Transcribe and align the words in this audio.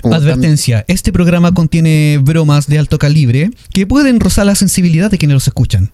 Como 0.00 0.14
Advertencia, 0.14 0.84
este 0.88 1.12
programa 1.12 1.52
contiene 1.52 2.18
bromas 2.22 2.66
de 2.66 2.78
alto 2.78 2.98
calibre 2.98 3.50
que 3.72 3.86
pueden 3.86 4.18
rozar 4.20 4.46
la 4.46 4.54
sensibilidad 4.54 5.10
de 5.10 5.18
quienes 5.18 5.34
los 5.34 5.46
escuchan. 5.46 5.92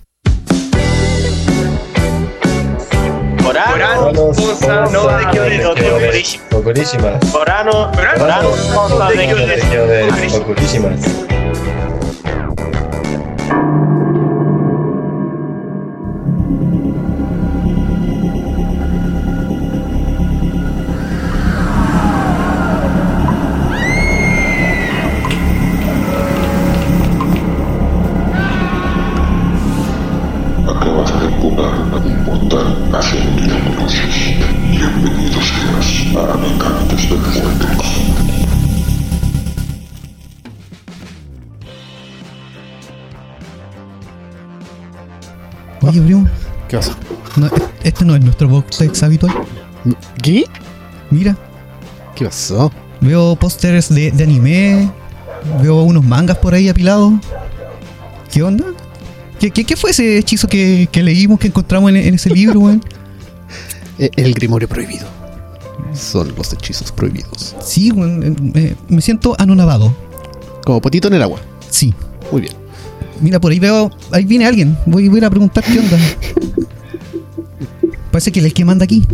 ¿Qué 46.69 46.77
pasa? 46.77 46.97
no, 47.37 47.49
este 47.83 48.05
no 48.05 48.17
es 48.17 48.23
nuestro 48.25 48.49
box 48.49 49.03
habitual. 49.03 49.33
¿Qué? 50.23 50.45
Mira, 51.11 51.37
¿Qué 52.15 52.25
pasó? 52.25 52.73
veo 53.01 53.37
pósters 53.37 53.89
de, 53.95 54.11
de 54.11 54.25
anime, 54.25 54.91
veo 55.63 55.83
unos 55.83 56.03
mangas 56.05 56.39
por 56.39 56.55
ahí 56.55 56.69
apilados. 56.69 57.13
¿Qué 58.33 58.43
onda? 58.43 58.65
¿Qué, 59.39 59.51
qué, 59.51 59.65
qué 59.65 59.77
fue 59.77 59.91
ese 59.91 60.19
hechizo 60.19 60.49
que, 60.49 60.89
que 60.91 61.03
leímos, 61.03 61.39
que 61.39 61.47
encontramos 61.49 61.91
en, 61.91 61.97
en 61.97 62.15
ese 62.15 62.31
libro, 62.31 62.61
weón? 62.61 62.83
Eh, 63.99 64.11
El 64.17 64.35
grimorio 64.35 64.69
prohibido. 64.69 65.07
Son 65.95 66.35
los 66.37 66.53
hechizos 66.53 66.93
prohibidos. 66.93 67.57
Sí, 67.63 67.91
weón, 67.93 68.23
eh, 68.23 68.61
eh, 68.61 68.75
me 68.89 69.01
siento 69.01 69.35
anonadado. 69.39 69.91
Como 70.67 70.83
potito 70.83 71.09
en 71.09 71.15
el 71.15 71.23
agua. 71.23 71.41
Sí. 71.71 71.95
Muy 72.31 72.43
bien. 72.43 72.53
Mira, 73.21 73.41
por 73.41 73.53
ahí 73.53 73.59
veo. 73.59 73.91
Ahí 74.13 74.25
viene 74.25 74.47
alguien. 74.47 74.77
Voy, 74.87 75.09
voy 75.09 75.17
a 75.17 75.19
ir 75.19 75.25
a 75.25 75.31
preguntar 75.31 75.65
qué 75.65 75.79
onda. 75.79 75.97
Parece 78.11 78.33
que 78.33 78.41
él 78.41 78.47
es 78.47 78.51
el 78.51 78.55
que 78.55 78.65
manda 78.65 78.85
aquí. 78.85 79.07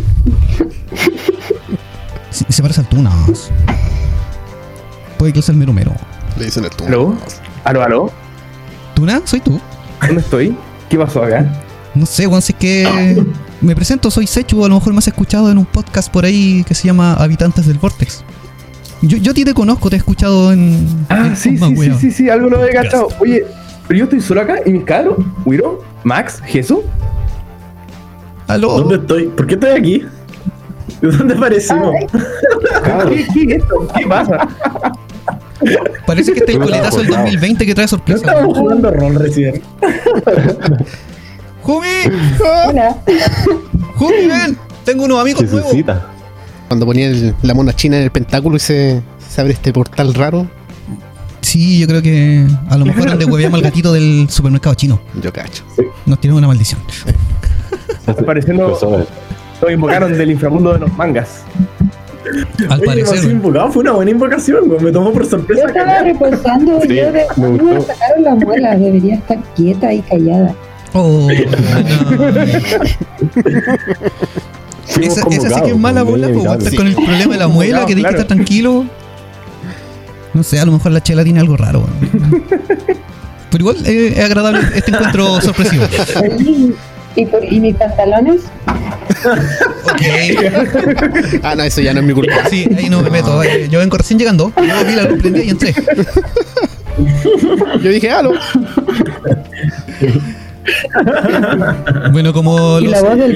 Se, 2.29 2.45
se 2.49 2.61
parece 2.61 2.81
al 2.81 2.89
Tunas. 2.89 3.49
Puede 5.17 5.33
que 5.33 5.41
sea 5.41 5.53
el 5.53 5.59
mero 5.59 5.73
mero. 5.73 5.93
Le 6.37 6.45
dicen 6.45 6.63
el 6.65 6.71
tú. 6.71 6.85
¿Aló? 6.85 7.15
¿Aló, 7.63 7.83
aló? 7.83 8.11
¿Tuna? 8.95 9.21
¿Soy 9.25 9.39
tú? 9.39 9.59
¿Dónde 10.01 10.21
estoy? 10.21 10.57
¿Qué 10.89 10.97
pasó 10.97 11.23
acá? 11.23 11.61
No 11.95 12.05
sé, 12.05 12.27
weón, 12.27 12.41
si 12.41 12.53
es 12.53 12.59
que. 12.59 13.23
Me 13.61 13.75
presento, 13.75 14.11
soy 14.11 14.27
Sechu, 14.27 14.65
a 14.65 14.67
lo 14.67 14.75
mejor 14.75 14.93
me 14.93 14.99
has 14.99 15.07
escuchado 15.07 15.49
en 15.49 15.57
un 15.57 15.65
podcast 15.65 16.11
por 16.11 16.25
ahí 16.25 16.65
que 16.67 16.73
se 16.75 16.87
llama 16.87 17.13
Habitantes 17.13 17.65
del 17.65 17.77
Vortex. 17.77 18.23
Yo, 19.01 19.17
yo 19.17 19.31
a 19.31 19.33
ti 19.33 19.45
te 19.45 19.53
conozco, 19.53 19.89
te 19.89 19.95
he 19.95 19.99
escuchado 19.99 20.51
en. 20.51 21.05
Ah, 21.09 21.27
en 21.27 21.37
sí, 21.37 21.57
sí, 21.57 21.75
sí, 21.77 21.91
sí, 21.99 22.11
sí, 22.11 22.29
algo 22.29 22.49
lo 22.49 22.65
he 22.65 22.73
cachado. 22.73 23.09
Oye, 23.19 23.45
pero 23.87 23.97
yo 23.99 24.03
estoy 24.05 24.21
solo 24.21 24.41
acá 24.41 24.55
y 24.65 24.71
mis 24.71 24.83
cabros, 24.83 25.17
Wiro, 25.45 25.83
Max, 26.03 26.41
Jesús. 26.45 26.79
Aló. 28.47 28.79
¿Dónde 28.79 28.95
estoy? 28.95 29.27
¿Por 29.27 29.47
qué 29.47 29.53
estoy 29.55 29.69
aquí? 29.71 30.05
¿De 31.01 31.11
dónde 31.11 31.33
aparecimos? 31.35 31.93
¿Qué, 33.09 33.25
qué 33.33 33.41
es 33.55 33.61
esto? 33.61 33.87
¿Qué 33.97 34.05
pasa? 34.07 34.47
Parece 36.05 36.33
que 36.33 36.39
este 36.39 36.57
coletazo 36.59 36.97
del 36.99 37.07
2020 37.07 37.65
que 37.65 37.73
trae 37.75 37.85
No 37.85 37.89
sorpresa. 37.89 38.19
estábamos 38.25 38.57
jugando 38.57 38.91
rol 38.91 39.15
recién. 39.15 39.61
¡Jumi! 41.61 41.87
Hola. 42.67 42.95
¡Jumi, 43.95 44.27
ven! 44.27 44.57
Tengo 44.83 45.05
unos 45.05 45.21
amigos 45.21 45.43
nuevos. 45.49 45.71
Cuando 46.67 46.85
ponía 46.85 47.07
el- 47.07 47.33
la 47.41 47.53
mona 47.53 47.73
china 47.73 47.97
en 47.97 48.03
el 48.03 48.11
pentáculo 48.11 48.57
y 48.57 48.59
se, 48.59 49.01
se 49.29 49.41
abre 49.41 49.53
este 49.53 49.71
portal 49.71 50.13
raro. 50.13 50.47
Sí, 51.53 51.77
yo 51.77 51.85
creo 51.85 52.01
que 52.01 52.47
a 52.67 52.77
lo 52.77 52.85
mejor 52.85 53.09
donde 53.09 53.25
hueveamos 53.25 53.59
al 53.59 53.63
gatito 53.63 53.93
del 53.93 54.25
supermercado 54.27 54.73
chino. 54.73 54.99
Yo 55.21 55.31
cacho. 55.31 55.63
Nos 56.07 56.19
tiramos 56.19 56.39
una 56.39 56.47
maldición. 56.47 56.81
Pareciendo. 58.25 58.75
Nos 59.61 59.71
invocaron 59.71 60.17
del 60.17 60.31
inframundo 60.31 60.73
de 60.73 60.79
los 60.79 60.91
mangas. 60.97 61.43
Al 62.69 62.79
Oye, 62.79 62.85
parecer. 62.87 63.29
invocado, 63.29 63.71
fue 63.71 63.83
una 63.83 63.91
buena 63.91 64.09
invocación, 64.09 64.67
güey. 64.67 64.81
Me 64.81 64.91
tomó 64.91 65.13
por 65.13 65.25
Yo 65.25 65.29
sorpresa. 65.29 65.67
estaba 65.67 65.99
repensando, 65.99 66.81
Sí, 66.81 66.87
yo 66.95 67.11
de 67.11 67.25
me 67.37 67.81
sacaron 67.81 68.23
la 68.23 68.33
muela, 68.33 68.75
debería 68.75 69.13
estar 69.15 69.37
quieta 69.55 69.93
y 69.93 70.01
callada. 70.01 70.55
Oh, 70.93 71.27
no. 71.27 71.29
Esa, 75.01 75.21
esa 75.29 75.49
sí 75.49 75.61
que 75.61 75.69
es 75.71 75.77
mala 75.77 76.01
bola, 76.03 76.29
inevitable. 76.29 76.47
po, 76.49 76.53
estar 76.67 76.71
Sí. 76.71 76.77
con 76.77 76.87
el 76.87 76.95
problema 76.95 77.33
de 77.33 77.39
la 77.39 77.47
muela, 77.47 77.79
que 77.85 77.93
tienes 77.93 78.03
que 78.05 78.09
claro. 78.09 78.21
estar 78.21 78.35
tranquilo. 78.37 78.85
No 80.33 80.43
sé, 80.43 80.59
a 80.59 80.65
lo 80.65 80.71
mejor 80.71 80.91
la 80.91 81.01
chela 81.01 81.23
tiene 81.23 81.39
algo 81.39 81.55
raro. 81.57 81.85
Pero 83.51 83.61
igual 83.61 83.77
eh, 83.85 84.13
es 84.17 84.25
agradable 84.25 84.61
este 84.75 84.91
encuentro 84.91 85.39
sorpresivo. 85.41 85.85
¿Y, 87.15 87.25
por- 87.27 87.43
y 87.45 87.59
mis 87.59 87.75
pantalones? 87.75 88.41
Ok. 89.85 90.01
Ah, 91.43 91.55
no, 91.55 91.63
eso 91.63 91.81
ya 91.81 91.93
no 91.93 91.99
es 91.99 92.05
mi 92.05 92.13
culpa. 92.13 92.33
Sí, 92.49 92.67
ahí 92.77 92.89
no 92.89 93.01
me 93.03 93.09
meto. 93.11 93.43
eh, 93.43 93.67
Yo 93.69 93.79
vengo 93.79 93.97
recién 93.97 94.17
llegando. 94.17 94.51
Yo 94.57 94.85
vi 94.85 94.95
la 94.95 95.03
luz 95.03 95.19
prendida 95.19 95.43
y 95.43 95.49
entré. 95.49 95.75
Yo 97.81 97.89
dije, 97.89 98.09
aló. 98.11 98.31
Bueno, 102.11 102.33
como 102.33 102.79
¿Y 102.79 102.87
la 102.87 103.01
voz 103.01 103.17
del 103.17 103.33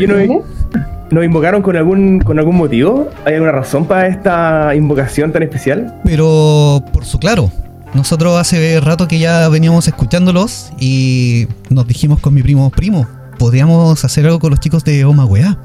¿Nos 1.10 1.24
invocaron 1.24 1.62
con 1.62 1.76
algún, 1.78 2.20
con 2.20 2.38
algún 2.38 2.56
motivo? 2.58 3.10
¿Hay 3.26 3.36
alguna 3.36 3.52
razón 3.54 3.86
para 3.86 4.08
esta 4.08 4.76
invocación 4.76 5.32
tan 5.32 5.44
especial? 5.44 5.96
Pero 6.04 6.84
por 6.92 7.06
su 7.06 7.18
claro, 7.18 7.50
nosotros 7.94 8.38
hace 8.38 8.80
rato 8.82 9.08
que 9.08 9.18
ya 9.20 9.48
veníamos 9.50 9.88
escuchándolos 9.88 10.72
y 10.80 11.48
nos 11.70 11.88
dijimos 11.88 12.20
con 12.20 12.34
mi 12.34 12.42
primo 12.44 12.70
primo, 12.70 13.08
podríamos 13.40 14.04
hacer 14.04 14.26
algo 14.26 14.40
con 14.40 14.50
los 14.52 14.60
chicos 14.60 14.84
de 14.84 15.06
Oma 15.06 15.26
Weá. 15.26 15.58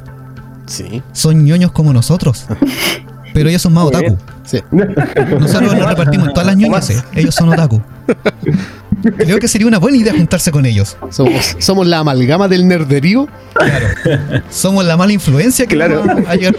Sí. 0.66 1.02
Son 1.12 1.44
ñoños 1.44 1.72
como 1.72 1.92
nosotros. 1.92 2.46
Pero 3.34 3.48
ellos 3.48 3.62
son 3.62 3.72
más 3.72 3.84
otaku. 3.84 4.16
Sí. 4.44 4.60
Nosotros 4.70 5.74
nos 5.74 5.86
repartimos 5.88 6.28
en 6.28 6.34
todas 6.34 6.46
las 6.46 6.56
ñoñas. 6.56 6.90
eh. 6.90 7.02
Ellos 7.14 7.34
son 7.34 7.48
otaku. 7.48 7.80
Creo 9.16 9.38
que 9.38 9.48
sería 9.48 9.66
una 9.66 9.78
buena 9.78 9.96
idea 9.98 10.12
juntarse 10.14 10.50
con 10.52 10.64
ellos. 10.66 10.96
Somos, 11.10 11.56
somos 11.58 11.86
la 11.86 11.98
amalgama 11.98 12.48
del 12.48 12.66
nerderío. 12.68 13.28
Claro. 13.54 13.86
Somos 14.50 14.84
la 14.84 14.96
mala 14.96 15.12
influencia 15.12 15.66
que 15.66 15.74
Claro. 15.74 16.04
va 16.06 16.30
a 16.30 16.36
llegar. 16.36 16.54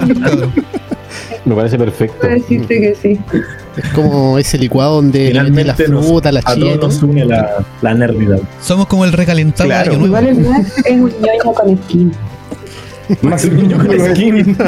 Me 1.45 1.55
parece 1.55 1.77
perfecto. 1.77 2.25
Decirte 2.27 2.79
que 2.81 2.95
sí. 3.01 3.19
Es 3.77 3.89
como 3.89 4.37
ese 4.37 4.57
licuado 4.57 4.95
donde 4.95 5.19
meten 5.33 5.35
la 5.35 5.43
Finalmente 5.75 5.87
nos, 5.89 6.05
fruta, 6.05 6.31
la 6.31 6.41
a 6.45 6.55
chía. 6.55 6.75
nos 6.75 7.01
une 7.03 7.25
la, 7.25 7.65
la 7.81 7.93
nerdidad. 7.93 8.39
Somos 8.61 8.87
como 8.87 9.03
el 9.05 9.11
recalentado 9.11 9.67
Claro. 9.67 9.91
de 9.91 9.97
Año 9.97 10.07
Nuevo. 10.07 10.27
Igual 10.27 10.37
el 10.37 10.39
Max 10.49 10.73
es 10.85 10.91
un 10.93 11.09
ñoño 11.09 11.53
con 11.53 11.77
skin. 11.83 12.11
Más 13.21 13.43
un 13.45 13.57
niño 13.57 13.77
con 13.77 13.99
skin. 14.11 14.57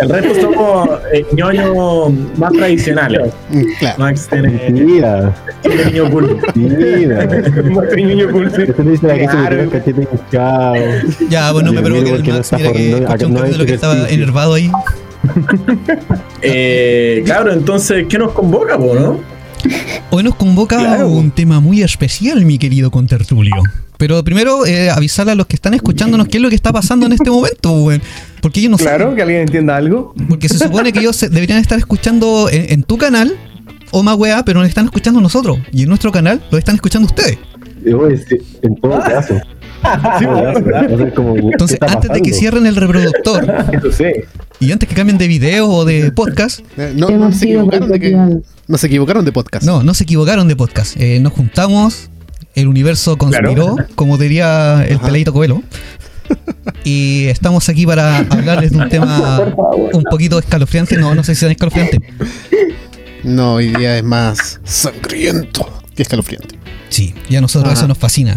El 0.00 0.08
resto 0.08 0.40
somos 0.40 0.88
eh, 1.12 1.24
ñoños 1.32 2.12
más 2.36 2.52
tradicionales. 2.52 3.32
Mm, 3.50 3.62
Claro. 3.78 3.98
Max 3.98 4.28
tiene, 4.30 4.70
Mira, 4.70 5.34
tiene 5.62 5.84
niño 5.86 6.08
mira. 6.54 7.24
Eso 8.64 8.82
dice 8.82 9.06
la 9.06 9.14
que 9.14 9.28
se 9.28 9.68
cachete 9.70 10.08
hinchado. 10.12 10.74
Ya, 11.28 11.52
bueno, 11.52 11.72
me 11.72 11.80
mira, 11.82 12.16
el 12.16 12.22
Max. 12.24 12.52
Mira 12.58 12.72
que 12.72 12.78
por- 12.90 13.00
no- 13.00 13.06
escuché 13.06 13.26
un 13.26 13.34
capítulo 13.34 13.66
que 13.66 13.74
estaba 13.74 14.08
enervado 14.08 14.54
ahí. 14.54 14.70
Eh, 16.42 17.22
claro, 17.24 17.52
entonces, 17.52 18.06
¿qué 18.08 18.18
nos 18.18 18.32
convoca, 18.32 18.78
po, 18.78 18.94
no? 18.94 19.20
Hoy 20.10 20.22
nos 20.22 20.34
convoca 20.36 20.78
Claro. 20.78 21.08
un 21.08 21.30
tema 21.30 21.60
muy 21.60 21.82
especial, 21.82 22.44
mi 22.44 22.58
querido 22.58 22.90
contertulio. 22.90 23.54
Pero 24.00 24.24
primero, 24.24 24.64
eh, 24.66 24.88
avisarle 24.90 25.32
a 25.32 25.34
los 25.34 25.46
que 25.46 25.54
están 25.56 25.74
escuchándonos 25.74 26.26
qué 26.26 26.38
es 26.38 26.42
lo 26.42 26.48
que 26.48 26.54
está 26.54 26.72
pasando 26.72 27.04
en 27.04 27.12
este 27.12 27.30
momento, 27.30 27.70
weón. 27.72 28.00
Porque 28.40 28.60
ellos 28.60 28.70
no 28.72 28.78
Claro, 28.78 29.04
saben. 29.04 29.16
que 29.16 29.22
alguien 29.22 29.40
entienda 29.42 29.76
algo. 29.76 30.14
Porque 30.28 30.48
se 30.48 30.58
supone 30.58 30.90
que 30.92 31.00
ellos 31.00 31.14
se- 31.16 31.28
deberían 31.28 31.58
estar 31.60 31.78
escuchando 31.78 32.48
en, 32.50 32.72
en 32.72 32.82
tu 32.82 32.96
canal, 32.96 33.36
o 33.90 34.02
más 34.02 34.16
weá, 34.16 34.42
pero 34.44 34.60
nos 34.60 34.68
están 34.70 34.86
escuchando 34.86 35.20
nosotros. 35.20 35.58
Y 35.72 35.82
en 35.82 35.88
nuestro 35.90 36.10
canal 36.10 36.40
lo 36.50 36.56
están 36.56 36.76
escuchando 36.76 37.06
ustedes. 37.06 37.38
Y 37.84 37.92
voy 37.92 38.06
a 38.14 38.16
decir, 38.16 38.42
en 38.62 38.74
todo 38.80 38.98
caso. 39.00 39.34
Sí, 40.18 40.24
Va 40.26 40.50
a 40.50 40.88
ser 40.96 41.14
como, 41.14 41.34
¿qué 41.34 41.40
Entonces, 41.40 41.78
antes 41.80 42.10
de 42.10 42.20
que 42.22 42.32
cierren 42.32 42.66
el 42.66 42.76
reproductor 42.76 43.46
y 44.60 44.72
antes 44.72 44.88
que 44.88 44.94
cambien 44.94 45.16
de 45.18 45.26
video 45.26 45.68
o 45.68 45.84
de 45.84 46.10
podcast, 46.12 46.60
Eh, 46.76 46.92
No, 46.96 47.10
no 47.10 47.32
se 47.32 47.46
equivocaron 47.46 47.88
de 47.90 48.00
que, 48.00 48.10
no 48.68 48.78
se 48.78 48.86
equivocaron 48.86 49.24
de 49.24 49.32
podcast. 49.32 49.64
no, 49.66 49.82
no 49.82 49.94
se 49.94 50.04
equivocaron 50.04 50.48
de 50.48 50.56
podcast. 50.56 50.96
Eh, 50.98 51.18
nos 51.20 51.32
juntamos, 51.32 52.10
el 52.54 52.68
universo 52.68 53.16
conspiró, 53.16 53.76
como 53.94 54.18
diría 54.18 54.84
el 54.86 54.96
Ajá. 54.96 55.06
peladito 55.06 55.32
Coelho. 55.32 55.62
Y 56.84 57.26
estamos 57.26 57.68
aquí 57.68 57.84
para 57.84 58.18
hablarles 58.18 58.70
de 58.70 58.78
un 58.78 58.88
tema 58.88 59.40
un 59.92 60.04
poquito 60.04 60.38
escalofriante. 60.38 60.96
No, 60.96 61.14
no 61.14 61.24
sé 61.24 61.34
si 61.34 61.40
tan 61.40 61.50
escalofriante. 61.50 61.98
No, 63.24 63.54
hoy 63.54 63.68
día 63.74 63.98
es 63.98 64.04
más 64.04 64.60
sangriento 64.64 65.82
que 65.94 66.02
escalofriante. 66.02 66.58
Sí, 66.88 67.14
y 67.28 67.36
a 67.36 67.40
nosotros 67.40 67.72
Ajá. 67.72 67.80
eso 67.80 67.88
nos 67.88 67.98
fascina. 67.98 68.36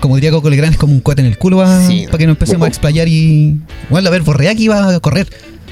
Como 0.00 0.16
diría 0.16 0.30
Coco 0.30 0.50
Legrand, 0.50 0.72
es 0.72 0.78
como 0.78 0.92
un 0.92 1.00
cohete 1.00 1.22
en 1.22 1.28
el 1.28 1.38
culo 1.38 1.58
para 1.58 1.86
que 1.86 2.26
nos 2.26 2.34
empecemos 2.34 2.66
a 2.66 2.68
explayar 2.68 3.08
y. 3.08 3.60
Bueno, 3.88 4.08
a 4.08 4.10
ver, 4.10 4.22
Borrea 4.22 4.54
que 4.54 4.62
iba 4.62 4.94
a 4.94 5.00
correr. 5.00 5.28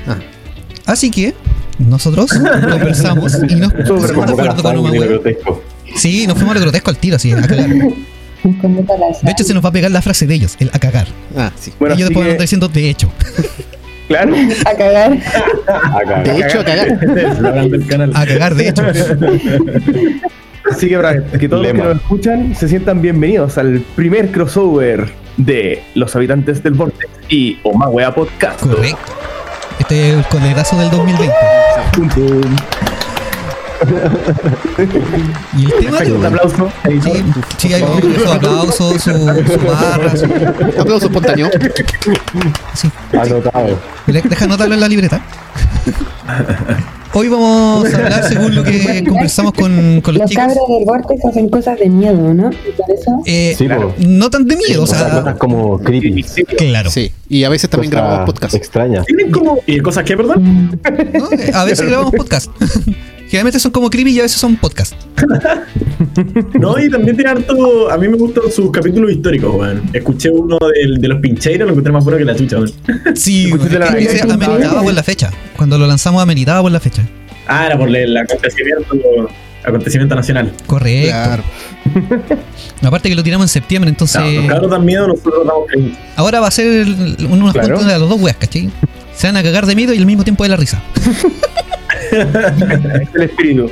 Ah. 0.07 0.17
Así 0.87 1.11
que 1.11 1.35
nosotros 1.79 2.31
conversamos 2.71 3.37
y 3.49 3.55
nos 3.57 3.73
pusimos 3.73 4.27
de 4.27 4.33
acuerdo 4.33 4.63
con 4.63 4.79
wea. 4.91 5.21
Sí, 5.95 6.27
nos 6.27 6.37
fuimos 6.37 6.53
a 6.53 6.59
lo 6.59 6.63
grotesco 6.63 6.91
al 6.91 6.99
tiro, 6.99 7.17
así, 7.17 7.33
a 7.33 7.41
cagar. 7.43 7.69
De 7.69 9.31
hecho, 9.31 9.45
se 9.45 9.55
nos 9.55 9.65
va 9.65 9.71
a 9.71 9.73
pegar 9.73 9.91
la 9.91 10.03
frase 10.03 10.27
de 10.27 10.35
ellos, 10.35 10.57
el 10.59 10.71
a 10.73 10.79
cagar. 10.79 11.07
Ah, 11.37 11.51
sí. 11.59 11.73
Bueno, 11.79 11.95
así 11.95 12.03
después 12.03 12.25
van 12.25 12.35
a 12.35 12.37
que, 12.37 12.43
diciendo 12.43 12.69
de 12.69 12.91
hecho. 12.91 13.11
claro. 14.09 14.35
a 14.65 14.75
cagar. 14.75 15.19
Acá. 15.67 16.23
De 16.23 16.47
hecho, 16.47 16.61
a 16.61 16.65
cagar. 16.65 16.89
Este 16.89 17.05
es 17.05 17.17
el 17.17 17.33
eslogan 17.33 17.71
del 17.71 17.87
canal. 17.87 18.13
A 18.15 18.27
cagar, 18.27 18.55
de 18.55 18.69
hecho. 18.69 18.83
Así 20.71 20.89
que 20.89 20.97
para 20.97 21.25
que 21.25 21.49
todos 21.49 21.63
Lema. 21.63 21.85
los 21.85 21.87
que 21.87 21.95
nos 21.95 22.03
escuchan 22.03 22.55
se 22.57 22.69
sientan 22.69 23.01
bienvenidos 23.01 23.57
al 23.57 23.81
primer 23.95 24.33
crossover 24.33 25.09
de 25.37 25.83
los 25.95 26.17
habitantes 26.17 26.61
del 26.63 26.75
Vortex 26.75 27.09
y 27.29 27.59
Omagüea 27.63 28.13
Podcast. 28.13 28.61
Correcto. 28.61 29.13
Este 29.79 30.11
es 30.11 30.17
el 30.17 30.25
colegazo 30.25 30.77
del 30.79 30.91
2020. 30.91 31.35
Pum, 31.93 32.09
pum. 32.09 32.57
Y 35.57 35.65
el 35.65 35.73
tema. 35.81 35.99
Perfecto, 35.99 36.19
un 36.19 36.27
aplauso. 36.27 36.73
Sí, 36.85 37.69
sí, 37.69 37.75
hay 37.75 37.83
su 37.83 38.31
aplauso, 38.31 38.99
su, 38.99 38.99
su 39.11 39.67
barra, 39.67 40.17
su. 40.17 40.25
Aplauso 40.81 41.07
espontáneo. 41.07 41.51
Sí. 42.75 42.91
Anotado. 43.13 43.79
Deja 44.07 44.45
anotarlo 44.45 44.75
en 44.75 44.81
la 44.81 44.89
libreta. 44.89 45.21
Hoy 47.13 47.29
vamos 47.29 47.95
a 47.95 47.97
hablar 47.97 48.25
según 48.29 48.55
lo 48.55 48.63
que 48.63 49.03
conversamos 49.09 49.53
con, 49.55 50.03
con 50.03 50.15
los 50.15 50.23
Los 50.23 50.31
chicos. 50.31 50.45
cabros 50.49 50.69
del 50.69 50.85
Vortex 50.85 51.25
hacen 51.25 51.49
cosas 51.49 51.79
de 51.79 51.89
miedo, 51.89 52.35
¿no? 52.35 52.51
Y 52.51 52.73
por 52.73 52.91
eso. 52.95 53.23
Eh, 53.25 53.55
Sí, 53.57 53.67
po. 53.69 53.95
no 54.01 54.29
tan 54.29 54.47
de 54.47 54.57
miedo, 54.57 54.83
o 54.83 54.85
O 54.85 54.87
sea, 54.87 55.11
cosas 55.23 55.37
como 55.37 55.79
creepy. 55.79 56.23
claro. 56.59 56.91
Sí. 56.91 57.13
Y 57.29 57.45
a 57.45 57.49
veces 57.49 57.71
también 57.71 57.91
grabamos 57.93 58.27
podcast. 58.27 58.55
Extrañas. 58.55 59.07
¿Tienen 59.07 59.31
como. 59.31 59.59
¿Y 59.67 59.81
cosas 59.81 60.05
qué, 60.05 60.15
perdón? 60.17 60.79
¿no? 61.15 61.31
Eh, 61.33 61.51
A 61.55 61.65
veces 61.65 61.87
grabamos 61.87 62.13
podcast. 62.13 62.51
Generalmente 63.37 63.61
son 63.61 63.71
como 63.73 63.91
creepy 63.91 64.13
y 64.13 64.19
a 64.21 64.23
veces 64.23 64.41
son 64.41 64.57
podcast. 64.57 64.95
No, 66.59 66.79
y 66.79 66.89
también 66.89 67.17
tiene 67.17 67.31
harto. 67.31 67.91
A 67.91 67.97
mí 67.99 68.09
me 68.09 68.17
gustan 68.17 68.45
sus 68.51 68.71
capítulos 68.71 69.11
históricos, 69.11 69.55
weón. 69.55 69.83
Escuché 69.93 70.31
uno 70.31 70.59
del- 70.75 70.99
de 70.99 71.09
los 71.09 71.21
pincheiros, 71.21 71.67
lo 71.67 71.73
encontré 71.73 71.93
más 71.93 72.05
bueno 72.05 72.19
que 72.19 72.25
la 72.25 72.35
chucha, 72.35 72.57
weón. 72.57 72.73
Sí, 73.15 73.51
la- 73.71 73.89
ameritaba 73.89 74.83
por 74.83 74.95
la 74.95 75.03
fecha. 75.03 75.31
Cuando 75.57 75.79
lo 75.79 75.87
lanzamos 75.87 76.23
ameritaba 76.23 76.63
por 76.63 76.73
la 76.73 76.81
fecha. 76.81 77.03
Ah, 77.47 77.67
era 77.67 77.79
por 77.79 77.95
el 77.95 78.17
acontecimiento, 78.17 78.97
acontecimiento 79.65 80.15
nacional. 80.15 80.53
Correcto. 80.67 81.11
Claro. 81.11 81.43
Aparte 82.83 83.09
que 83.09 83.15
lo 83.15 83.23
tiramos 83.23 83.45
en 83.45 83.49
septiembre, 83.49 83.91
entonces. 83.91 84.21
No, 84.21 84.31
los 84.31 84.47
cabros 84.47 84.71
dan 84.71 84.85
miedo, 84.85 85.07
nosotros 85.09 85.47
damos 85.47 85.67
cringe. 85.69 85.95
Ahora 86.17 86.41
va 86.41 86.49
a 86.49 86.51
ser 86.51 86.87
unos 87.29 87.53
Claro. 87.53 87.79
de 87.79 87.85
las 87.87 88.01
dos 88.01 88.21
weas, 88.21 88.37
¿cachai? 88.39 88.71
Se 89.15 89.27
van 89.27 89.37
a 89.37 89.43
cagar 89.43 89.67
de 89.67 89.75
miedo 89.75 89.93
y 89.95 89.99
al 89.99 90.07
mismo 90.07 90.25
tiempo 90.25 90.43
de 90.45 90.49
la 90.51 90.57
risa. 90.57 90.83
Es 93.03 93.15
el 93.15 93.23
espíritu. 93.23 93.71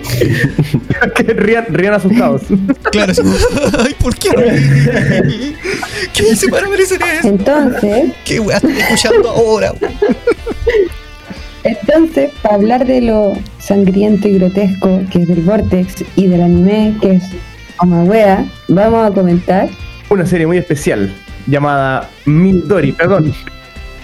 que 1.17 1.23
rían, 1.35 1.67
rían 1.71 1.95
asustados. 1.95 2.43
Claro, 2.91 3.13
Ay, 3.79 3.95
¿por 4.01 4.15
qué? 4.17 4.31
¿Qué 6.13 6.37
se 6.37 6.49
para 6.49 6.69
merecer 6.69 7.01
eso? 7.03 7.29
Entonces, 7.29 8.13
¿Qué 8.25 8.41
wea 8.41 8.57
estoy 8.59 8.79
escuchando 8.79 9.31
ahora? 9.31 9.73
entonces, 11.65 12.31
para 12.43 12.57
hablar 12.57 12.87
de 12.87 13.01
lo 13.01 13.33
sangriento 13.59 14.29
y 14.29 14.39
grotesco 14.39 15.01
que 15.11 15.23
es 15.23 15.29
del 15.29 15.41
Vortex 15.41 16.05
y 16.17 16.27
del 16.27 16.43
anime 16.43 16.95
que 17.01 17.13
es 17.13 17.25
Omawea, 17.79 18.45
vamos 18.69 19.11
a 19.11 19.15
comentar 19.15 19.69
Una 20.11 20.27
serie 20.27 20.47
muy 20.47 20.59
especial 20.59 21.13
llamada 21.47 22.09
Midori, 22.27 22.93
perdón. 22.93 23.33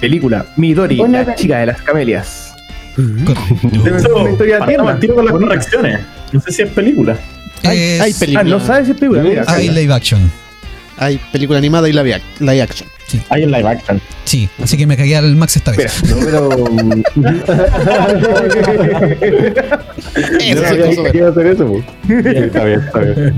Película 0.00 0.46
Midori, 0.56 1.00
Una 1.00 1.22
la 1.24 1.34
chica 1.34 1.58
de 1.58 1.66
las 1.66 1.82
camelias. 1.82 2.49
Correcto. 2.96 3.96
Es 3.96 4.04
una 4.06 4.30
historia 4.30 4.66
tierna. 4.66 4.98
tiro 5.00 5.14
con 5.14 5.24
las 5.24 5.32
bonita. 5.32 5.48
correcciones. 5.48 6.00
No 6.32 6.40
sé 6.40 6.52
si 6.52 6.62
es 6.62 6.70
película. 6.70 7.16
Hay, 7.64 7.78
Es- 7.78 8.00
hay 8.00 8.12
Ah, 8.12 8.16
película. 8.18 8.44
no 8.44 8.60
sabes 8.60 8.86
si 8.86 8.92
es 8.92 8.98
película. 8.98 9.22
Mira, 9.22 9.44
Hay 9.48 9.68
live 9.68 9.92
action. 9.92 10.30
Hay 10.98 11.20
película 11.32 11.58
animada 11.58 11.88
y 11.88 11.92
live, 11.92 12.14
ac- 12.16 12.84
Hay 13.28 13.42
en 13.42 13.50
live 13.50 13.68
action. 13.68 14.00
Sí, 14.24 14.48
así 14.62 14.76
que 14.76 14.86
me 14.86 14.96
cagué 14.96 15.16
al 15.16 15.34
Max 15.36 15.56
esta 15.56 15.72
vez. 15.72 16.02
No, 16.04 16.16
pero. 16.24 16.48
Eso 20.40 21.04
que 21.12 21.22
hacer 21.22 21.46
eso, 21.46 21.66
po. 21.66 21.82
Está 22.08 22.64
bien, 22.64 22.80
está 22.80 22.98
bien. 23.00 23.34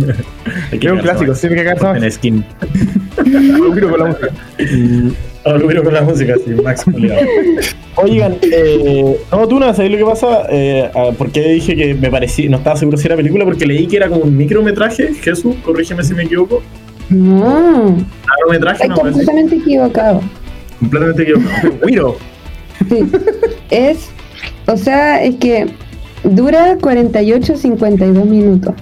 Hay 0.70 0.78
Es 0.80 0.92
un 0.92 0.98
clásico, 0.98 1.34
sí 1.34 1.48
me 1.48 1.64
cagas 1.64 2.02
En 2.02 2.10
skin. 2.10 2.44
Lo 3.58 3.72
miro 3.72 3.90
con 3.90 4.00
la 4.00 4.06
música. 4.06 4.28
Mm, 4.58 5.12
lo 5.44 5.66
miro 5.66 5.82
con 5.82 5.94
la 5.94 6.02
música, 6.02 6.34
sí, 6.44 6.50
Max. 6.50 6.84
Oigan, 7.96 8.36
eh, 8.42 9.16
no, 9.30 9.48
tú 9.48 9.58
no, 9.58 9.74
¿sabes 9.74 9.90
lo 9.90 9.98
que 9.98 10.04
pasa? 10.04 10.46
Eh, 10.50 10.90
ah, 10.94 11.10
¿Por 11.16 11.30
qué 11.30 11.50
dije 11.50 11.76
que 11.76 11.94
me 11.94 12.10
parecía, 12.10 12.48
no 12.48 12.58
estaba 12.58 12.76
seguro 12.76 12.96
si 12.96 13.06
era 13.06 13.16
película? 13.16 13.44
Porque 13.44 13.66
leí 13.66 13.86
que 13.86 13.96
era 13.96 14.08
como 14.08 14.22
un 14.22 14.36
micrometraje, 14.36 15.14
Jesús, 15.14 15.56
corrígeme 15.64 16.04
si 16.04 16.14
me 16.14 16.22
equivoco. 16.22 16.62
No, 17.12 17.96
Largometraje, 18.28 18.88
no, 18.88 18.94
completamente 18.96 19.56
equivocado. 19.56 20.20
Completamente 20.80 21.22
equivocado. 21.22 21.72
Miro. 21.86 22.16
Sí. 22.88 23.04
Es, 23.70 24.08
o 24.66 24.76
sea, 24.76 25.22
es 25.22 25.36
que 25.36 25.66
dura 26.24 26.76
48-52 26.78 28.24
minutos. 28.24 28.74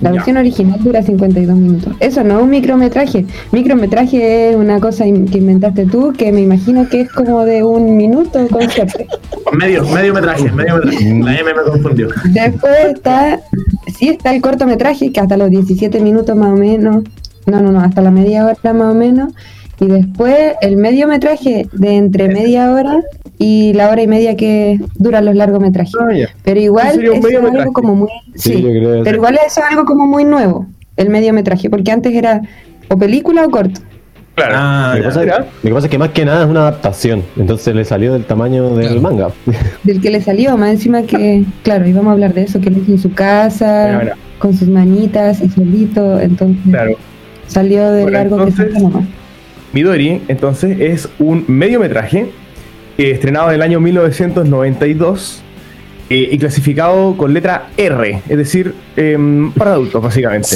La 0.00 0.10
Ya. 0.10 0.16
versión 0.16 0.36
original 0.38 0.82
dura 0.82 1.02
52 1.02 1.56
minutos. 1.56 1.94
Eso 2.00 2.24
no 2.24 2.38
es 2.38 2.42
un 2.44 2.50
micrometraje. 2.50 3.24
Micrometraje 3.52 4.50
es 4.50 4.56
una 4.56 4.80
cosa 4.80 5.04
que 5.04 5.38
inventaste 5.38 5.86
tú 5.86 6.12
que 6.12 6.32
me 6.32 6.42
imagino 6.42 6.88
que 6.88 7.02
es 7.02 7.12
como 7.12 7.44
de 7.44 7.62
un 7.62 7.96
minuto 7.96 8.46
con 8.48 8.68
suerte. 8.70 9.06
Medio, 9.52 9.84
medio 9.84 10.12
metraje, 10.12 10.50
medio 10.50 10.76
metraje. 10.76 11.04
La 11.22 11.38
M 11.38 11.54
me 11.54 11.62
confundió. 11.62 12.08
Después 12.32 12.72
está, 12.94 13.38
sí 13.96 14.08
está 14.08 14.34
el 14.34 14.42
cortometraje 14.42 15.12
que 15.12 15.20
hasta 15.20 15.36
los 15.36 15.48
17 15.48 16.00
minutos 16.00 16.36
más 16.36 16.48
o 16.52 16.56
menos. 16.56 17.04
No, 17.46 17.60
no, 17.60 17.72
no, 17.72 17.80
hasta 17.80 18.00
la 18.00 18.10
media 18.10 18.44
hora 18.46 18.72
más 18.72 18.92
o 18.92 18.94
menos. 18.94 19.32
Y 19.80 19.86
después 19.86 20.52
el 20.60 20.76
mediometraje 20.76 21.66
de 21.72 21.96
entre 21.96 22.28
media 22.28 22.70
hora 22.72 23.02
y 23.38 23.72
la 23.74 23.90
hora 23.90 24.02
y 24.02 24.06
media 24.06 24.36
que 24.36 24.78
duran 24.94 25.24
los 25.24 25.34
largometrajes. 25.34 25.92
Ah. 26.00 26.08
Pero 26.44 26.60
igual 26.60 27.02
eso 27.04 27.28
es 27.28 27.36
algo 27.58 27.72
como 27.72 27.94
muy... 27.96 28.08
Sí, 28.36 28.64
pero 29.02 29.16
igual 29.16 29.34
eso 29.46 29.60
es 29.60 29.66
algo 29.70 29.84
como 29.84 30.06
muy 30.06 30.24
nuevo, 30.24 30.66
el 30.96 31.10
mediometraje, 31.10 31.68
porque 31.68 31.90
antes 31.90 32.14
era 32.14 32.40
o 32.88 32.96
película 32.96 33.44
o 33.44 33.50
corto. 33.50 33.80
Claro. 34.36 34.54
Ah, 34.56 34.92
Lo 34.96 35.00
que, 35.02 35.08
pasa, 35.08 35.20
Mira. 35.20 35.38
lo 35.38 35.68
que 35.68 35.74
pasa 35.74 35.86
es 35.86 35.90
que 35.90 35.98
más 35.98 36.08
que 36.10 36.24
nada 36.24 36.44
es 36.44 36.50
una 36.50 36.60
adaptación. 36.62 37.22
Entonces 37.36 37.74
le 37.74 37.84
salió 37.84 38.12
del 38.12 38.24
tamaño 38.24 38.74
del 38.76 38.86
Claro. 38.86 39.00
manga. 39.00 39.28
Del 39.84 40.00
que 40.00 40.10
le 40.10 40.20
salió, 40.20 40.56
más 40.56 40.70
encima 40.70 41.02
que, 41.02 41.44
claro, 41.62 41.86
íbamos 41.86 42.10
a 42.10 42.12
hablar 42.14 42.34
de 42.34 42.42
eso, 42.42 42.60
que 42.60 42.70
lo 42.70 42.78
hizo 42.78 42.92
en 42.92 42.98
su 42.98 43.12
casa, 43.12 44.14
con 44.38 44.54
sus 44.54 44.68
manitas 44.68 45.40
y 45.40 45.48
solito, 45.50 46.18
entonces 46.20 46.58
Claro. 46.70 46.96
Salió 47.46 47.90
de 47.92 48.02
Bueno, 48.02 48.18
largo 48.18 48.36
entonces- 48.38 48.66
que 48.66 48.72
salga 48.72 48.88
nomás. 48.88 49.08
Midori, 49.72 50.22
entonces, 50.28 50.78
es 50.80 51.08
un 51.18 51.44
mediometraje 51.48 52.30
eh, 52.96 53.10
estrenado 53.10 53.48
en 53.48 53.56
el 53.56 53.62
año 53.62 53.80
1992 53.80 55.40
eh, 56.10 56.28
y 56.32 56.38
clasificado 56.38 57.16
con 57.16 57.32
letra 57.32 57.68
R, 57.78 58.20
es 58.28 58.36
decir, 58.36 58.74
em, 58.94 59.50
para 59.52 59.72
adultos, 59.72 60.02
básicamente. 60.02 60.46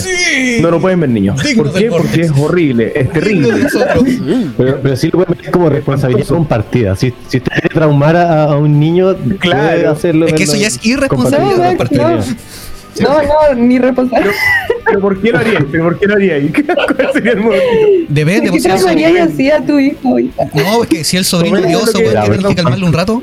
No 0.61 0.71
lo 0.71 0.78
pueden 0.78 1.00
ver 1.00 1.09
niños. 1.09 1.42
Digno 1.42 1.64
¿Por 1.64 1.73
qué? 1.73 1.88
Porque 1.90 2.21
es 2.21 2.30
horrible, 2.38 2.92
es 2.95 3.11
terrible. 3.11 3.49
Pero, 4.57 4.78
pero 4.83 4.95
sí 4.97 5.07
lo 5.11 5.25
pueden 5.25 5.37
ver 5.42 5.50
como 5.50 5.68
responsabilidad 5.71 6.26
compartida. 6.28 6.95
Si, 6.97 7.12
si 7.28 7.38
usted 7.38 7.50
quiere 7.50 7.68
traumar 7.75 8.14
a, 8.14 8.45
a 8.45 8.59
un 8.59 8.78
niño, 8.78 9.16
Claro. 9.40 9.68
puede 9.68 9.87
hacerlo. 9.87 10.26
Es 10.26 10.35
que 10.35 10.42
eso 10.45 10.57
ya 10.57 10.66
es 10.68 10.85
irresponsabilidad 10.85 11.68
compartida. 11.71 12.21
No, 13.02 13.23
no, 13.23 13.55
ni 13.55 13.78
responsable. 13.78 14.31
¿Pero 14.85 15.00
por 15.00 15.21
qué 15.21 15.31
lo 15.33 15.38
haría? 15.38 15.64
¿Pero 15.71 15.85
por 15.85 15.99
qué 15.99 16.07
lo 16.07 16.14
haría? 16.14 16.35
¿Cuál 16.97 17.12
sería 17.12 17.33
el 17.33 17.40
motivo? 17.40 17.61
¿Qué 18.52 18.61
si 18.61 18.69
el 18.69 18.75
traumaría 18.75 19.09
sobrino- 19.09 19.19
y 19.19 19.19
así 19.19 19.50
a 19.50 19.61
tu 19.61 19.78
hijo? 19.78 20.19
hija? 20.19 20.45
No, 20.55 20.83
es 20.83 20.88
que 20.88 21.05
si 21.05 21.17
el 21.17 21.25
sobrino 21.25 21.59
odioso, 21.59 21.99
weón, 21.99 22.14
que 22.23 22.31
tenés 22.31 22.47
que 22.47 22.55
calmarlo 22.55 22.87
un 22.87 22.93
rato, 22.93 23.23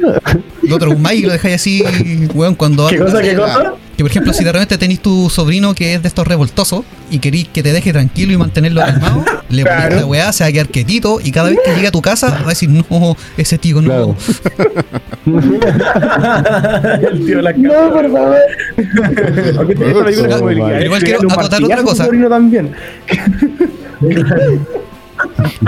lo 0.62 0.78
traumáis 0.78 1.22
y 1.22 1.26
lo 1.26 1.34
dejáis 1.34 1.56
así, 1.56 1.84
weón, 2.34 2.56
cuando 2.56 2.88
¿Qué 2.88 2.98
cosa, 2.98 3.22
qué 3.22 3.36
cosa? 3.36 3.74
Que 3.98 4.04
por 4.04 4.12
ejemplo, 4.12 4.34
si 4.34 4.44
de 4.44 4.52
repente 4.52 4.78
tenéis 4.78 5.00
tu 5.02 5.30
sobrino 5.30 5.74
que 5.74 5.94
es 5.94 6.02
de 6.02 6.08
estos 6.10 6.28
revoltosos 6.28 6.84
y 7.10 7.20
queréis 7.20 7.48
que 7.48 7.64
te 7.64 7.72
deje 7.72 7.94
tranquilo 7.94 8.34
y 8.34 8.38
mantenerlo 8.38 8.82
calmado, 8.82 9.24
le 9.50 9.64
pones 9.64 9.78
Claro. 9.80 9.96
la 9.96 10.06
weá, 10.06 10.34
se 10.34 10.44
va 10.44 10.50
a 10.50 10.52
quedar 10.52 10.68
quietito 10.68 11.20
y 11.24 11.32
cada 11.32 11.50
vez 11.50 11.60
que 11.64 11.74
llegue 11.76 11.88
a 11.88 11.92
tu 11.92 12.02
casa 12.02 12.30
va 12.42 12.48
a 12.48 12.50
decir, 12.50 12.70
no, 12.70 12.84
ese 13.38 13.58
tío 13.58 13.82
no. 13.82 13.88
Claro. 13.88 14.16
el 17.10 17.26
tío 17.26 17.38
de 17.38 17.42
la 17.42 17.54
No, 17.54 17.94
por 17.94 18.12
favor. 18.12 18.38
Aunque 19.58 20.86
igual 20.86 21.04
quiero 21.04 21.32
acotar 21.32 21.64
otra 21.64 21.84
cosa. 21.84 22.08
también. 22.30 22.72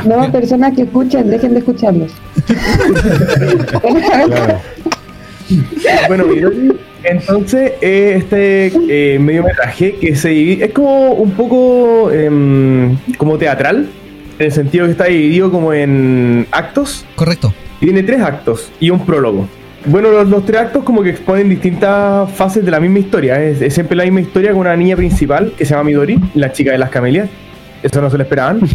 No, 0.06 0.32
personas 0.32 0.74
que 0.76 0.82
escuchan, 0.84 1.30
dejen 1.30 1.54
de 1.54 1.60
escucharlos. 1.60 2.12
Claro. 4.28 4.60
Bueno, 6.08 6.26
Midori, 6.26 6.72
entonces 7.04 7.74
eh, 7.82 8.16
este 8.18 8.72
eh, 8.90 9.20
mediometraje 9.20 9.96
que 9.96 10.16
se 10.16 10.30
divide, 10.30 10.66
es 10.66 10.72
como 10.74 11.12
un 11.12 11.32
poco 11.32 12.12
em, 12.12 12.98
como 13.18 13.38
teatral, 13.38 13.88
en 14.40 14.46
el 14.46 14.52
sentido 14.52 14.86
que 14.86 14.92
está 14.92 15.06
dividido 15.06 15.52
como 15.52 15.74
en 15.74 16.48
actos, 16.52 17.06
Correcto. 17.16 17.54
y 17.82 17.86
tiene 17.86 18.04
tres 18.04 18.22
actos 18.22 18.72
y 18.80 18.90
un 18.90 19.06
prólogo. 19.06 19.48
Bueno, 19.86 20.12
los, 20.12 20.28
los 20.28 20.46
tres 20.46 20.60
actos 20.62 20.84
como 20.84 21.02
que 21.02 21.12
exponen 21.12 21.48
distintas 21.50 22.30
fases 22.32 22.66
de 22.66 22.72
la 22.72 22.80
misma 22.80 23.00
historia. 23.00 23.42
Es, 23.42 23.62
es 23.62 23.74
siempre 23.74 23.96
la 23.96 24.04
misma 24.04 24.22
historia 24.22 24.52
con 24.52 24.62
una 24.62 24.76
niña 24.76 24.98
principal 24.98 25.54
que 25.58 25.66
se 25.66 25.72
llama 25.72 25.86
Midori, 25.86 26.20
la 26.36 26.52
chica 26.52 26.72
de 26.72 26.78
las 26.78 26.90
camelias. 26.90 27.30
Eso 27.84 28.02
no 28.02 28.10
se 28.10 28.18
lo 28.18 28.24
esperaban. 28.24 28.60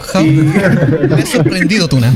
Ja, 0.00 0.20
Me 0.22 1.20
he 1.20 1.26
sorprendido, 1.26 1.86
Tuna. 1.88 2.12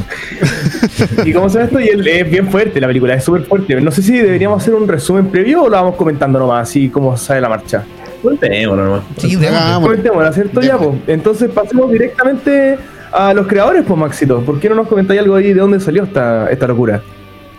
Y 1.24 1.32
como 1.32 1.48
se 1.48 1.58
ve 1.58 1.64
esto, 1.64 1.80
y 1.80 1.88
el- 1.88 2.06
es 2.06 2.30
bien 2.30 2.48
fuerte 2.50 2.80
la 2.80 2.86
película, 2.86 3.14
es 3.14 3.24
súper 3.24 3.42
fuerte. 3.44 3.80
No 3.80 3.90
sé 3.90 4.02
si 4.02 4.16
deberíamos 4.18 4.62
hacer 4.62 4.74
un 4.74 4.88
resumen 4.88 5.26
previo 5.26 5.62
o 5.64 5.68
lo 5.68 5.76
vamos 5.76 5.96
comentando 5.96 6.38
nomás, 6.38 6.68
así 6.68 6.88
como 6.88 7.16
sale 7.16 7.40
la 7.40 7.48
marcha. 7.48 7.84
Contémoslo 8.22 8.84
nomás. 8.84 9.02
Sí, 9.18 9.36
de. 9.36 9.48
Comentémoslo, 9.82 10.32
¿cierto? 10.32 10.60
Ya, 10.62 10.78
pues. 10.78 10.90
Entonces 11.06 11.50
pasemos 11.50 11.90
directamente 11.90 12.78
a 13.12 13.34
los 13.34 13.46
creadores, 13.46 13.84
pues, 13.86 13.98
Maxito. 13.98 14.40
¿Por 14.40 14.58
qué 14.58 14.68
no 14.68 14.74
nos 14.76 14.88
comentáis 14.88 15.20
algo 15.20 15.34
ahí 15.34 15.52
de 15.52 15.60
dónde 15.60 15.80
salió 15.80 16.04
esta, 16.04 16.48
esta 16.50 16.66
locura? 16.66 17.02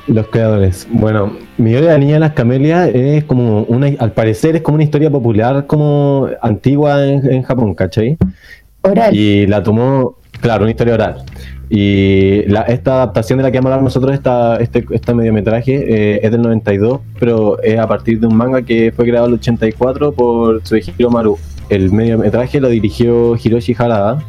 Los 0.07 0.27
creadores. 0.27 0.87
Bueno, 0.89 1.37
Midori 1.57 1.85
la 1.85 1.97
niña 1.97 2.15
de 2.15 2.19
las 2.21 2.33
camelias 2.33 2.89
es 2.93 3.23
como 3.25 3.63
una, 3.63 3.87
al 3.99 4.11
parecer 4.11 4.55
es 4.55 4.61
como 4.61 4.75
una 4.75 4.83
historia 4.83 5.09
popular 5.09 5.65
como 5.67 6.27
antigua 6.41 7.05
en, 7.05 7.31
en 7.31 7.43
Japón, 7.43 7.73
¿cachai? 7.73 8.17
Oral. 8.83 9.15
Y 9.15 9.47
la 9.47 9.63
tomó, 9.63 10.17
claro, 10.41 10.63
una 10.63 10.71
historia 10.71 10.93
oral. 10.93 11.23
Y 11.69 12.43
la- 12.47 12.63
esta 12.63 12.95
adaptación 12.95 13.37
de 13.37 13.43
la 13.43 13.51
que 13.51 13.57
vamos 13.57 13.71
a 13.71 13.73
hablar 13.75 13.83
nosotros, 13.83 14.13
esta, 14.13 14.57
este, 14.57 14.85
este 14.91 15.13
mediometraje, 15.13 15.73
eh, 16.15 16.19
es 16.21 16.31
del 16.31 16.41
92, 16.41 16.99
pero 17.19 17.59
es 17.63 17.79
a 17.79 17.87
partir 17.87 18.19
de 18.19 18.27
un 18.27 18.35
manga 18.35 18.61
que 18.61 18.91
fue 18.95 19.05
creado 19.05 19.25
en 19.27 19.33
el 19.33 19.39
84 19.39 20.11
por 20.11 20.65
Suehiro 20.65 21.09
Maru. 21.09 21.37
El 21.69 21.91
mediometraje 21.91 22.59
lo 22.59 22.69
dirigió 22.69 23.35
Hiroshi 23.41 23.75
Harada. 23.77 24.21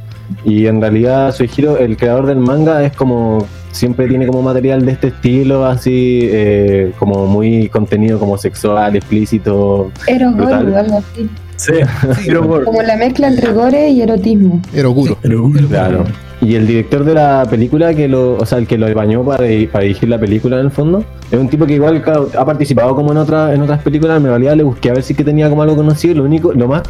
Y 0.44 0.66
en 0.68 0.80
realidad 0.80 1.34
Suehiro, 1.34 1.76
el 1.76 1.98
creador 1.98 2.24
del 2.26 2.38
manga, 2.38 2.82
es 2.82 2.92
como 2.92 3.44
siempre 3.72 4.06
tiene 4.08 4.26
como 4.26 4.40
material 4.40 4.86
de 4.86 4.92
este 4.92 5.08
estilo, 5.08 5.66
así 5.66 6.20
eh, 6.22 6.92
como 6.98 7.26
muy 7.26 7.68
contenido 7.68 8.18
como 8.18 8.38
sexual, 8.38 8.96
explícito. 8.96 9.90
Eros 10.06 10.34
brutal. 10.36 10.64
gore 10.64 10.76
o 10.76 10.78
algo 10.78 10.96
así. 10.98 11.28
Sí. 11.66 11.72
Pero 12.26 12.46
por- 12.46 12.64
Como 12.64 12.82
la 12.82 12.96
mezcla 12.96 13.28
entre 13.28 13.52
gore 13.52 13.88
y 13.90 14.02
erotismo. 14.02 14.60
Eroguro. 15.22 15.66
Claro. 15.68 16.04
Y 16.40 16.56
el 16.56 16.66
director 16.66 17.04
de 17.04 17.14
la 17.14 17.46
película, 17.48 17.94
que 17.94 18.06
lo, 18.06 18.34
o 18.34 18.44
sea, 18.44 18.58
el 18.58 18.66
que 18.66 18.76
lo 18.76 18.92
bañó 18.94 19.24
para, 19.24 19.44
para 19.72 19.84
dirigir 19.84 20.08
la 20.10 20.18
película 20.18 20.58
en 20.58 20.66
el 20.66 20.70
fondo, 20.70 21.02
es 21.30 21.38
un 21.38 21.48
tipo 21.48 21.64
que 21.64 21.74
igual 21.74 22.02
ha 22.38 22.44
participado 22.44 22.94
como 22.94 23.12
en 23.12 23.18
otras 23.18 23.54
en 23.54 23.62
otras 23.62 23.80
películas. 23.82 24.18
En 24.18 24.24
realidad 24.24 24.54
le 24.56 24.62
busqué 24.64 24.90
a 24.90 24.94
ver 24.94 25.02
si 25.02 25.14
que 25.14 25.24
tenía 25.24 25.48
como 25.48 25.62
algo 25.62 25.74
conocido. 25.76 26.12
y 26.12 26.16
Lo 26.18 26.24
único, 26.24 26.52
lo 26.52 26.68
más 26.68 26.82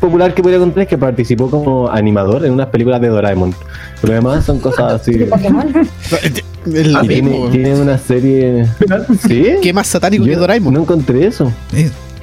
popular 0.00 0.32
que 0.34 0.42
podía 0.42 0.58
contar 0.58 0.84
es 0.84 0.88
que 0.88 0.96
participó 0.98 1.50
como 1.50 1.90
animador 1.90 2.44
en 2.46 2.52
unas 2.52 2.68
películas 2.68 3.00
de 3.02 3.08
Doraemon. 3.08 3.54
Pero 4.00 4.14
además 4.14 4.44
son 4.46 4.58
cosas 4.60 4.94
así. 4.94 5.12
Y 6.64 7.06
tiene, 7.08 7.48
tiene 7.50 7.74
una 7.74 7.98
serie. 7.98 8.66
¿Sí? 9.26 9.46
¿Qué 9.60 9.72
más 9.72 9.88
satánico 9.88 10.24
que 10.24 10.30
Yo 10.32 10.38
Doraemon? 10.40 10.72
No 10.72 10.80
encontré 10.80 11.26
eso. 11.26 11.52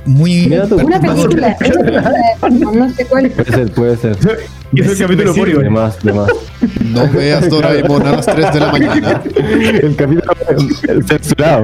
Muy. 0.09 0.47
Una 0.47 0.99
película. 0.99 1.55
Película 1.57 2.11
de- 2.11 2.49
no 2.59 2.89
sé 2.89 3.05
cuál. 3.05 3.29
Puede 3.29 3.51
ser, 3.51 3.71
puede 3.71 3.97
ser. 3.97 4.17
Y 4.71 4.81
es 4.81 4.87
el 4.87 4.97
capítulo 4.97 5.33
por 5.33 5.63
De 5.63 5.69
más, 5.69 6.03
de 6.03 6.13
más. 6.13 6.29
No 6.83 7.09
veas 7.11 7.49
Doraemon 7.49 8.05
a 8.05 8.11
las 8.11 8.25
3 8.25 8.53
de 8.53 8.59
la 8.59 8.71
mañana. 8.71 9.23
el 9.81 9.95
capítulo 9.95 10.33
censurado. 11.07 11.63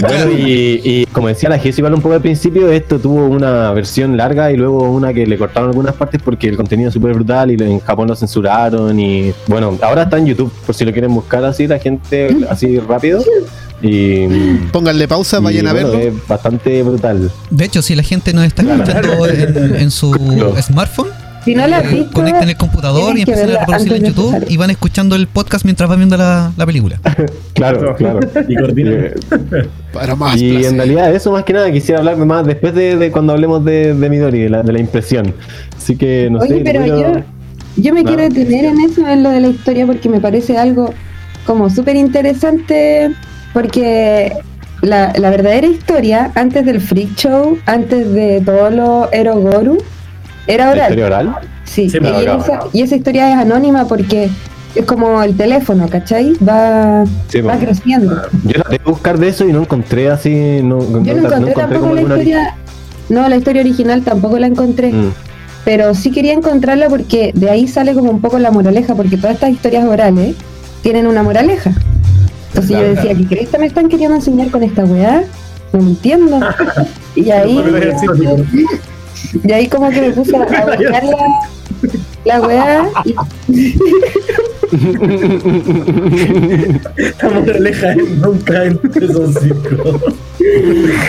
Bueno, 0.00 0.32
y, 0.32 0.80
y 0.84 1.06
como 1.06 1.28
decía 1.28 1.48
la 1.48 1.58
Jess 1.58 1.78
igual 1.78 1.94
un 1.94 2.00
poco 2.02 2.14
al 2.14 2.20
principio, 2.20 2.70
esto 2.70 2.98
tuvo 2.98 3.26
una 3.26 3.72
versión 3.72 4.16
larga 4.16 4.50
y 4.50 4.56
luego 4.56 4.90
una 4.90 5.12
que 5.12 5.26
le 5.26 5.38
cortaron 5.38 5.70
algunas 5.70 5.94
partes 5.94 6.20
porque 6.22 6.48
el 6.48 6.56
contenido 6.56 6.88
es 6.88 6.94
súper 6.94 7.14
brutal 7.14 7.50
y 7.50 7.62
en 7.62 7.80
Japón 7.80 8.08
lo 8.08 8.16
censuraron 8.16 8.98
y 8.98 9.32
bueno, 9.46 9.78
ahora 9.82 10.04
está 10.04 10.18
en 10.18 10.26
YouTube 10.26 10.52
por 10.66 10.74
si 10.74 10.84
lo 10.84 10.92
quieren 10.92 11.14
buscar 11.14 11.44
así 11.44 11.66
la 11.66 11.78
gente 11.78 12.36
así 12.48 12.78
rápido 12.78 13.22
y, 13.82 14.26
Pónganle 14.72 15.08
pausa, 15.08 15.38
y, 15.38 15.42
vayan 15.42 15.66
a 15.66 15.72
verlo. 15.72 15.94
es 15.94 16.12
bastante 16.26 16.82
brutal. 16.82 17.30
De 17.50 17.64
hecho, 17.64 17.80
si 17.82 17.94
la 17.94 18.02
gente 18.02 18.32
nos 18.32 18.44
está 18.44 18.62
escuchando 18.62 19.26
en, 19.26 19.76
en 19.76 19.90
su 19.90 20.12
smartphone, 20.60 21.08
Si 21.44 21.54
no 21.54 21.66
la 21.66 21.78
has 21.78 21.90
visto. 21.90 22.12
conecten 22.12 22.48
el 22.50 22.56
computador 22.56 23.16
y 23.16 23.20
empiecen 23.22 23.50
a 23.50 23.60
reproducirla 23.60 23.96
en 23.96 24.04
YouTube 24.04 24.44
y 24.48 24.56
van 24.56 24.70
escuchando 24.70 25.16
el 25.16 25.26
podcast 25.26 25.64
mientras 25.64 25.88
van 25.88 25.98
viendo 25.98 26.16
la, 26.16 26.52
la 26.56 26.66
película. 26.66 27.00
Claro, 27.54 27.94
claro. 27.94 28.20
Y 28.48 28.56
coordina. 28.56 28.90
Eh, 28.90 29.14
Para 29.92 30.14
más 30.16 30.40
Y 30.40 30.50
placer. 30.52 30.70
en 30.70 30.76
realidad 30.78 31.14
eso 31.14 31.30
más 31.30 31.44
que 31.44 31.52
nada 31.52 31.70
quisiera 31.70 31.98
hablar 31.98 32.16
más 32.16 32.46
después 32.46 32.74
de, 32.74 32.96
de 32.96 33.10
cuando 33.10 33.34
hablemos 33.34 33.62
de, 33.66 33.92
de 33.92 34.08
Midori, 34.08 34.38
de 34.44 34.48
la, 34.48 34.62
de 34.62 34.72
la 34.72 34.80
impresión. 34.80 35.34
Así 35.76 35.94
que 35.96 36.28
no 36.30 36.38
Oye, 36.38 36.54
sé. 36.56 36.60
pero 36.64 36.86
yo, 36.86 37.12
yo 37.76 37.92
me 37.92 38.02
No. 38.02 38.08
quiero 38.08 38.22
detener 38.22 38.64
en 38.64 38.80
eso, 38.80 39.06
en 39.06 39.22
lo 39.22 39.28
de 39.30 39.40
la 39.40 39.48
historia, 39.48 39.84
porque 39.84 40.08
me 40.08 40.20
parece 40.20 40.56
algo 40.56 40.94
como 41.44 41.68
súper 41.68 41.96
interesante, 41.96 43.10
porque 43.52 44.32
la, 44.80 45.12
la 45.18 45.28
verdadera 45.28 45.66
historia, 45.66 46.32
antes 46.36 46.64
del 46.64 46.80
freak 46.80 47.14
show, 47.16 47.58
antes 47.66 48.10
de 48.14 48.40
todo 48.44 48.70
lo 48.70 49.12
erogoru, 49.12 49.76
era 50.50 50.66
¿La 50.66 50.70
oral. 50.72 50.82
historia 50.84 51.06
oral? 51.06 51.36
Sí, 51.64 51.88
Sí, 51.88 51.98
y, 52.02 52.06
esa, 52.06 52.60
y 52.72 52.82
esa 52.82 52.96
historia 52.96 53.30
es 53.32 53.38
anónima 53.38 53.86
porque 53.86 54.28
es 54.74 54.84
como 54.84 55.22
el 55.22 55.36
teléfono, 55.36 55.88
¿cachai? 55.88 56.32
Va, 56.46 57.04
Sí, 57.28 57.40
va 57.40 57.52
bueno. 57.54 57.66
creciendo. 57.66 58.22
Yo 58.44 58.52
traté 58.54 58.78
de 58.78 58.84
buscar 58.84 59.18
de 59.18 59.28
eso 59.28 59.48
y 59.48 59.52
no 59.52 59.60
encontré 59.62 60.10
así. 60.10 60.60
No, 60.62 60.80
Yo 61.02 61.14
no 61.14 61.26
encontré 61.28 61.54
tampoco 61.54 61.94
la 61.94 62.02
historia, 62.02 62.54
no, 63.08 63.28
la 63.28 63.36
historia 63.36 63.62
original 63.62 64.02
tampoco 64.02 64.38
la 64.38 64.46
encontré. 64.46 64.92
Mm, 64.92 65.12
pero 65.64 65.94
sí 65.94 66.10
quería 66.10 66.32
encontrarla 66.32 66.88
porque 66.88 67.32
de 67.34 67.50
ahí 67.50 67.68
sale 67.68 67.94
como 67.94 68.10
un 68.10 68.20
poco 68.20 68.38
la 68.38 68.50
moraleja, 68.50 68.94
porque 68.94 69.16
todas 69.16 69.34
estas 69.34 69.50
historias 69.50 69.84
orales 69.84 70.34
tienen 70.82 71.06
una 71.06 71.22
moraleja. 71.22 71.72
Entonces 72.48 72.70
yo 72.70 72.82
decía, 72.82 73.14
¿qué 73.14 73.26
crees 73.26 73.48
que 73.50 73.58
me 73.58 73.66
están 73.66 73.88
queriendo 73.88 74.16
enseñar 74.16 74.50
con 74.50 74.62
esta 74.62 74.84
weá? 74.84 75.22
No 75.72 75.80
entiendo. 75.80 76.40
Y 77.16 77.28
ahí, 77.32 77.58
y 79.44 79.52
ahí 79.52 79.68
como 79.68 79.90
que 79.90 80.00
me 80.00 80.10
puse 80.10 80.36
a 80.36 80.40
buscar 80.44 81.04
la, 81.04 81.16
la 82.24 82.40
weá 82.40 82.90
y 83.48 83.74
Estamos 86.96 87.46
lejas 87.58 87.96
nunca 87.96 88.64
entre 88.64 89.06
esos 89.06 89.34
cinco. 89.40 90.00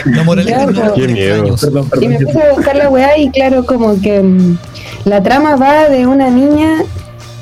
La 0.06 0.24
moraleja 0.24 0.66
Ya, 0.66 0.66
no 0.66 0.94
Qué 0.94 1.08
miedo. 1.08 1.56
Perdón, 1.60 1.90
Y 2.02 2.08
me 2.08 2.20
puse 2.20 2.42
a 2.42 2.54
buscar 2.54 2.76
la 2.76 2.90
weá 2.90 3.18
y 3.18 3.30
claro, 3.30 3.66
como 3.66 4.02
que 4.02 4.22
mm, 4.22 4.58
la 5.06 5.22
trama 5.22 5.56
va 5.58 5.90
de 5.90 6.08
una 6.08 6.30
niña 6.30 6.84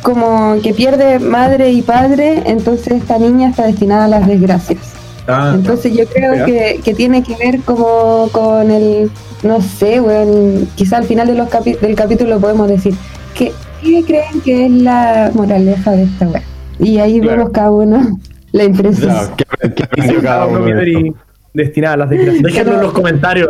como 0.02 0.62
que 0.62 0.74
pierde 0.74 1.20
madre 1.20 1.72
y 1.72 1.82
padre, 1.82 2.44
entonces 2.46 3.02
esta 3.02 3.18
niña 3.18 3.50
está 3.50 3.66
destinada 3.66 4.06
a 4.06 4.08
las 4.08 4.28
desgracias. 4.28 4.99
Ah, 5.30 5.52
Entonces 5.56 5.94
yo 5.96 6.06
creo 6.08 6.46
que, 6.46 6.80
que 6.84 6.94
tiene 6.94 7.24
que 7.24 7.36
ver 7.36 7.60
como 7.62 8.28
con 8.32 8.72
el, 8.72 9.12
no 9.44 9.62
sé, 9.62 10.02
weón, 10.02 10.68
quizá 10.76 10.98
al 10.98 11.04
final 11.06 11.28
de 11.28 11.36
los 11.36 11.48
capi- 11.50 11.80
del 11.80 11.96
capítulo 11.96 12.40
podemos 12.40 12.68
decir, 12.68 12.94
que 13.36 13.52
¿qué 13.84 14.04
creen 14.06 14.42
que 14.44 14.66
es 14.66 14.72
la 14.72 15.32
moraleja 15.34 15.92
de 15.92 16.04
esta 16.04 16.28
weá? 16.28 16.44
Y 16.80 16.98
ahí 16.98 17.20
Claro. 17.22 17.38
vemos 17.38 17.54
cada 17.54 17.72
uno 17.72 18.20
la 18.52 18.64
impresión. 18.64 19.10
Claro, 19.12 19.36
¿qué- 19.62 19.74
qué 19.76 19.84
aprendió 19.84 20.22
cada 20.22 20.46
uno 20.48 20.66
de 20.66 21.14
destinada 21.52 21.96
a 21.96 21.98
las 21.98 22.10
desgracias. 22.12 22.44
Déjenlo 22.44 22.76
en 22.76 22.82
los 22.82 22.94
comentarios 22.94 23.50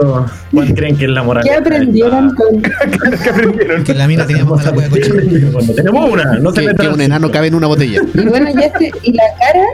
cuál 0.53 0.73
creen 0.75 0.95
que 0.97 1.03
es 1.05 1.11
la 1.11 1.21
moral. 1.21 1.43
¿Qué 1.43 1.53
aprendieron 1.53 2.33
con 2.33 2.61
¿Qué 3.23 3.29
aprendieron? 3.29 3.83
Que 3.83 3.93
la 3.93 4.07
mina 4.07 4.25
tenía 4.25 4.45
más 4.45 4.65
la 4.65 4.71
hueá 4.71 4.89
cochina. 4.89 5.21
Bueno, 5.51 5.73
tenemos 5.73 6.09
una, 6.09 6.39
no 6.39 6.51
se 6.51 6.65
Que, 6.65 6.75
que 6.75 6.87
un 6.87 7.01
enano 7.01 7.29
cabe 7.29 7.47
en 7.47 7.55
una 7.55 7.67
botella. 7.67 8.01
Y 8.13 8.21
bueno, 8.27 8.49
y, 8.49 8.63
este, 8.63 8.91
y 9.03 9.13
la 9.13 9.23
cara, 9.39 9.65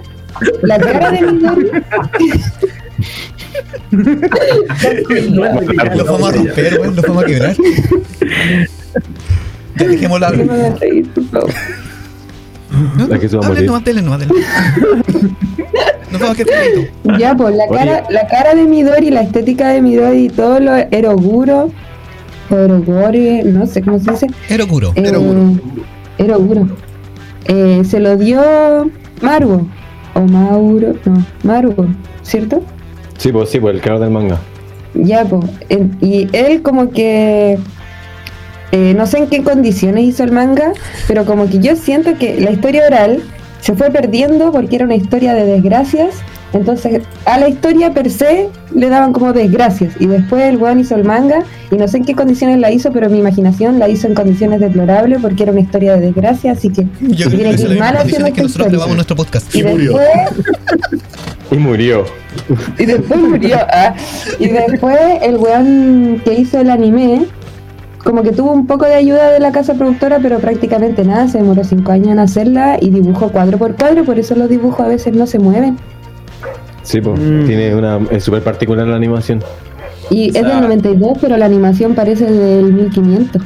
la 0.64 0.78
cara 0.80 1.12
de 1.12 1.22
Midori, 1.22 1.70
Lo 5.96 6.06
vamos 6.06 6.30
a 6.30 6.32
romper, 6.34 6.80
weón, 6.80 6.96
lo 6.96 7.02
vamos 7.02 7.24
a 7.24 7.26
quebrar. 7.26 7.56
Ya 9.78 9.88
dejémoslo 9.88 10.20
no 10.20 10.28
hablar. 10.28 10.48
No, 12.98 13.08
La 13.08 13.20
que 13.20 13.30
se 13.30 13.38
va 13.38 13.46
a 13.46 13.50
morir. 13.50 13.66
vamos 16.12 16.30
a 16.30 16.36
quedar 16.36 16.64
quietos. 16.64 17.20
Ya, 17.20 17.36
pues 17.36 17.56
la 17.56 17.66
Oye. 17.66 17.78
cara, 17.78 18.04
la 18.10 18.28
cara 18.28 18.56
de 18.56 18.64
Midori, 18.66 19.10
la 19.12 19.22
estética 19.22 19.70
de 19.70 19.82
Midori 19.82 20.26
y 20.26 20.30
todo 20.30 20.60
lo 20.60 20.76
eroguro, 20.76 21.72
o 22.50 22.56
erogore, 22.56 23.44
no 23.44 23.66
sé 23.66 23.82
cómo 23.82 24.00
se 24.00 24.12
dice. 24.12 24.28
Erokuro. 24.50 24.92
Eh, 24.96 25.04
Eroguro. 25.06 25.60
Eroguro. 26.18 26.68
Eh, 27.46 27.82
se 27.88 28.00
lo 28.00 28.18
dio 28.18 28.42
Maruo. 29.22 29.68
O 30.16 30.22
Mauro, 30.22 30.96
no, 31.06 31.26
Maruo, 31.44 31.88
¿cierto? 32.24 32.64
Sí, 33.18 33.32
pues 33.32 33.50
sí, 33.50 33.60
pues 33.60 33.76
el 33.76 33.82
creador 33.82 34.04
del 34.04 34.12
manga. 34.12 34.40
Ya, 34.96 35.24
pues. 35.26 35.46
y 36.02 36.28
él 36.34 36.62
como 36.62 36.90
que 36.90 37.60
eh, 38.72 38.94
no 38.94 39.08
sé 39.08 39.20
en 39.20 39.28
qué 39.28 39.42
condiciones 39.42 40.04
hizo 40.04 40.24
el 40.26 40.34
manga, 40.34 40.74
pero 41.08 41.24
como 41.24 41.50
que 41.50 41.60
yo 41.60 41.78
siento 41.78 42.18
que 42.18 42.42
la 42.42 42.52
historia 42.52 42.84
oral 42.86 43.24
se 43.66 43.74
fue 43.74 43.90
perdiendo 43.90 44.52
porque 44.52 44.76
era 44.76 44.86
una 44.86 44.96
historia 44.96 45.34
de 45.34 45.44
desgracias. 45.46 46.16
Entonces, 46.54 47.02
a 47.26 47.38
la 47.40 47.50
historia 47.50 47.94
per 47.94 48.10
se 48.10 48.48
le 48.74 48.90
daban 48.90 49.12
como 49.12 49.34
desgracias. 49.34 49.94
Y 50.00 50.06
después 50.06 50.44
el 50.44 50.58
weón 50.58 50.80
hizo 50.80 50.96
el 50.96 51.04
manga, 51.04 51.44
y 51.72 51.76
no 51.76 51.86
sé 51.88 51.98
en 51.98 52.06
qué 52.06 52.14
condiciones 52.14 52.60
la 52.60 52.72
hizo, 52.72 52.92
pero 52.94 53.10
mi 53.10 53.18
imaginación 53.20 53.78
la 53.80 53.90
hizo 53.90 54.08
en 54.08 54.14
condiciones 54.14 54.62
deplorables 54.62 55.20
porque 55.22 55.44
era 55.44 55.52
una 55.52 55.62
historia 55.62 55.96
de 55.96 56.02
desgracia. 56.02 56.52
Así 56.54 56.70
que 56.70 56.86
Yo 57.02 57.26
creo 57.30 57.40
tiene 57.40 57.56
que 57.56 57.62
ir 57.64 57.80
mal 57.80 57.98
haciendo 57.98 58.30
nosotros 58.30 58.70
grabamos 58.70 58.96
nuestro 58.96 59.16
podcast. 59.18 59.54
Y 59.54 59.60
Y 59.60 59.64
murió. 59.64 59.98
después, 59.98 61.02
Y 61.52 61.58
murió. 61.58 62.06
y 62.80 62.86
después 62.86 63.20
murió. 63.20 63.58
ah. 63.70 63.94
Y 64.40 64.48
después 64.48 64.98
el 65.24 65.38
weón 65.38 66.22
que 66.24 66.36
hizo 66.36 66.60
el 66.60 66.70
anime, 66.70 67.26
como 68.06 68.22
que 68.24 68.32
tuvo 68.32 68.52
un 68.54 68.68
poco 68.68 68.86
de 68.86 68.94
ayuda 68.94 69.32
de 69.32 69.40
la 69.40 69.52
casa 69.52 69.74
productora, 69.74 70.20
pero 70.22 70.38
prácticamente 70.40 71.04
nada. 71.04 71.28
Se 71.28 71.40
demoró 71.40 71.64
cinco 71.64 71.92
años 71.92 72.10
en 72.10 72.20
hacerla 72.20 72.78
y 72.80 72.92
dibujó 72.92 73.30
cuadro 73.30 73.58
por 73.58 73.76
cuadro, 73.76 74.06
por 74.06 74.18
eso 74.20 74.36
los 74.36 74.48
dibujos 74.48 74.80
a 74.80 74.88
veces 74.88 75.14
no 75.16 75.26
se 75.28 75.40
mueven. 75.40 75.76
Sí, 76.84 77.02
pues. 77.02 77.20
Mm. 77.20 77.46
Tiene 77.48 77.76
una. 77.76 78.00
Es 78.12 78.24
súper 78.24 78.44
particular 78.44 78.88
la 78.88 78.96
animación. 78.96 79.42
Y 80.12 80.30
sea- 80.32 80.42
es 80.42 80.48
del 80.48 80.62
92, 80.62 81.18
pero 81.20 81.36
la 81.36 81.46
animación 81.48 81.96
parece 81.96 82.26
del 82.32 82.72
1500. 82.74 83.42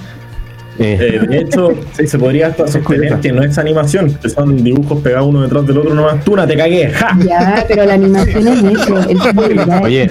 Eh, 0.80 0.98
Eh, 1.00 1.28
de 1.28 1.38
hecho, 1.40 1.70
sí, 1.98 2.08
se 2.08 2.18
podría 2.18 2.48
hasta 2.48 2.68
sostener 2.68 3.20
que 3.20 3.32
no 3.32 3.44
es 3.44 3.58
animación, 3.58 4.14
que 4.22 4.30
son 4.30 4.64
dibujos 4.64 5.02
pegados 5.02 5.28
uno 5.28 5.42
detrás 5.42 5.68
del 5.68 5.78
otro 5.80 5.94
nomás. 5.94 6.24
Tú 6.24 6.36
no 6.36 6.48
te 6.48 6.56
cagué, 6.56 6.90
¡ja! 6.92 7.18
Ya, 7.28 7.66
pero 7.68 7.84
la 7.86 7.94
animación 7.96 8.48
es 8.48 8.64
eso. 8.64 9.00
El. 9.10 9.60
Oye, 9.84 10.10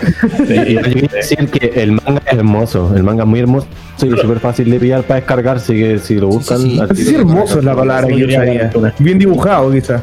yo 0.49 0.83
quería 0.83 1.09
decir 1.13 1.49
que 1.49 1.83
el 1.83 1.93
manga 1.93 2.23
es 2.27 2.33
hermoso. 2.39 2.93
El 2.95 3.03
manga 3.03 3.23
es 3.25 3.29
muy 3.29 3.41
hermoso 3.41 3.67
y 4.03 4.13
es 4.13 4.21
súper 4.21 4.41
fácil 4.41 4.71
de 4.71 4.79
pillar 4.79 5.03
para 5.05 5.21
descargar. 5.21 5.57
Así 5.57 5.75
que 5.75 5.99
si 5.99 6.17
lo 6.17 6.29
buscan. 6.29 6.59
Sí, 6.59 6.79
si 6.95 7.05
tiro- 7.07 7.21
hermoso 7.21 7.59
es 7.59 7.65
la 7.65 7.75
palabra 7.75 8.07
que 8.07 8.19
yo 8.19 8.27
usaría. 8.29 8.71
Bien 8.99 9.19
dibujado, 9.19 9.71
quizás. 9.73 10.03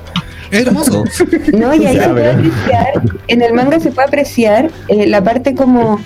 Es 0.52 0.66
hermoso. 0.68 1.04
No, 1.54 1.74
y 1.76 1.86
ahí 1.86 1.96
Ya, 1.96 2.04
se 2.04 2.10
puede 2.10 2.30
apreciar, 2.32 2.88
en 3.28 3.42
el 3.42 3.54
manga 3.54 3.80
se 3.80 3.92
puede 3.92 4.08
apreciar 4.08 4.70
eh, 4.88 5.08
la 5.08 5.24
parte 5.24 5.54
como 5.56 6.00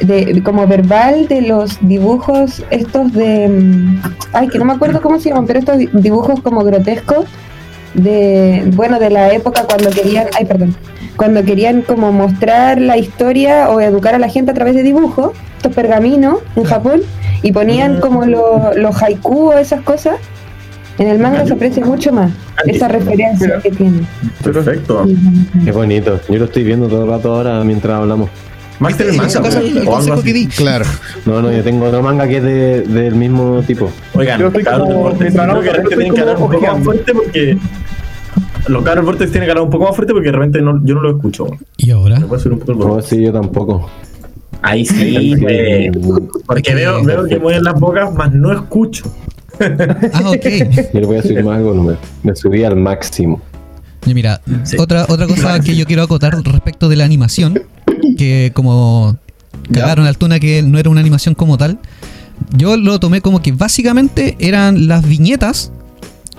de 0.00 0.42
como 0.42 0.66
verbal 0.66 1.28
de 1.28 1.42
los 1.42 1.78
dibujos 1.80 2.62
estos 2.70 3.12
de 3.12 3.48
mm, 3.48 4.02
ay 4.32 4.48
que 4.48 4.58
no 4.58 4.64
me 4.64 4.72
acuerdo 4.72 5.00
cómo 5.00 5.20
se 5.20 5.28
llaman 5.28 5.46
pero 5.46 5.60
estos 5.60 5.78
di- 5.78 5.88
dibujos 5.92 6.40
como 6.40 6.64
grotescos 6.64 7.26
de 7.94 8.64
bueno 8.74 8.98
de 8.98 9.10
la 9.10 9.32
época 9.32 9.64
cuando 9.68 9.90
querían 9.90 10.26
ay 10.38 10.44
perdón 10.46 10.74
cuando 11.16 11.44
querían 11.44 11.82
como 11.82 12.10
mostrar 12.10 12.80
la 12.80 12.96
historia 12.98 13.70
o 13.70 13.80
educar 13.80 14.16
a 14.16 14.18
la 14.18 14.28
gente 14.28 14.50
a 14.50 14.54
través 14.54 14.74
de 14.74 14.82
dibujos 14.82 15.30
estos 15.58 15.72
pergaminos 15.72 16.38
en 16.56 16.64
Japón 16.64 17.02
y 17.42 17.52
ponían 17.52 18.00
como 18.00 18.24
lo- 18.26 18.72
los 18.74 19.00
haiku 19.00 19.50
o 19.50 19.52
esas 19.58 19.82
cosas 19.82 20.16
en 20.98 21.08
el 21.08 21.18
manga 21.20 21.46
se 21.46 21.52
aprecia 21.52 21.84
mucho 21.84 22.12
más 22.12 22.30
esa 22.66 22.88
referencia 22.88 23.60
que 23.62 23.70
tiene 23.70 24.00
Perfecto. 24.42 25.06
Qué 25.64 25.72
bonito. 25.72 26.20
Yo 26.28 26.38
lo 26.38 26.44
estoy 26.44 26.62
viendo 26.64 26.86
todo 26.86 27.04
el 27.04 27.10
rato 27.10 27.34
ahora 27.34 27.64
mientras 27.64 27.94
hablamos. 27.98 28.28
Ese 29.26 29.40
caso, 29.40 29.58
el, 29.60 29.86
o 29.88 29.96
algo 29.96 30.14
así. 30.14 30.32
di. 30.32 30.46
Claro. 30.48 30.84
No, 31.26 31.40
no, 31.40 31.52
yo 31.52 31.62
tengo 31.62 31.86
otro 31.86 32.02
manga 32.02 32.26
que 32.26 32.38
es 32.38 32.42
de, 32.42 32.80
del 32.82 33.14
mismo 33.14 33.62
tipo. 33.66 33.90
Oigan, 34.14 34.40
Yo 34.40 34.48
estoy 34.48 34.64
como- 34.64 35.10
creo 35.12 35.62
que 35.62 35.70
repente 35.72 35.96
tienen 35.96 36.14
que 36.14 36.20
hablar 36.20 36.36
un 36.36 36.50
poco 36.50 36.60
más 36.66 36.84
fuerte 36.84 37.12
porque. 37.14 37.58
Los 38.66 38.82
cabros 38.82 39.04
Vortex 39.04 39.30
tienen 39.30 39.46
que 39.46 39.50
hablar 39.52 39.64
un 39.64 39.70
poco 39.70 39.84
más 39.84 39.94
fuerte 39.94 40.12
porque 40.14 40.28
de 40.28 40.32
repente 40.32 40.62
no, 40.62 40.80
yo 40.84 40.94
no 40.94 41.02
lo 41.02 41.10
escucho. 41.10 41.46
Y 41.76 41.90
ahora. 41.90 42.18
Me 42.18 42.26
puede 42.26 42.42
subir 42.42 42.54
un 42.54 42.60
poco 42.60 42.72
el 42.72 42.78
No, 42.78 43.02
sí, 43.02 43.22
yo 43.22 43.32
tampoco. 43.32 43.90
Ahí 44.62 44.86
sí, 44.86 45.34
güey. 45.38 45.90
Porque 46.46 46.74
veo, 46.74 47.04
veo 47.04 47.24
que 47.26 47.38
mueven 47.38 47.62
las 47.62 47.78
bocas, 47.78 48.12
más 48.14 48.32
no 48.32 48.50
escucho. 48.52 49.04
Ah, 49.60 50.30
ok. 50.30 50.44
Yo 50.94 51.00
le 51.00 51.06
voy 51.06 51.18
a 51.18 51.22
subir 51.22 51.44
más 51.44 51.58
el 51.58 51.64
volumen. 51.64 51.96
Me 52.22 52.34
subí 52.34 52.64
al 52.64 52.74
máximo. 52.76 53.40
Y 54.06 54.14
mira, 54.14 54.40
Sí. 54.64 54.76
otra, 54.78 55.04
otra 55.08 55.26
cosa 55.26 55.60
que 55.64 55.76
yo 55.76 55.84
quiero 55.86 56.02
acotar 56.02 56.34
respecto 56.42 56.88
de 56.88 56.96
la 56.96 57.04
animación, 57.04 57.60
que 58.16 58.50
como 58.54 59.16
cagaron 59.72 60.06
al 60.06 60.16
Tuna 60.18 60.38
que 60.40 60.62
no 60.62 60.78
era 60.78 60.90
una 60.90 61.00
animación 61.00 61.34
como 61.34 61.56
tal, 61.58 61.78
yo 62.56 62.76
lo 62.76 62.98
tomé 63.00 63.20
como 63.20 63.40
que 63.42 63.52
básicamente 63.52 64.36
eran 64.38 64.88
las 64.88 65.06
viñetas 65.06 65.70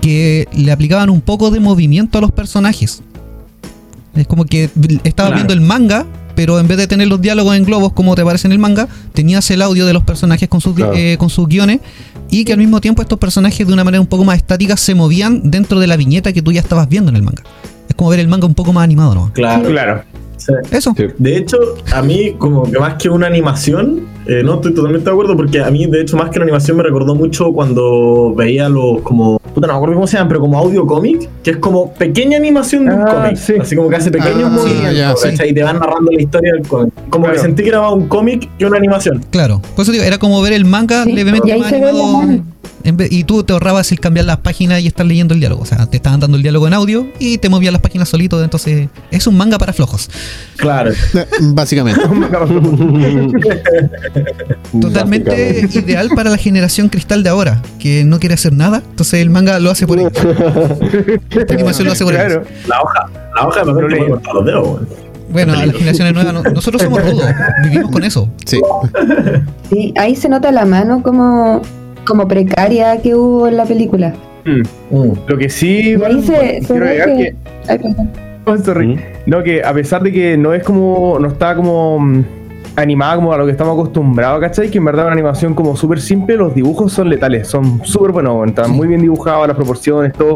que 0.02 0.48
le 0.56 0.72
aplicaban 0.72 1.10
un 1.10 1.22
poco 1.22 1.52
de 1.52 1.60
movimiento 1.60 2.18
a 2.18 2.22
los 2.22 2.32
personajes. 2.32 3.02
Es 4.16 4.28
como 4.28 4.46
que 4.46 4.70
estaba 5.04 5.30
Claro. 5.30 5.36
viendo 5.36 5.54
el 5.54 5.62
manga, 5.62 6.06
pero 6.36 6.60
en 6.60 6.68
vez 6.68 6.78
de 6.78 6.88
tener 6.88 7.08
los 7.08 7.22
diálogos 7.22 7.56
en 7.56 7.64
globos 7.64 7.94
como 7.94 8.14
te 8.16 8.22
aparece 8.22 8.48
en 8.48 8.52
el 8.52 8.60
manga, 8.60 8.88
tenías 9.14 9.50
el 9.52 9.62
audio 9.62 9.86
de 9.86 9.94
los 9.94 10.04
personajes 10.04 10.48
con 10.50 10.62
sus, 10.62 10.76
Claro. 10.76 10.94
eh, 10.96 11.16
con 11.18 11.30
sus 11.30 11.48
guiones 11.48 11.80
y 12.30 12.44
que 12.46 12.54
al 12.54 12.60
mismo 12.60 12.82
tiempo 12.82 13.02
estos 13.02 13.20
personajes 13.20 13.66
de 13.66 13.74
una 13.74 13.84
manera 13.84 14.02
un 14.02 14.08
poco 14.08 14.24
más 14.26 14.38
estática 14.38 14.78
se 14.78 14.96
movían 14.96 15.50
dentro 15.50 15.80
de 15.80 15.88
la 15.88 15.98
viñeta 15.98 16.32
que 16.34 16.42
tú 16.42 16.52
ya 16.52 16.62
estabas 16.62 16.88
viendo 16.90 17.10
en 17.10 17.16
el 17.18 17.24
manga. 17.24 17.44
Es 17.90 17.96
como 17.96 18.10
ver 18.10 18.20
el 18.20 18.28
manga 18.28 18.46
un 18.48 18.56
poco 18.56 18.74
más 18.74 18.84
animado, 18.84 19.16
¿no? 19.16 19.32
Claro. 19.34 19.68
Claro. 19.70 20.04
Sí. 20.46 20.54
Eso. 20.72 20.94
Sí. 20.96 21.06
De 21.18 21.38
hecho, 21.38 21.58
a 21.94 22.02
mí, 22.02 22.36
como 22.38 22.70
que 22.70 22.78
más 22.78 22.96
que 22.96 23.10
una 23.10 23.28
animación, 23.28 24.02
eh, 24.28 24.42
no 24.44 24.56
estoy 24.56 24.74
totalmente 24.74 25.06
de 25.06 25.12
acuerdo, 25.12 25.36
porque 25.36 25.60
a 25.62 25.72
mí, 25.72 25.86
de 25.88 26.02
hecho, 26.02 26.18
más 26.18 26.30
que 26.30 26.38
una 26.38 26.44
animación, 26.44 26.78
me 26.78 26.84
recordó 26.84 27.16
mucho 27.16 27.52
cuando 27.52 28.34
veía 28.36 28.70
los, 28.70 29.02
como, 29.02 29.40
puta, 29.40 29.68
no 29.68 29.74
me 29.74 29.78
acuerdo 29.78 29.96
cómo 29.96 30.08
se 30.08 30.18
llaman, 30.18 30.28
pero 30.30 30.40
como 30.42 30.58
audio 30.60 30.86
cómic, 30.86 31.28
que 31.44 31.52
es 31.52 31.58
como 31.58 31.94
pequeña 31.94 32.38
animación 32.38 32.86
de 32.86 32.94
un 32.94 33.02
Ah, 33.02 33.06
cómic. 33.24 33.38
sí. 33.38 33.54
Así 33.60 33.76
como 33.76 33.90
que 33.90 33.96
hace 33.96 34.12
pequeños 34.12 34.44
Ah, 34.52 34.58
sí, 34.58 34.68
movimientos, 34.70 34.98
ya, 34.98 35.16
sí. 35.16 35.30
¿cachai? 35.30 35.50
Y 35.50 35.54
te 35.54 35.64
van 35.64 35.80
narrando 35.80 36.12
la 36.12 36.22
historia 36.22 36.54
del 36.54 36.68
cómic. 36.68 36.94
Como 37.10 37.26
que 37.26 37.32
Claro. 37.32 37.44
sentí 37.48 37.64
que 37.64 37.70
era 37.70 37.82
más 37.82 37.94
un 37.94 38.08
cómic 38.08 38.50
que 38.58 38.66
una 38.66 38.78
animación. 38.78 39.26
Claro. 39.32 39.62
Por 39.76 39.84
eso 39.84 39.92
digo, 39.92 40.04
era 40.04 40.18
como 40.20 40.42
ver 40.42 40.54
el 40.54 40.66
manga 40.66 41.04
Sí, 41.06 41.12
levemente 41.14 41.48
y 41.48 41.52
ahí 41.52 41.60
más 41.60 41.70
se 41.70 41.80
ve 41.80 41.90
animado. 41.90 42.44
En 42.84 42.98
vez- 42.98 43.12
y 43.12 43.24
tú 43.24 43.44
te 43.44 43.54
ahorrabas 43.54 43.92
el 43.92 44.00
cambiar 44.00 44.26
las 44.26 44.38
páginas 44.38 44.82
y 44.82 44.88
estar 44.88 45.06
leyendo 45.06 45.34
el 45.34 45.40
diálogo. 45.40 45.64
O 45.64 45.66
sea, 45.66 45.86
te 45.88 45.98
estaban 45.98 46.20
dando 46.20 46.38
el 46.38 46.44
diálogo 46.44 46.68
en 46.68 46.74
audio 46.74 47.08
y 47.20 47.38
te 47.38 47.50
movían 47.50 47.74
las 47.74 47.82
páginas 47.82 48.10
solito. 48.10 48.44
Entonces, 48.44 48.90
es 49.12 49.28
un 49.28 49.38
manga 49.38 49.58
para 49.58 49.74
flojos. 49.74 50.10
Claro. 50.58 50.92
Básicamente. 51.42 52.02
Totalmente 54.82 55.30
Básicamente. 55.30 55.80
ideal 55.80 56.10
para 56.16 56.30
la 56.30 56.38
generación 56.38 56.90
cristal 56.90 57.24
de 57.24 57.30
ahora, 57.30 57.62
que 57.80 58.04
no 58.04 58.20
quiere 58.20 58.36
hacer 58.36 58.54
nada. 58.54 58.82
Entonces, 58.90 59.22
el 59.22 59.30
manga 59.30 59.60
lo 59.60 59.72
hace 59.72 59.88
por 59.88 60.00
ellos. 60.00 60.12
Esta 61.30 61.54
animación 61.54 61.86
lo 61.88 61.94
hace 61.94 62.04
por 62.04 62.14
ellos. 62.14 62.26
Claro. 62.28 62.46
La 62.68 62.82
hoja, 62.82 63.06
la 63.36 63.48
hoja 63.48 63.60
de 63.62 63.66
papel 63.74 64.00
No 64.00 64.08
cortar 64.08 64.34
los 64.34 64.46
dedos. 64.46 64.80
Bueno, 65.30 65.54
a 65.54 65.66
las 65.66 65.76
generaciones 65.76 66.14
nuevas, 66.14 66.34
no- 66.34 66.44
nosotros 66.44 66.82
somos 66.82 67.04
rudos, 67.04 67.26
vivimos 67.64 67.92
con 67.92 68.04
eso. 68.04 68.30
Sí. 68.46 68.62
Sí, 69.70 69.94
ahí 69.98 70.16
se 70.16 70.30
nota 70.30 70.52
la 70.52 70.66
mano 70.66 71.02
como, 71.04 71.62
como 72.06 72.28
precaria 72.28 73.02
que 73.02 73.16
hubo 73.16 73.48
en 73.48 73.58
la 73.58 73.66
película. 73.66 74.14
Mm. 74.46 74.62
Mm. 74.96 75.14
Lo 75.28 75.38
que 75.38 75.50
sí, 75.50 75.96
se, 76.22 76.62
se 76.62 76.68
quiero 76.68 76.86
agregar 76.86 77.10
que... 77.18 77.24
que 77.24 77.36
Ay, 77.68 77.78
perdón. 77.80 78.12
Oh, 78.46 78.58
sorry. 78.58 78.88
¿Mm? 78.96 79.00
No, 79.26 79.44
que 79.44 79.64
a 79.64 79.74
pesar 79.74 80.04
de 80.04 80.12
que 80.12 80.38
no 80.38 80.54
es 80.54 80.64
como. 80.64 81.18
No 81.20 81.30
está 81.30 81.56
como. 81.56 82.24
animada 82.76 83.16
como 83.16 83.32
a 83.34 83.38
lo 83.38 83.46
que 83.46 83.52
estamos 83.52 83.74
acostumbrados, 83.74 84.40
¿cachai? 84.42 84.70
Que 84.70 84.78
en 84.78 84.86
verdad 84.86 85.06
es 85.06 85.08
una 85.08 85.14
animación 85.14 85.54
como 85.56 85.76
súper 85.76 86.00
simple, 86.02 86.36
los 86.36 86.54
dibujos 86.54 86.92
son 86.92 87.10
letales, 87.10 87.48
son 87.48 87.82
súper 87.86 88.12
buenos, 88.12 88.48
están 88.48 88.66
Sí. 88.66 88.72
muy 88.74 88.88
bien 88.88 89.02
dibujados, 89.02 89.48
las 89.48 89.56
proporciones, 89.56 90.14
todo. 90.14 90.36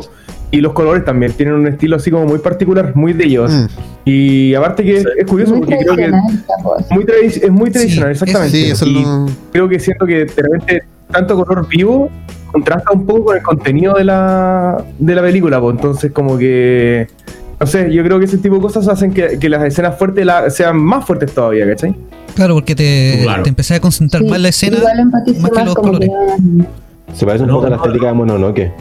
Y 0.50 0.62
los 0.62 0.74
colores 0.74 1.06
también, 1.06 1.34
tienen 1.34 1.54
un 1.54 1.68
estilo 1.68 1.98
así 1.98 2.10
como 2.10 2.26
muy 2.26 2.40
particular, 2.40 2.96
muy 2.96 3.14
de 3.14 3.26
ellos. 3.26 3.52
Mm. 3.52 3.66
Y 4.06 4.56
aparte 4.56 4.84
que 4.84 5.02
Sí. 5.02 5.06
es 5.20 5.26
curioso 5.28 5.52
Muy 5.52 5.60
porque 5.68 5.78
creo 5.84 5.96
que 5.96 6.08
muy 6.10 7.06
es 7.22 7.52
muy 7.52 7.68
Sí, 7.68 7.72
tradicional, 7.74 8.12
eso- 8.14 8.24
exactamente. 8.26 8.58
Sí, 8.58 8.72
eso 8.72 8.86
es 8.86 8.92
y 8.92 9.04
lo. 9.04 9.26
creo 9.52 9.70
que 9.70 9.80
siento 9.80 10.06
que 10.08 10.26
de 10.26 10.42
repente 10.42 10.84
tanto 11.12 11.36
color 11.44 11.68
vivo 11.68 12.10
contrasta 12.52 12.92
un 12.92 13.06
poco 13.06 13.26
con 13.26 13.38
el 13.38 13.44
contenido 13.44 13.94
de 13.96 14.04
la, 14.06 14.84
de 14.98 15.16
la 15.16 15.22
película, 15.22 15.60
pues 15.62 15.76
entonces 15.76 16.12
como 16.12 16.38
que 16.38 17.08
no 17.60 17.68
sé, 17.68 17.92
yo 17.94 18.04
creo 18.04 18.18
que 18.20 18.26
ese 18.26 18.38
tipo 18.38 18.56
de 18.56 18.62
cosas 18.62 18.88
hacen 18.88 19.12
que, 19.14 19.38
que 19.38 19.50
las 19.50 19.64
escenas 19.66 19.98
fuertes 19.98 20.26
la- 20.26 20.50
sean 20.50 20.78
más 20.78 21.06
fuertes 21.06 21.34
todavía, 21.34 21.68
¿cachai? 21.68 21.94
Claro, 22.36 22.54
porque 22.56 22.74
te, 22.74 23.20
Claro. 23.24 23.44
te 23.44 23.50
empecé 23.50 23.76
a 23.76 23.80
concentrar 23.82 24.24
Sí, 24.24 24.30
más 24.30 24.40
la 24.40 24.50
escena. 24.50 24.78
Más 25.40 25.52
que 25.52 25.64
los 25.66 25.76
como 25.76 25.88
colores. 25.92 26.10
que- 26.10 27.14
Se 27.16 27.26
parece 27.26 27.44
un 27.44 27.50
No, 27.50 27.56
poco 27.56 27.68
a 27.68 27.70
la 27.72 27.76
estética 27.76 28.08
de 28.08 28.14
Mononoke. 28.14 28.72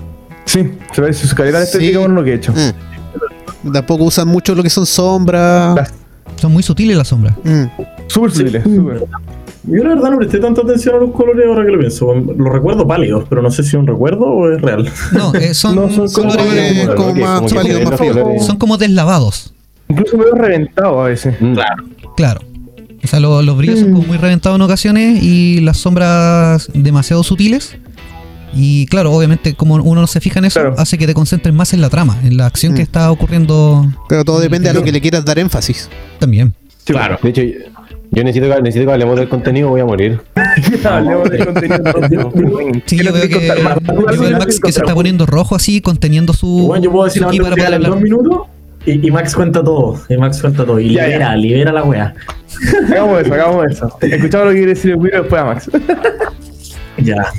Sí, 0.44 0.70
se 0.92 1.00
ve 1.00 1.12
su 1.12 1.34
calidad 1.34 1.58
Sí. 1.64 1.64
estética 1.64 2.24
que 2.24 2.30
he 2.30 2.34
hecho. 2.34 2.52
Mm. 2.52 3.72
Tampoco 3.72 4.04
usan 4.04 4.28
mucho 4.28 4.54
lo 4.54 4.62
que 4.62 4.70
son 4.70 4.86
sombras. 4.86 5.74
Las- 5.74 5.94
Son 6.36 6.52
muy 6.52 6.62
sutiles 6.62 6.96
las 6.96 7.08
sombras. 7.08 7.34
Mm. 7.42 7.64
Súper 8.06 8.30
sutiles, 8.30 8.62
súper. 8.62 9.04
Yo 9.64 9.82
la 9.84 9.94
verdad 9.94 10.10
no 10.12 10.16
presté 10.18 10.38
tanta 10.38 10.62
atención 10.62 10.94
a 10.94 10.98
los 10.98 11.10
colores 11.12 11.44
ahora 11.46 11.64
que 11.64 11.72
lo 11.72 11.78
pienso. 11.78 12.14
Los 12.14 12.52
recuerdo 12.52 12.86
pálidos, 12.86 13.24
pero 13.28 13.42
no 13.42 13.50
sé 13.50 13.62
si 13.62 13.70
es 13.70 13.74
un 13.74 13.86
recuerdo 13.86 14.24
o 14.26 14.50
es 14.52 14.60
real. 14.62 14.90
No, 15.12 15.34
eh, 15.34 15.52
son, 15.54 15.74
No, 15.74 15.90
son 15.90 16.08
como- 16.10 16.30
colores- 16.30 16.88
como 16.94 17.14
Mononoke, 17.14 17.20
más 17.20 17.40
como 18.00 18.34
más 18.34 18.46
son 18.46 18.56
como 18.56 18.78
deslavados. 18.78 19.52
Incluso 19.88 20.16
me 20.16 20.24
veo 20.24 20.34
reventado 20.34 21.00
a 21.02 21.08
veces. 21.08 21.34
Mm. 21.40 21.56
Claro. 22.16 22.40
O 23.02 23.06
sea, 23.06 23.20
lo- 23.20 23.42
los 23.42 23.56
brillos 23.56 23.80
son 23.80 23.90
Mm. 23.90 23.94
como 23.94 24.06
muy 24.06 24.16
reventados 24.16 24.56
en 24.56 24.62
ocasiones 24.62 25.22
y 25.22 25.60
las 25.60 25.76
sombras 25.78 26.70
demasiado 26.74 27.22
sutiles. 27.22 27.76
Y 28.54 28.86
claro, 28.86 29.12
obviamente 29.12 29.54
como 29.54 29.74
uno 29.76 30.00
no 30.00 30.06
se 30.06 30.20
fija 30.20 30.38
en 30.38 30.46
eso, 30.46 30.60
Claro. 30.60 30.74
hace 30.78 30.96
que 30.96 31.06
te 31.06 31.12
concentres 31.14 31.54
más 31.54 31.74
en 31.74 31.80
la 31.82 31.90
trama, 31.90 32.18
en 32.24 32.36
la 32.38 32.46
acción 32.46 32.72
que 32.74 32.80
Mm. 32.80 32.82
está 32.82 33.10
ocurriendo 33.10 33.86
Pero 34.08 34.24
todo 34.24 34.40
depende 34.40 34.70
a 34.70 34.72
lo 34.72 34.82
que 34.82 34.92
le 34.92 35.00
quieras 35.00 35.24
dar 35.24 35.38
énfasis. 35.38 35.88
también. 36.18 36.54
Sí, 36.84 36.92
Claro. 36.94 37.18
De 37.22 37.28
hecho, 37.28 37.42
yo 38.10 38.24
necesito 38.24 38.54
que, 38.54 38.62
necesito 38.62 38.86
que 38.86 38.92
hablemos 38.92 39.18
del 39.18 39.28
contenido, 39.28 39.68
voy 39.68 39.80
a 39.80 39.84
morir. 39.84 40.20
Hablemos 40.84 41.30
del 41.30 41.44
contenido. 41.44 41.76
entonces. 41.76 42.82
Sí, 42.86 42.96
¿Qué 42.96 43.04
yo 43.04 43.12
veo 43.12 43.28
que, 43.28 43.46
yo 44.16 44.24
el 44.24 44.38
Max 44.38 44.60
que 44.60 44.72
se 44.72 44.80
está 44.80 44.94
poniendo 44.94 45.26
rojo 45.26 45.54
así, 45.54 45.80
conteniendo 45.80 46.32
su. 46.32 46.66
Bueno, 46.66 46.84
yo 46.84 46.90
puedo 46.90 47.04
decir 47.04 47.22
la 47.22 47.28
para 47.28 47.76
hablar. 47.76 47.90
dos 47.90 48.00
minutos 48.00 48.42
y, 48.86 49.06
y 49.06 49.10
Max 49.10 49.34
cuenta 49.34 49.62
todo. 49.62 50.00
Y 50.08 50.16
Max 50.16 50.40
cuenta 50.40 50.64
todo. 50.64 50.80
Y 50.80 50.94
Ya, 50.94 51.06
libera, 51.06 51.36
libera 51.36 51.72
la 51.72 51.84
wea. 51.84 52.14
Hagamos 52.90 53.20
eso, 53.22 53.34
hagamos 53.34 53.66
eso. 53.70 53.98
Escuchamos 54.00 54.46
lo 54.46 54.52
que 54.52 54.56
quiere 54.56 54.74
decir 54.74 54.90
el 54.92 54.96
Wiro 54.96 55.20
después 55.22 55.42
a 55.42 55.44
Max. 55.44 55.70
Ya. 57.00 57.32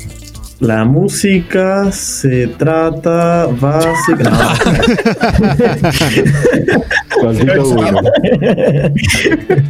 La 0.59 0.83
música 0.83 1.89
se 1.91 2.47
trata 2.47 3.47
básicamente. 3.47 4.43
Wiro. 7.23 7.73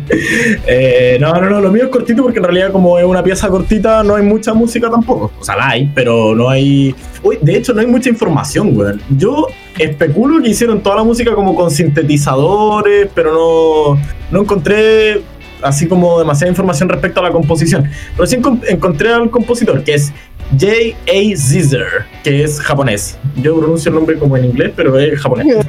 eh, 0.68 1.18
no, 1.22 1.34
no, 1.34 1.50
no, 1.50 1.62
lo 1.62 1.72
mío 1.72 1.84
es 1.84 1.90
cortito 1.90 2.24
porque 2.24 2.40
en 2.40 2.46
realidad 2.46 2.72
como 2.72 2.98
es 2.98 3.06
una 3.06 3.22
pieza 3.22 3.48
cortita 3.50 4.02
no 4.04 4.16
hay 4.16 4.24
mucha 4.24 4.54
música 4.56 4.90
tampoco. 4.90 5.32
O 5.40 5.44
sea, 5.44 5.56
la 5.58 5.70
hay, 5.70 5.92
pero 5.94 6.34
no 6.36 6.50
hay... 6.50 6.96
Uy, 7.22 7.38
de 7.42 7.58
hecho 7.58 7.74
no 7.74 7.82
hay 7.82 7.88
mucha 7.88 8.10
información, 8.10 8.76
weón. 8.76 9.00
Yo 9.16 9.48
especulo 9.78 10.42
que 10.42 10.50
hicieron 10.50 10.82
toda 10.82 10.96
la 10.98 11.04
música 11.04 11.36
como 11.36 11.54
con 11.54 11.70
sintetizadores, 11.70 13.10
pero 13.14 13.32
no, 13.34 14.02
no 14.32 14.42
encontré 14.42 15.22
así 15.62 15.88
como 15.88 16.18
demasiada 16.20 16.50
información 16.50 16.88
respecto 16.90 17.20
a 17.20 17.24
la 17.24 17.32
composición. 17.32 17.90
Pero 18.16 18.26
sí 18.26 18.38
encon- 18.38 18.62
encontré 18.68 19.12
al 19.14 19.30
compositor, 19.30 19.84
que 19.84 19.94
es 19.96 20.14
J.A. 20.58 21.38
Zizer, 21.38 21.86
que 22.24 22.44
es 22.44 22.60
japonés. 22.60 23.18
Yo 23.42 23.58
pronuncio 23.60 23.90
el 23.90 23.96
nombre 23.96 24.18
como 24.18 24.36
en 24.36 24.46
inglés, 24.46 24.72
pero 24.76 24.98
es 24.98 25.20
japonés. 25.20 25.48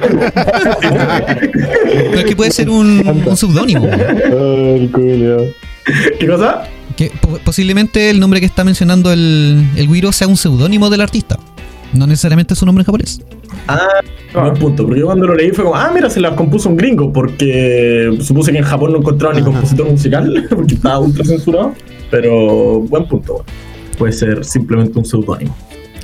Pero 1.91 2.17
es 2.17 2.25
que 2.25 2.35
puede 2.35 2.51
ser 2.51 2.69
un, 2.69 3.03
un 3.07 4.87
culo. 4.87 5.45
¿Qué 6.19 6.27
cosa? 6.27 6.63
Que 6.95 7.11
posiblemente 7.43 8.09
el 8.09 8.19
nombre 8.19 8.39
que 8.39 8.45
está 8.45 8.63
mencionando 8.63 9.11
el, 9.11 9.65
el 9.75 9.89
Wiro 9.89 10.11
sea 10.11 10.27
un 10.27 10.37
seudónimo 10.37 10.89
del 10.89 11.01
artista. 11.01 11.37
No 11.93 12.07
necesariamente 12.07 12.55
su 12.55 12.65
nombre 12.65 12.81
en 12.81 12.85
japonés. 12.85 13.21
Ah, 13.67 13.99
buen 14.33 14.53
punto. 14.55 14.85
Porque 14.85 15.01
yo 15.01 15.07
cuando 15.07 15.27
lo 15.27 15.35
leí 15.35 15.51
fue 15.51 15.65
como, 15.65 15.75
ah, 15.75 15.91
mira, 15.93 16.09
se 16.09 16.21
las 16.21 16.33
compuso 16.33 16.69
un 16.69 16.77
gringo, 16.77 17.11
porque 17.11 18.17
supuse 18.21 18.51
que 18.51 18.59
en 18.59 18.63
Japón 18.63 18.93
no 18.93 18.99
encontraban 18.99 19.37
ni 19.37 19.43
compositor 19.43 19.89
musical, 19.89 20.47
porque 20.55 20.75
estaba 20.75 20.99
ultra 20.99 21.25
censurado. 21.25 21.73
Pero 22.09 22.79
buen 22.81 23.05
punto, 23.05 23.33
weón. 23.33 23.45
Puede 23.97 24.13
ser 24.13 24.43
simplemente 24.45 24.97
un 24.99 25.05
seudónimo. 25.05 25.55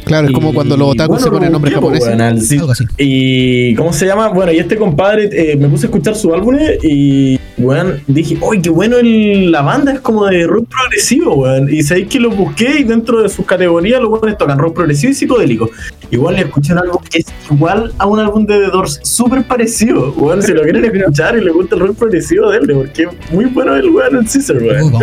Claro, 0.05 0.27
es 0.27 0.33
como 0.33 0.51
Y, 0.51 0.53
cuando 0.53 0.77
los 0.77 0.91
otakus 0.93 1.15
bueno, 1.17 1.23
se 1.25 1.29
ponen 1.31 1.47
lo 1.49 1.53
nombres 1.53 1.73
japoneses. 1.73 2.07
al 2.21 2.41
sí- 2.41 2.57
Algo 2.59 2.71
así. 2.71 2.85
Y 2.97 3.75
¿cómo 3.75 3.91
se 3.91 4.05
llama? 4.05 4.29
Bueno, 4.29 4.53
y 4.53 4.57
este 4.59 4.77
compadre 4.77 5.27
eh, 5.33 5.57
me 5.57 5.67
puse 5.67 5.87
a 5.87 5.89
escuchar 5.89 6.15
su 6.15 6.33
álbum 6.33 6.55
y 6.81 7.37
bueno, 7.57 7.91
dije, 8.07 8.37
¡ay, 8.49 8.61
qué 8.61 8.69
bueno 8.69 8.95
el- 8.99 9.51
la 9.51 9.63
banda! 9.63 9.91
Es 9.95 9.99
como 9.99 10.25
de 10.27 10.47
rock 10.47 10.69
progresivo, 10.69 11.35
weón. 11.35 11.67
Y 11.73 11.83
sabéis 11.83 12.07
que 12.07 12.21
lo 12.21 12.29
busqué 12.29 12.79
y 12.79 12.83
dentro 12.85 13.21
de 13.21 13.27
sus 13.27 13.45
categorías 13.45 13.99
los 13.99 14.09
weones 14.09 14.37
tocan 14.37 14.57
rock 14.59 14.75
progresivo 14.75 15.11
y 15.11 15.15
psicodélico. 15.15 15.69
Igual 16.09 16.35
le 16.35 16.41
escuché 16.43 16.71
un 16.71 16.79
álbum 16.79 17.03
que 17.11 17.17
es 17.17 17.25
igual 17.51 17.91
a 17.97 18.05
un 18.05 18.19
álbum 18.19 18.45
de 18.45 18.59
The 18.59 18.67
Doors, 18.67 19.01
súper 19.03 19.43
parecido. 19.45 20.13
Weón, 20.13 20.41
si 20.41 20.53
lo 20.53 20.61
quieren 20.61 20.85
escuchar 20.85 21.37
y 21.37 21.43
les 21.43 21.53
gusta 21.53 21.75
el 21.75 21.81
rock 21.81 21.97
progresivo, 21.97 22.49
denle, 22.49 22.75
porque 22.75 23.03
es 23.03 23.09
muy 23.33 23.43
bueno 23.45 23.75
el 23.75 23.89
weón, 23.89 24.15
el 24.15 24.23
Caesar, 24.23 24.55
Uh, 24.55 24.67
weón. 24.67 24.93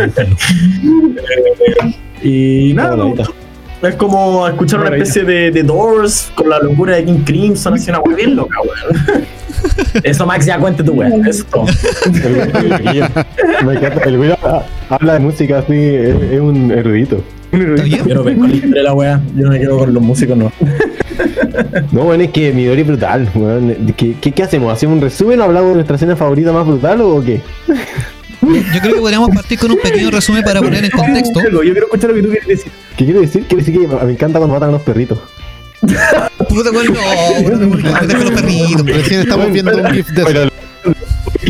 Y 2.27 2.73
nada, 2.73 2.95
gustó. 2.95 3.33
Es 3.81 3.95
como 3.95 4.47
escuchar 4.47 4.79
una 4.79 4.89
especie 4.95 5.23
de, 5.23 5.51
de 5.51 5.61
Doors 5.63 6.31
con 6.33 6.49
la 6.49 6.59
locura 6.59 6.95
de 6.95 7.05
King 7.05 7.23
Crimson, 7.23 7.75
así 7.75 7.89
una 7.91 7.99
wea 7.99 8.15
bien 8.15 8.35
loca, 8.35 8.57
weón. 8.61 9.25
Eso, 10.03 10.25
Max, 10.25 10.45
ya 10.45 10.57
cuente 10.57 10.83
tu 10.83 10.93
weón. 10.93 11.25
Eso 11.27 11.43
es 11.43 11.45
todo. 11.45 11.65
El, 12.05 12.97
el- 12.97 13.65
me 13.65 13.73
encanta. 13.73 14.01
El 14.05 14.17
Wiro 14.17 14.37
ah, 14.43 14.63
habla 14.89 15.13
de 15.13 15.19
música 15.19 15.59
así, 15.59 15.73
es, 15.75 16.15
es 16.31 16.39
un 16.39 16.71
erudito. 16.71 17.21
Yo 17.51 18.15
no 18.15 18.23
vengo 18.23 18.41
con 18.41 18.49
la 18.49 18.55
historia 18.55 18.75
de 18.75 18.83
la 18.83 18.93
wea. 18.93 19.21
Yo 19.35 19.43
no 19.45 19.51
me 19.51 19.59
quedo 19.59 19.77
con 19.77 19.93
los 19.93 20.03
músicos, 20.03 20.35
no. 20.37 20.51
No, 21.91 22.01
bueno, 22.03 22.23
es 22.23 22.31
que 22.31 22.51
Midori 22.51 22.81
es 22.81 22.87
brutal, 22.87 23.29
weón. 23.35 23.93
¿Qué, 23.95 24.15
qué, 24.19 24.31
qué 24.31 24.43
hacemos? 24.43 24.73
¿Hacemos 24.73 24.95
un 24.95 25.01
resumen 25.01 25.39
o 25.41 25.43
hablamos 25.43 25.69
de 25.69 25.75
nuestra 25.75 25.95
escena 25.95 26.15
favorita 26.15 26.51
más 26.51 26.65
brutal 26.65 27.01
o 27.01 27.23
qué? 27.23 27.39
Yo 28.45 28.81
creo 28.81 28.95
que 28.95 29.01
podríamos 29.01 29.29
partir 29.29 29.59
con 29.59 29.71
un 29.71 29.79
pequeño 29.79 30.11
resumen 30.11 30.43
para 30.43 30.61
poner 30.61 30.85
en 30.85 30.91
contexto. 30.91 31.41
Yo 31.41 31.61
quiero 31.61 31.85
escuchar 31.85 32.09
lo 32.11 32.15
que 32.15 32.23
tú 32.23 32.29
quieres 32.29 32.47
decir. 32.47 32.71
¿Qué 32.97 33.05
quiere 33.05 33.19
decir? 33.21 33.45
Quiere 33.47 33.63
decir 33.63 33.81
que 33.81 34.05
me 34.05 34.11
encanta 34.11 34.39
cuando 34.39 34.53
matan 34.53 34.69
a 34.69 34.71
los 34.73 34.81
perritos. 34.81 35.19
Puta, 36.49 36.71
weón, 36.71 36.93
no, 36.93 38.07
deja 38.07 38.23
los 38.23 38.31
perritos. 38.31 38.85
Recién 38.85 39.21
estamos 39.21 39.51
viendo 39.51 39.75
un 39.75 39.85
GIF 39.93 40.09
de 40.09 40.51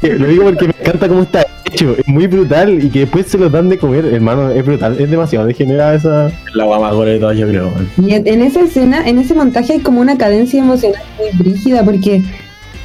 lo 0.01 0.27
digo 0.27 0.43
porque 0.43 0.67
me 0.67 0.73
encanta 0.79 1.07
cómo 1.07 1.23
está 1.23 1.45
hecho, 1.65 1.95
es 1.97 2.07
muy 2.07 2.27
brutal 2.27 2.83
y 2.83 2.89
que 2.89 2.99
después 2.99 3.27
se 3.27 3.37
los 3.37 3.51
dan 3.51 3.69
de 3.69 3.77
comer, 3.77 4.05
hermano, 4.05 4.51
es 4.51 4.65
brutal, 4.65 4.99
es 4.99 5.09
demasiado 5.09 5.45
degenerada 5.45 5.95
esa... 5.95 6.31
La 6.53 6.65
gore 6.65 7.13
de 7.13 7.19
todas, 7.19 7.37
yo 7.37 7.47
creo. 7.47 7.73
Y 7.97 8.13
en, 8.13 8.27
en 8.27 8.41
esa 8.41 8.61
escena, 8.61 9.07
en 9.07 9.19
ese 9.19 9.33
montaje 9.33 9.73
hay 9.73 9.79
como 9.79 10.01
una 10.01 10.17
cadencia 10.17 10.61
emocional 10.61 11.01
muy 11.17 11.37
brígida 11.37 11.83
porque 11.83 12.23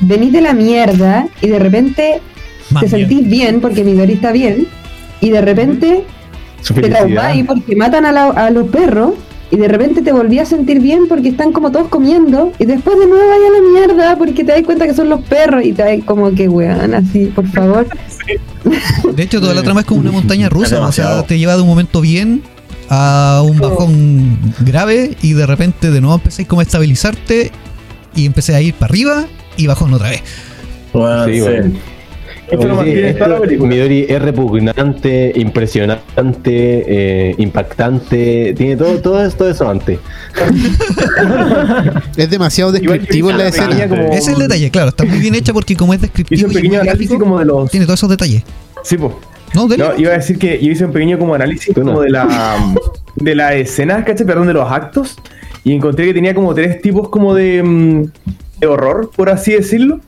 venís 0.01 0.33
de 0.33 0.41
la 0.41 0.53
mierda 0.53 1.27
y 1.41 1.49
de 1.49 1.59
repente 1.59 2.21
Te 2.79 2.87
bien. 2.87 2.91
sentís 3.09 3.29
bien 3.29 3.61
porque 3.61 3.85
Midori 3.85 4.13
está 4.15 4.33
bien 4.33 4.67
y 5.21 5.31
de 5.31 5.41
repente 5.41 6.05
Su 6.63 6.75
te 6.75 6.89
traumáis 6.89 7.45
porque 7.47 7.75
matan 7.77 8.05
a, 8.07 8.13
la- 8.13 8.29
a 8.31 8.51
los 8.51 8.69
perros 8.69 9.15
y 9.51 9.57
de 9.57 9.67
repente 9.67 10.01
te 10.03 10.13
volví 10.13 10.39
a 10.39 10.45
sentir 10.45 10.79
bien 10.81 11.09
porque 11.09 11.31
están 11.31 11.53
como 11.53 11.73
todos 11.73 11.89
comiendo 11.89 12.53
y 12.61 12.67
después 12.67 12.97
de 13.01 13.07
nuevo 13.07 13.25
vaya 13.29 13.47
a 13.49 13.61
la 13.61 13.71
mierda 13.97 14.17
porque 14.17 14.45
te 14.45 14.53
das 14.53 14.63
cuenta 14.63 14.87
que 14.87 14.95
son 14.95 15.09
los 15.09 15.23
perros 15.23 15.65
y 15.65 15.73
te 15.73 15.83
das 15.83 16.05
como 16.05 16.33
que 16.33 16.49
weón, 16.49 16.95
así, 16.95 17.27
por 17.27 17.47
favor. 17.49 17.87
De 19.15 19.23
hecho, 19.23 19.41
toda 19.41 19.55
la 19.55 19.63
trama 19.63 19.81
es 19.81 19.87
como 19.87 20.01
una 20.01 20.13
montaña 20.13 20.49
rusa. 20.49 20.87
O 20.87 20.93
sea, 20.93 21.23
te 21.25 21.39
lleva 21.39 21.57
de 21.57 21.63
un 21.63 21.69
momento 21.69 22.01
bien 22.01 22.43
a 22.89 23.43
un 23.45 23.59
bajón 23.59 24.39
grave 24.61 25.17
y 25.23 25.33
de 25.33 25.47
repente 25.47 25.91
de 25.91 26.01
nuevo 26.01 26.17
empecé 26.17 26.47
como 26.47 26.61
a 26.61 26.63
estabilizarte 26.65 27.51
y 28.15 28.27
empecé 28.27 28.55
a 28.55 28.61
ir 28.61 28.75
para 28.75 28.91
arriba 28.91 29.25
y 29.57 29.67
bajón 29.67 29.93
otra 29.95 30.11
vez. 30.11 30.23
Sí, 31.27 31.41
sí. 31.41 31.79
Weón. 32.51 32.61
Esto 32.63 32.69
lo 32.69 32.75
Sí, 32.75 32.77
mantiene 32.77 33.09
esto- 33.11 33.25
toda 33.25 33.37
la 33.37 33.41
película. 33.41 33.69
Midori 33.69 34.07
es 34.09 34.23
repugnante, 34.23 35.33
impresionante, 35.37 36.85
eh, 36.89 37.35
impactante, 37.39 38.55
tiene 38.57 38.77
todo, 38.77 39.01
todo 39.01 39.25
esto 39.25 39.49
eso 39.49 39.69
antes. 39.69 39.99
Es 42.17 42.31
demasiado 42.31 42.73
descriptivo 42.73 43.31
en 43.31 43.39
la 43.39 43.49
escena. 43.49 43.89
como- 43.89 44.03
Ese 44.09 44.17
es 44.19 44.29
el 44.29 44.39
detalle, 44.39 44.71
claro. 44.71 44.89
Está 44.89 45.05
muy 45.05 45.19
bien 45.19 45.35
hecha 45.35 45.53
porque 45.53 45.77
como 45.77 45.95
es 45.95 46.01
descriptivo 46.01 46.47
un 46.47 46.51
y 46.51 46.55
muy 46.55 46.63
pequeño 46.63 46.81
análisis 46.81 47.09
gráfico, 47.09 47.25
como 47.25 47.39
de 47.39 47.45
los. 47.45 47.71
tiene 47.71 47.87
todos 47.87 47.99
esos 48.01 48.11
detalles. 48.11 48.43
Sí, 48.83 48.97
po. 48.97 49.19
No. 49.55 49.67
No, 49.67 49.97
iba 49.99 50.13
a 50.13 50.17
decir 50.19 50.39
que 50.39 50.61
yo 50.65 50.71
hice 50.71 50.85
un 50.85 50.93
pequeño 50.93 51.19
como 51.19 51.35
análisis 51.35 51.77
no. 51.77 51.83
como 51.85 52.03
de 52.03 52.11
la 52.11 52.73
de 53.17 53.35
las 53.35 53.55
escenas, 53.55 54.05
¿cachai? 54.05 54.25
Perdón, 54.27 54.47
de 54.47 54.53
los 54.55 54.71
actos. 54.71 55.17
Y 55.65 55.75
encontré 55.75 56.07
que 56.07 56.15
tenía 56.15 56.35
como 56.35 56.55
tres 56.55 56.81
tipos 56.81 57.09
como 57.09 57.35
de, 57.35 57.63
mm, 57.63 58.05
de 58.61 58.67
horror, 58.67 59.11
por 59.15 59.29
así 59.29 59.53
decirlo. 59.53 60.01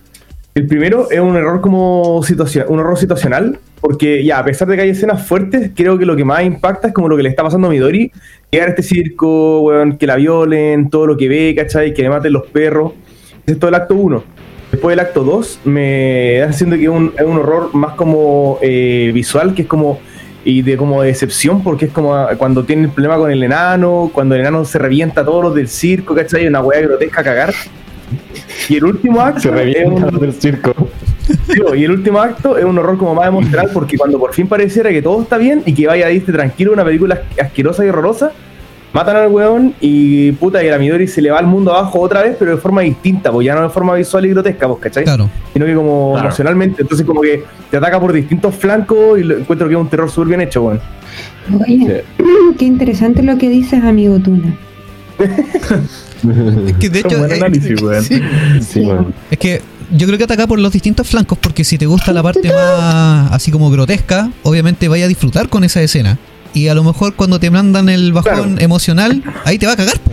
El 0.55 0.67
primero 0.67 1.11
es 1.11 1.19
un 1.19 1.35
error 1.35 1.63
como 1.63 2.23
situación, 2.23 2.67
un 2.69 2.79
horror 2.79 2.99
situacional, 2.99 3.59
porque 3.81 4.23
ya, 4.23 4.39
a 4.39 4.45
pesar 4.45 4.69
de 4.69 4.77
que 4.77 4.83
hay 4.83 4.91
escenas 4.91 5.27
fuertes, 5.27 5.71
creo 5.75 5.97
que 5.97 6.05
lo 6.05 6.15
que 6.15 6.27
más 6.27 6.45
impacta 6.45 6.89
es 6.89 6.95
como 6.95 7.09
lo 7.09 7.17
que 7.17 7.23
le 7.23 7.31
está 7.31 7.43
pasando 7.43 7.69
a 7.69 7.71
Midori. 7.71 8.13
Llegar 8.51 8.69
a 8.69 8.71
este 8.73 8.83
circo, 8.83 9.63
weón, 9.63 9.97
que 9.97 10.07
la 10.07 10.17
violen, 10.17 10.91
todo 10.91 11.07
lo 11.07 11.17
que 11.17 11.29
ve, 11.29 11.55
¿cachai? 11.57 11.95
Que 11.95 12.03
le 12.03 12.11
maten 12.11 12.35
los 12.35 12.47
perros. 12.49 12.93
Es 13.47 13.59
todo 13.59 13.69
el 13.69 13.75
acto 13.77 13.95
1. 13.95 14.23
Después 14.73 14.93
del 14.93 15.01
acto 15.01 15.25
2 15.25 15.61
me 15.65 16.39
da 16.41 16.51
haciendo 16.51 16.77
que 16.77 16.83
es 16.83 16.89
un, 16.89 17.15
es 17.19 17.25
un 17.25 17.39
horror 17.39 17.75
más 17.75 17.95
como 17.95 18.59
eh, 18.61 19.11
visual, 19.15 19.55
que 19.55 19.63
es 19.63 19.69
como 19.69 20.01
y 20.45 20.61
de 20.61 20.77
como 20.77 21.01
de 21.01 21.09
decepción, 21.09 21.63
porque 21.63 21.87
es 21.87 21.93
como 21.93 22.27
cuando 22.37 22.65
tiene 22.65 22.83
el 22.83 22.91
problema 22.91 23.17
con 23.17 23.31
el 23.31 23.43
enano, 23.43 24.11
cuando 24.13 24.35
el 24.35 24.43
enano 24.43 24.65
se 24.65 24.79
revienta 24.79 25.23
a 25.23 25.25
todos 25.25 25.45
los 25.45 25.55
del 25.55 25.69
circo, 25.69 26.15
¿cachai? 26.15 26.47
Una 26.47 26.61
weá 26.61 26.83
grotesca 26.83 27.23
a 27.23 27.25
cagar. 27.25 27.55
Y 28.69 28.77
el 28.77 28.85
último 28.85 29.21
acto 29.21 29.41
Se 29.43 29.49
es 29.49 29.55
revienta 29.55 30.07
un- 30.07 30.19
del 30.21 30.33
circo. 30.33 30.73
Y 31.75 31.85
el 31.85 31.91
último 31.93 32.21
acto 32.21 32.57
es 32.59 32.65
un 32.65 32.77
horror 32.79 32.99
como 32.99 33.15
más 33.15 33.29
emocional 33.29 33.69
porque 33.73 33.97
cuando 33.97 34.19
por 34.19 34.33
fin 34.35 34.47
pareciera 34.49 34.91
que 34.91 35.01
todo 35.03 35.23
está 35.23 35.39
bien 35.39 35.63
y 35.67 35.73
que 35.75 35.87
vaya 35.87 36.07
a 36.07 36.11
irte 36.11 36.33
tranquilo 36.33 36.73
una 36.73 36.85
película 36.85 37.23
asquerosa 37.41 37.85
y 37.85 37.89
horrorosa, 37.89 38.33
matan 38.93 39.17
al 39.17 39.29
weón 39.29 39.73
y 39.81 40.33
puta 40.33 40.63
y 40.63 40.69
la 40.69 40.79
Midori 40.79 41.07
se 41.07 41.23
le 41.23 41.31
va 41.31 41.39
al 41.39 41.47
mundo 41.47 41.73
abajo 41.73 42.01
otra 42.01 42.23
vez, 42.23 42.37
pero 42.39 42.51
de 42.51 42.57
forma 42.59 42.83
distinta, 42.83 43.31
pues 43.33 43.47
ya 43.47 43.55
no 43.55 43.63
de 43.63 43.69
forma 43.71 43.95
visual 43.95 44.27
y 44.27 44.31
grotesca, 44.31 44.69
pues, 44.69 44.81
¿cachai? 44.81 45.05
Claro. 45.05 45.31
Sino 45.53 45.65
que 45.65 45.75
como 45.75 46.13
Claro. 46.13 46.27
emocionalmente, 46.29 46.83
entonces 46.83 47.07
como 47.07 47.21
que 47.23 47.45
te 47.71 47.77
ataca 47.77 48.01
por 48.01 48.13
distintos 48.13 48.55
flancos 48.55 49.19
y 49.19 49.23
lo 49.23 49.39
encuentro 49.39 49.69
que 49.69 49.75
es 49.75 49.81
un 49.81 49.89
terror 49.89 50.11
súper 50.11 50.29
bien 50.29 50.41
hecho, 50.43 50.63
weón. 50.63 50.81
Oye, 51.67 52.05
qué 52.59 52.65
interesante 52.65 53.23
lo 53.23 53.39
que 53.39 53.49
dices, 53.49 53.83
amigo 53.85 54.19
Tuna. 54.19 54.55
Es 56.67 56.77
que 56.77 56.89
de 56.91 56.99
Es 57.01 57.05
hecho, 57.05 57.19
buen 57.19 57.31
eh, 57.33 57.35
análisis, 57.35 57.81
weón. 57.83 58.05
Sí, 58.63 58.81
man. 58.83 59.15
es 59.31 59.39
que 59.39 59.61
yo 59.95 60.07
creo 60.07 60.17
que 60.19 60.25
ataca 60.25 60.47
por 60.47 60.59
los 60.59 60.73
distintos 60.73 61.07
flancos 61.09 61.37
porque 61.39 61.65
si 61.65 61.77
te 61.79 61.87
gusta 61.87 62.13
la 62.13 62.23
parte 62.23 62.49
más 62.53 63.31
así 63.33 63.51
como 63.51 63.71
grotesca, 63.71 64.31
obviamente 64.43 64.89
vaya 64.89 65.05
a 65.05 65.09
disfrutar 65.09 65.49
con 65.49 65.65
esa 65.65 65.83
escena. 65.83 66.19
Y 66.55 66.69
a 66.69 66.75
lo 66.75 66.85
mejor 66.85 67.15
cuando 67.15 67.41
te 67.41 67.51
mandan 67.51 67.89
el 67.89 68.13
bajón 68.13 68.33
Claro. 68.53 68.61
emocional, 68.61 69.23
ahí 69.45 69.59
te 69.59 69.67
va 69.67 69.73
a 69.73 69.77
cagar, 69.77 69.99
po. 70.01 70.13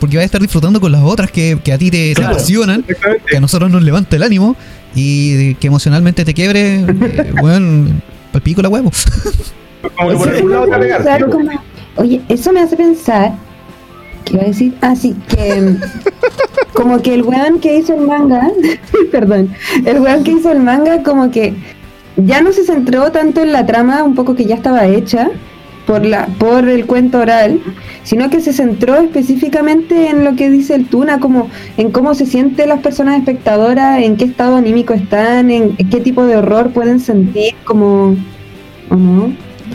Porque 0.00 0.16
vas 0.16 0.22
a 0.22 0.26
estar 0.26 0.40
disfrutando 0.40 0.80
con 0.80 0.92
las 0.92 1.02
otras 1.02 1.30
que, 1.30 1.58
que 1.64 1.72
a 1.72 1.78
ti 1.78 1.90
te, 1.90 2.08
te 2.10 2.14
Claro. 2.14 2.34
apasionan, 2.34 2.84
que 3.26 3.36
a 3.36 3.40
nosotros 3.40 3.70
nos 3.70 3.82
levanta 3.82 4.16
el 4.16 4.22
ánimo 4.22 4.56
y 4.94 5.54
que 5.54 5.66
emocionalmente 5.68 6.24
te 6.24 6.34
quiebre, 6.34 6.76
eh, 6.80 7.32
bueno, 7.40 7.88
al 8.32 8.40
pico 8.42 8.60
la 8.62 8.68
huevo. 8.68 8.90
Como 9.96 10.10
que 10.10 10.16
por 10.16 10.28
Eso 10.28 10.36
algún 10.36 10.50
lado 10.50 10.64
te 10.64 10.70
va 10.70 10.76
a 10.76 10.78
me 10.78 10.84
hace 10.86 11.02
pegar, 11.02 11.02
pensar 11.02 11.18
sí, 11.24 11.30
como- 11.30 11.62
Oye, 11.96 12.20
eso 12.28 12.52
me 12.52 12.60
hace 12.60 12.76
pensar. 12.76 13.34
¿Qué 14.26 14.34
iba 14.34 14.42
a 14.42 14.46
decir? 14.46 14.74
Ah, 14.80 14.96
sí, 14.96 15.14
que. 15.28 15.76
como 16.74 17.00
que 17.00 17.14
el 17.14 17.22
weón 17.22 17.60
que 17.60 17.78
hizo 17.78 17.94
el 17.94 18.06
manga. 18.06 18.50
perdón. 19.12 19.50
El 19.84 20.00
weón 20.00 20.24
que 20.24 20.32
hizo 20.32 20.50
el 20.50 20.60
manga, 20.60 21.02
como 21.02 21.30
que. 21.30 21.54
Ya 22.16 22.40
no 22.40 22.52
se 22.52 22.64
centró 22.64 23.12
tanto 23.12 23.42
en 23.42 23.52
la 23.52 23.66
trama, 23.66 24.02
un 24.02 24.14
poco 24.14 24.34
que 24.34 24.44
ya 24.44 24.56
estaba 24.56 24.86
hecha. 24.86 25.30
Por, 25.86 26.04
la, 26.04 26.26
por 26.26 26.68
el 26.68 26.84
cuento 26.84 27.20
oral, 27.20 27.60
sino 28.02 28.28
que 28.28 28.40
se 28.40 28.52
centró 28.52 28.96
específicamente 28.96 30.08
en 30.08 30.24
lo 30.24 30.34
que 30.34 30.50
dice 30.50 30.74
el 30.74 30.86
Tuna, 30.86 31.20
como 31.20 31.48
en 31.76 31.92
cómo 31.92 32.16
se 32.16 32.26
sienten 32.26 32.70
las 32.70 32.80
personas 32.80 33.20
espectadoras, 33.20 34.02
en 34.02 34.16
qué 34.16 34.24
estado 34.24 34.56
anímico 34.56 34.94
están, 34.94 35.48
en 35.52 35.76
qué 35.76 36.00
tipo 36.00 36.26
de 36.26 36.38
horror 36.38 36.70
pueden 36.70 36.98
sentir, 36.98 37.54
como. 37.62 38.16
¿O 38.90 38.96
no? 38.96 39.32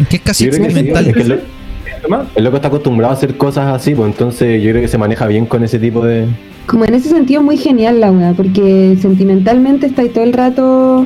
Que 0.09 0.17
es 0.17 0.21
casi 0.21 0.49
creo 0.49 0.67
que 0.67 1.23
sí, 1.23 1.33
el, 2.35 2.43
loco 2.43 2.55
está 2.55 2.67
acostumbrado 2.69 3.13
a 3.13 3.15
hacer 3.17 3.35
cosas 3.37 3.67
así, 3.67 3.93
pues 3.95 4.11
entonces 4.11 4.61
yo 4.61 4.71
creo 4.71 4.81
que 4.81 4.87
se 4.87 4.97
maneja 4.97 5.27
bien 5.27 5.45
con 5.45 5.63
ese 5.63 5.79
tipo 5.79 6.03
de. 6.05 6.27
Como 6.67 6.85
en 6.85 6.93
ese 6.93 7.09
sentido 7.09 7.41
muy 7.41 7.57
genial 7.57 7.99
la 7.99 8.11
weá, 8.11 8.33
porque 8.33 8.97
sentimentalmente 9.01 9.87
está 9.87 10.01
ahí 10.03 10.09
todo 10.09 10.23
el 10.23 10.33
rato 10.33 11.05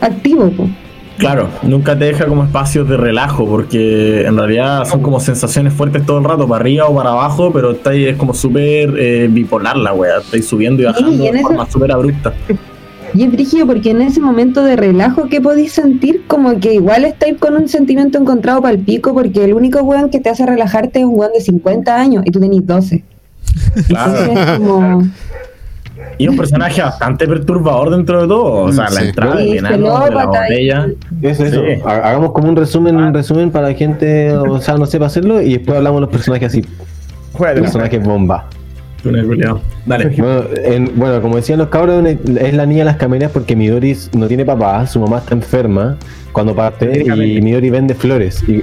activo. 0.00 0.50
Claro, 1.18 1.48
nunca 1.62 1.98
te 1.98 2.06
deja 2.06 2.26
como 2.26 2.44
espacios 2.44 2.86
de 2.88 2.96
relajo, 2.98 3.46
porque 3.46 4.26
en 4.26 4.36
realidad 4.36 4.84
son 4.84 5.00
como 5.00 5.18
sensaciones 5.18 5.72
fuertes 5.72 6.04
todo 6.04 6.18
el 6.18 6.24
rato, 6.24 6.46
para 6.46 6.60
arriba 6.60 6.86
o 6.86 6.94
para 6.94 7.10
abajo, 7.10 7.50
pero 7.52 7.70
está 7.70 7.90
ahí, 7.90 8.04
es 8.04 8.16
como 8.16 8.34
súper 8.34 8.94
eh, 8.98 9.26
bipolar 9.30 9.78
la 9.78 9.94
wea, 9.94 10.18
estáis 10.18 10.46
subiendo 10.46 10.82
y 10.82 10.84
bajando 10.86 11.12
y 11.12 11.16
de 11.30 11.38
eso- 11.38 11.48
forma 11.48 11.70
súper 11.70 11.92
abrupta. 11.92 12.34
Y 13.16 13.24
es 13.24 13.32
brígido 13.32 13.66
porque 13.66 13.92
en 13.92 14.02
ese 14.02 14.20
momento 14.20 14.62
de 14.62 14.76
relajo 14.76 15.28
que 15.28 15.40
podéis 15.40 15.72
sentir, 15.72 16.24
como 16.26 16.60
que 16.60 16.74
igual 16.74 17.06
estáis 17.06 17.38
con 17.38 17.56
un 17.56 17.66
sentimiento 17.66 18.18
encontrado 18.18 18.60
para 18.60 18.74
el 18.74 18.80
pico, 18.80 19.14
porque 19.14 19.42
el 19.42 19.54
único 19.54 19.80
weón 19.80 20.10
que 20.10 20.20
te 20.20 20.28
hace 20.28 20.44
relajarte 20.44 20.98
es 20.98 21.06
un 21.06 21.18
weón 21.18 21.32
de 21.32 21.40
50 21.40 21.96
años 21.96 22.22
y 22.26 22.30
tú 22.30 22.40
tenés 22.40 22.66
12. 22.66 23.04
Claro. 23.88 24.18
Entonces 24.18 24.48
es 24.48 24.58
como... 24.58 25.02
Y 26.18 26.28
un 26.28 26.36
personaje 26.36 26.82
bastante 26.82 27.26
perturbador 27.26 27.90
dentro 27.90 28.20
de 28.22 28.28
todo, 28.28 28.64
o 28.64 28.72
sea, 28.72 28.90
la 28.90 29.02
entrada 29.02 29.38
Sí, 29.38 29.56
enano, 29.56 30.04
de 30.04 30.10
la 30.10 30.26
botella. 30.26 30.86
Eso, 31.22 31.44
eso. 31.44 31.62
Sí. 31.62 31.80
Hagamos 31.86 32.32
como 32.32 32.48
un 32.50 32.56
resumen, 32.56 32.96
un 32.96 33.14
resumen 33.14 33.50
para 33.50 33.68
la 33.68 33.74
gente, 33.74 34.34
o 34.36 34.60
sea, 34.60 34.76
no 34.76 34.84
sepa 34.84 35.06
hacerlo, 35.06 35.40
y 35.40 35.54
después 35.54 35.76
hablamos 35.76 35.98
de 35.98 36.00
los 36.02 36.10
personajes 36.10 36.48
así, 36.48 36.64
Juégate. 37.32 37.62
personajes 37.62 38.02
bomba. 38.02 38.46
Culiao. 39.26 39.60
Dale. 39.86 40.10
Bueno, 40.16 40.44
en- 40.64 40.92
bueno, 40.96 41.22
como 41.22 41.36
decían 41.36 41.58
los 41.58 41.68
cabros, 41.68 42.04
es 42.06 42.54
la 42.54 42.66
niña 42.66 42.80
de 42.80 42.84
las 42.86 42.96
camelias 42.96 43.30
porque 43.30 43.54
Midori 43.56 43.96
no 44.16 44.26
tiene 44.28 44.44
papá, 44.44 44.86
su 44.86 45.00
mamá 45.00 45.18
está 45.18 45.34
enferma 45.34 45.96
cuando 46.32 46.54
parte 46.54 47.02
y. 47.04 47.40
Midori 47.40 47.70
vende 47.70 47.94
flores. 47.94 48.42
Y, 48.48 48.62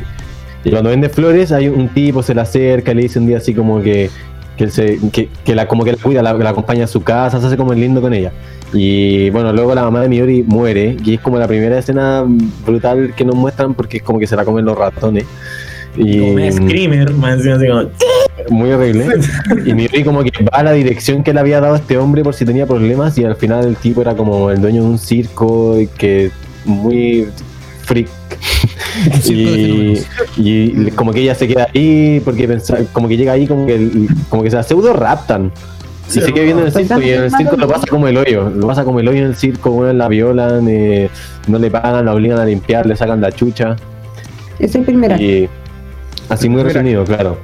y 0.65 0.69
cuando 0.71 0.89
vende 0.89 1.10
flores 1.10 1.51
hay 1.51 1.67
un 1.67 1.89
tipo, 1.89 2.23
se 2.23 2.34
le 2.34 2.41
acerca, 2.41 2.93
le 2.93 3.01
dice 3.03 3.19
un 3.19 3.27
día 3.27 3.38
así 3.38 3.53
como 3.53 3.82
que, 3.82 4.10
que, 4.58 4.63
él 4.65 4.71
se, 4.71 4.97
que, 5.12 5.27
que 5.43 5.56
la, 5.56 5.67
como 5.67 5.84
que 5.84 5.91
la 5.91 5.97
cuida, 5.97 6.21
la, 6.21 6.34
la 6.34 6.49
acompaña 6.51 6.86
a 6.86 6.88
su 6.88 7.01
casa, 7.03 7.39
se 7.41 7.47
hace 7.47 7.58
como 7.58 7.73
el 7.73 7.79
lindo 7.82 7.99
con 8.01 8.13
ella. 8.13 8.32
Y 8.75 9.29
bueno, 9.29 9.53
luego 9.53 9.75
la 9.75 9.84
mamá 9.84 10.01
de 10.01 10.10
Midori 10.10 10.41
muere, 10.43 10.97
y 11.03 11.13
es 11.15 11.19
como 11.19 11.38
la 11.38 11.47
primera 11.47 11.77
escena 11.77 12.23
brutal 12.65 13.13
que 13.15 13.23
nos 13.25 13.36
muestran 13.36 13.73
porque 13.75 13.97
es 13.97 14.03
como 14.03 14.17
que 14.19 14.25
se 14.25 14.36
la 14.36 14.45
comen 14.45 14.65
los 14.65 14.77
ratones. 14.77 15.25
Y, 15.95 16.19
Como 16.19 16.34
un 16.34 16.51
screamer, 16.51 17.13
más 17.13 17.34
encima 17.36 17.56
así 17.56 17.67
como... 17.67 17.82
muy 18.50 18.72
horrible. 18.72 19.08
Y 19.65 19.74
Midori 19.74 20.04
como 20.04 20.24
que 20.24 20.32
va 20.43 20.60
a 20.60 20.63
la 20.63 20.72
dirección 20.72 21.24
que 21.24 21.34
le 21.34 21.39
había 21.39 21.60
dado 21.60 21.76
este 21.76 21.98
hombre 21.98 22.24
por 22.24 22.34
si 22.34 22.46
tenía 22.46 22.65
problemas 22.65 23.17
y 23.17 23.26
al 23.26 23.36
final 23.36 23.65
el 23.65 23.76
tipo 23.76 24.02
era 24.02 24.15
como 24.15 24.50
el 24.50 24.62
dueño 24.62 24.84
de 24.84 24.89
un 24.89 25.00
circo 25.00 25.80
y 25.80 25.88
que 25.88 26.32
muy 26.65 27.28
freak. 27.84 28.10
Y, 30.38 30.91
como 30.91 31.12
que 31.12 31.22
ella 31.22 31.36
se 31.36 31.48
queda 31.48 31.67
ahí 31.74 32.22
porque 32.24 32.48
pensa, 32.48 32.78
como 32.91 33.08
que 33.08 33.17
llega 33.17 33.34
ahí 33.34 33.48
como 33.48 33.65
que 33.65 34.08
como 34.30 34.43
que 34.43 34.52
se 34.52 34.62
pseudo 34.63 34.93
raptan. 34.93 35.52
Y 36.10 36.12
se 36.12 36.32
queda 36.32 36.43
viendo 36.43 36.62
en 36.62 36.67
el 36.67 36.74
circo 36.74 37.02
y 37.02 37.10
en 37.10 37.24
el 37.24 37.32
circo 37.32 37.56
lo 37.58 37.67
pasa 37.67 37.88
como 37.88 38.08
el 38.08 38.17
hoyo, 38.17 38.50
lo 38.50 38.67
pasa 38.67 38.84
como 38.84 39.00
el 39.00 39.08
hoyo 39.08 39.19
en 39.19 39.26
el 39.26 39.36
circo, 39.36 39.72
bueno, 39.72 39.93
la 39.93 40.08
violan, 40.08 40.67
eh, 40.69 41.10
no 41.48 41.58
le 41.58 41.72
pagan, 41.72 42.06
la 42.06 42.13
obligan 42.13 42.39
a 42.39 42.46
limpiar, 42.46 42.86
le 42.86 42.96
sacan 42.96 43.19
la 43.19 43.32
chucha. 43.32 43.76
Es 44.60 44.76
el 44.76 44.84
primer 44.84 45.13
acto. 45.13 45.24
Y 45.24 45.50
así 46.30 46.50
muy 46.50 46.62
resumido, 46.62 47.04
claro. 47.04 47.39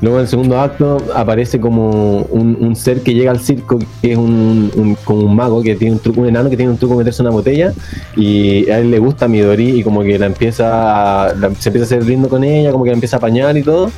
Luego 0.00 0.18
en 0.18 0.22
el 0.22 0.28
segundo 0.28 0.60
acto 0.60 0.98
aparece 1.14 1.58
como 1.58 2.18
un, 2.30 2.56
un 2.60 2.76
ser 2.76 3.02
que 3.02 3.14
llega 3.14 3.32
al 3.32 3.40
circo, 3.40 3.78
que 4.00 4.12
es 4.12 4.18
un, 4.18 4.70
un- 4.76 4.96
como 5.04 5.20
un 5.22 5.34
mago, 5.34 5.60
que 5.62 5.74
tiene 5.74 5.94
un 5.94 5.98
truco, 6.00 6.20
un 6.20 6.28
enano 6.28 6.48
que 6.48 6.56
tiene 6.56 6.70
un 6.70 6.78
truco 6.78 6.94
de 6.94 6.98
meterse 6.98 7.22
en 7.22 7.26
una 7.26 7.34
botella, 7.34 7.72
y 8.16 8.70
a 8.70 8.78
él 8.78 8.90
le 8.92 9.00
gusta 9.00 9.26
Midori 9.26 9.80
y 9.80 9.82
como 9.82 10.02
que 10.02 10.16
la 10.18 10.26
empieza 10.26 11.30
a, 11.30 11.34
la- 11.34 11.52
se 11.54 11.70
empieza 11.70 11.82
a 11.96 11.98
hacer 11.98 12.06
lindo 12.08 12.28
con 12.28 12.44
ella, 12.44 12.70
como 12.70 12.84
que 12.84 12.90
la 12.90 12.94
empieza 12.94 13.16
a 13.16 13.18
apañar 13.18 13.56
y 13.56 13.62
todo. 13.62 13.90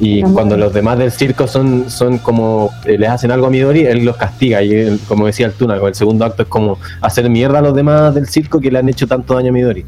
Y 0.00 0.22
cuando 0.32 0.56
los 0.56 0.72
demás 0.72 0.98
del 0.98 1.12
circo 1.12 1.46
son, 1.46 1.88
son 1.88 2.18
como, 2.18 2.70
eh, 2.86 2.98
les 2.98 3.08
hacen 3.08 3.30
algo 3.30 3.46
a 3.46 3.50
Midori, 3.50 3.82
él 3.84 4.04
los 4.04 4.16
castiga. 4.16 4.60
Y 4.62 4.72
él, 4.72 5.00
como 5.06 5.26
decía 5.26 5.46
el 5.46 5.52
Tuna, 5.52 5.76
el 5.76 5.94
segundo 5.94 6.24
acto 6.24 6.42
es 6.42 6.48
como 6.48 6.78
hacer 7.00 7.28
mierda 7.30 7.58
a 7.60 7.62
los 7.62 7.74
demás 7.74 8.12
del 8.14 8.26
circo 8.26 8.58
que 8.60 8.70
le 8.72 8.78
han 8.80 8.88
hecho 8.88 9.06
tanto 9.06 9.34
daño 9.34 9.50
a 9.50 9.52
Midori. 9.52 9.84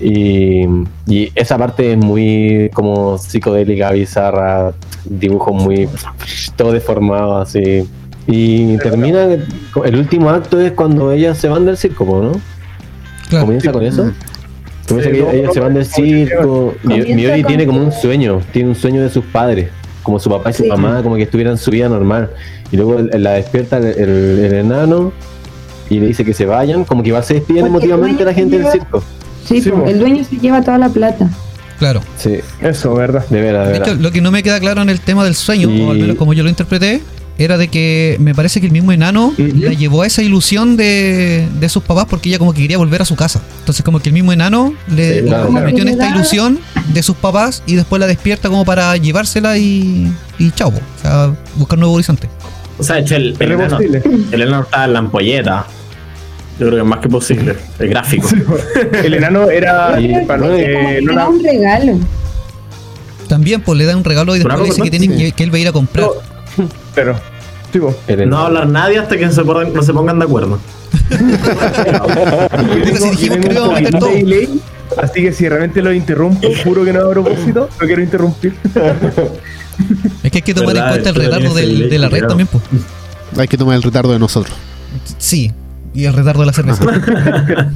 Y, 0.00 0.66
y 1.06 1.32
esa 1.34 1.56
parte 1.58 1.92
es 1.92 1.98
muy 1.98 2.70
como 2.74 3.18
psicodélica, 3.18 3.90
bizarra, 3.92 4.72
dibujos 5.04 5.54
muy 5.62 5.88
todo 6.56 6.72
deformado 6.72 7.38
así. 7.38 7.88
Y 8.26 8.76
termina, 8.78 9.24
el 9.84 9.96
último 9.96 10.30
acto 10.30 10.60
es 10.60 10.72
cuando 10.72 11.12
ellas 11.12 11.38
se 11.38 11.48
van 11.48 11.64
del 11.64 11.76
circo, 11.76 12.04
¿no? 12.04 12.32
Claro. 13.28 13.44
Comienza 13.46 13.72
con 13.72 13.84
eso. 13.84 14.12
Comienza 14.88 15.10
Sí, 15.10 15.16
que 15.16 15.22
no, 15.22 15.30
ellas 15.30 15.54
se 15.54 15.60
van 15.60 15.74
del 15.74 15.84
circo. 15.86 16.74
Mi- 16.82 16.88
Comienza 16.98 17.14
Midori 17.14 17.42
con- 17.42 17.48
tiene 17.48 17.66
como 17.66 17.80
un 17.80 17.92
sueño, 17.92 18.40
tiene 18.52 18.68
un 18.70 18.74
sueño 18.74 19.02
de 19.02 19.10
sus 19.10 19.24
padres, 19.24 19.68
como 20.02 20.18
su 20.18 20.28
papá 20.30 20.50
y 20.50 20.52
su 20.54 20.62
Sí. 20.64 20.68
mamá, 20.68 21.02
como 21.02 21.16
que 21.16 21.22
estuvieran 21.22 21.56
su 21.58 21.70
vida 21.70 21.88
normal. 21.88 22.30
Y 22.70 22.76
luego 22.76 22.98
la 23.00 23.32
despierta 23.32 23.78
el, 23.78 23.84
el- 23.86 24.44
el 24.44 24.54
enano 24.54 25.12
y 25.88 26.00
le 26.00 26.06
dice 26.08 26.24
que 26.24 26.34
se 26.34 26.46
vayan, 26.46 26.84
como 26.84 27.02
que 27.02 27.08
igual 27.10 27.22
se 27.24 27.34
despiden 27.34 27.62
Porque 27.72 27.86
emotivamente 27.86 28.24
la 28.24 28.34
gente 28.34 28.58
del 28.58 28.72
circo. 28.72 29.02
Sí, 29.48 29.60
Sí, 29.62 29.70
el 29.86 29.98
dueño 29.98 30.24
se 30.24 30.36
lleva 30.36 30.60
toda 30.62 30.78
la 30.78 30.88
plata. 30.88 31.28
Claro. 31.78 32.00
Sí, 32.16 32.38
Eso, 32.60 32.94
¿verdad? 32.94 33.24
de 33.28 33.40
veras, 33.40 33.66
de 33.68 33.72
De 33.74 33.78
hecho, 33.78 33.94
lo 33.96 34.10
que 34.10 34.20
no 34.22 34.30
me 34.30 34.42
queda 34.42 34.58
claro 34.60 34.80
en 34.82 34.88
el 34.88 35.00
tema 35.00 35.24
del 35.24 35.34
sueño, 35.34 35.70
Y- 35.70 35.82
o 35.82 35.90
al 35.90 35.98
menos 35.98 36.16
como 36.16 36.32
yo 36.32 36.42
lo 36.42 36.48
interpreté, 36.48 37.02
era 37.38 37.58
de 37.58 37.68
que 37.68 38.16
me 38.18 38.34
parece 38.34 38.60
que 38.60 38.66
el 38.66 38.72
mismo 38.72 38.92
enano 38.92 39.34
la 39.36 39.74
llevó 39.74 40.00
a 40.00 40.06
esa 40.06 40.22
ilusión 40.22 40.78
de, 40.78 41.46
de 41.60 41.68
sus 41.68 41.82
papás 41.82 42.06
porque 42.08 42.30
ella 42.30 42.38
como 42.38 42.54
que 42.54 42.62
quería 42.62 42.78
volver 42.78 43.02
a 43.02 43.04
su 43.04 43.14
casa. 43.14 43.42
Entonces 43.58 43.84
como 43.84 44.00
que 44.00 44.08
el 44.08 44.14
mismo 44.14 44.32
enano 44.32 44.72
le, 44.88 45.20
Sí, 45.20 45.26
claro, 45.26 45.44
la 45.44 45.50
claro. 45.50 45.66
metió 45.66 45.82
en 45.82 45.88
esta 45.88 46.08
ilusión 46.08 46.58
de 46.94 47.02
sus 47.02 47.14
papás 47.16 47.62
y 47.66 47.74
después 47.74 48.00
la 48.00 48.06
despierta 48.06 48.48
como 48.48 48.64
para 48.64 48.96
llevársela 48.96 49.58
y, 49.58 50.10
y 50.38 50.50
chao. 50.52 50.70
O 50.70 51.02
sea, 51.02 51.34
buscar 51.56 51.78
nuevo 51.78 51.92
horizonte. 51.92 52.26
O 52.78 52.82
sea, 52.82 52.96
de 52.96 53.02
hecho, 53.02 53.16
el, 53.16 53.36
el, 53.38 53.52
enano, 53.52 53.78
el 53.80 54.42
enano 54.42 54.62
estaba 54.62 54.84
en 54.86 54.92
la 54.94 54.98
ampolleta. 55.00 55.66
Yo 56.58 56.66
creo 56.66 56.70
que 56.70 56.78
es 56.78 56.84
más 56.84 57.00
que 57.00 57.08
posible. 57.08 57.56
El 57.78 57.88
gráfico. 57.90 58.28
El 59.02 59.14
enano 59.14 59.50
era. 59.50 59.98
Para 60.26 60.40
bueno, 60.46 60.56
que 60.56 60.72
Como 60.72 60.88
que 60.88 61.00
no 61.02 61.10
le 61.10 61.16
la- 61.16 61.22
da 61.22 61.28
un 61.28 61.42
regalo. 61.44 61.98
También 63.28 63.60
pues 63.60 63.76
le 63.78 63.84
da 63.84 63.96
un 63.96 64.04
regalo 64.04 64.34
y 64.36 64.38
después 64.38 64.62
dice 64.64 64.82
que, 64.82 64.90
perdón, 64.90 65.00
tiene, 65.00 65.16
sí. 65.16 65.24
que, 65.24 65.32
que 65.32 65.42
él 65.44 65.52
va 65.52 65.56
a 65.56 65.60
ir 65.60 65.68
a 65.68 65.72
comprar. 65.72 66.06
Pero. 66.94 67.20
Sí, 67.72 67.78
po. 67.80 67.94
El 68.06 68.28
No 68.30 68.36
va 68.36 68.42
a 68.42 68.46
hablar 68.46 68.68
nadie 68.68 68.98
hasta 68.98 69.16
que 69.18 69.30
se 69.30 69.42
pongan- 69.42 69.72
no 69.72 69.82
se 69.82 69.92
pongan 69.92 70.18
de 70.18 70.24
acuerdo. 70.24 70.58
Así 75.02 75.22
que 75.22 75.32
si 75.32 75.48
realmente 75.48 75.82
lo 75.82 75.92
interrumpo, 75.92 76.48
juro 76.64 76.84
que 76.84 76.92
no 76.92 77.00
a 77.06 77.10
propósito, 77.10 77.68
no 77.80 77.86
quiero 77.86 78.02
interrumpir. 78.02 78.54
Es 80.22 80.30
que 80.30 80.38
hay 80.38 80.42
que 80.42 80.54
tomar 80.54 80.74
en 80.74 80.88
cuenta 80.88 81.10
el 81.10 81.14
retardo 81.16 81.52
del- 81.54 81.90
de 81.90 81.98
la 81.98 82.08
red 82.08 82.20
claro. 82.20 82.28
también, 82.28 82.48
pues. 82.50 82.64
Hay 83.36 83.46
que 83.46 83.58
tomar 83.58 83.76
el 83.76 83.82
retardo 83.82 84.10
de 84.10 84.18
nosotros. 84.18 84.56
Sí. 85.18 85.52
Y 85.96 86.04
el 86.04 86.12
retardo 86.12 86.40
de 86.40 86.46
la 86.46 86.52
cerveza. 86.52 86.84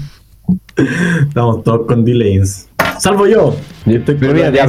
Estamos 1.26 1.62
todos 1.64 1.86
con 1.86 2.04
delays. 2.04 2.68
Salvo 2.98 3.26
yo. 3.26 3.56
Yo 3.86 3.96
estoy 3.96 4.14
Pero 4.16 4.34
mira, 4.34 4.50
ya, 4.50 4.66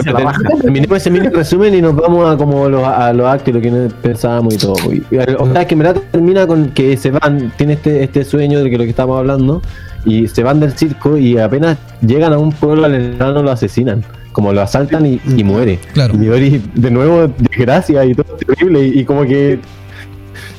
terminemos 0.61 0.97
ese 0.97 1.09
mini 1.09 1.27
resumen 1.27 1.73
y 1.75 1.81
nos 1.81 1.95
vamos 1.95 2.33
a 2.33 2.37
como 2.37 2.69
los, 2.69 2.83
a 2.83 3.11
los 3.11 3.27
actos 3.27 3.49
y 3.49 3.51
lo 3.51 3.61
que 3.61 3.89
pensábamos 4.01 4.53
y 4.53 4.57
todo. 4.57 4.75
Y- 4.93 5.03
y- 5.11 5.17
o 5.37 5.51
sea, 5.51 5.67
que 5.67 5.73
en 5.73 5.79
verdad 5.79 6.01
termina 6.11 6.47
con 6.47 6.69
que 6.69 6.95
se 6.95 7.11
van, 7.11 7.51
tiene 7.57 7.73
este, 7.73 8.03
este 8.03 8.23
sueño 8.23 8.63
de 8.63 8.69
que 8.69 8.77
lo 8.77 8.83
que 8.85 8.89
estamos 8.91 9.17
hablando, 9.19 9.61
y 10.05 10.27
se 10.27 10.43
van 10.43 10.59
del 10.61 10.71
circo 10.77 11.17
y 11.17 11.37
apenas 11.37 11.77
llegan 12.01 12.31
a 12.33 12.37
un 12.37 12.51
pueblo 12.53 12.85
al 12.85 12.95
enano 12.95 13.43
lo 13.43 13.51
asesinan. 13.51 14.03
Como 14.31 14.53
lo 14.53 14.61
asaltan 14.61 15.05
y, 15.05 15.19
y 15.35 15.43
muere. 15.43 15.77
Claro. 15.93 16.13
Y 16.15 16.17
Midori, 16.17 16.61
de 16.73 16.89
nuevo, 16.89 17.27
desgracia 17.37 18.05
y 18.05 18.13
todo 18.15 18.37
terrible. 18.37 18.87
Y, 18.87 18.99
y 18.99 19.03
como 19.03 19.23
que 19.23 19.59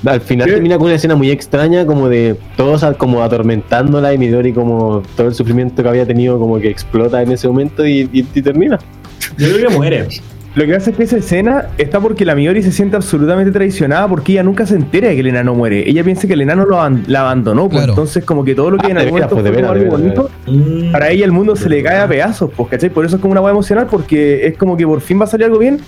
al 0.04 0.20
final 0.20 0.46
¿Qué? 0.46 0.54
termina 0.54 0.76
con 0.78 0.86
una 0.86 0.96
escena 0.96 1.14
muy 1.14 1.30
extraña, 1.30 1.86
como 1.86 2.08
de 2.08 2.36
todos 2.56 2.84
como 2.96 3.22
atormentándola 3.22 4.12
y 4.14 4.18
Midori 4.18 4.52
como 4.52 5.02
todo 5.16 5.28
el 5.28 5.34
sufrimiento 5.34 5.82
que 5.82 5.88
había 5.88 6.06
tenido 6.06 6.38
como 6.38 6.58
que 6.58 6.68
explota 6.68 7.22
en 7.22 7.30
ese 7.32 7.46
momento 7.48 7.86
y, 7.86 8.08
y- 8.12 8.26
y 8.34 8.42
termina. 8.42 8.78
Yo 9.38 9.48
creo 9.54 9.68
que 9.68 9.76
muere. 9.76 10.08
Lo 10.54 10.66
que 10.66 10.74
pasa 10.74 10.90
es 10.90 10.96
que 10.98 11.04
esa 11.04 11.16
escena 11.16 11.68
está 11.78 11.98
porque 11.98 12.26
la 12.26 12.34
Midori 12.34 12.62
se 12.62 12.72
siente 12.72 12.94
absolutamente 12.94 13.50
traicionada 13.52 14.06
porque 14.06 14.32
ella 14.32 14.42
nunca 14.42 14.66
se 14.66 14.74
entera 14.74 15.08
de 15.08 15.14
que 15.14 15.20
el 15.20 15.28
enano 15.28 15.54
muere. 15.54 15.88
Ella 15.88 16.04
piensa 16.04 16.26
que 16.26 16.34
el 16.34 16.42
enano 16.42 16.66
lo 16.66 16.76
aban- 16.78 17.04
la 17.06 17.20
abandonó, 17.22 17.68
pues 17.70 17.78
Claro. 17.78 17.92
entonces 17.92 18.22
como 18.24 18.44
que 18.44 18.54
todo 18.54 18.70
lo 18.70 18.76
que 18.76 18.88
Ah, 18.88 18.90
en 18.90 18.98
algún 18.98 19.12
momento 19.14 19.34
pues, 19.36 19.50
fue 19.50 19.62
algo 19.66 19.90
bonito, 19.90 20.30
Mm. 20.46 20.92
para 20.92 21.08
ella 21.08 21.24
el 21.24 21.32
mundo 21.32 21.56
se 21.56 21.70
le 21.70 21.82
cae 21.82 22.00
a 22.00 22.06
pedazos, 22.06 22.50
pues, 22.54 22.68
¿cachai? 22.68 22.90
Por 22.90 23.06
eso 23.06 23.16
es 23.16 23.22
como 23.22 23.32
una 23.32 23.40
weá 23.40 23.50
emocional 23.52 23.86
porque 23.90 24.46
es 24.46 24.58
como 24.58 24.76
que 24.76 24.86
por 24.86 25.00
fin 25.00 25.18
va 25.18 25.24
a 25.24 25.26
salir 25.28 25.46
algo 25.46 25.58
bien 25.58 25.80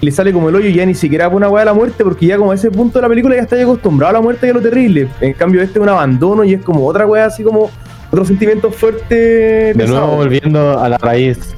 y 0.00 0.06
le 0.06 0.12
sale 0.12 0.32
como 0.32 0.50
el 0.50 0.54
hoyo 0.54 0.68
y 0.68 0.74
ya 0.74 0.86
ni 0.86 0.94
siquiera 0.94 1.26
por 1.28 1.38
una 1.38 1.48
weá 1.48 1.62
de 1.62 1.66
la 1.66 1.74
muerte 1.74 2.04
porque 2.04 2.26
ya 2.26 2.36
como 2.36 2.52
a 2.52 2.54
ese 2.54 2.70
punto 2.70 3.00
de 3.00 3.02
la 3.02 3.08
película 3.08 3.34
ya 3.34 3.42
está 3.42 3.56
ya 3.56 3.64
acostumbrado 3.64 4.10
a 4.10 4.12
la 4.14 4.20
muerte 4.20 4.46
y 4.46 4.50
a 4.50 4.52
lo 4.52 4.60
terrible. 4.60 5.08
En 5.20 5.32
cambio 5.32 5.60
este 5.62 5.80
es 5.80 5.82
un 5.82 5.88
abandono 5.88 6.44
y 6.44 6.54
es 6.54 6.62
como 6.62 6.86
otra 6.86 7.06
weá 7.06 7.24
así 7.26 7.42
como 7.42 7.70
otro 8.12 8.24
sentimiento 8.24 8.70
fuerte. 8.70 9.14
De 9.16 9.74
pesado. 9.76 9.98
nuevo 9.98 10.16
volviendo 10.18 10.78
a 10.78 10.88
la 10.88 10.98
raíz. 10.98 11.56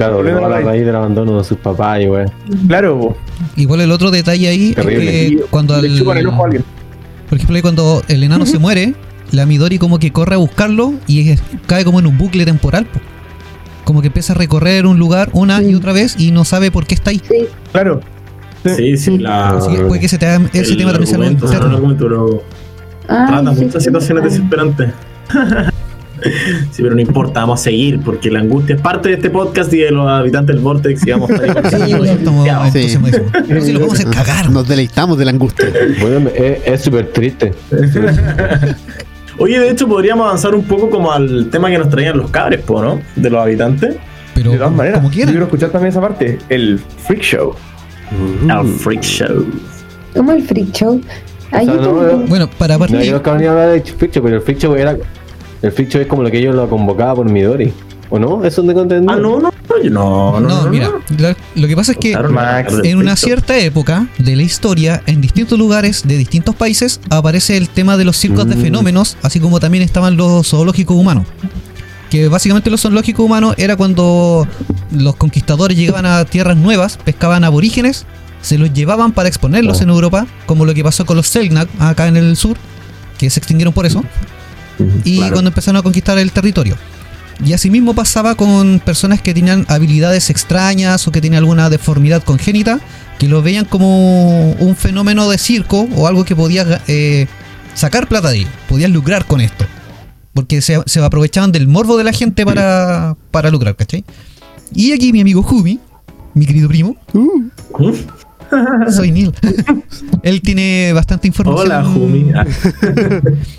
Claro, 0.00 0.16
Volviendo 0.16 0.40
volviendo 0.40 0.56
a 0.56 0.60
la 0.64 0.70
raíz 0.72 0.86
del 0.86 0.96
abandono 0.96 1.36
de 1.38 1.44
sus 1.44 1.58
papás 1.58 2.00
y 2.00 2.06
wey. 2.08 2.24
Claro, 2.68 2.98
po. 2.98 3.16
Igual 3.56 3.82
el 3.82 3.92
otro 3.92 4.10
detalle 4.10 4.48
ahí 4.48 4.72
Terrible. 4.72 5.24
es 5.26 5.30
que 5.30 5.36
cuando 5.50 5.78
le 5.80 5.88
al- 5.88 5.98
chupan 5.98 6.16
el 6.16 6.26
ojo 6.28 6.42
a 6.42 6.44
alguien. 6.46 6.64
por 7.28 7.36
ejemplo 7.36 7.56
ahí 7.56 7.62
cuando 7.62 8.02
el 8.08 8.22
enano 8.24 8.46
se 8.46 8.58
muere, 8.58 8.94
la 9.30 9.44
Midori 9.44 9.78
como 9.78 9.98
que 9.98 10.10
corre 10.10 10.34
a 10.36 10.38
buscarlo 10.38 10.94
y 11.06 11.28
es- 11.28 11.42
cae 11.66 11.84
como 11.84 12.00
en 12.00 12.06
un 12.06 12.16
bucle 12.16 12.46
temporal. 12.46 12.86
po. 12.86 12.98
Como 13.84 14.00
que 14.00 14.06
empieza 14.06 14.32
a 14.32 14.36
recorrer 14.36 14.86
un 14.86 14.98
lugar 14.98 15.28
una 15.34 15.60
y 15.62 15.66
Sí. 15.66 15.74
otra 15.74 15.92
vez 15.92 16.14
y 16.18 16.30
no 16.30 16.44
sabe 16.46 16.70
por 16.70 16.86
qué 16.86 16.94
está 16.94 17.10
ahí. 17.10 17.20
Sí, 17.28 17.46
Claro. 17.72 18.00
Sí, 18.64 18.96
sí, 18.96 19.18
la. 19.18 19.50
Así 19.58 19.70
que 19.74 19.82
puede 19.84 20.00
que 20.00 20.06
ese, 20.06 20.16
te- 20.18 20.34
ese 20.52 20.72
el 20.72 20.76
tema 20.78 20.92
también 20.92 21.08
sea 21.08 21.18
Ay, 23.08 23.26
trata 23.26 23.54
sí, 23.54 23.64
muchas 23.64 23.82
sí. 23.82 23.88
situaciones 23.88 24.24
desesperantes. 24.24 24.90
Sí, 26.70 26.82
pero 26.82 26.94
no 26.94 27.00
importa, 27.00 27.40
vamos 27.40 27.60
a 27.60 27.64
seguir, 27.64 28.00
porque 28.00 28.30
la 28.30 28.40
angustia 28.40 28.76
es 28.76 28.80
parte 28.80 29.08
de 29.10 29.14
este 29.16 29.30
podcast 29.30 29.72
y 29.72 29.78
de 29.78 29.90
los 29.90 30.06
habitantes 30.08 30.54
del 30.54 30.62
Vortex 30.64 31.06
y 31.06 31.10
vamos 31.10 31.30
a 31.30 31.34
estar 31.34 31.82
ahí 31.82 31.92
Sí. 32.72 32.98
Pero 33.48 33.60
si 33.60 33.72
lo 33.72 33.80
vamos 33.80 34.00
a 34.00 34.10
cagar. 34.10 34.50
Nos 34.50 34.66
deleitamos 34.68 35.18
de 35.18 35.24
la 35.24 35.30
angustia. 35.32 35.66
Bueno, 36.00 36.30
es 36.36 36.80
súper 36.82 37.06
triste. 37.12 37.52
Oye, 39.38 39.58
de 39.58 39.70
hecho, 39.70 39.88
podríamos 39.88 40.26
avanzar 40.26 40.54
un 40.54 40.64
poco 40.64 40.90
como 40.90 41.10
al 41.12 41.48
tema 41.50 41.70
que 41.70 41.78
nos 41.78 41.88
traían 41.88 42.18
los 42.18 42.30
cabres, 42.30 42.60
po, 42.62 42.82
¿no? 42.82 43.00
De 43.16 43.30
los 43.30 43.40
habitantes. 43.42 43.96
Pero 44.34 44.50
de 44.52 44.58
todas 44.58 44.72
maneras, 44.72 45.00
como 45.00 45.10
yo 45.10 45.24
quiero 45.26 45.44
escuchar 45.44 45.70
también 45.70 45.90
esa 45.90 46.00
parte, 46.00 46.38
el 46.48 46.78
freak 47.06 47.22
show. 47.22 47.54
Al 48.48 48.66
Freak 48.66 49.02
Show. 49.02 49.46
Como 50.14 50.32
el 50.32 50.42
freak 50.42 50.72
show. 50.72 51.00
Ay, 51.52 51.68
O 51.68 51.72
sea, 51.72 51.82
yo 51.82 51.92
no, 51.92 52.00
tengo- 52.08 52.24
Bueno, 52.26 52.50
para 52.50 52.74
No, 52.74 52.80
partir. 52.80 53.02
yo 53.02 53.16
acabo 53.16 53.38
de 53.38 53.48
hablar 53.48 53.68
de 53.70 53.80
Freak 53.82 54.12
Show, 54.12 54.22
pero 54.22 54.36
el 54.36 54.42
Freak 54.42 54.58
Show 54.58 54.74
era. 54.74 54.96
El 55.62 55.72
Freak 55.72 55.90
Show 55.90 56.00
es 56.02 56.06
como 56.08 56.22
lo 56.22 56.30
que 56.30 56.38
ellos 56.38 56.54
lo 56.54 56.68
convocaban 56.68 57.16
por 57.16 57.28
Midori. 57.30 57.72
¿O 58.12 58.18
no? 58.18 58.44
¿Eso 58.44 58.62
no 58.64 58.72
entendido? 58.72 59.12
Ah, 59.12 59.16
no, 59.16 59.38
no, 59.40 59.52
no, 59.84 60.40
no, 60.40 60.48
No, 60.64 60.68
mira, 60.68 60.90
lo, 61.16 61.28
lo 61.54 61.68
que 61.68 61.76
pasa 61.76 61.92
es 61.92 61.98
que 61.98 62.16
Max, 62.18 62.74
en 62.82 62.98
una 62.98 63.14
cierta 63.14 63.56
época 63.58 64.08
de 64.18 64.34
la 64.34 64.42
historia, 64.42 65.00
en 65.06 65.20
distintos 65.20 65.56
lugares 65.56 66.02
de 66.08 66.16
distintos 66.16 66.56
países, 66.56 67.00
aparece 67.08 67.56
el 67.56 67.68
tema 67.68 67.96
de 67.96 68.04
los 68.04 68.16
circos 68.16 68.48
de 68.48 68.56
Mm. 68.56 68.62
fenómenos, 68.62 69.16
así 69.22 69.38
como 69.38 69.60
también 69.60 69.84
estaban 69.84 70.16
los 70.16 70.48
zoológicos 70.48 70.96
humanos. 70.96 71.24
Que 72.10 72.26
básicamente 72.26 72.68
los 72.68 72.80
zoológicos 72.80 73.24
humanos 73.24 73.54
era 73.58 73.76
cuando 73.76 74.44
los 74.90 75.14
conquistadores 75.14 75.76
llegaban 75.76 76.04
a 76.04 76.24
tierras 76.24 76.56
nuevas, 76.56 76.96
pescaban 77.04 77.44
aborígenes, 77.44 78.06
se 78.42 78.58
los 78.58 78.72
llevaban 78.72 79.12
para 79.12 79.28
exponerlos 79.28 79.78
Oh. 79.78 79.82
en 79.84 79.90
Europa, 79.90 80.26
como 80.46 80.64
lo 80.64 80.74
que 80.74 80.82
pasó 80.82 81.06
con 81.06 81.16
los 81.16 81.28
Selknam 81.28 81.68
acá 81.78 82.08
en 82.08 82.16
el 82.16 82.36
sur, 82.36 82.56
que 83.18 83.30
se 83.30 83.38
extinguieron 83.38 83.72
por 83.72 83.86
eso, 83.86 84.02
y 85.04 85.16
Claro. 85.16 85.32
cuando 85.34 85.48
empezaron 85.50 85.78
a 85.78 85.82
conquistar 85.82 86.18
el 86.18 86.32
territorio. 86.32 86.76
Y 87.44 87.54
asimismo 87.54 87.94
pasaba 87.94 88.34
con 88.34 88.80
personas 88.84 89.22
que 89.22 89.32
tenían 89.32 89.64
habilidades 89.68 90.28
extrañas 90.28 91.06
o 91.08 91.12
que 91.12 91.20
tenían 91.22 91.38
alguna 91.42 91.70
deformidad 91.70 92.22
congénita, 92.22 92.80
que 93.18 93.28
lo 93.28 93.42
veían 93.42 93.64
como 93.64 94.52
un 94.52 94.76
fenómeno 94.76 95.28
de 95.30 95.38
circo 95.38 95.88
o 95.96 96.06
algo 96.06 96.24
que 96.24 96.36
podía 96.36 96.82
eh, 96.86 97.26
sacar 97.74 98.08
plata 98.08 98.30
de 98.30 98.38
ellos, 98.40 98.50
podían 98.68 98.92
lucrar 98.92 99.24
con 99.24 99.40
esto. 99.40 99.64
Porque 100.34 100.60
se, 100.60 100.80
se 100.86 101.00
aprovechaban 101.02 101.50
del 101.50 101.66
morbo 101.66 101.96
de 101.96 102.04
la 102.04 102.12
gente 102.12 102.44
para, 102.44 103.16
para 103.30 103.50
lucrar, 103.50 103.74
¿cachai? 103.74 104.04
Y 104.74 104.92
aquí 104.92 105.12
mi 105.12 105.20
amigo 105.22 105.42
Jumi, 105.42 105.80
mi 106.34 106.46
querido 106.46 106.68
primo, 106.68 106.94
soy 108.90 109.10
Neil. 109.10 109.34
Él 110.22 110.42
tiene 110.42 110.92
bastante 110.92 111.28
información. 111.28 111.66
Hola, 111.66 111.84
Jumi. 111.84 112.32
Ah, 112.34 112.46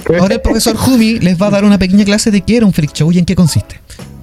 Ahora 0.19 0.36
el 0.36 0.41
profesor 0.41 0.75
Jumi 0.75 1.19
les 1.19 1.41
va 1.41 1.47
a 1.47 1.51
dar 1.51 1.65
una 1.65 1.77
pequeña 1.77 2.06
clase 2.06 2.32
de 2.32 2.41
qué 2.41 2.58
era 2.58 2.65
un 2.65 2.73
freak 2.73 2.93
show 2.93 3.12
y 3.12 3.19
en 3.19 3.25
qué 3.25 3.36
consiste. 3.36 3.80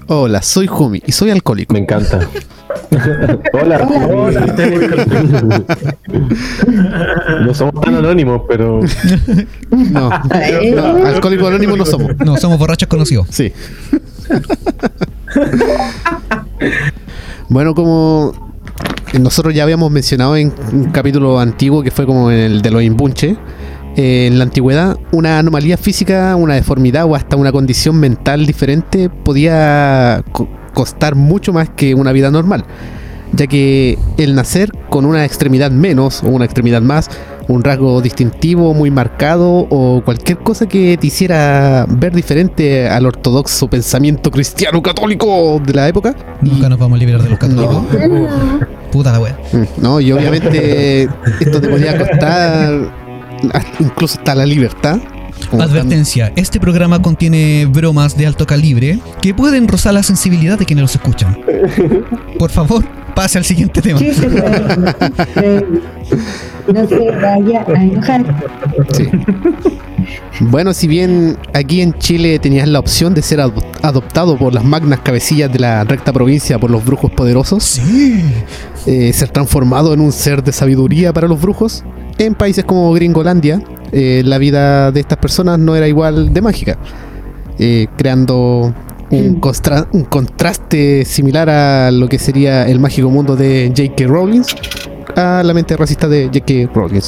Hola, 0.06 0.40
soy 0.40 0.66
Jumi 0.66 1.02
y 1.06 1.12
soy 1.12 1.30
alcohólico. 1.30 1.74
Me 1.74 1.80
encanta. 1.80 2.20
Hola. 3.52 3.86
Hola. 3.86 4.46
No 7.44 7.54
somos 7.54 7.80
tan 7.82 7.94
anónimos, 7.94 8.42
pero. 8.48 8.80
No, 9.70 10.10
alcohólico 11.04 11.46
anónimo 11.46 11.76
no 11.76 11.84
somos. 11.84 12.16
No, 12.24 12.36
somos 12.38 12.58
borrachos 12.58 12.88
conocidos. 12.88 13.26
Sí. 13.30 13.52
bueno, 17.50 17.74
como 17.74 18.48
nosotros 19.18 19.54
ya 19.54 19.62
habíamos 19.62 19.90
mencionado 19.90 20.36
en 20.36 20.52
un 20.72 20.84
capítulo 20.90 21.38
antiguo 21.40 21.82
que 21.82 21.90
fue 21.90 22.04
como 22.06 22.30
el 22.30 22.60
de 22.62 22.70
los 22.70 22.82
imbunches, 22.82 23.36
eh, 23.96 24.26
en 24.26 24.38
la 24.38 24.44
antigüedad 24.44 24.96
una 25.12 25.38
anomalía 25.38 25.76
física, 25.76 26.36
una 26.36 26.54
deformidad 26.54 27.04
o 27.06 27.14
hasta 27.14 27.36
una 27.36 27.50
condición 27.52 27.96
mental 27.98 28.46
diferente 28.46 29.08
podía 29.08 30.22
co- 30.32 30.48
costar 30.74 31.14
mucho 31.14 31.52
más 31.52 31.70
que 31.70 31.94
una 31.94 32.12
vida 32.12 32.30
normal, 32.30 32.64
ya 33.32 33.46
que 33.46 33.98
el 34.16 34.34
nacer 34.34 34.70
con 34.88 35.04
una 35.04 35.24
extremidad 35.24 35.70
menos 35.70 36.22
o 36.22 36.28
una 36.28 36.44
extremidad 36.44 36.82
más, 36.82 37.10
un 37.48 37.62
rasgo 37.64 38.00
distintivo 38.02 38.74
muy 38.74 38.90
marcado 38.90 39.66
o 39.70 40.02
cualquier 40.04 40.38
cosa 40.38 40.66
que 40.66 40.96
te 40.98 41.06
hiciera 41.06 41.86
ver 41.88 42.12
diferente 42.14 42.88
al 42.88 43.06
ortodoxo 43.06 43.68
pensamiento 43.68 44.30
cristiano 44.30 44.82
católico 44.82 45.60
de 45.64 45.72
la 45.72 45.88
época. 45.88 46.14
Nunca 46.42 46.68
nos 46.68 46.78
vamos 46.78 46.96
a 46.96 47.00
liberar 47.00 47.22
de 47.22 47.30
los 47.30 47.38
católicos. 47.38 47.82
no. 48.08 48.28
Puta 48.92 49.12
la 49.12 49.20
wea. 49.20 49.38
Mm, 49.52 49.82
No, 49.82 50.00
y 50.00 50.12
obviamente 50.12 51.08
esto 51.40 51.60
te 51.60 51.68
podía 51.68 51.96
costar 51.98 52.90
incluso 53.80 54.18
hasta 54.18 54.34
la 54.34 54.46
libertad. 54.46 54.98
Advertencia, 55.58 56.32
este 56.36 56.60
programa 56.60 57.00
contiene 57.00 57.66
bromas 57.66 58.16
de 58.16 58.26
alto 58.26 58.46
calibre 58.46 58.98
que 59.20 59.34
pueden 59.34 59.66
rozar 59.68 59.94
la 59.94 60.02
sensibilidad 60.02 60.58
de 60.58 60.64
quienes 60.66 60.82
los 60.82 60.94
escuchan. 60.94 61.38
Por 62.38 62.50
favor, 62.50 62.84
pase 63.14 63.38
al 63.38 63.44
siguiente 63.44 63.80
tema. 63.82 63.98
Sí, 63.98 64.12
sí, 64.14 64.22
sí. 64.22 64.28
No 66.72 66.86
se 66.86 67.10
vaya 67.12 67.64
a 67.66 67.82
enojar. 67.82 68.24
sí. 68.92 69.08
Bueno, 70.40 70.72
si 70.72 70.86
bien 70.86 71.36
aquí 71.54 71.80
en 71.80 71.92
Chile 71.94 72.38
tenías 72.38 72.68
la 72.68 72.78
opción 72.78 73.14
de 73.14 73.22
ser 73.22 73.40
adop- 73.40 73.64
adoptado 73.82 74.36
por 74.38 74.54
las 74.54 74.64
magnas 74.64 75.00
cabecillas 75.00 75.52
de 75.52 75.58
la 75.58 75.84
recta 75.84 76.12
provincia 76.12 76.58
por 76.58 76.70
los 76.70 76.84
brujos 76.84 77.10
poderosos, 77.10 77.64
Sí. 77.64 78.22
eh, 78.86 79.12
ser 79.12 79.30
transformado 79.30 79.92
en 79.94 80.00
un 80.00 80.12
ser 80.12 80.42
de 80.44 80.52
sabiduría 80.52 81.12
para 81.12 81.26
los 81.28 81.40
brujos, 81.40 81.84
en 82.18 82.34
países 82.34 82.64
como 82.64 82.92
Gringolandia, 82.92 83.60
eh, 83.92 84.22
la 84.24 84.38
vida 84.38 84.92
de 84.92 85.00
estas 85.00 85.18
personas 85.18 85.58
no 85.58 85.74
era 85.76 85.88
igual 85.88 86.32
de 86.32 86.40
mágica, 86.42 86.78
eh, 87.58 87.86
creando 87.96 88.72
un, 89.10 89.40
constra- 89.40 89.88
un 89.92 90.04
contraste 90.04 91.04
similar 91.04 91.48
a 91.48 91.90
lo 91.90 92.08
que 92.08 92.18
sería 92.18 92.68
el 92.68 92.78
mágico 92.78 93.08
mundo 93.10 93.34
de 93.36 93.72
J.K. 93.76 94.06
Rowling 94.06 94.42
a 95.16 95.42
la 95.42 95.54
mente 95.54 95.76
racista 95.76 96.06
de 96.08 96.26
J.K. 96.26 96.70
Rowling. 96.74 97.00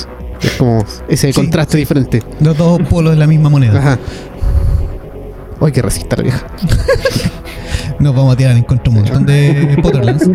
Es 0.42 0.53
como 0.53 0.85
ese 1.09 1.33
Sí, 1.33 1.33
contraste 1.40 1.76
diferente. 1.79 2.22
Los 2.40 2.57
dos 2.57 2.81
polos 2.88 3.12
de 3.12 3.18
la 3.18 3.26
misma 3.26 3.48
moneda. 3.48 3.79
Ajá. 3.79 3.98
Ay, 5.61 5.72
qué 5.72 5.83
racista 5.83 6.16
la 6.16 6.22
vieja. 6.22 6.46
Nos 7.98 8.16
vamos 8.16 8.33
a 8.33 8.37
tirar 8.37 8.57
en 8.57 8.62
contra 8.62 8.88
un 8.90 8.96
montón 9.00 9.26
de 9.26 9.79
Potterlands. 9.83 10.31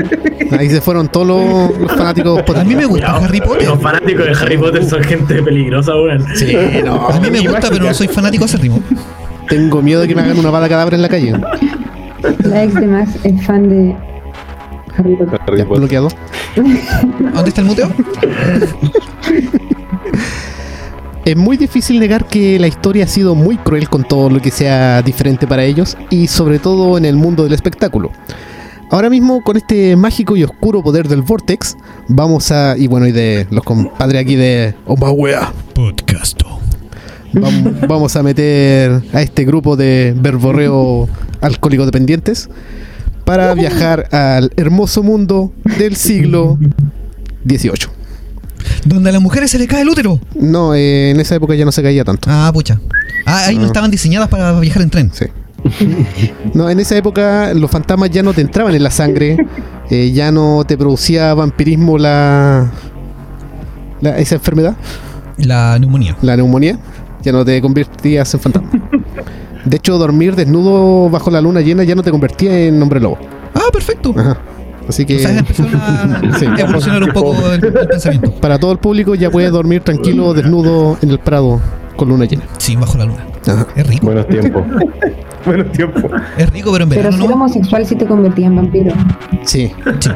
Ahí 0.51 0.69
se 0.69 0.81
fueron 0.81 1.07
todos 1.07 1.25
los, 1.25 1.79
los 1.79 1.91
fanáticos. 1.93 2.43
A 2.55 2.63
mí 2.63 2.75
me 2.75 2.85
gusta 2.85 3.15
Harry 3.17 3.41
Potter. 3.41 3.67
Los 3.67 3.81
fanáticos 3.81 4.25
de 4.25 4.31
Harry 4.33 4.57
Potter 4.57 4.85
son 4.85 5.03
gente 5.03 5.41
peligrosa, 5.41 5.95
weón. 5.95 6.23
Sí, 6.35 6.55
no. 6.83 7.07
A 7.07 7.19
mí 7.19 7.31
me 7.31 7.39
gusta, 7.39 7.69
pero 7.69 7.85
no 7.85 7.93
soy 7.95 8.07
fanático 8.07 8.45
acérrimo. 8.45 8.79
Tengo 9.49 9.81
miedo 9.81 10.01
de 10.01 10.07
que 10.07 10.13
me 10.15 10.21
hagan 10.21 10.37
una 10.37 10.51
bala 10.51 10.69
cadáver 10.69 10.93
en 10.93 11.01
la 11.01 11.09
calle. 11.09 11.33
La 12.43 12.63
ex 12.63 12.75
de 12.75 12.85
Max 12.87 13.11
es 13.23 13.45
fan 13.45 13.67
de 13.67 13.95
Harry 14.95 15.15
Potter. 15.15 15.39
Ya, 15.57 15.65
Potter. 15.65 15.79
bloqueado. 15.79 16.09
¿Dónde 16.55 17.49
está 17.49 17.61
el 17.61 17.67
muteo? 17.67 17.89
Es 21.25 21.35
muy 21.35 21.57
difícil 21.57 21.99
negar 21.99 22.27
que 22.27 22.59
la 22.59 22.67
historia 22.67 23.05
ha 23.05 23.07
sido 23.07 23.33
muy 23.33 23.57
cruel 23.57 23.89
con 23.89 24.03
todo 24.03 24.29
lo 24.29 24.39
que 24.39 24.51
sea 24.51 25.01
diferente 25.01 25.47
para 25.47 25.63
ellos 25.63 25.97
y 26.11 26.27
sobre 26.27 26.59
todo 26.59 26.99
en 26.99 27.05
el 27.05 27.15
mundo 27.15 27.43
del 27.43 27.53
espectáculo. 27.53 28.11
Ahora 28.91 29.09
mismo 29.09 29.41
con 29.41 29.57
este 29.57 29.95
mágico 29.95 30.37
y 30.37 30.43
oscuro 30.43 30.83
poder 30.83 31.07
del 31.07 31.23
Vortex 31.23 31.77
vamos 32.07 32.51
a... 32.51 32.77
y 32.77 32.85
bueno, 32.85 33.07
y 33.07 33.11
de 33.11 33.47
los 33.49 33.63
compadres 33.63 34.21
aquí 34.21 34.35
de... 34.35 34.75
¡Oh, 34.85 34.93
wea! 34.93 35.51
Podcasto. 35.73 36.59
Vamos, 37.33 37.73
vamos 37.87 38.15
a 38.15 38.21
meter 38.21 39.01
a 39.11 39.23
este 39.23 39.45
grupo 39.45 39.75
de 39.75 40.13
verborreo 40.15 41.09
alcohólico 41.41 41.87
dependientes 41.87 42.49
para 43.23 43.51
viajar 43.55 44.07
al 44.13 44.51
hermoso 44.57 45.01
mundo 45.01 45.51
del 45.79 45.95
siglo 45.95 46.59
XVIII. 47.47 48.04
Donde 48.85 49.09
a 49.09 49.13
las 49.13 49.21
mujeres 49.21 49.51
se 49.51 49.59
le 49.59 49.67
cae 49.67 49.81
el 49.81 49.89
útero. 49.89 50.19
No, 50.35 50.73
eh, 50.73 51.09
en 51.11 51.19
esa 51.19 51.35
época 51.35 51.53
ya 51.55 51.65
no 51.65 51.71
se 51.71 51.83
caía 51.83 52.03
tanto. 52.05 52.29
Ah, 52.31 52.49
pucha. 52.53 52.79
Ah, 53.25 53.45
ahí 53.47 53.57
no 53.57 53.65
estaban 53.65 53.89
diseñadas 53.91 54.29
para 54.29 54.57
viajar 54.59 54.83
en 54.83 54.89
tren. 54.91 55.11
Sí. 55.13 55.25
No, 56.53 56.69
en 56.69 56.79
esa 56.79 56.95
época 56.95 57.51
los 57.55 57.71
fantasmas 57.71 58.11
ya 58.11 58.21
no 58.21 58.33
te 58.33 58.41
entraban 58.41 58.75
en 58.75 58.83
la 58.83 58.91
sangre, 58.91 59.37
eh, 59.89 60.11
ya 60.11 60.31
no 60.31 60.63
te 60.67 60.77
producía 60.77 61.33
vampirismo 61.33 61.97
la, 61.97 62.69
la- 64.01 64.17
esa 64.19 64.35
enfermedad, 64.35 64.75
La 65.37 65.79
neumonía. 65.79 66.15
la 66.21 66.37
neumonía, 66.37 66.77
ya 67.23 67.31
no 67.31 67.43
te 67.43 67.59
convertías 67.61 68.31
en 68.35 68.39
fantasma. 68.39 68.69
De 69.65 69.77
hecho, 69.77 69.97
dormir 69.97 70.35
desnudo 70.35 71.09
bajo 71.09 71.31
la 71.31 71.41
luna 71.41 71.61
llena 71.61 71.83
ya 71.83 71.95
no 71.95 72.03
te 72.03 72.11
convertía 72.11 72.55
en 72.67 72.79
hombre 72.79 72.99
lobo. 72.99 73.17
Ah, 73.55 73.71
perfecto. 73.73 74.13
Ajá. 74.15 74.37
Así 74.87 75.05
que 75.05 75.15
O 75.17 75.19
sea, 75.19 75.37
empezaron 75.39 75.75
a 75.75 76.21
Sí. 76.39 76.45
evolucionar 76.57 77.03
un 77.03 77.09
poco 77.11 77.35
el, 77.51 77.63
el 77.65 77.73
pensamiento. 77.87 78.31
para 78.41 78.59
todo 78.59 78.71
el 78.71 78.77
público 78.77 79.15
ya 79.15 79.29
puedes 79.31 79.51
dormir 79.51 79.81
tranquilo 79.81 80.33
desnudo 80.33 80.97
en 81.01 81.09
el 81.09 81.19
prado 81.19 81.59
con 81.95 82.09
luna 82.09 82.25
llena. 82.25 82.43
Sí, 82.57 82.75
bajo 82.75 82.97
la 82.97 83.05
luna. 83.05 83.25
Ajá. 83.47 83.67
Es 83.75 83.87
rico. 83.87 84.05
Buenos 84.07 84.27
tiempos. 84.27 84.63
Buenos 85.45 85.71
tiempos. 85.73 86.03
Es 86.37 86.49
rico, 86.51 86.71
pero 86.71 86.83
en 86.85 86.89
Pero 86.89 87.01
verano 87.03 87.17
ser 87.17 87.29
no. 87.29 87.35
homosexual 87.35 87.85
sí 87.85 87.95
te 87.95 88.05
convertía 88.07 88.47
en 88.47 88.55
vampiro. 88.55 88.93
Sí. 89.43 89.71
Sí, 89.99 90.09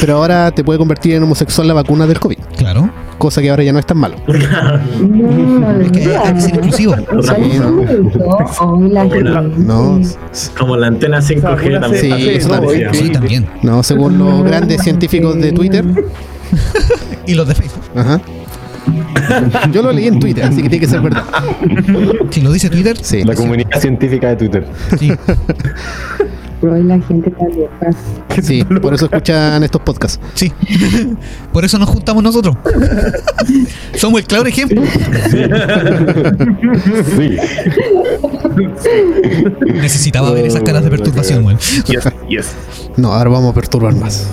Pero 0.00 0.16
ahora 0.16 0.50
te 0.50 0.64
puede 0.64 0.78
convertir 0.78 1.14
en 1.14 1.22
homosexual 1.22 1.68
la 1.68 1.74
vacuna 1.74 2.06
del 2.06 2.18
COVID, 2.18 2.38
claro. 2.56 2.88
Cosa 3.22 3.40
que 3.40 3.50
ahora 3.50 3.62
ya 3.62 3.72
no 3.72 3.78
es 3.78 3.86
tan 3.86 3.98
malo. 3.98 4.16
No, 4.26 5.80
Es 5.80 5.92
que 5.92 6.16
hay 6.16 6.34
que 6.34 6.40
ser 6.40 6.60
Como 10.58 10.76
la 10.76 10.88
antena 10.88 11.20
5G 11.20 11.80
también. 11.80 12.02
Sí, 12.02 12.28
eso 12.30 12.48
también. 12.48 12.94
Sí, 12.94 13.10
también. 13.10 13.46
no, 13.62 13.82
según 13.84 14.18
los 14.18 14.42
grandes 14.42 14.82
científicos 14.82 15.36
de 15.40 15.52
Twitter. 15.52 15.84
Y 17.24 17.34
los 17.34 17.46
de 17.46 17.54
Facebook. 17.54 17.84
Ajá. 17.94 18.20
Yo 19.70 19.80
lo 19.80 19.92
leí 19.92 20.08
en 20.08 20.18
Twitter, 20.18 20.44
así 20.44 20.56
que 20.60 20.68
tiene 20.68 20.80
que 20.80 20.90
ser 20.90 21.00
verdad. 21.00 21.22
Si 22.30 22.40
lo 22.40 22.50
dice 22.50 22.68
Twitter, 22.68 22.96
Sí. 23.00 23.22
La 23.22 23.36
comunidad 23.36 23.78
científica 23.78 24.30
de 24.30 24.36
Twitter. 24.36 24.66
sí. 24.98 25.12
Ay, 26.70 26.84
la 26.84 27.00
gente 27.00 27.28
está 27.30 27.44
loca. 27.48 27.90
Sí, 28.40 28.64
por 28.82 28.94
eso 28.94 29.06
escuchan 29.06 29.62
estos 29.64 29.82
podcasts. 29.82 30.20
Sí. 30.34 30.52
Por 31.52 31.64
eso 31.64 31.78
nos 31.78 31.88
juntamos 31.88 32.22
nosotros. 32.22 32.56
Somos 33.94 34.20
el 34.20 34.26
claro 34.26 34.46
ejemplo. 34.46 34.82
Sí. 37.16 37.36
Necesitaba 39.66 40.30
ver 40.30 40.46
esas 40.46 40.62
caras 40.62 40.84
de 40.84 40.90
perturbación, 40.90 41.44
weón. 41.44 41.58
Yes, 41.58 42.08
yes. 42.28 42.56
No, 42.96 43.12
ahora 43.12 43.30
vamos 43.30 43.50
a 43.50 43.54
perturbar 43.54 43.94
más. 43.94 44.26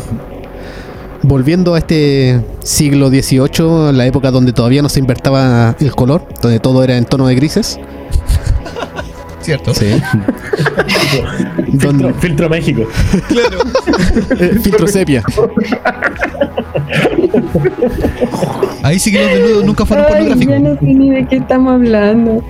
Volviendo 1.23 1.75
a 1.75 1.79
este 1.79 2.41
siglo 2.63 3.09
XVIII, 3.09 3.91
la 3.91 4.05
época 4.05 4.31
donde 4.31 4.53
todavía 4.53 4.81
no 4.81 4.87
se 4.87 4.99
invertaba 4.99 5.75
el 5.79 5.93
color, 5.93 6.25
donde 6.41 6.59
todo 6.59 6.83
era 6.83 6.97
en 6.97 7.03
tono 7.05 7.27
de 7.27 7.35
grises. 7.35 7.79
¿Cierto? 9.49 9.73
Sí. 9.73 9.87
Filtro, 11.79 12.13
filtro 12.19 12.49
México. 12.49 12.83
eh, 14.39 14.59
filtro 14.61 14.85
sepia. 14.85 15.23
Ahí 18.83 18.99
sí 18.99 19.11
que 19.11 19.19
los 19.19 19.31
desnudos 19.31 19.65
nunca 19.65 19.85
fueron 19.87 20.05
Ay, 20.05 20.11
pornográficos. 20.11 20.53
yo 20.53 20.59
no 20.59 20.79
sé 20.79 20.85
ni 20.85 21.09
de 21.09 21.25
qué 21.25 21.37
estamos 21.37 21.73
hablando. 21.73 22.43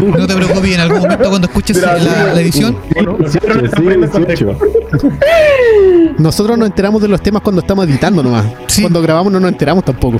No 0.00 0.26
te 0.26 0.34
preocupes, 0.36 0.74
en 0.74 0.80
algún 0.80 1.00
momento 1.00 1.28
cuando 1.28 1.48
escuches 1.48 1.76
la, 1.82 1.98
la 1.98 2.40
edición, 2.40 2.78
Sí, 2.94 3.38
sí, 3.76 4.24
18. 4.26 4.58
Nosotros 6.18 6.56
nos 6.56 6.66
enteramos 6.66 7.02
de 7.02 7.08
los 7.08 7.20
temas 7.20 7.42
cuando 7.42 7.60
estamos 7.60 7.86
editando 7.86 8.22
nomás. 8.22 8.46
Sí. 8.68 8.80
Cuando 8.80 9.02
grabamos 9.02 9.30
no 9.30 9.38
nos 9.38 9.52
enteramos 9.52 9.84
tampoco. 9.84 10.18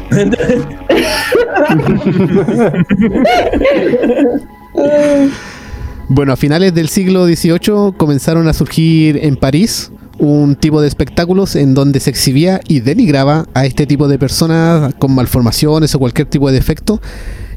Bueno, 6.13 6.33
a 6.33 6.37
finales 6.37 6.75
del 6.75 6.89
siglo 6.89 7.25
XVIII 7.25 7.93
comenzaron 7.97 8.49
a 8.49 8.53
surgir 8.53 9.21
en 9.23 9.37
París 9.37 9.93
un 10.19 10.57
tipo 10.57 10.81
de 10.81 10.89
espectáculos 10.89 11.55
en 11.55 11.73
donde 11.73 12.01
se 12.01 12.11
exhibía 12.11 12.61
y 12.67 12.81
denigraba 12.81 13.47
a 13.55 13.65
este 13.65 13.87
tipo 13.87 14.09
de 14.09 14.19
personas 14.19 14.93
con 14.99 15.15
malformaciones 15.15 15.95
o 15.95 16.01
cualquier 16.01 16.27
tipo 16.27 16.49
de 16.49 16.55
defecto. 16.55 17.01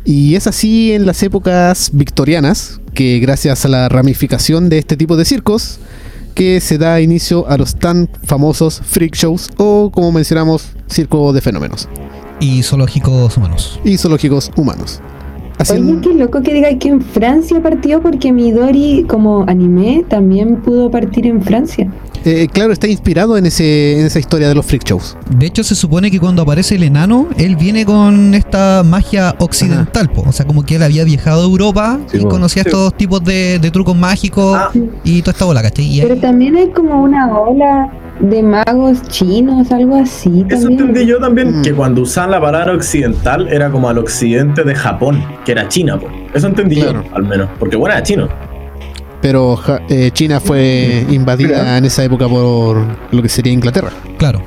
Y 0.06 0.36
es 0.36 0.46
así 0.46 0.94
en 0.94 1.08
las 1.08 1.24
épocas 1.24 1.90
victorianas 1.94 2.80
que 2.94 3.18
gracias 3.18 3.66
a 3.66 3.70
la 3.70 3.90
ramificación 3.90 4.70
de 4.70 4.78
este 4.78 4.98
tipo 4.98 5.18
de 5.18 5.26
circos 5.26 5.80
que 6.36 6.62
se 6.62 6.78
da 6.78 7.02
inicio 7.02 7.50
a 7.50 7.58
los 7.58 7.78
tan 7.78 8.08
famosos 8.24 8.82
freak 8.86 9.16
shows 9.16 9.50
o 9.58 9.90
como 9.92 10.12
mencionamos 10.12 10.68
circo 10.88 11.34
de 11.34 11.42
fenómenos 11.42 11.90
y 12.40 12.62
zoológicos 12.62 13.36
humanos. 13.36 13.80
y 13.84 13.98
zoológicos 13.98 14.52
humanos. 14.56 15.02
Así 15.58 15.74
Oye, 15.74 16.00
qué 16.02 16.14
loco 16.14 16.42
que 16.42 16.54
diga 16.54 16.76
que 16.80 16.90
en 16.90 17.02
Francia 17.02 17.62
partió 17.62 18.02
porque 18.02 18.32
Midori 18.32 19.06
como 19.08 19.44
anime 19.48 20.04
también 20.10 20.58
pudo 20.58 20.90
partir 20.90 21.28
en 21.28 21.42
Francia. 21.42 21.92
eh, 22.26 22.48
claro, 22.52 22.74
está 22.74 22.88
inspirado 22.88 23.38
en, 23.38 23.46
ese, 23.46 24.00
en 24.00 24.06
esa 24.08 24.18
historia 24.20 24.48
de 24.48 24.56
los 24.56 24.66
freak 24.66 24.84
shows. 24.86 25.16
De 25.38 25.46
hecho, 25.46 25.64
se 25.64 25.76
supone 25.76 26.10
que 26.10 26.20
cuando 26.20 26.42
aparece 26.42 26.76
el 26.76 26.84
enano, 26.84 27.28
él 27.38 27.56
viene 27.56 27.86
con 27.86 28.34
esta 28.34 28.82
magia 28.84 29.36
occidental, 29.40 30.10
po. 30.10 30.24
o 30.28 30.32
sea, 30.32 30.46
como 30.48 30.64
que 30.64 30.76
él 30.78 30.84
había 30.84 31.04
viajado 31.04 31.42
a 31.42 31.46
Europa 31.46 32.00
Sí, 32.08 32.18
y 32.22 32.24
conocía 32.26 32.64
estos 32.64 32.96
tipos 32.98 33.24
de, 33.24 33.60
de 33.60 33.72
trucos 33.72 33.96
mágicos 33.96 34.58
Ah. 34.58 34.72
y 35.04 35.22
toda 35.22 35.34
esta 35.34 35.46
bola, 35.46 35.62
¿cachai? 35.62 35.86
Y 35.86 36.02
Pero 36.02 36.14
ahí- 36.16 36.20
también 36.20 36.56
hay 36.56 36.70
como 36.72 37.04
una 37.04 37.38
ola 37.40 37.92
de 38.20 38.44
magos 38.44 39.02
chinos, 39.04 39.72
algo 39.72 39.96
así 39.98 40.46
Eso 40.50 40.62
también. 40.68 40.72
entendí 40.90 41.06
yo 41.06 41.20
también, 41.20 41.60
Mm. 41.60 41.62
que 41.64 41.74
cuando 41.74 42.02
usaban 42.02 42.32
la 42.32 42.40
palabra 42.42 42.74
occidental 42.74 43.48
era 43.50 43.70
como 43.72 43.90
al 43.90 43.98
occidente 43.98 44.64
de 44.64 44.76
Japón, 44.76 45.24
que 45.46 45.52
era 45.54 45.68
China, 45.68 46.00
po. 46.00 46.08
Eso 46.34 46.48
entendí 46.48 46.76
Claro. 46.82 47.04
yo, 47.10 47.16
al 47.16 47.24
menos. 47.24 47.50
Porque 47.60 47.76
bueno, 47.76 47.96
era 47.96 48.04
chino. 48.04 48.28
Pero 49.22 49.58
eh, 49.90 50.12
China 50.12 50.40
fue 50.40 51.06
invadida 51.10 51.78
en 51.78 51.86
esa 51.86 52.04
época 52.04 52.28
por 52.28 52.78
lo 53.12 53.22
que 53.22 53.30
sería 53.30 53.52
Inglaterra. 53.54 53.90
claro. 54.18 54.42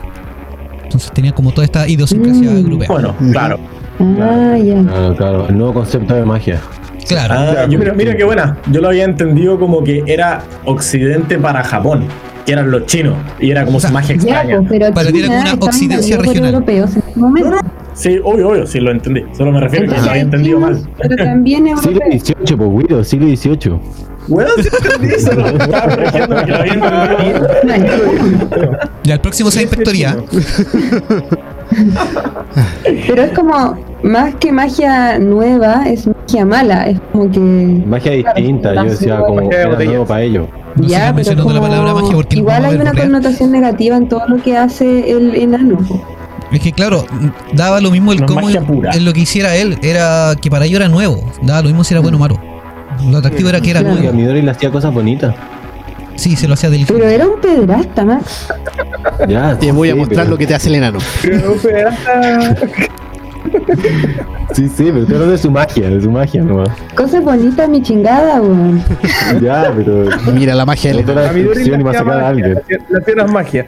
Entonces 0.85 1.11
tenía 1.13 1.33
como 1.33 1.51
toda 1.51 1.65
esta 1.65 1.89
idiosincrasia 1.89 2.49
Mm. 2.51 2.57
europea. 2.59 2.89
Bueno, 2.89 3.15
claro. 3.33 3.59
Ah, 3.99 4.57
ya. 4.57 4.83
Claro, 4.83 5.17
claro. 5.17 5.49
El 5.49 5.59
nuevo 5.59 5.75
concepto 5.75 6.15
de 6.15 6.25
magia. 6.25 6.61
Claro. 7.09 7.35
Ah, 7.37 7.67
yo- 7.69 7.79
pero- 7.79 7.95
mira 7.95 8.17
qué 8.17 8.23
buena. 8.25 8.57
Yo 8.71 8.81
lo 8.81 8.89
había 8.89 9.05
entendido 9.05 9.59
como 9.59 9.83
que 9.83 10.05
era 10.07 10.43
occidente 10.65 11.39
para 11.39 11.63
Japón, 11.65 12.05
que 12.47 12.53
eran 12.53 12.71
los 12.71 12.87
chinos, 12.87 13.15
y 13.41 13.51
era 13.51 13.65
como 13.65 13.77
O 13.79 13.81
sea, 13.81 13.89
su 13.91 13.95
magia 13.95 14.15
Ya, 14.17 14.23
extraña. 14.23 14.59
pues, 14.61 14.69
pero 14.71 14.95
Para 14.95 15.11
ti 15.13 15.19
era 15.21 15.29
una 15.41 15.55
occidencia 15.55 16.17
regional. 16.17 16.55
europeos 16.55 16.97
en 16.97 17.03
ese 17.09 17.19
momento. 17.19 17.57
Sí, 17.93 18.21
obvio, 18.23 18.51
obvio, 18.51 18.67
sí 18.67 18.79
lo 18.81 18.91
entendí. 18.93 19.25
Solo 19.37 19.53
me 19.53 19.61
refiero 19.61 19.87
a 19.87 19.89
que 19.89 19.95
Entonces 19.95 20.05
lo 20.05 20.11
había 20.11 20.23
entendido 20.23 20.59
chinos, 20.59 20.83
mal. 20.83 20.91
Pero 21.03 21.17
también 21.17 21.65
Siglo 21.79 21.91
europeos. 21.91 22.23
XVIII, 22.23 22.57
pues, 22.57 22.87
Guido, 22.89 23.05
siglo 23.05 23.27
XVIII. 23.37 23.81
Weón, 24.29 24.51
sí 24.63 24.69
entendí 24.83 25.15
eso. 25.15 25.33
lo 25.35 25.47
Estaba 25.47 25.89
corrigiendo 25.95 26.37
que 26.45 26.51
lo 26.51 26.57
había 26.59 26.73
entendido 26.75 27.41
mal. 27.41 27.59
Vale. 27.67 28.79
Ya 29.05 29.15
el 29.15 29.21
próximo 29.21 29.51
sea 29.51 29.63
inspectoría. 29.63 30.17
Pero 33.07 33.23
es 33.23 33.33
como, 33.33 33.77
más 34.03 34.35
que 34.37 34.53
magia 34.53 35.19
nueva, 35.19 35.85
es 35.89 36.07
magia 36.07 36.45
mala. 36.47 36.87
Es 36.87 37.01
como 37.13 37.31
que. 37.31 37.41
Magia 37.41 38.13
distinta, 38.13 38.75
yo 38.75 38.85
decía 38.85 39.19
como 39.21 39.43
Magia 39.43 39.63
era 39.63 39.85
nuevo 39.85 40.05
para 40.07 40.23
ellos. 40.23 40.49
No 40.77 40.87
ya, 40.87 40.99
pero 41.05 41.15
mencionando 41.15 41.53
la 41.55 41.61
como- 41.61 41.69
palabra 41.73 41.95
magia 41.95 42.15
porque 42.15 42.37
no 42.37 42.41
igual 42.43 42.65
a 42.65 42.69
hay 42.69 42.75
una 42.77 42.93
real. 42.93 43.07
connotación 43.07 43.51
negativa 43.51 43.97
en 43.97 44.09
todo 44.09 44.23
lo 44.29 44.43
que 44.43 44.57
hace 44.57 45.11
el 45.11 45.35
enano. 45.35 45.79
Es 46.53 46.61
que 46.61 46.73
claro, 46.73 47.05
daba 47.55 47.81
lo 47.81 47.91
mismo 47.91 48.13
el 48.13 48.21
No 48.21 48.27
es 48.27 48.33
cómo 48.33 48.51
en 48.93 49.05
lo 49.05 49.13
que 49.13 49.21
hiciera 49.21 49.57
él, 49.57 49.79
era 49.83 50.35
que 50.41 50.51
para 50.51 50.65
ellos 50.67 50.81
era 50.81 50.89
nuevo. 50.89 51.25
Daba 51.43 51.63
lo 51.63 51.69
mismo 51.69 51.83
si 51.83 51.95
era 51.95 52.01
bueno 52.01 52.19
o 52.19 52.21
malo. 52.21 52.39
Lo 53.11 53.19
atractivo 53.19 53.49
era 53.49 53.61
que 53.61 53.71
era 53.71 53.81
Claro. 53.81 53.97
Y 53.97 53.99
a 53.99 54.03
nuevo. 54.03 54.17
Midori 54.17 54.43
le 54.43 54.51
hacía 54.51 54.71
cosas 54.71 54.93
bonitas. 54.95 55.35
Sí, 56.17 56.35
se 56.37 56.49
lo 56.49 56.55
hacía 56.55 56.71
del 56.71 56.87
Pero 56.87 57.05
era 57.09 57.27
un 57.29 57.41
pedrasta, 57.41 58.05
Max. 58.05 58.49
Ya, 59.29 59.57
Te 59.59 59.71
voy 59.73 59.91
a 59.91 59.97
mostrar 59.97 60.21
pero- 60.25 60.31
lo 60.31 60.39
que 60.39 60.47
te 60.47 60.55
hace 60.55 60.69
el 60.69 60.77
enano. 60.77 60.99
Pero, 61.23 61.57
pero, 61.63 61.89
hasta- 61.89 62.57
Sí, 64.55 64.69
sí, 64.69 64.85
pero 64.93 65.03
hablando 65.03 65.29
de 65.31 65.39
su 65.39 65.51
magia, 65.51 65.89
de 65.91 66.01
su 66.01 66.11
magia 66.11 66.43
nomás. 66.43 66.69
Cosas 66.95 67.23
bonitas, 67.23 67.69
mi 67.69 67.83
chingada, 67.83 68.41
weón. 68.41 68.83
Ya, 69.43 69.73
pero. 69.77 70.09
Mira 70.33 70.55
la 70.55 70.65
magia 70.67 70.91
del 70.93 71.01
enano. 71.01 71.21
a 71.21 71.33
Midori 71.33 71.59
descripción 71.61 71.75
y 71.75 71.79
le 71.79 71.85
va 71.85 71.91
a 71.91 71.93
hacía 71.93 72.05
sacar 72.05 72.19
a 72.21 72.33
magia, 72.33 72.45
alguien. 72.47 73.17
las 73.17 73.31
magias. 73.33 73.67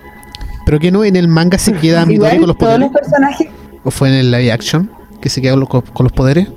Pero 0.65 0.79
que 0.79 0.91
no, 0.91 1.05
en 1.05 1.17
el 1.17 1.29
manga 1.29 1.59
se 1.59 1.73
queda 1.75 2.05
Midori 2.07 2.39
con 2.39 2.49
los 2.49 2.57
todos 2.59 2.73
poderes. 2.75 2.93
los 2.93 3.01
personajes. 3.01 3.49
¿O 3.85 3.91
fue 3.91 4.09
en 4.09 4.15
el 4.15 4.31
live 4.31 4.53
action 4.53 4.91
que 5.21 5.29
se 5.29 5.41
queda 5.41 5.53
con 5.53 5.61
los, 5.61 5.69
con 5.69 6.05
los 6.05 6.13
poderes? 6.13 6.49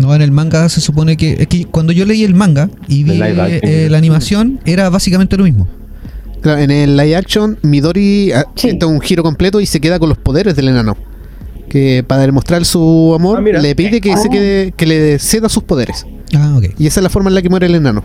No, 0.00 0.14
en 0.14 0.22
el 0.22 0.30
manga 0.32 0.68
se 0.68 0.80
supone 0.80 1.16
que. 1.16 1.34
Es 1.40 1.46
que 1.46 1.64
cuando 1.66 1.92
yo 1.92 2.04
leí 2.06 2.24
el 2.24 2.34
manga 2.34 2.70
y 2.88 3.04
vi 3.04 3.20
eh, 3.22 3.88
la 3.90 3.98
animación, 3.98 4.58
era 4.64 4.88
básicamente 4.88 5.36
lo 5.36 5.44
mismo. 5.44 5.68
Claro, 6.40 6.60
en 6.60 6.70
el 6.70 6.96
live 6.96 7.16
action, 7.16 7.58
Midori 7.62 8.32
ah, 8.32 8.46
Sí. 8.56 8.72
da 8.78 8.86
un 8.86 9.00
giro 9.00 9.22
completo 9.22 9.60
y 9.60 9.66
se 9.66 9.78
queda 9.80 9.98
con 9.98 10.08
los 10.08 10.16
poderes 10.18 10.56
del 10.56 10.68
enano. 10.68 10.96
Que 11.68 12.02
para 12.06 12.22
demostrar 12.22 12.64
su 12.64 13.12
amor, 13.14 13.44
Ah, 13.46 13.58
le 13.60 13.74
pide 13.76 14.00
que, 14.00 14.16
se 14.16 14.28
Ah. 14.28 14.30
quede, 14.32 14.72
que 14.72 14.86
le 14.86 15.18
ceda 15.18 15.48
sus 15.50 15.62
poderes. 15.64 16.06
Ah, 16.34 16.54
ok. 16.56 16.64
Y 16.78 16.86
esa 16.86 17.00
es 17.00 17.04
la 17.04 17.10
forma 17.10 17.28
en 17.28 17.34
la 17.34 17.42
que 17.42 17.50
muere 17.50 17.66
el 17.66 17.74
enano. 17.74 18.02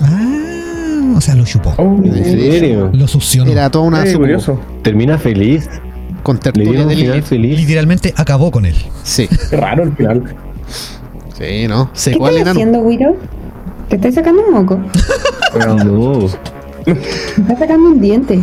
Ah, 0.00 1.12
o 1.14 1.20
sea, 1.20 1.34
lo 1.34 1.44
chupó. 1.44 1.74
Oh, 1.76 2.00
¿En 2.02 2.24
serio? 2.24 2.90
Lo 2.92 3.06
succionó. 3.06 3.50
Era 3.52 3.68
toda 3.70 3.84
una 3.84 4.02
curioso. 4.12 4.60
Termina 4.82 5.18
feliz. 5.18 5.68
con 6.22 6.38
tertulia 6.38 6.84
de 6.86 6.94
Lilith. 6.96 7.24
feliz. 7.24 7.58
Literalmente 7.58 8.12
acabó 8.16 8.50
con 8.50 8.64
él. 8.66 8.74
Sí, 9.04 9.28
Qué 9.50 9.56
raro 9.56 9.84
el 9.84 9.92
final. 9.94 10.24
Sí, 11.38 11.66
¿no? 11.68 11.90
¿Qué 11.92 12.10
estás 12.10 12.30
enano. 12.34 12.50
haciendo, 12.50 12.78
Wiro? 12.80 13.16
¿Te 13.88 13.96
estás 13.96 14.14
sacando 14.14 14.42
un 14.46 14.52
moco? 14.52 14.80
No. 15.58 16.26
¿Te 16.84 16.92
estás 16.92 17.58
sacando 17.58 17.88
un 17.88 18.00
diente? 18.00 18.38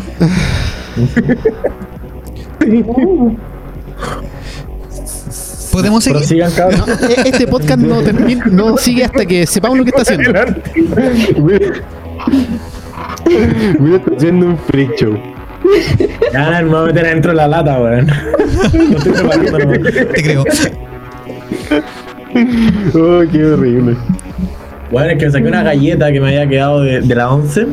No. 2.65 3.35
Podemos 5.71 6.03
seguir. 6.03 6.23
E- 6.41 7.29
Este 7.29 7.47
podcast 7.47 7.79
no, 7.81 8.01
termina, 8.01 8.45
no 8.45 8.77
sigue 8.77 9.03
hasta 9.03 9.25
que 9.25 9.45
sepamos 9.45 9.77
lo 9.77 9.83
que 9.83 9.89
está 9.89 10.01
haciendo. 10.01 10.31
Mira, 13.79 13.97
está 13.97 14.15
haciendo 14.15 14.45
un 14.47 14.57
freak 14.57 14.95
show. 14.97 15.17
Ya, 16.31 16.61
me 16.61 16.69
voy 16.69 16.77
a 16.77 16.83
meter 16.85 17.05
adentro 17.07 17.31
de 17.31 17.37
la 17.37 17.47
lata, 17.47 17.79
weón. 17.81 18.07
No 18.73 18.97
estoy 18.97 19.11
preparando, 19.11 19.59
no. 19.59 19.71
Te 19.73 20.23
creo. 20.23 20.43
Oh, 22.93 23.23
qué 23.31 23.45
horrible. 23.45 23.95
Bueno, 24.91 25.09
es 25.11 25.17
que 25.17 25.25
me 25.25 25.31
saqué 25.31 25.47
una 25.47 25.63
galleta 25.63 26.11
que 26.11 26.19
me 26.19 26.27
había 26.27 26.47
quedado 26.47 26.81
de, 26.81 27.01
de 27.01 27.15
la 27.15 27.31
11. 27.31 27.67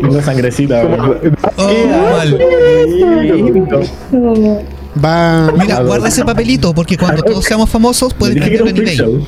Tengo 0.00 0.22
sangrecita. 0.22 0.82
Oh, 1.56 1.86
mal. 2.10 2.38
Va. 5.04 5.52
Mira, 5.58 5.82
guarda 5.82 6.08
ese 6.08 6.24
papelito 6.24 6.74
porque 6.74 6.96
cuando 6.96 7.22
todos 7.22 7.44
seamos 7.44 7.68
famosos 7.68 8.12
era 8.14 8.34
venderlo 8.34 8.70
un 8.70 8.76
eBay. 8.76 9.26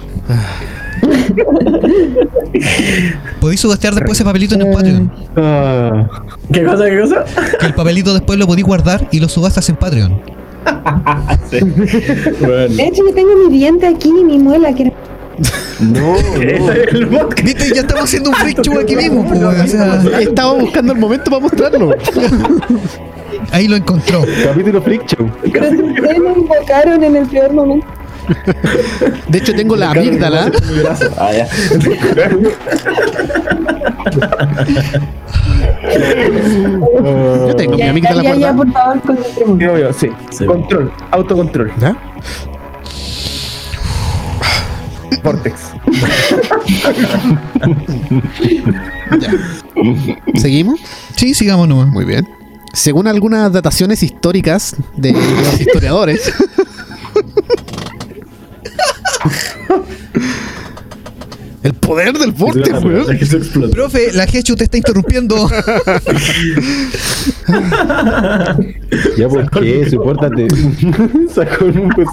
Podéis 3.41 3.61
subastear 3.61 3.95
después 3.95 4.19
ese 4.19 4.25
papelito 4.25 4.55
en 4.55 4.63
el 4.63 4.71
Patreon. 4.73 5.13
Ah, 5.37 6.09
¿Qué 6.53 6.65
cosa, 6.65 6.85
qué 6.87 7.01
cosa? 7.01 7.25
Que 7.59 7.67
el 7.67 7.75
papelito 7.75 8.13
después 8.15 8.39
lo 8.39 8.47
podéis 8.47 8.67
guardar 8.67 9.09
y 9.11 9.21
lo 9.21 9.29
subastas 9.29 9.69
en 9.69 9.77
Patreon. 9.77 10.21
Bueno. 11.51 12.75
De 12.77 12.83
hecho, 12.87 13.03
yo 13.09 13.15
tengo 13.15 13.31
mi 13.37 13.51
diente 13.59 13.87
aquí, 13.87 14.13
mi 14.13 14.39
muela, 14.39 14.73
que 14.75 14.83
era- 14.85 14.93
no, 15.81 16.15
no. 16.15 16.73
el. 16.73 17.07
Viste, 17.43 17.75
ya 17.75 17.81
estamos 17.81 18.05
haciendo 18.05 18.31
un 18.31 18.37
freak 18.37 18.61
show 18.63 18.79
aquí 18.79 18.95
mismo. 18.95 19.25
po, 19.27 19.35
o 19.49 19.67
sea, 19.67 20.01
Estaba 20.21 20.53
buscando 20.55 20.93
el 20.93 20.99
momento 20.99 21.31
para 21.31 21.41
mostrarlo. 21.43 21.95
ahí 23.51 23.67
lo 23.69 23.77
encontró. 23.77 24.23
Capítulo 24.45 24.83
freak 24.83 25.07
show. 25.07 25.31
Pero 25.51 25.67
ustedes 25.71 26.19
me 26.19 26.33
invocaron 26.33 27.03
en 27.05 27.17
el 27.17 27.27
peor 27.27 27.53
momento. 27.55 27.87
De 29.29 29.39
hecho, 29.39 29.55
tengo 29.55 29.77
la 29.77 29.91
amígdala. 29.91 30.51
Ah, 31.19 31.33
ya. 31.33 31.49
Yo 37.47 37.55
tengo 37.57 37.73
mi 37.73 37.79
Ya, 37.79 37.91
amígdala 37.91 38.23
ya, 38.23 38.35
ya, 38.37 38.55
por 38.55 38.71
favor, 38.73 39.01
yo, 39.59 39.93
sí. 39.93 40.09
Sí. 40.31 40.47
Control, 40.47 40.93
autocontrol. 41.11 41.73
¿Ya? 41.81 41.97
Vortex. 45.23 45.55
¿Seguimos? 50.37 50.81
Sí, 51.15 51.35
sigamos 51.35 51.69
nomás. 51.69 51.89
Muy 51.89 52.05
bien. 52.05 52.29
Según 52.73 53.07
algunas 53.09 53.53
dataciones 53.53 54.03
históricas 54.03 54.77
de 54.97 55.13
los 55.13 55.61
historiadores, 55.61 56.33
el 61.63 61.75
poder 61.75 62.19
del 62.19 62.33
vortex, 62.33 62.83
weón. 62.83 63.71
Profe, 63.71 64.13
la 64.13 64.25
Hechu 64.25 64.57
te 64.57 64.65
está 64.65 64.77
interrumpiendo. 64.77 65.49
Ya, 69.17 69.29
¿por 69.29 69.51
qué? 69.51 69.89
Supórtate. 69.91 70.49
Sacó 71.35 71.67
un 71.67 71.89
pues. 71.91 72.09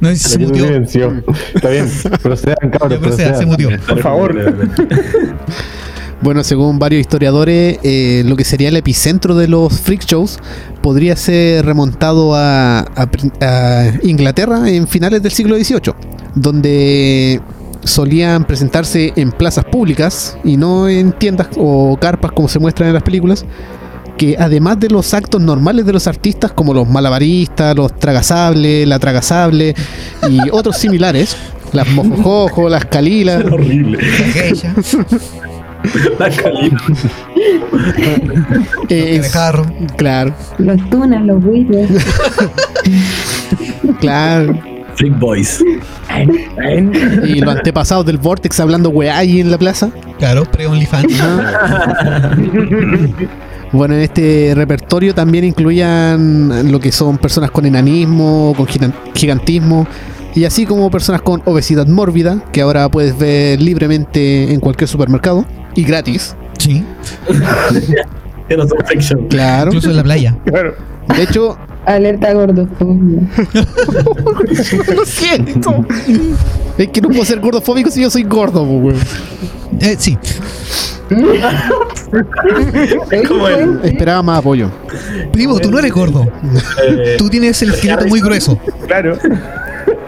No, 0.00 0.08
se 0.10 0.16
sacó 0.16 0.44
mutió. 0.44 1.24
Está 1.54 1.70
bien. 1.70 1.90
Procedan, 2.22 2.70
cabros. 2.70 2.90
Ya, 2.90 2.98
proceda, 3.00 3.34
se 3.38 3.46
procedan. 3.46 3.48
mutió. 3.48 3.70
Por 3.86 4.00
favor. 4.00 4.34
Bueno, 6.20 6.42
según 6.42 6.78
varios 6.78 7.00
historiadores, 7.00 7.78
eh, 7.82 8.22
lo 8.24 8.34
que 8.36 8.44
sería 8.44 8.68
el 8.68 8.76
epicentro 8.76 9.34
de 9.34 9.46
los 9.48 9.78
freak 9.80 10.06
shows 10.06 10.38
podría 10.80 11.16
ser 11.16 11.66
remontado 11.66 12.34
a, 12.34 12.80
a 12.80 13.10
prin- 13.10 13.32
a 13.42 13.90
Inglaterra 14.02 14.70
en 14.70 14.88
finales 14.88 15.22
del 15.22 15.32
siglo 15.32 15.56
XVIII, 15.56 15.92
donde 16.34 17.40
solían 17.82 18.44
presentarse 18.46 19.12
en 19.16 19.32
plazas 19.32 19.66
públicas 19.66 20.38
y 20.44 20.56
no 20.56 20.88
en 20.88 21.12
tiendas 21.12 21.48
o 21.58 21.98
carpas 22.00 22.32
como 22.32 22.48
se 22.48 22.58
muestran 22.58 22.88
en 22.88 22.94
las 22.94 23.02
películas, 23.02 23.44
que 24.16 24.36
además 24.38 24.80
de 24.80 24.88
los 24.88 25.12
actos 25.12 25.42
normales 25.42 25.84
de 25.84 25.92
los 25.92 26.06
artistas 26.06 26.52
como 26.52 26.72
los 26.72 26.88
malabaristas, 26.88 27.76
los 27.76 27.94
tragasables, 27.98 28.88
la 28.88 28.98
tragasable 28.98 29.74
y 30.30 30.38
otros 30.50 30.78
similares, 30.78 31.36
las 31.74 31.86
mojojojo, 31.90 32.70
las 32.70 32.86
calilas, 32.86 33.44
horrible. 33.52 33.98
La 36.18 36.28
eh, 38.88 39.16
el 39.16 39.22
jarro. 39.24 39.66
claro, 39.96 40.34
Los 40.58 40.90
tunas, 40.90 41.24
los 41.24 41.42
buitres. 41.42 41.88
claro. 44.00 44.58
Freak 44.96 45.18
Boys. 45.18 45.62
Y 47.26 47.40
los 47.40 47.56
antepasados 47.56 48.06
del 48.06 48.18
Vortex 48.18 48.60
hablando 48.60 48.90
weá 48.90 49.18
ahí 49.18 49.40
en 49.40 49.50
la 49.50 49.58
plaza. 49.58 49.90
Claro, 50.18 50.44
pre-OnlyFans. 50.44 51.12
Bueno, 53.72 53.94
en 53.94 54.00
este 54.02 54.52
repertorio 54.54 55.14
también 55.14 55.42
incluían 55.44 56.70
lo 56.70 56.78
que 56.78 56.92
son 56.92 57.18
personas 57.18 57.50
con 57.50 57.66
enanismo, 57.66 58.54
con 58.56 58.66
gigan- 58.66 58.94
gigantismo, 59.14 59.88
y 60.36 60.44
así 60.44 60.64
como 60.64 60.88
personas 60.92 61.22
con 61.22 61.42
obesidad 61.44 61.88
mórbida, 61.88 62.38
que 62.52 62.60
ahora 62.60 62.88
puedes 62.88 63.18
ver 63.18 63.60
libremente 63.60 64.52
en 64.54 64.60
cualquier 64.60 64.86
supermercado 64.88 65.44
y 65.74 65.84
gratis. 65.84 66.34
Sí. 66.58 66.84
Claro. 69.30 69.68
incluso 69.68 69.88
en 69.90 69.96
la 69.96 70.02
playa. 70.02 70.36
Claro. 70.44 70.74
De 71.16 71.22
hecho, 71.22 71.56
Alerta 71.86 72.32
gordofobia. 72.34 73.20
lo 74.94 75.04
siento. 75.06 75.84
Es 76.76 76.88
que 76.88 77.00
no 77.00 77.08
puedo 77.08 77.24
ser 77.24 77.40
gordofóbico 77.40 77.90
si 77.90 78.02
yo 78.02 78.10
soy 78.10 78.22
gordo, 78.24 78.62
weón. 78.62 78.98
Eh, 79.80 79.96
sí, 79.98 80.18
Esperaba 83.82 84.22
más 84.22 84.38
apoyo. 84.38 84.70
primo, 85.32 85.58
tú 85.58 85.70
no 85.70 85.78
eres 85.78 85.92
gordo. 85.92 86.26
Eh, 86.86 87.16
Tú 87.18 87.28
tienes 87.28 87.60
el 87.62 87.70
esqueleto 87.70 88.06
muy 88.06 88.20
grueso. 88.20 88.58
Claro. 88.86 89.18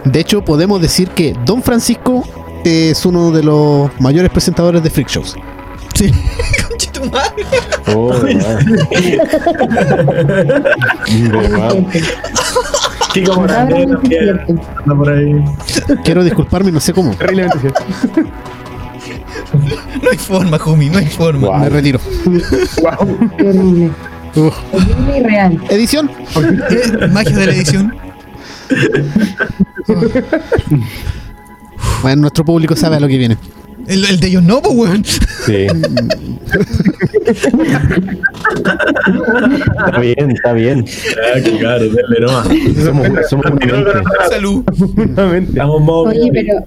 De 0.05 0.19
hecho, 0.19 0.43
podemos 0.43 0.81
decir 0.81 1.09
que 1.09 1.35
Don 1.45 1.61
Francisco 1.61 2.23
es 2.63 3.05
uno 3.05 3.31
de 3.31 3.43
los 3.43 3.89
mayores 3.99 4.31
presentadores 4.31 4.81
de 4.83 4.89
freak 4.89 5.09
shows. 5.09 5.35
Sí. 5.97 6.11
Oh, 7.95 8.11
más. 8.11 8.65
De 11.05 11.49
más. 11.49 11.73
Chico 13.13 13.33
Ahora 13.33 13.65
Morandé 13.65 13.87
también 13.87 14.59
anda 14.77 14.95
por 14.95 15.09
ahí. 15.09 15.43
Quiero 16.03 16.23
disculparme, 16.23 16.71
no 16.71 16.79
sé 16.79 16.93
cómo. 16.93 17.15
Terriblemente 17.15 17.59
cierto. 17.59 17.83
No 20.01 20.09
hay 20.11 20.17
forma, 20.17 20.57
homie, 20.57 20.89
no 20.89 20.97
hay 20.97 21.05
forma. 21.05 21.47
Guau. 21.47 21.59
Me 21.61 21.69
retiro. 21.69 21.99
Wow. 22.25 23.29
Qué 23.37 23.47
horrible. 23.47 23.91
Uf. 24.35 24.55
Horrible 24.73 25.17
y 25.17 25.23
real. 25.23 25.63
Edición. 25.69 26.11
Magia 27.11 27.37
de 27.37 27.45
la 27.45 27.53
edición. 27.53 27.95
Bueno, 32.01 32.21
nuestro 32.21 32.43
público 32.43 32.75
sabe 32.75 32.97
a 32.97 32.99
lo 32.99 33.07
que 33.07 33.17
viene. 33.17 33.37
El, 33.87 34.03
el 34.05 34.19
de 34.19 34.27
ellos 34.27 34.43
no, 34.43 34.61
pues, 34.61 34.75
weón. 34.75 35.03
Sí. 35.05 35.67
Está 39.77 39.99
bien, 39.99 40.31
está 40.31 40.53
bien. 40.53 40.85
Ah, 41.35 41.39
qué 41.43 41.57
caro, 41.59 41.83
denle 41.83 42.19
nomás. 42.21 42.47
Somos, 42.83 43.07
somos 43.29 43.45
una 43.45 43.55
mente. 43.55 43.91
Salud. 44.29 44.63
Estamos. 45.37 46.07
Oye, 46.07 46.29
pero 46.33 46.65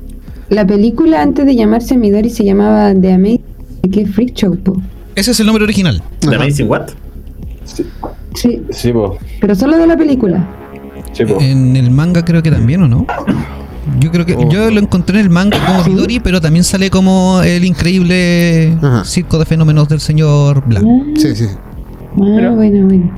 la 0.48 0.66
película 0.66 1.22
antes 1.22 1.46
de 1.46 1.54
llamarse 1.56 1.96
Midori 1.96 2.30
se 2.30 2.44
llamaba 2.44 2.92
The 2.94 3.12
Amazing 3.12 3.40
¿Qué 3.92 4.06
Freak 4.06 4.34
Show, 4.34 4.56
po? 4.56 4.80
Ese 5.14 5.30
es 5.32 5.40
el 5.40 5.46
nombre 5.46 5.64
original. 5.64 6.02
¿The 6.20 6.34
Amazing 6.36 6.68
What? 6.68 6.88
Sí, 8.34 8.62
Sí, 8.70 8.92
po. 8.92 9.18
pero 9.40 9.54
solo 9.54 9.76
de 9.76 9.86
la 9.86 9.96
película. 9.96 10.46
Sí, 11.12 11.24
po. 11.24 11.38
En 11.40 11.76
el 11.76 11.90
manga 11.90 12.24
creo 12.24 12.42
que 12.42 12.50
también, 12.50 12.82
¿o 12.82 12.88
no? 12.88 13.06
Yo 14.00 14.10
creo 14.10 14.24
que 14.26 14.36
yo 14.50 14.70
lo 14.70 14.80
encontré 14.80 15.18
en 15.18 15.26
el 15.26 15.30
manga 15.30 15.58
como 15.66 15.84
Midori, 15.84 16.20
pero 16.20 16.40
también 16.40 16.64
sale 16.64 16.90
como 16.90 17.42
el 17.42 17.64
increíble 17.64 18.76
Ajá. 18.82 19.04
circo 19.04 19.38
de 19.38 19.44
fenómenos 19.44 19.88
del 19.88 20.00
señor 20.00 20.62
Blanc. 20.66 20.86
Ah, 20.88 21.04
Sí, 21.16 21.36
sí. 21.36 21.46
ah, 21.50 21.58
bueno, 22.16 22.54
bueno. 22.56 23.10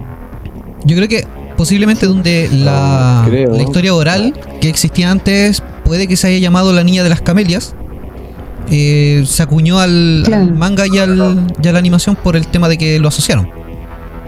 Yo 0.84 0.96
creo 0.96 1.08
que 1.08 1.26
Posiblemente 1.56 2.06
donde 2.06 2.48
la, 2.50 3.24
Creo. 3.28 3.52
la 3.54 3.62
historia 3.62 3.94
oral 3.94 4.32
que 4.60 4.68
existía 4.70 5.10
antes 5.10 5.62
puede 5.84 6.08
que 6.08 6.16
se 6.16 6.26
haya 6.28 6.38
llamado 6.38 6.72
La 6.72 6.82
Niña 6.82 7.04
de 7.04 7.10
las 7.10 7.20
Camelias. 7.20 7.74
eh, 8.70 9.22
se 9.26 9.42
acuñó 9.42 9.78
al, 9.78 10.22
Claro. 10.24 10.44
al 10.44 10.54
manga 10.54 10.84
y, 10.86 10.98
al, 10.98 11.46
y 11.62 11.68
a 11.68 11.72
la 11.72 11.78
animación 11.78 12.16
por 12.16 12.36
el 12.36 12.46
tema 12.46 12.68
de 12.70 12.78
que 12.78 12.98
lo 12.98 13.08
asociaron. 13.08 13.48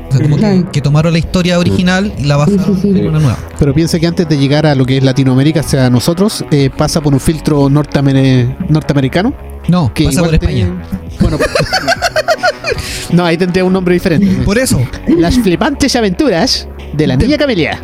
O 0.08 0.12
sea, 0.16 0.28
como 0.28 0.70
que, 0.70 0.80
tomaron 0.80 1.12
la 1.12 1.18
historia 1.18 1.58
original 1.58 2.12
y 2.18 2.24
la 2.24 2.36
basaron 2.36 2.76
Sí, 2.76 2.82
sí, 2.82 2.92
sí. 2.92 2.98
en 3.00 3.08
una 3.08 3.18
nueva. 3.20 3.38
Pero 3.58 3.74
piensa 3.74 3.98
que 3.98 4.06
antes 4.06 4.28
de 4.28 4.36
llegar 4.38 4.66
a 4.66 4.74
lo 4.74 4.84
que 4.84 4.98
es 4.98 5.02
Latinoamérica 5.04 5.60
hacia 5.60 5.88
nosotros, 5.90 6.44
eh, 6.50 6.70
pasa 6.76 7.00
por 7.00 7.12
un 7.14 7.20
filtro 7.20 7.68
norteamer- 7.68 8.54
norteamericano. 8.68 9.32
No, 9.68 9.92
Que 9.94 10.04
pasa 10.04 10.20
por 10.20 10.34
igual 10.34 10.38
te- 10.40 10.46
España. 10.46 10.82
Bueno. 11.20 11.38
no, 13.12 13.24
ahí 13.24 13.36
tendría 13.36 13.64
un 13.64 13.72
nombre 13.72 13.94
diferente. 13.94 14.26
Por 14.44 14.58
eso, 14.58 14.80
Las 15.08 15.36
flipantes 15.38 15.94
aventuras 15.96 16.68
de 16.92 17.06
la 17.06 17.16
niña 17.16 17.36
Camelia. 17.38 17.80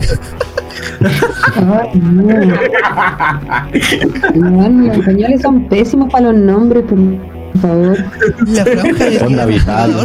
Ay, 1.56 2.00
no. 4.34 4.68
Los 4.86 4.96
españoles 4.98 5.42
son 5.42 5.64
pésimos 5.68 6.10
para 6.12 6.30
los 6.32 6.40
nombres, 6.40 6.84
favor. 6.88 7.39
La 7.55 8.64
franja 8.64 9.05
de 9.11 9.18
Onda 9.18 9.46
vital. 9.46 9.96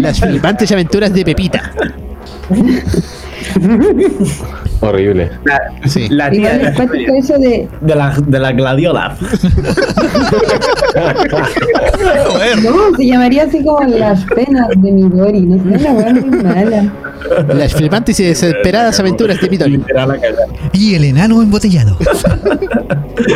Las 0.00 0.20
flipantes 0.20 0.70
aventuras 0.72 1.12
de 1.12 1.24
Pepita. 1.24 1.72
Horrible. 4.80 5.30
Sí. 5.86 6.08
La 6.08 6.30
tía 6.30 6.58
de 6.58 6.72
que 6.72 7.18
eso 7.18 7.38
de. 7.38 7.68
De 7.80 7.94
la, 7.94 8.16
de 8.26 8.38
la 8.38 8.52
gladiola. 8.52 9.16
No, 12.62 12.96
se 12.96 13.06
llamaría 13.06 13.44
así 13.44 13.62
como 13.64 13.80
las 13.82 14.24
penas 14.24 14.68
de 14.76 14.92
Midori. 14.92 15.40
No 15.42 15.78
sé, 15.78 15.84
la 15.84 16.12
muy 16.12 16.42
mala. 16.42 16.92
Las 17.54 17.74
flipantes 17.74 18.18
y 18.20 18.24
desesperadas 18.24 18.98
aventuras 18.98 19.40
de 19.40 19.48
la 19.48 19.78
cagada. 19.86 20.18
Y 20.72 20.94
el 20.94 21.04
enano 21.04 21.42
embotellado. 21.42 21.96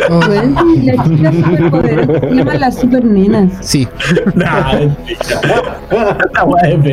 Bueno, 0.09 0.75
y 0.75 0.81
las 0.81 1.07
chicas 1.09 1.35
superpoderosas 1.35 2.21
se 2.21 2.35
llaman 2.35 2.59
las 2.59 2.75
super 2.75 3.05
nenas. 3.05 3.51
Sí. 3.61 3.87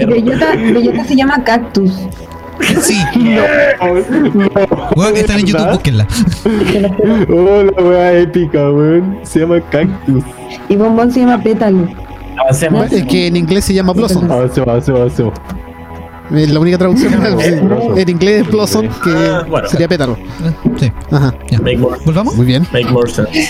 Bellota, 0.09 0.55
Bellota 0.57 1.05
se 1.05 1.17
llama 1.17 1.43
Cactus. 1.45 1.93
Sí. 2.83 2.99
Bueno, 4.95 5.17
están 5.17 5.41
en 5.41 5.47
YouTube, 5.47 5.71
búsquenla. 5.71 6.07
Oh, 7.31 7.63
la 7.65 7.83
wea 7.83 8.13
épica, 8.19 8.71
weón. 8.71 9.19
Se 9.23 9.41
llama 9.41 9.61
Cactus. 9.71 10.25
Y 10.69 10.77
Bombón 10.77 11.11
se 11.13 11.21
llama 11.21 11.43
Pétalo. 11.43 11.89
Avancemos. 12.39 12.93
Es 12.93 13.05
que 13.07 13.27
en 13.29 13.37
inglés 13.37 13.65
se 13.65 13.75
llama 13.75 13.93
Blossom. 13.93 14.31
Avancemos, 14.31 14.69
avancemos, 14.69 15.01
avancemos. 15.01 15.33
Es 16.35 16.51
la 16.51 16.61
única 16.61 16.79
traducción. 16.79 17.13
en 17.97 18.09
inglés 18.09 18.43
es 18.43 18.51
Blossom, 18.51 18.89
que 19.05 19.11
Ah, 19.11 19.45
bueno. 19.49 19.69
sería 19.69 19.89
pétalo. 19.89 20.17
Sí. 20.79 20.91
Ajá. 21.11 21.35
ya. 21.51 21.59
Make 21.59 21.79
more, 21.79 21.99
¿Volvamos? 22.05 22.35
Muy 22.37 22.47
bien. 22.47 22.67
make 22.73 22.87
more 22.91 23.11
sense. 23.11 23.49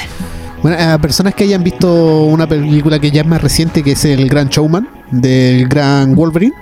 Bueno, 0.62 0.76
a 0.80 0.98
personas 0.98 1.34
que 1.34 1.44
hayan 1.44 1.62
visto 1.64 2.22
una 2.24 2.46
película 2.46 2.98
que 3.00 3.11
ya 3.11 3.22
es 3.22 3.26
más 3.26 3.42
reciente, 3.42 3.82
que 3.82 3.92
es 3.92 4.05
El 4.05 4.28
Gran 4.28 4.48
Showman, 4.48 4.88
del 5.11 5.66
Gran 5.68 6.14
Wolverine, 6.14 6.55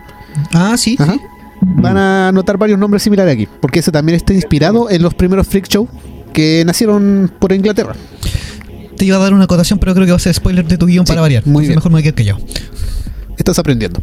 Ah, 0.54 0.74
sí. 0.76 0.96
Ajá. 0.98 1.16
Van 1.60 1.96
a 1.96 2.32
notar 2.32 2.56
varios 2.58 2.78
nombres 2.78 3.02
similares 3.02 3.34
aquí, 3.34 3.48
porque 3.60 3.80
ese 3.80 3.92
también 3.92 4.16
está 4.16 4.32
inspirado 4.32 4.90
en 4.90 5.02
los 5.02 5.14
primeros 5.14 5.46
Freak 5.46 5.68
Show 5.68 5.88
que 6.32 6.62
nacieron 6.64 7.30
por 7.38 7.52
Inglaterra. 7.52 7.94
Te 8.96 9.04
iba 9.04 9.16
a 9.16 9.20
dar 9.20 9.32
una 9.34 9.44
acotación, 9.44 9.78
pero 9.78 9.94
creo 9.94 10.06
que 10.06 10.12
va 10.12 10.16
a 10.16 10.20
ser 10.20 10.34
spoiler 10.34 10.66
de 10.66 10.76
tu 10.76 10.86
guion 10.86 11.06
Sí, 11.06 11.10
para 11.10 11.22
variar. 11.22 11.46
muy 11.46 11.64
bien. 11.64 11.76
Mejor 11.76 11.92
me 11.92 12.02
quedar 12.02 12.14
callado. 12.14 12.38
Estás 13.36 13.58
aprendiendo. 13.58 14.00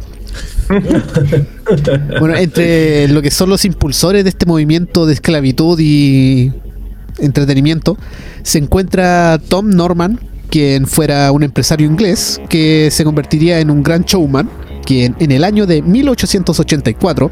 bueno, 2.18 2.36
entre 2.36 3.08
lo 3.08 3.22
que 3.22 3.30
son 3.30 3.48
los 3.48 3.64
impulsores 3.64 4.24
de 4.24 4.30
este 4.30 4.44
movimiento 4.46 5.06
de 5.06 5.14
esclavitud 5.14 5.78
y 5.80 6.52
entretenimiento, 7.18 7.96
se 8.42 8.58
encuentra 8.58 9.38
Tom 9.48 9.70
Norman, 9.70 10.18
quien 10.50 10.86
fuera 10.86 11.30
un 11.32 11.42
empresario 11.42 11.86
inglés 11.86 12.40
que 12.48 12.88
se 12.90 13.04
convertiría 13.04 13.60
en 13.60 13.70
un 13.70 13.82
gran 13.82 14.02
showman, 14.04 14.50
quien 14.88 15.14
en 15.18 15.30
el 15.32 15.44
año 15.44 15.66
de 15.66 15.82
1884 15.82 17.30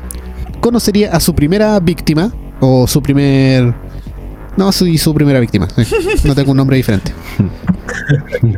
conocería 0.60 1.12
a 1.12 1.20
su 1.20 1.34
primera 1.34 1.80
víctima, 1.80 2.30
o 2.60 2.86
su 2.86 3.00
primer... 3.02 3.74
No, 4.58 4.72
su, 4.72 4.86
su 4.98 5.14
primera 5.14 5.40
víctima. 5.40 5.66
eh, 5.78 5.84
No 6.24 6.34
tengo 6.34 6.50
un 6.50 6.56
nombre 6.58 6.76
diferente. 6.76 7.12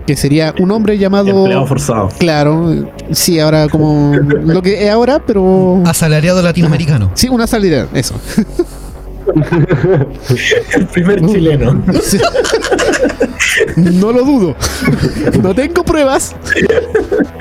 Que 0.07 0.17
sería 0.17 0.53
un 0.59 0.71
hombre 0.73 0.99
llamado... 0.99 1.29
Empleado 1.31 1.67
forzado. 1.67 2.09
Claro, 2.19 2.87
sí, 3.13 3.39
ahora 3.39 3.69
como 3.69 4.15
lo 4.17 4.61
que 4.63 4.85
es 4.85 4.91
ahora, 4.91 5.23
pero 5.25 5.81
Asalariado 5.87 6.43
latinoamericano. 6.43 7.11
sí, 7.15 7.29
una 7.29 7.47
salida, 7.47 7.87
eso. 7.95 8.15
El 10.75 10.87
primer 10.87 11.25
chileno. 11.27 11.83
Sí. 12.03 12.19
No 13.77 14.13
lo 14.13 14.25
dudo. 14.25 14.57
No 15.43 15.55
tengo 15.55 15.83
pruebas, 15.83 16.35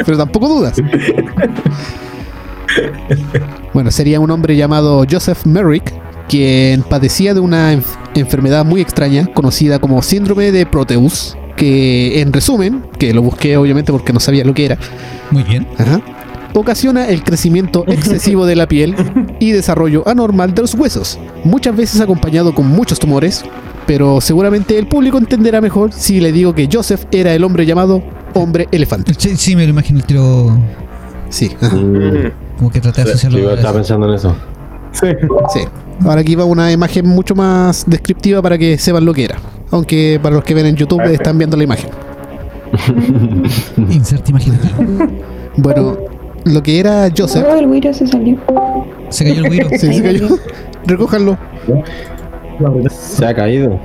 pero 0.06 0.18
tampoco 0.18 0.48
dudas. 0.48 0.74
Bueno, 3.74 3.92
sería 3.92 4.20
un 4.20 4.32
hombre 4.32 4.56
llamado 4.56 5.06
Joseph 5.10 5.46
Merrick, 5.46 5.94
quien 6.28 6.82
padecía 6.84 7.34
de 7.34 7.40
una 7.40 7.74
enf- 7.74 7.98
enfermedad 8.16 8.66
muy 8.66 8.82
extraña 8.82 9.28
conocida 9.34 9.80
como 9.80 10.02
síndrome 10.02 10.52
de 10.52 10.66
Proteus, 10.66 11.38
que 11.56 12.22
en 12.22 12.34
resumen, 12.34 12.84
que 12.98 13.14
lo 13.14 13.22
busqué 13.22 13.58
obviamente 13.58 13.92
porque 13.92 14.14
no 14.14 14.20
sabía 14.20 14.44
lo 14.44 14.54
que 14.54 14.66
era, 14.66 14.78
Muy 15.32 15.44
bien. 15.44 15.68
Ajá. 15.78 16.02
Ocasiona 16.60 17.08
el 17.08 17.24
crecimiento 17.24 17.84
excesivo 17.88 18.46
de 18.46 18.56
la 18.56 18.68
piel 18.68 18.96
y 19.40 19.52
desarrollo 19.52 20.04
anormal 20.08 20.54
de 20.56 20.62
los 20.64 20.74
huesos, 20.74 21.20
muchas 21.44 21.76
veces 21.76 22.02
acompañado 22.02 22.54
con 22.56 22.68
muchos 22.68 23.00
tumores, 23.00 23.44
pero 23.86 24.20
seguramente 24.22 24.78
el 24.78 24.88
público 24.88 25.18
entenderá 25.18 25.62
mejor 25.62 25.94
si 25.94 26.20
le 26.20 26.32
digo 26.32 26.54
que 26.56 26.68
Joseph 26.72 27.06
era 27.12 27.34
el 27.34 27.44
hombre 27.44 27.66
llamado 27.66 28.02
hombre 28.34 28.68
elefante. 28.72 29.14
Sí, 29.18 29.38
sí, 29.38 29.56
me 29.56 29.64
lo 29.66 29.70
imagino 29.70 30.00
el 30.00 30.06
tiro. 30.06 30.58
Sí, 31.30 31.56
Mm, 31.62 32.58
Como 32.58 32.72
que 32.72 32.80
traté 32.82 33.02
de 33.02 33.08
sí, 33.08 33.12
asociarlo. 33.12 33.40
yo 33.40 33.50
a 33.52 33.54
estaba 33.54 33.74
pensando 33.76 34.08
en 34.08 34.14
eso. 34.16 34.36
Sí. 34.94 35.08
sí. 35.54 35.60
Ahora 36.06 36.22
aquí 36.22 36.36
va 36.36 36.46
una 36.46 36.72
imagen 36.72 37.08
mucho 37.08 37.36
más 37.36 37.84
descriptiva 37.88 38.42
para 38.42 38.58
que 38.58 38.78
sepan 38.78 39.06
lo 39.06 39.14
que 39.14 39.26
era. 39.26 39.36
Aunque 39.72 40.20
para 40.24 40.36
los 40.36 40.44
que 40.44 40.54
ven 40.54 40.66
en 40.66 40.76
YouTube 40.76 41.04
están 41.12 41.38
viendo 41.38 41.56
la 41.58 41.64
imagen. 41.66 41.90
Insert 43.90 44.28
imagen. 44.30 44.58
Bueno, 45.58 45.98
lo 46.54 46.64
que 46.64 46.80
era 46.80 47.10
Joseph. 47.16 47.46
Oh, 47.50 47.56
el 47.56 47.68
güiro 47.68 47.94
se 47.94 48.08
salió. 48.08 48.38
Se 49.10 49.24
cayó 49.26 49.46
el. 49.46 49.68
Sí, 49.80 49.94
se 49.94 50.04
cayó. 50.04 50.28
Recójanlo. 50.86 51.38
Se 52.90 53.26
ha 53.26 53.34
caído. 53.34 53.80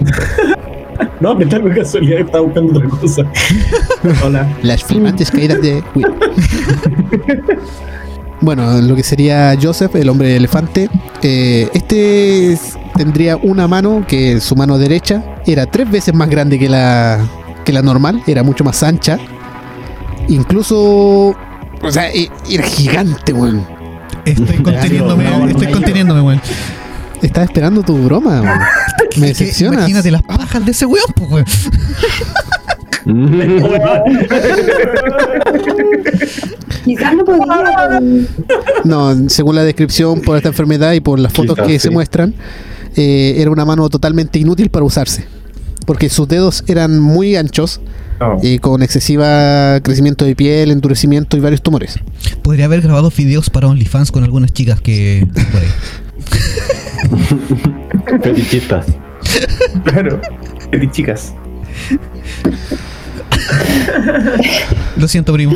No, 1.20 1.34
me 1.34 1.46
tal 1.46 1.72
casualidad 1.74 2.20
estaba 2.20 2.44
buscando 2.44 2.78
otra 2.78 2.88
cosa. 2.88 3.22
Hola. 4.24 4.48
Las 4.62 4.82
flipantes 4.84 5.30
caídas 5.30 5.60
de. 5.62 5.82
Bueno, 8.40 8.80
lo 8.80 8.96
que 8.96 9.02
sería 9.04 9.56
Joseph, 9.60 9.94
el 9.96 10.08
hombre 10.08 10.36
elefante. 10.36 10.88
eh, 11.22 11.68
este 11.74 12.52
es- 12.52 12.76
tendría 12.96 13.36
una 13.36 13.68
mano 13.68 14.04
que 14.06 14.40
su 14.40 14.54
mano 14.56 14.78
derecha 14.78 15.22
era 15.46 15.66
tres 15.66 15.90
veces 15.90 16.12
más 16.14 16.28
grande 16.28 16.58
que 16.58 16.68
la, 16.68 17.18
que 17.64 17.72
la 17.72 17.82
normal, 17.82 18.22
era 18.26 18.42
mucho 18.42 18.64
más 18.64 18.82
ancha. 18.82 19.18
Incluso. 20.28 21.34
O 21.82 21.90
sea, 21.90 22.10
e- 22.12 22.30
era 22.48 22.64
gigante, 22.64 23.32
weón. 23.32 23.66
Estoy 24.24 24.56
conteniéndome, 24.62 25.24
no, 25.24 25.38
no, 25.38 25.48
estoy 25.48 25.66
conteniéndome, 25.72 26.20
weón. 26.22 26.40
Estaba 27.20 27.44
esperando 27.44 27.82
tu 27.82 27.96
broma, 27.98 28.40
weón. 28.40 28.60
Me 29.18 29.28
decepcionas. 29.28 29.80
Imagínate 29.80 30.10
las 30.10 30.22
pajas 30.22 30.64
de 30.64 30.70
ese 30.72 30.86
weón, 30.86 31.06
pues, 31.14 31.30
weón. 31.30 31.44
Quizás 36.84 37.14
no 37.14 37.24
podía. 37.24 38.00
No, 38.84 39.28
según 39.28 39.56
la 39.56 39.64
descripción 39.64 40.20
por 40.20 40.36
esta 40.36 40.48
enfermedad 40.48 40.92
y 40.92 41.00
por 41.00 41.18
las 41.18 41.32
fotos 41.32 41.56
Quizás 41.56 41.66
que 41.68 41.78
se 41.78 41.90
muestran, 41.90 42.34
eh, 42.96 43.34
era 43.38 43.50
una 43.50 43.64
mano 43.64 43.88
totalmente 43.88 44.38
inútil 44.38 44.70
para 44.70 44.84
usarse. 44.84 45.24
Porque 45.86 46.08
sus 46.08 46.28
dedos 46.28 46.62
eran 46.68 47.00
muy 47.00 47.36
anchos 47.36 47.80
Y 48.42 48.58
con 48.58 48.82
excesiva 48.82 49.80
crecimiento 49.82 50.24
de 50.24 50.36
piel, 50.36 50.70
endurecimiento 50.70 51.36
y 51.36 51.40
varios 51.40 51.62
tumores. 51.62 51.98
Podría 52.42 52.66
haber 52.66 52.82
grabado 52.82 53.10
videos 53.16 53.50
para 53.50 53.68
OnlyFans 53.68 54.12
con 54.12 54.24
algunas 54.24 54.52
chicas 54.52 54.80
que. 54.80 55.26
Fetichistas. 58.22 58.86
Claro. 59.84 60.20
Y 60.72 60.90
chicas. 60.90 61.34
Lo 64.96 65.08
siento, 65.08 65.32
primo. 65.32 65.52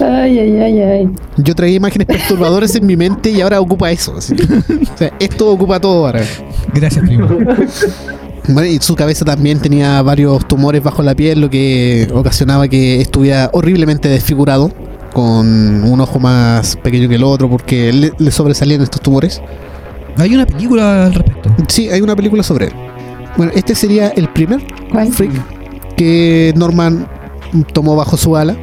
Ay, 0.00 0.38
ay, 0.38 0.58
ay, 0.58 0.80
ay. 0.80 1.10
Yo 1.36 1.54
traía 1.54 1.76
imágenes 1.76 2.06
perturbadoras 2.06 2.74
en 2.74 2.86
mi 2.86 2.96
mente 2.96 3.30
y 3.30 3.40
ahora 3.40 3.60
ocupa 3.60 3.90
eso. 3.90 4.14
O 4.16 4.20
sea, 4.20 5.12
esto 5.18 5.50
ocupa 5.50 5.80
todo 5.80 6.06
ahora. 6.06 6.24
Gracias, 6.74 7.04
primo. 7.04 7.28
Bueno, 8.52 8.68
y 8.68 8.78
su 8.80 8.96
cabeza 8.96 9.24
también 9.24 9.60
tenía 9.60 10.02
varios 10.02 10.46
tumores 10.46 10.82
bajo 10.82 11.02
la 11.02 11.14
piel, 11.14 11.40
lo 11.40 11.50
que 11.50 12.08
ocasionaba 12.12 12.68
que 12.68 13.00
estuviera 13.00 13.50
horriblemente 13.52 14.08
desfigurado, 14.08 14.72
con 15.12 15.84
un 15.84 16.00
ojo 16.00 16.18
más 16.18 16.76
pequeño 16.76 17.08
que 17.08 17.16
el 17.16 17.24
otro, 17.24 17.48
porque 17.48 17.92
le, 17.92 18.12
le 18.18 18.30
sobresalían 18.30 18.82
estos 18.82 19.00
tumores. 19.00 19.40
Hay 20.16 20.34
una 20.34 20.46
película 20.46 21.06
al 21.06 21.14
respecto. 21.14 21.50
Sí, 21.68 21.88
hay 21.88 22.00
una 22.00 22.16
película 22.16 22.42
sobre 22.42 22.66
él. 22.66 22.72
Bueno, 23.36 23.52
este 23.54 23.74
sería 23.74 24.08
el 24.08 24.28
primer 24.28 24.60
¿Cuál? 24.90 25.12
freak 25.12 25.32
que 25.96 26.52
Norman 26.56 27.06
tomó 27.72 27.94
bajo 27.94 28.16
su 28.16 28.36
ala, 28.36 28.56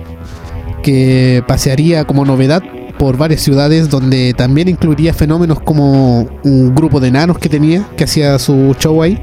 que 0.82 1.44
pasearía 1.48 2.06
como 2.06 2.26
novedad 2.26 2.64
por 2.98 3.16
varias 3.16 3.42
ciudades 3.42 3.90
donde 3.90 4.34
también 4.34 4.68
incluiría 4.68 5.14
fenómenos 5.14 5.60
como 5.60 6.28
un 6.44 6.74
grupo 6.74 7.00
de 7.00 7.10
enanos 7.10 7.38
que 7.38 7.48
tenía, 7.48 7.88
que 7.96 8.06
hacía 8.06 8.40
su 8.40 8.76
show 8.80 9.04
ahí, 9.04 9.20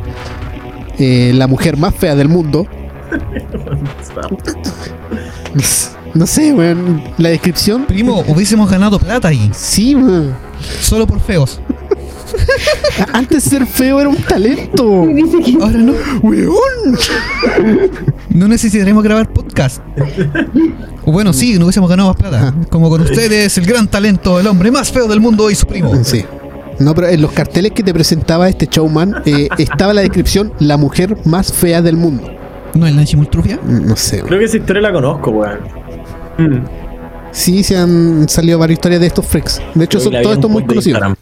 eh, 0.98 1.32
la 1.34 1.46
mujer 1.46 1.76
más 1.76 1.94
fea 1.94 2.14
del 2.14 2.28
mundo. 2.28 2.66
No 6.14 6.28
sé, 6.28 6.52
weón, 6.52 7.02
la 7.18 7.30
descripción. 7.30 7.86
Primo, 7.86 8.24
hubiésemos 8.28 8.70
ganado 8.70 9.00
plata 9.00 9.28
ahí, 9.28 9.50
Sí, 9.52 9.96
weón. 9.96 10.32
solo 10.80 11.08
por 11.08 11.18
feos. 11.20 11.60
Antes 13.12 13.42
ser 13.44 13.66
feo 13.66 13.98
era 14.00 14.08
un 14.08 14.16
talento. 14.16 14.84
Ahora 15.60 15.78
no. 15.78 15.92
Weón. 16.22 16.98
No 18.30 18.46
necesitaremos 18.46 19.02
grabar 19.02 19.32
podcast. 19.32 19.82
O 21.04 21.10
bueno, 21.10 21.32
sí, 21.32 21.58
no 21.58 21.64
hubiésemos 21.64 21.90
ganado 21.90 22.10
más 22.10 22.16
plata. 22.16 22.54
Como 22.70 22.88
con 22.88 23.00
ustedes, 23.00 23.58
el 23.58 23.66
gran 23.66 23.88
talento, 23.88 24.38
el 24.38 24.46
hombre 24.46 24.70
más 24.70 24.92
feo 24.92 25.08
del 25.08 25.20
mundo 25.20 25.50
y 25.50 25.56
su 25.56 25.66
primo. 25.66 25.92
Sí. 26.04 26.24
No, 26.84 26.94
pero 26.94 27.08
en 27.08 27.22
los 27.22 27.32
carteles 27.32 27.72
que 27.72 27.82
te 27.82 27.94
presentaba 27.94 28.46
este 28.46 28.66
showman 28.70 29.22
eh, 29.24 29.48
estaba 29.58 29.94
la 29.94 30.02
descripción 30.02 30.52
la 30.58 30.76
mujer 30.76 31.16
más 31.24 31.50
fea 31.50 31.80
del 31.80 31.96
mundo. 31.96 32.30
¿No 32.74 32.86
el 32.86 32.94
Nancy 32.94 33.16
Multrufia? 33.16 33.58
No 33.64 33.96
sé. 33.96 34.20
Creo 34.20 34.38
que 34.38 34.44
esa 34.44 34.58
historia 34.58 34.82
la 34.82 34.92
conozco, 34.92 35.30
weón. 35.30 35.60
Mm. 36.36 36.64
Sí, 37.30 37.62
se 37.64 37.76
han 37.78 38.28
salido 38.28 38.58
varias 38.58 38.78
historias 38.78 39.00
de 39.00 39.06
estos 39.06 39.24
freaks. 39.26 39.62
De 39.74 39.84
hecho, 39.86 39.98
Creo 39.98 40.02
son, 40.02 40.10
que 40.10 40.16
la 40.16 40.18
vi 40.20 40.24
todo 40.24 40.32
en 40.34 40.38
esto 40.38 40.46
un 40.48 40.52
muy 40.52 40.62
post 40.62 40.68
de 40.68 40.74
conocido. 40.74 40.98
Instagram. 40.98 41.16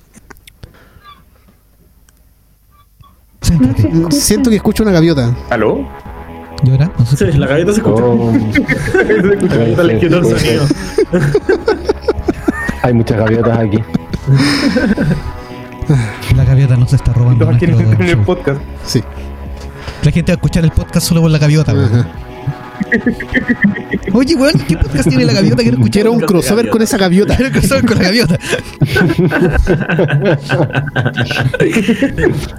Céntrate. 3.41 3.89
Mm, 3.89 4.11
Siento 4.11 4.51
que 4.51 4.57
escucho 4.57 4.83
una 4.83 4.93
gaviota. 4.93 5.35
¿Aló? 5.51 5.87
¿Y 6.65 6.71
ahora? 6.71 6.91
No 6.99 7.07
sé. 7.07 7.31
Sí, 7.33 7.39
la 7.39 7.47
gaveta 7.47 7.73
se 7.73 7.79
escucha. 7.79 8.03
Oh, 8.03 8.33
Ahorita 9.53 9.83
le 9.85 9.99
quitó 10.01 10.19
el 10.19 10.25
sonido. 10.25 10.65
hay 12.83 12.93
muchas 12.95 13.19
gaviotas 13.19 13.59
aquí. 13.59 13.79
La 16.37 16.45
gaviota 16.45 16.77
nos 16.77 16.93
está 16.93 17.13
robando. 17.13 17.49
Quieren 17.59 17.77
nuestro 17.77 18.05
en 18.05 18.11
el 18.11 18.19
podcast. 18.19 18.61
Sí. 18.87 19.03
La 20.03 20.11
gente 20.11 20.33
va 20.33 20.35
a 20.35 20.37
escuchar 20.37 20.65
el 20.65 20.71
podcast 20.71 21.07
solo 21.07 21.21
por 21.21 21.31
la 21.31 21.39
gaviota, 21.39 21.73
weón. 21.73 21.95
Ajá. 21.95 22.09
Oye, 24.13 24.35
weón, 24.35 24.59
¿qué 24.67 24.77
podcast 24.77 25.09
tiene 25.09 25.25
la 25.25 25.33
gaviota? 25.33 25.63
Quiero 25.63 25.77
escuchar 25.77 25.93
Quiero 25.93 26.13
un 26.13 26.21
crossover 26.21 26.69
con 26.69 26.83
esa 26.83 26.99
gaviota. 26.99 27.37
Quiero 27.37 27.53
crossover 27.53 27.87
con 27.87 27.99
la 27.99 28.05
gaviota. 28.05 28.39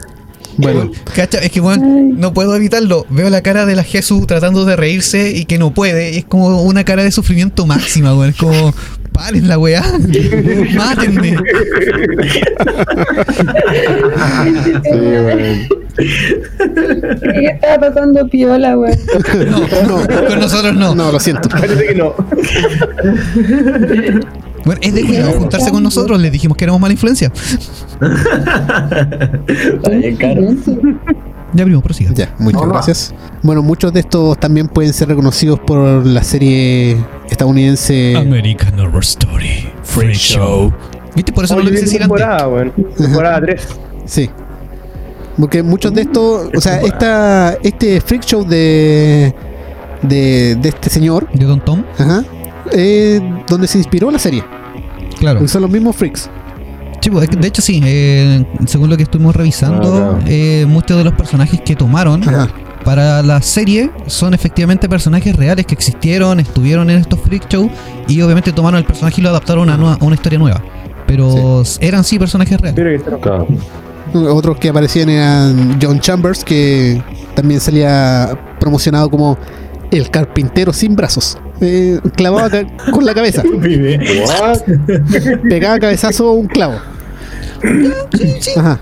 Bueno, 0.57 0.91
Cacha, 1.15 1.39
es 1.39 1.51
que 1.51 1.61
weón, 1.61 2.19
no 2.19 2.33
puedo 2.33 2.55
evitarlo. 2.55 3.05
Veo 3.09 3.29
la 3.29 3.41
cara 3.41 3.65
de 3.65 3.75
la 3.75 3.83
Jesús 3.83 4.27
tratando 4.27 4.65
de 4.65 4.75
reírse 4.75 5.31
y 5.31 5.45
que 5.45 5.57
no 5.57 5.73
puede. 5.73 6.11
Y 6.11 6.17
es 6.17 6.25
como 6.25 6.61
una 6.63 6.83
cara 6.83 7.03
de 7.03 7.11
sufrimiento 7.11 7.65
máxima, 7.65 8.15
weón. 8.15 8.29
Es 8.29 8.35
como, 8.35 8.73
paren 9.11 9.47
la 9.47 9.57
weá. 9.57 9.83
Mátenme. 10.75 11.37
Sí, 14.83 14.91
weón. 14.91 15.67
¿Qué 15.95 17.45
estaba 17.53 17.89
pasando 17.89 18.27
piola, 18.27 18.77
weón? 18.77 18.97
No, 19.87 20.27
con 20.27 20.39
nosotros 20.39 20.75
no. 20.75 20.95
no, 20.95 21.11
lo 21.11 21.19
siento. 21.19 21.49
Parece 21.49 21.87
que 21.87 21.95
no. 21.95 22.15
Bueno, 24.65 24.79
es 24.81 24.93
de 24.93 25.05
cuidado 25.05 25.33
juntarse 25.33 25.71
con 25.71 25.83
nosotros. 25.83 26.19
Les 26.21 26.31
dijimos 26.31 26.57
que 26.57 26.63
éramos 26.65 26.79
mala 26.79 26.93
influencia. 26.93 27.31
Está 29.47 29.89
bien 29.89 30.15
caro. 30.17 30.41
Ya, 31.53 31.65
primo, 31.65 31.81
prosiga. 31.81 32.11
Ya, 32.13 32.33
muchas 32.39 32.65
gracias. 32.67 33.13
Bueno, 33.43 33.61
muchos 33.61 33.93
de 33.93 33.99
estos 33.99 34.37
también 34.39 34.67
pueden 34.67 34.91
ser 34.93 35.07
reconocidos 35.09 35.59
por 35.59 36.05
la 36.05 36.23
serie 36.23 36.97
estadounidense. 37.29 38.15
American 38.17 38.79
Horror 38.79 39.03
Story. 39.03 39.69
Freak 39.83 40.13
Show. 40.15 40.73
¿Viste? 41.15 41.31
Por 41.31 41.43
eso 41.45 41.53
no 41.55 41.59
lo 41.61 41.67
Oye, 41.67 41.75
quise 41.75 41.85
decir 41.85 42.01
antes. 42.03 42.17
temporada, 42.17 42.47
weón. 42.47 42.73
Temporada 42.97 43.39
3. 43.41 43.67
Sí. 44.05 44.29
Porque 45.37 45.61
muchos 45.61 45.93
de 45.93 46.01
estos, 46.01 46.49
o 46.55 46.61
sea, 46.61 46.81
esta, 46.81 47.53
este 47.63 48.01
freak 48.01 48.23
show 48.23 48.43
de, 48.43 49.33
de, 50.01 50.55
de 50.55 50.69
este 50.69 50.89
señor, 50.89 51.27
De 51.33 51.45
Don 51.45 51.59
Tom. 51.59 51.83
ajá, 51.97 52.23
eh, 52.71 53.19
donde 53.47 53.67
se 53.67 53.77
inspiró 53.79 54.09
la 54.11 54.19
serie. 54.19 54.43
Claro. 55.19 55.39
Porque 55.39 55.51
son 55.51 55.61
los 55.63 55.71
mismos 55.71 55.95
freaks. 55.95 56.29
Sí, 57.03 57.09
pues, 57.09 57.29
de 57.29 57.47
hecho 57.49 57.61
sí, 57.61 57.81
eh, 57.83 58.45
según 58.65 58.89
lo 58.89 58.95
que 58.95 59.03
estuvimos 59.03 59.35
revisando, 59.35 60.15
Ah, 60.15 60.19
eh, 60.25 60.65
muchos 60.65 60.97
de 60.97 61.03
los 61.03 61.13
personajes 61.13 61.59
que 61.59 61.75
tomaron 61.75 62.23
Ajá. 62.23 62.47
para 62.85 63.21
la 63.21 63.41
serie 63.41 63.91
son 64.07 64.33
efectivamente 64.33 64.87
personajes 64.87 65.35
reales 65.35 65.65
que 65.65 65.73
existieron, 65.73 66.39
estuvieron 66.39 66.89
en 66.89 66.99
estos 66.99 67.19
freak 67.19 67.49
show 67.49 67.69
y 68.07 68.21
obviamente 68.21 68.53
tomaron 68.53 68.77
el 68.77 68.85
personaje 68.85 69.19
y 69.19 69.21
lo 69.21 69.31
adaptaron 69.31 69.69
a, 69.69 69.97
una 69.99 70.15
historia 70.15 70.39
nueva. 70.39 70.63
Pero 71.05 71.63
eran 71.81 72.05
sí 72.05 72.17
personajes 72.17 72.61
reales. 72.61 73.01
Claro. 73.21 73.47
Otros 74.13 74.57
que 74.57 74.69
aparecían 74.69 75.09
eran 75.09 75.77
John 75.81 75.99
Chambers, 75.99 76.45
que 76.45 77.03
también 77.35 77.59
salía 77.59 78.29
promocionado 78.61 79.09
como 79.09 79.37
el 79.91 80.09
carpintero 80.09 80.71
sin 80.71 80.95
brazos. 80.95 81.37
Eh, 81.59 81.99
clavaba 82.15 82.49
con 82.91 83.05
la 83.05 83.13
cabeza. 83.13 83.43
Pegaba 85.49 85.79
cabezazo 85.79 86.29
a 86.29 86.33
un 86.33 86.47
clavo. 86.47 86.75
Ajá. 88.57 88.79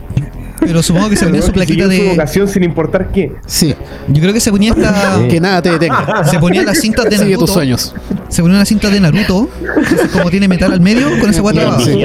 Pero 0.60 0.84
supongo 0.84 1.10
que 1.10 1.16
se 1.16 1.26
ponía 1.26 1.42
su 1.42 1.52
plaquita 1.52 1.86
siguió 1.86 1.98
su 1.98 2.04
de. 2.04 2.10
vocación 2.12 2.48
sin 2.48 2.64
importar 2.64 3.08
qué. 3.12 3.32
Sí. 3.48 3.74
Yo 4.10 4.22
creo 4.22 4.32
que 4.34 4.40
se 4.40 4.52
ponía 4.52 4.72
esta. 4.72 5.20
Que 5.28 5.40
nada 5.40 5.62
te 5.62 5.72
detenga. 5.72 6.24
Se 6.26 6.38
ponía 6.38 6.62
las 6.64 6.80
cintas 6.80 7.06
de 7.06 7.12
Sigue 7.18 7.32
tus 7.32 7.32
Naruto. 7.32 7.54
sueños. 7.54 7.96
Se 8.30 8.42
ponía 8.44 8.58
una 8.58 8.66
cinta 8.66 8.90
de 8.90 9.00
Naruto. 9.00 9.50
entonces, 9.60 10.10
como 10.12 10.30
tiene 10.30 10.48
metal 10.48 10.72
al 10.72 10.80
medio, 10.82 11.08
con 11.20 11.30
ese 11.32 11.42
guata. 11.42 11.80
Sí. 11.80 12.04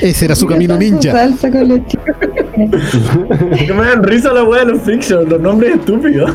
Ese 0.00 0.24
era 0.26 0.34
su 0.36 0.46
camino 0.46 0.76
ninja. 0.78 1.12
Salsa 1.12 1.50
con 1.50 1.68
los 1.68 1.86
chicos. 1.86 2.04
Que 3.66 3.72
me 3.74 3.84
dan 3.84 4.02
risa 4.02 4.32
la 4.32 4.44
weá 4.44 4.64
de 4.64 4.72
los 4.72 4.82
fiction, 4.82 5.28
los 5.28 5.40
nombres 5.40 5.76
estúpidos. 5.76 6.30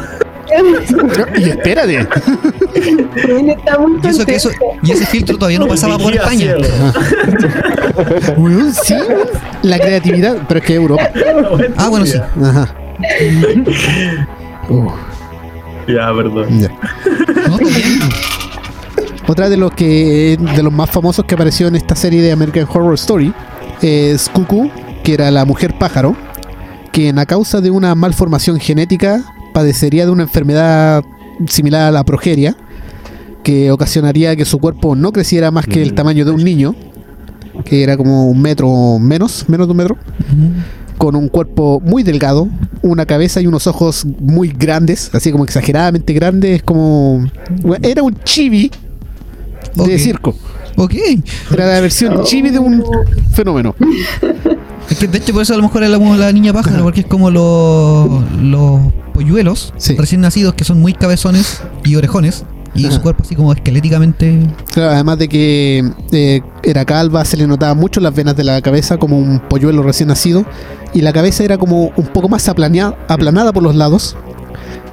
Y 1.37 1.49
espérate. 1.49 1.99
Está 1.99 3.77
muy 3.79 3.99
Y 4.03 4.07
eso 4.07 4.25
que 4.25 4.35
eso. 4.35 4.49
Y 4.83 4.91
ese 4.91 5.05
filtro 5.05 5.37
todavía 5.37 5.59
no 5.59 5.67
pasaba 5.67 5.97
por 5.97 6.13
España. 6.13 6.55
sí. 8.83 8.95
La 9.63 9.79
creatividad, 9.79 10.37
pero 10.47 10.59
es 10.59 10.65
que 10.65 10.75
Europa. 10.75 11.09
Ah, 11.77 11.89
bueno, 11.89 12.05
sí. 12.05 12.17
Ajá. 12.41 12.73
Uh, 14.69 14.89
Ya, 15.89 16.09
perdón. 16.15 16.47
ya. 16.57 16.69
No. 17.49 17.57
Otra 19.27 19.49
de 19.49 19.57
los 19.57 19.73
que 19.73 20.37
de 20.39 20.63
los 20.63 20.71
más 20.71 20.89
famosos 20.89 21.25
que 21.25 21.35
apareció 21.35 21.67
en 21.67 21.75
esta 21.75 21.95
serie 21.95 22.21
de 22.21 22.31
American 22.31 22.65
Horror 22.69 22.93
Story 22.93 23.33
es 23.81 24.29
Cuckoo, 24.29 24.71
que 25.03 25.15
era 25.15 25.29
la 25.31 25.43
mujer 25.43 25.77
pájaro, 25.77 26.15
quien 26.93 27.19
a 27.19 27.25
causa 27.25 27.59
de 27.59 27.71
una 27.71 27.93
malformación 27.95 28.57
genética 28.59 29.21
padecería 29.53 30.05
de 30.05 30.11
una 30.11 30.23
enfermedad 30.23 31.03
similar 31.47 31.83
a 31.83 31.91
la 31.91 32.03
progeria, 32.03 32.55
que 33.43 33.71
ocasionaría 33.71 34.35
que 34.35 34.45
su 34.45 34.59
cuerpo 34.59 34.95
no 34.95 35.11
creciera 35.11 35.51
más 35.51 35.65
que 35.65 35.81
el 35.81 35.93
tamaño 35.93 36.25
de 36.25 36.31
un 36.31 36.43
niño, 36.43 36.75
que 37.65 37.83
era 37.83 37.97
como 37.97 38.29
un 38.29 38.41
metro 38.41 38.97
menos, 38.99 39.45
menos 39.47 39.67
de 39.67 39.71
un 39.71 39.77
metro, 39.77 39.97
con 40.97 41.15
un 41.15 41.27
cuerpo 41.27 41.81
muy 41.83 42.03
delgado, 42.03 42.47
una 42.81 43.05
cabeza 43.05 43.41
y 43.41 43.47
unos 43.47 43.67
ojos 43.67 44.05
muy 44.19 44.49
grandes, 44.49 45.09
así 45.13 45.31
como 45.31 45.43
exageradamente 45.43 46.13
grandes, 46.13 46.63
como 46.63 47.25
era 47.81 48.03
un 48.03 48.15
chibi 48.23 48.71
de 49.75 49.99
circo. 49.99 50.35
Ok. 50.75 50.95
Era 51.51 51.67
la 51.67 51.81
versión 51.81 52.23
chibi 52.23 52.49
de 52.49 52.59
un 52.59 52.83
fenómeno. 53.31 53.75
Es 54.89 54.97
que 54.97 55.07
de 55.07 55.17
hecho 55.17 55.33
por 55.33 55.43
eso 55.43 55.53
a 55.53 55.57
lo 55.57 55.63
mejor 55.63 55.83
es 55.83 55.89
la, 55.89 55.97
la 55.97 56.31
niña 56.31 56.53
pájaro, 56.53 56.83
porque 56.83 57.01
es 57.01 57.05
como 57.05 57.29
los, 57.29 58.09
los 58.41 58.81
polluelos 59.13 59.73
Sí. 59.77 59.95
recién 59.95 60.21
nacidos 60.21 60.53
que 60.55 60.63
son 60.63 60.81
muy 60.81 60.93
cabezones 60.93 61.61
y 61.83 61.95
orejones. 61.95 62.43
Y 62.75 62.87
Ajá. 62.87 62.95
su 62.95 63.01
cuerpo 63.03 63.21
así 63.23 63.35
como 63.35 63.53
esqueléticamente. 63.53 64.47
Claro, 64.73 64.93
además 64.93 65.19
de 65.19 65.27
que 65.29 65.87
eh, 66.11 66.41
era 66.63 66.83
calva, 66.85 67.23
se 67.23 67.37
le 67.37 67.45
notaba 67.45 67.75
mucho 67.75 67.99
las 67.99 68.15
venas 68.15 68.35
de 68.35 68.43
la 68.43 68.59
cabeza 68.63 68.97
como 68.97 69.17
un 69.19 69.39
polluelo 69.47 69.83
recién 69.83 70.09
nacido. 70.09 70.43
Y 70.91 71.01
la 71.01 71.13
cabeza 71.13 71.43
era 71.43 71.59
como 71.59 71.91
un 71.95 72.07
poco 72.07 72.29
más 72.29 72.47
aplanea- 72.49 72.95
aplanada 73.07 73.53
por 73.53 73.61
los 73.61 73.75
lados 73.75 74.15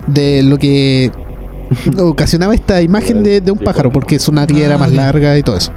de 0.07 0.43
lo 0.43 0.59
que 0.59 1.11
ocasionaba 1.99 2.55
esta 2.55 2.83
imagen 2.83 3.23
de, 3.23 3.41
de 3.41 3.51
un 3.51 3.59
pájaro, 3.59 3.91
porque 3.91 4.19
su 4.19 4.31
nariz 4.33 4.59
era 4.59 4.75
Ah, 4.75 4.79
más 4.79 4.91
ok. 4.91 4.95
larga 4.97 5.39
y 5.39 5.43
todo 5.43 5.57
eso. 5.57 5.73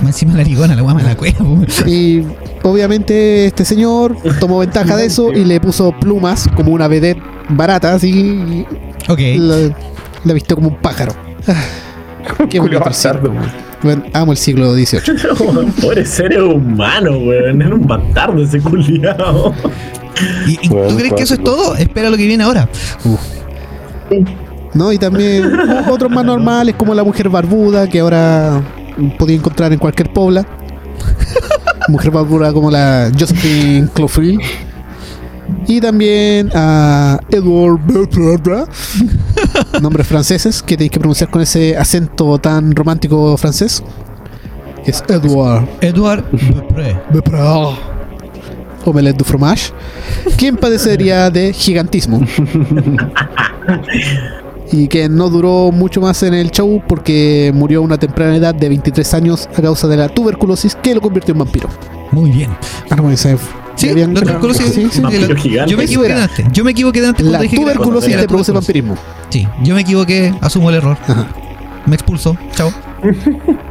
Más 0.00 0.08
encima 0.10 0.34
la 0.34 0.42
ligona, 0.42 0.74
la 0.74 0.82
guama 0.82 1.02
la 1.02 1.16
cueva. 1.16 1.38
po. 1.38 1.64
Y 1.86 2.24
obviamente 2.62 3.46
este 3.46 3.64
señor 3.64 4.16
tomó 4.40 4.58
ventaja 4.58 4.96
de 4.96 5.06
eso 5.06 5.32
y 5.32 5.44
le 5.44 5.60
puso 5.60 5.92
plumas 5.98 6.48
como 6.56 6.72
una 6.72 6.88
vedette 6.88 7.22
barata, 7.48 7.94
así. 7.94 8.66
Ok. 9.08 9.20
La, 9.36 9.76
la 10.24 10.34
vistió 10.34 10.56
como 10.56 10.68
un 10.68 10.76
pájaro. 10.76 11.12
Qué 12.50 12.60
bonito. 12.60 12.82
Bueno, 13.82 14.04
amo 14.12 14.32
el 14.32 14.38
siglo 14.38 14.72
XVIII. 14.74 15.00
Pobre 15.80 16.04
ser 16.04 16.40
humano, 16.40 17.18
weón. 17.18 17.60
Era 17.60 17.74
un 17.74 17.86
bastardo 17.86 18.42
ese 18.42 18.60
culiao. 18.60 19.52
¿Y, 20.46 20.66
y 20.66 20.68
Bueno, 20.68 20.88
tú 20.88 20.96
crees 20.96 21.12
que 21.14 21.22
eso 21.22 21.34
es 21.34 21.42
todo? 21.42 21.74
Espera 21.74 22.10
lo 22.10 22.16
que 22.16 22.26
viene 22.26 22.44
ahora. 22.44 22.68
Sí. 24.08 24.24
¿No? 24.74 24.92
Y 24.92 24.98
también 24.98 25.50
otros 25.90 26.10
más 26.10 26.24
normales 26.24 26.74
como 26.76 26.94
la 26.94 27.02
mujer 27.02 27.28
barbuda, 27.28 27.88
que 27.88 28.00
ahora 28.00 28.62
podía 29.18 29.36
encontrar 29.36 29.72
en 29.72 29.78
cualquier 29.78 30.12
pobla. 30.12 30.46
Mujer 31.88 32.10
barbuda 32.10 32.52
como 32.52 32.70
la 32.70 33.10
Josephine 33.18 33.88
Clofield. 33.92 34.40
Y 35.66 35.80
también 35.80 36.50
a 36.54 37.18
Edward 37.30 37.80
nombres 39.80 40.06
franceses 40.06 40.62
que 40.62 40.76
tenéis 40.76 40.92
que 40.92 40.98
pronunciar 40.98 41.30
con 41.30 41.42
ese 41.42 41.76
acento 41.76 42.38
tan 42.38 42.74
romántico 42.74 43.36
francés. 43.36 43.82
Que 44.84 44.90
es 44.90 45.04
Edward 45.08 45.68
Edward 45.80 46.24
Dupré. 46.30 47.00
Bertrand. 47.12 47.76
Omelette 48.84 49.18
du 49.18 49.24
fromage. 49.24 49.72
Quien 50.36 50.56
padecería 50.56 51.30
de 51.30 51.52
gigantismo. 51.52 52.20
y 54.72 54.88
que 54.88 55.08
no 55.08 55.28
duró 55.28 55.70
mucho 55.70 56.00
más 56.00 56.22
en 56.22 56.34
el 56.34 56.50
show 56.50 56.82
porque 56.88 57.52
murió 57.54 57.78
a 57.80 57.82
una 57.82 57.98
temprana 57.98 58.34
edad 58.36 58.54
de 58.54 58.68
23 58.68 59.14
años 59.14 59.48
a 59.56 59.60
causa 59.62 59.86
de 59.86 59.96
la 59.98 60.08
tuberculosis 60.08 60.74
que 60.74 60.94
lo 60.94 61.00
convirtió 61.00 61.32
en 61.32 61.38
vampiro. 61.40 61.68
Muy 62.10 62.30
bien. 62.30 62.50
Ah, 62.90 62.96
no, 62.96 63.10
ese- 63.10 63.36
Sí, 63.74 63.88
habían- 63.88 64.12
la 64.14 64.20
tuberculosis. 64.22 64.66
sí, 64.72 64.88
sí. 64.90 65.00
Vampiro 65.00 65.28
yo- 65.28 65.36
gigante. 65.36 65.70
Yo 65.72 65.76
me 65.78 65.84
equivoqué 65.84 66.08
de 66.14 66.22
antes. 66.22 66.46
Yo 66.52 66.64
me 66.64 66.70
equivoqué 66.72 67.06
antes 67.06 67.26
La 67.26 67.40
dije 67.40 67.56
que 67.56 67.62
tuberculosis 67.62 68.12
era 68.12 68.22
te 68.22 68.28
produce 68.28 68.52
vampirismo. 68.52 68.96
Sí, 69.30 69.46
yo 69.62 69.74
me 69.74 69.80
equivoqué, 69.82 70.34
asumo 70.40 70.70
el 70.70 70.76
error. 70.76 70.96
Ajá. 71.06 71.28
Me 71.86 71.94
expulso. 71.94 72.36
Chao. 72.54 72.70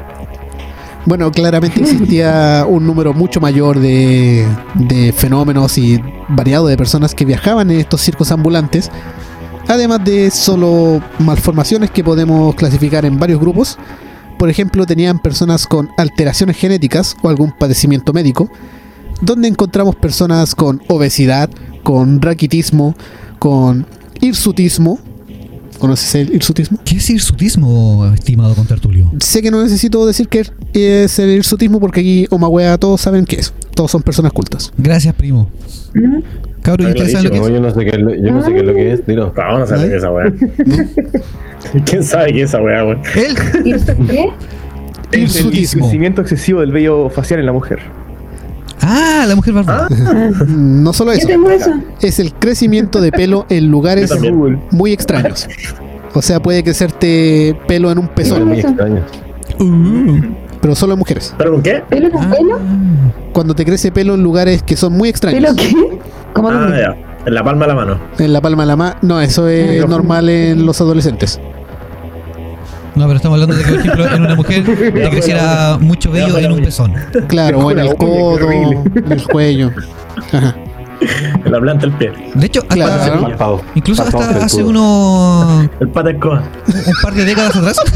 Bueno, 1.04 1.32
claramente 1.32 1.82
existía 1.82 2.64
un 2.70 2.86
número 2.86 3.12
mucho 3.14 3.40
mayor 3.42 3.80
de, 3.80 4.46
de 4.76 5.12
fenómenos 5.12 5.76
y 5.80 6.00
variado 6.30 6.68
de 6.68 6.78
personas 6.78 7.16
que 7.16 7.26
viajaban 7.26 7.72
en 7.72 7.80
estos 7.80 8.02
circos 8.02 8.32
ambulantes, 8.32 8.92
además 9.72 10.04
de 10.04 10.32
solo 10.32 11.02
malformaciones 11.20 11.92
que 11.92 12.04
podemos 12.04 12.56
clasificar 12.56 13.06
en 13.06 13.18
varios 13.18 13.40
grupos. 13.40 13.78
Por 14.38 14.50
ejemplo, 14.50 14.86
tenían 14.86 15.20
personas 15.20 15.68
con 15.68 15.90
alteraciones 15.98 16.58
genéticas 16.58 17.16
o 17.22 17.30
algún 17.30 17.52
padecimiento 17.52 18.12
médico, 18.12 18.50
donde 19.22 19.48
encontramos 19.48 19.96
personas 19.96 20.56
con 20.56 20.82
obesidad, 20.88 21.50
con 21.84 22.22
raquitismo, 22.22 22.96
con 23.40 23.86
hirsutismo. 24.20 25.00
¿Conoces 25.82 26.14
el 26.14 26.36
hirsutismo? 26.36 26.78
¿Qué 26.86 26.98
es 26.98 27.10
hirsutismo, 27.10 28.06
estimado 28.14 28.54
contertulio? 28.54 29.12
Sé 29.20 29.42
que 29.42 29.50
no 29.50 29.64
necesito 29.64 30.06
decir 30.06 30.28
que 30.28 30.44
es 30.74 31.18
el 31.18 31.32
hirsutismo 31.32 31.80
porque 31.80 32.02
aquí 32.02 32.28
Omagüea 32.30 32.78
todos 32.78 33.02
saben 33.02 33.26
qué 33.26 33.38
es. 33.38 33.52
Todos 33.74 33.90
son 33.90 34.04
personas 34.04 34.32
cultas. 34.32 34.72
Gracias, 34.78 35.16
primo. 35.16 35.50
¿Mm? 35.96 36.20
Cabros, 36.62 36.86
Ahí 36.86 36.94
lo 36.94 37.00
¿ustedes 37.00 37.12
saben 37.14 37.26
lo 37.26 37.32
que 37.32 37.40
No, 37.40 37.48
es? 37.48 37.54
yo 37.54 37.62
no 37.62 37.74
sé 37.74 37.84
qué 37.84 37.90
es 37.90 38.00
lo, 38.00 38.14
yo 38.14 38.32
no 38.32 38.44
sé 38.44 38.54
qué 38.54 38.60
es, 38.60 38.64
lo 38.64 38.74
que 38.76 38.94
es, 38.94 39.08
dilo. 39.08 39.34
Vamos 39.36 39.62
a 39.64 39.66
saber 39.76 39.90
qué 39.90 39.96
es 39.96 40.04
esa 40.04 40.12
weá. 40.12 40.34
¿Quién 41.86 42.04
sabe 42.04 42.34
qué 42.34 42.42
es 42.44 42.50
esa 42.50 42.62
weá, 42.62 42.86
weón? 42.86 43.02
¿Irse 43.66 43.98
qué? 44.08 44.30
El 45.12 45.28
crecimiento 45.32 46.22
excesivo 46.22 46.60
del 46.62 46.72
vello 46.72 47.10
facial 47.10 47.40
en 47.40 47.48
la 47.48 47.54
mujer. 47.54 47.80
Ah, 48.94 49.26
la 49.26 49.36
mujer 49.36 49.54
barbuda. 49.54 49.88
No 50.48 50.92
solo 50.92 51.14
eso, 51.14 51.26
tengo 51.28 51.50
eso. 51.50 51.72
es 52.02 52.20
el 52.20 52.34
crecimiento 52.34 53.00
de 53.00 53.12
pelo 53.12 53.46
en 53.50 53.72
lugares 53.72 54.14
muy 54.72 54.92
extraños. 54.92 55.48
O 56.14 56.22
sea, 56.22 56.42
puede 56.42 56.62
crecerte 56.64 57.58
pelo 57.68 57.90
en 57.90 58.00
un 58.00 58.08
pezón, 58.10 58.46
muy. 58.46 58.62
Uh. 59.60 60.22
pero 60.62 60.76
solo 60.76 60.94
en 60.94 61.00
mujeres. 61.00 61.34
¿Pero 61.38 61.54
con 61.54 61.62
qué? 61.64 61.82
¿Pelo 61.90 62.12
con 62.12 62.22
Ah. 62.26 62.32
pelo? 62.38 62.60
Cuando 63.34 63.56
te 63.56 63.64
crece 63.66 63.92
pelo 63.92 64.16
en 64.16 64.24
lugares 64.24 64.62
que 64.64 64.76
son 64.76 64.94
muy 64.94 65.08
extraños. 65.10 65.42
¿Pelo 65.42 65.56
qué? 65.56 66.00
¿Cómo 66.34 66.50
Ah, 66.50 66.70
ya. 66.78 66.96
En 67.26 67.34
la 67.36 67.44
palma 67.44 67.62
de 67.66 67.68
la 67.70 67.76
mano. 67.76 68.00
En 68.18 68.34
la 68.34 68.42
palma 68.42 68.64
de 68.64 68.68
la 68.68 68.76
mano. 68.76 68.96
No, 69.04 69.22
eso 69.22 69.48
es 69.48 69.88
normal 69.88 70.28
en 70.30 70.66
los 70.66 70.82
adolescentes. 70.82 71.40
No, 72.96 73.06
pero 73.06 73.16
estamos 73.16 73.42
hablando 73.42 73.56
de 73.56 73.64
que, 73.64 73.72
por 73.72 73.80
ejemplo, 73.80 74.16
en 74.16 74.22
una 74.24 74.36
mujer 74.36 74.64
te 74.94 75.10
creciera 75.10 75.78
mucho 75.80 76.12
vello 76.12 76.38
en 76.38 76.52
un 76.52 76.62
pezón. 76.62 76.94
Claro, 77.28 77.60
o 77.60 77.72
en 77.72 77.80
el 77.80 77.96
codo, 77.96 78.52
en 78.52 79.12
el 79.12 79.24
cuello. 79.24 79.72
Ajá. 80.32 80.56
En 81.44 81.52
la 81.52 81.60
planta 81.60 81.88
del 81.88 81.96
pie. 81.98 82.12
De 82.36 82.46
hecho, 82.46 82.62
hasta, 82.62 82.76
Claro. 82.76 83.62
Incluso 83.74 84.04
hasta 84.04 84.46
hace 84.46 84.64
unos 84.64 85.68
El 85.80 85.90
pata 85.90 86.12
un 86.12 86.20
par 87.02 87.14
de 87.14 87.26
décadas 87.26 87.56
atrás. 87.56 87.78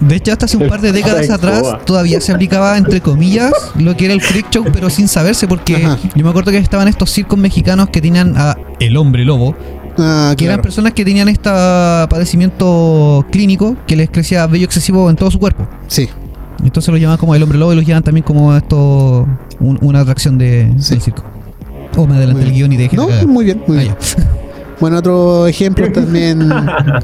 De 0.00 0.16
hecho, 0.16 0.32
hasta 0.32 0.46
hace 0.46 0.56
un 0.56 0.68
par 0.68 0.80
de 0.80 0.92
décadas 0.92 1.30
atrás 1.30 1.62
todavía 1.84 2.20
se 2.20 2.32
aplicaba, 2.32 2.76
entre 2.76 3.00
comillas, 3.00 3.52
lo 3.76 3.96
que 3.96 4.06
era 4.06 4.14
el 4.14 4.20
freak 4.20 4.50
show, 4.50 4.64
pero 4.70 4.90
sin 4.90 5.08
saberse, 5.08 5.48
porque 5.48 5.76
Ajá. 5.76 5.98
yo 6.14 6.24
me 6.24 6.30
acuerdo 6.30 6.50
que 6.50 6.58
estaban 6.58 6.88
estos 6.88 7.10
circos 7.10 7.38
mexicanos 7.38 7.88
que 7.88 8.00
tenían 8.00 8.34
a 8.36 8.56
El 8.80 8.96
Hombre 8.96 9.24
Lobo, 9.24 9.54
Ah, 10.00 10.34
que 10.36 10.44
eran 10.46 10.60
personas 10.62 10.92
que 10.92 11.04
tenían 11.04 11.28
este 11.28 11.50
padecimiento 12.08 13.24
clínico 13.30 13.76
que 13.86 13.96
les 13.96 14.10
crecía 14.10 14.46
vello 14.46 14.64
excesivo 14.64 15.10
en 15.10 15.16
todo 15.16 15.30
su 15.30 15.38
cuerpo. 15.38 15.66
Sí. 15.88 16.08
Entonces 16.64 16.90
lo 16.92 16.96
llamaban 16.98 17.18
como 17.18 17.34
El 17.34 17.42
Hombre 17.42 17.58
Lobo 17.58 17.72
y 17.72 17.76
los 17.76 17.86
llaman 17.86 18.02
también 18.02 18.24
como 18.24 18.54
esto, 18.56 19.26
un- 19.60 19.78
una 19.82 20.00
atracción 20.00 20.36
de, 20.38 20.72
Sí. 20.78 20.94
del 20.94 21.02
circo. 21.02 21.22
O 21.96 22.06
me 22.06 22.16
adelanté 22.16 22.42
el 22.44 22.52
guion 22.52 22.72
y 22.72 22.76
dejé 22.76 22.96
No, 22.96 23.06
cagada. 23.08 23.26
muy 23.26 23.44
bien, 23.44 23.62
muy 23.66 23.78
Ah, 23.78 23.80
bien. 23.82 23.94
Bueno, 24.80 24.96
otro 24.96 25.46
ejemplo 25.46 25.86
también. 25.92 26.50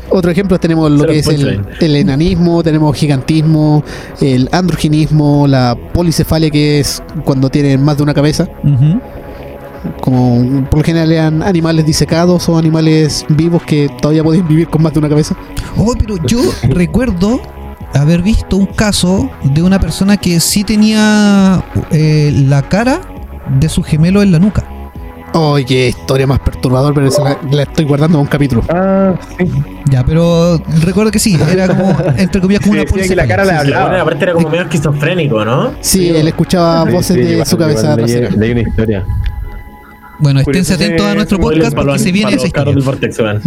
otro 0.09 0.31
ejemplo 0.31 0.59
tenemos 0.59 0.91
lo 0.91 1.01
Se 1.01 1.07
que 1.07 1.13
lo 1.13 1.51
es 1.51 1.61
el, 1.81 1.97
enanismo, 1.97 2.63
tenemos 2.63 2.97
gigantismo, 2.97 3.85
el 4.23 4.49
androginismo, 4.51 5.47
la 5.47 5.77
policefalia, 5.93 6.49
que 6.51 6.81
es 6.81 7.03
cuando 7.27 7.51
tienen 7.51 7.83
más 7.85 7.99
de 7.99 8.03
una 8.03 8.15
cabeza. 8.15 8.49
Ujú. 8.65 8.99
Como 10.01 10.65
por 10.71 10.79
lo 10.81 10.85
general 10.85 11.13
eran 11.13 11.43
animales 11.43 11.85
disecados 11.87 12.49
o 12.49 12.57
animales 12.59 13.25
vivos 13.29 13.63
que 13.63 13.89
todavía 14.01 14.23
pueden 14.25 14.47
vivir 14.47 14.69
con 14.69 14.83
más 14.83 14.93
de 14.93 14.99
una 15.01 15.09
cabeza. 15.09 15.35
Oh, 15.77 15.95
pero 15.99 16.17
yo 16.27 16.41
recuerdo 16.69 17.41
haber 17.95 18.23
visto 18.23 18.57
un 18.57 18.67
caso 18.67 19.31
de 19.43 19.63
una 19.63 19.79
persona 19.81 20.17
que 20.17 20.41
sí 20.41 20.65
tenía 20.65 21.63
eh, 21.91 22.33
la 22.47 22.63
cara 22.63 23.01
de 23.59 23.69
su 23.69 23.83
gemelo 23.83 24.23
en 24.23 24.33
la 24.33 24.39
nuca. 24.39 24.65
¡Ay, 25.35 25.65
qué 25.67 25.89
historia 25.89 26.27
más 26.27 26.39
perturbadora! 26.41 26.95
Pero 26.95 27.09
esa 27.09 27.23
la, 27.23 27.39
la 27.51 27.63
estoy 27.65 27.85
guardando 27.85 28.15
para 28.17 28.23
un 28.23 28.27
capítulo. 28.29 28.63
Ah, 28.71 29.13
sí. 29.37 29.45
Ya, 29.91 30.03
pero 30.03 30.59
recuerdo 30.83 31.11
que 31.11 31.19
sí, 31.19 31.39
era 31.53 31.69
como, 31.69 31.95
entre 32.17 32.41
comillas, 32.41 32.63
como 32.63 32.75
Sí, 32.75 32.87
una 32.95 33.03
que 33.03 33.17
la 33.17 33.27
cara 33.27 33.45
le 33.45 33.51
Sí, 33.51 33.57
bueno, 33.59 33.77
hablaba. 33.81 34.01
aparte 34.03 34.25
era 34.25 34.33
como 34.33 34.49
medio 34.49 34.63
esquizofrénico, 34.63 35.45
¿no? 35.45 35.73
Sí, 35.81 36.09
él 36.09 36.27
escuchaba 36.29 36.87
Sí, 36.87 36.93
voces 36.93 37.17
sí, 37.17 37.23
de 37.23 37.33
igual- 37.33 37.47
su 37.47 37.59
cabeza 37.59 37.81
igual 37.93 37.97
leí- 37.99 38.13
trasera. 38.19 38.31
Leí 38.37 38.51
una 38.53 38.61
historia. 38.63 39.05
Bueno, 40.19 40.41
esténse 40.41 40.75
atentos 40.75 41.07
a 41.07 41.15
nuestro 41.15 41.39
podcast 41.39 41.75
porque 41.75 41.99
se 41.99 42.13
viene 42.13 42.33
esa 42.35 42.47
historia. 42.47 42.73
del 42.75 42.83
Vortex, 42.83 43.19
weón. 43.19 43.41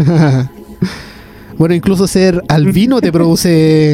bueno, 1.57 1.73
incluso 1.75 2.07
ser 2.07 2.41
albino 2.47 3.01
te 3.01 3.11
produce. 3.11 3.93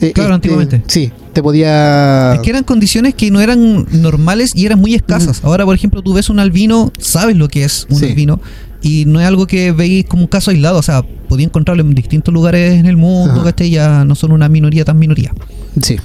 eh, 0.00 0.12
Claro, 0.12 0.34
antiguamente. 0.34 0.82
Sí, 0.86 1.10
te 1.32 1.42
podía. 1.42 2.34
Es 2.34 2.40
que 2.40 2.50
eran 2.50 2.64
condiciones 2.64 3.14
que 3.14 3.30
no 3.30 3.40
eran 3.40 3.86
normales 4.00 4.52
y 4.54 4.66
eran 4.66 4.78
muy 4.80 4.94
escasas. 4.94 5.40
Ahora, 5.44 5.64
por 5.64 5.74
ejemplo, 5.74 6.02
tú 6.02 6.12
ves 6.14 6.28
un 6.30 6.38
albino, 6.40 6.92
sabes 6.98 7.36
lo 7.36 7.48
que 7.48 7.64
es 7.64 7.86
un 7.90 7.98
Sí. 7.98 8.06
albino, 8.06 8.40
y 8.82 9.04
no 9.06 9.20
es 9.20 9.26
algo 9.26 9.46
que 9.46 9.72
veis 9.72 10.04
como 10.04 10.22
un 10.22 10.28
caso 10.28 10.50
aislado. 10.50 10.78
O 10.78 10.82
sea, 10.82 11.02
podía 11.28 11.46
encontrarlo 11.46 11.82
en 11.82 11.94
distintos 11.94 12.34
lugares 12.34 12.74
en 12.78 12.86
el 12.86 12.96
mundo, 12.96 13.34
Ajá. 13.40 13.44
¿cachai? 13.44 13.70
Ya 13.70 14.04
no 14.04 14.14
son 14.14 14.32
una 14.32 14.48
minoría 14.48 14.84
tan 14.84 14.98
minoría. 14.98 15.32
Sí. 15.80 15.96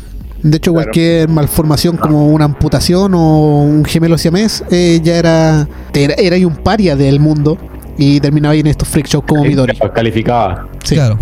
De 0.43 0.57
hecho, 0.57 0.71
Claro. 0.71 0.85
cualquier 0.85 1.29
malformación 1.29 1.97
como 1.97 2.27
una 2.29 2.45
amputación 2.45 3.13
o 3.13 3.61
un 3.63 3.83
gemelo 3.85 4.17
siamés 4.17 4.63
eh, 4.71 4.99
ya 5.03 5.17
era, 5.17 5.67
era. 5.93 6.13
Era 6.17 6.47
un 6.47 6.55
paria 6.55 6.95
del 6.95 7.19
mundo 7.19 7.57
y 7.97 8.19
terminaba 8.21 8.53
ahí 8.53 8.61
en 8.61 8.67
estos 8.67 8.87
freak 8.87 9.07
shows 9.07 9.25
como 9.27 9.43
Midori. 9.43 9.77
Calificaba. 9.93 10.67
Sí. 10.83 10.95
Claro. 10.95 11.19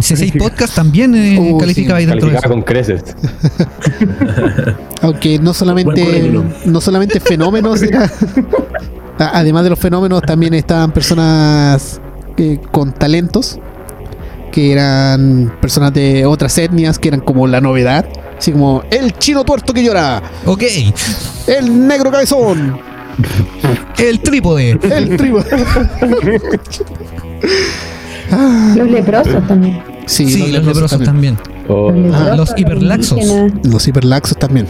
C6 0.00 0.36
Podcast 0.38 0.74
también 0.74 1.14
eh, 1.14 1.38
Uh, 1.38 1.58
calificaba 1.58 1.98
sí, 2.00 2.04
ahí 2.04 2.10
dentro 2.10 2.28
de 2.28 2.36
eso. 2.36 2.48
con 2.48 2.62
creces. 2.62 3.02
Aunque 5.02 5.38
no 5.38 5.54
solamente, 5.54 6.32
no 6.64 6.80
solamente 6.80 7.20
fenómenos, 7.20 7.82
era- 7.82 8.10
además 9.18 9.64
de 9.64 9.70
los 9.70 9.78
fenómenos, 9.78 10.22
también 10.22 10.54
estaban 10.54 10.92
personas 10.92 12.00
eh, 12.36 12.58
con 12.72 12.92
talentos, 12.92 13.58
que 14.52 14.72
eran 14.72 15.52
personas 15.60 15.92
de 15.92 16.26
otras 16.26 16.56
etnias, 16.58 16.98
que 16.98 17.08
eran 17.08 17.20
como 17.20 17.46
la 17.46 17.60
novedad, 17.60 18.06
así 18.38 18.52
como 18.52 18.82
el 18.90 19.12
chino 19.18 19.44
tuerto 19.44 19.72
que 19.72 19.82
llora, 19.84 20.22
Ok, 20.44 20.62
el 21.46 21.86
negro 21.86 22.10
cabezón, 22.10 22.78
el 23.98 24.20
trípode. 24.20 24.78
el 24.82 25.16
tribu. 25.16 25.38
Los 28.76 28.90
leprosos 28.90 29.46
también. 29.46 29.82
Sí, 30.06 30.26
Sí, 30.28 30.52
los 30.52 30.64
leprosos 30.64 31.02
también. 31.02 31.38
O- 31.68 31.90
Los, 31.90 32.14
Ah, 32.14 32.34
los 32.36 32.52
hiperlaxos. 32.56 33.18
Los 33.64 33.86
hiperlaxos 33.88 34.36
también. 34.38 34.66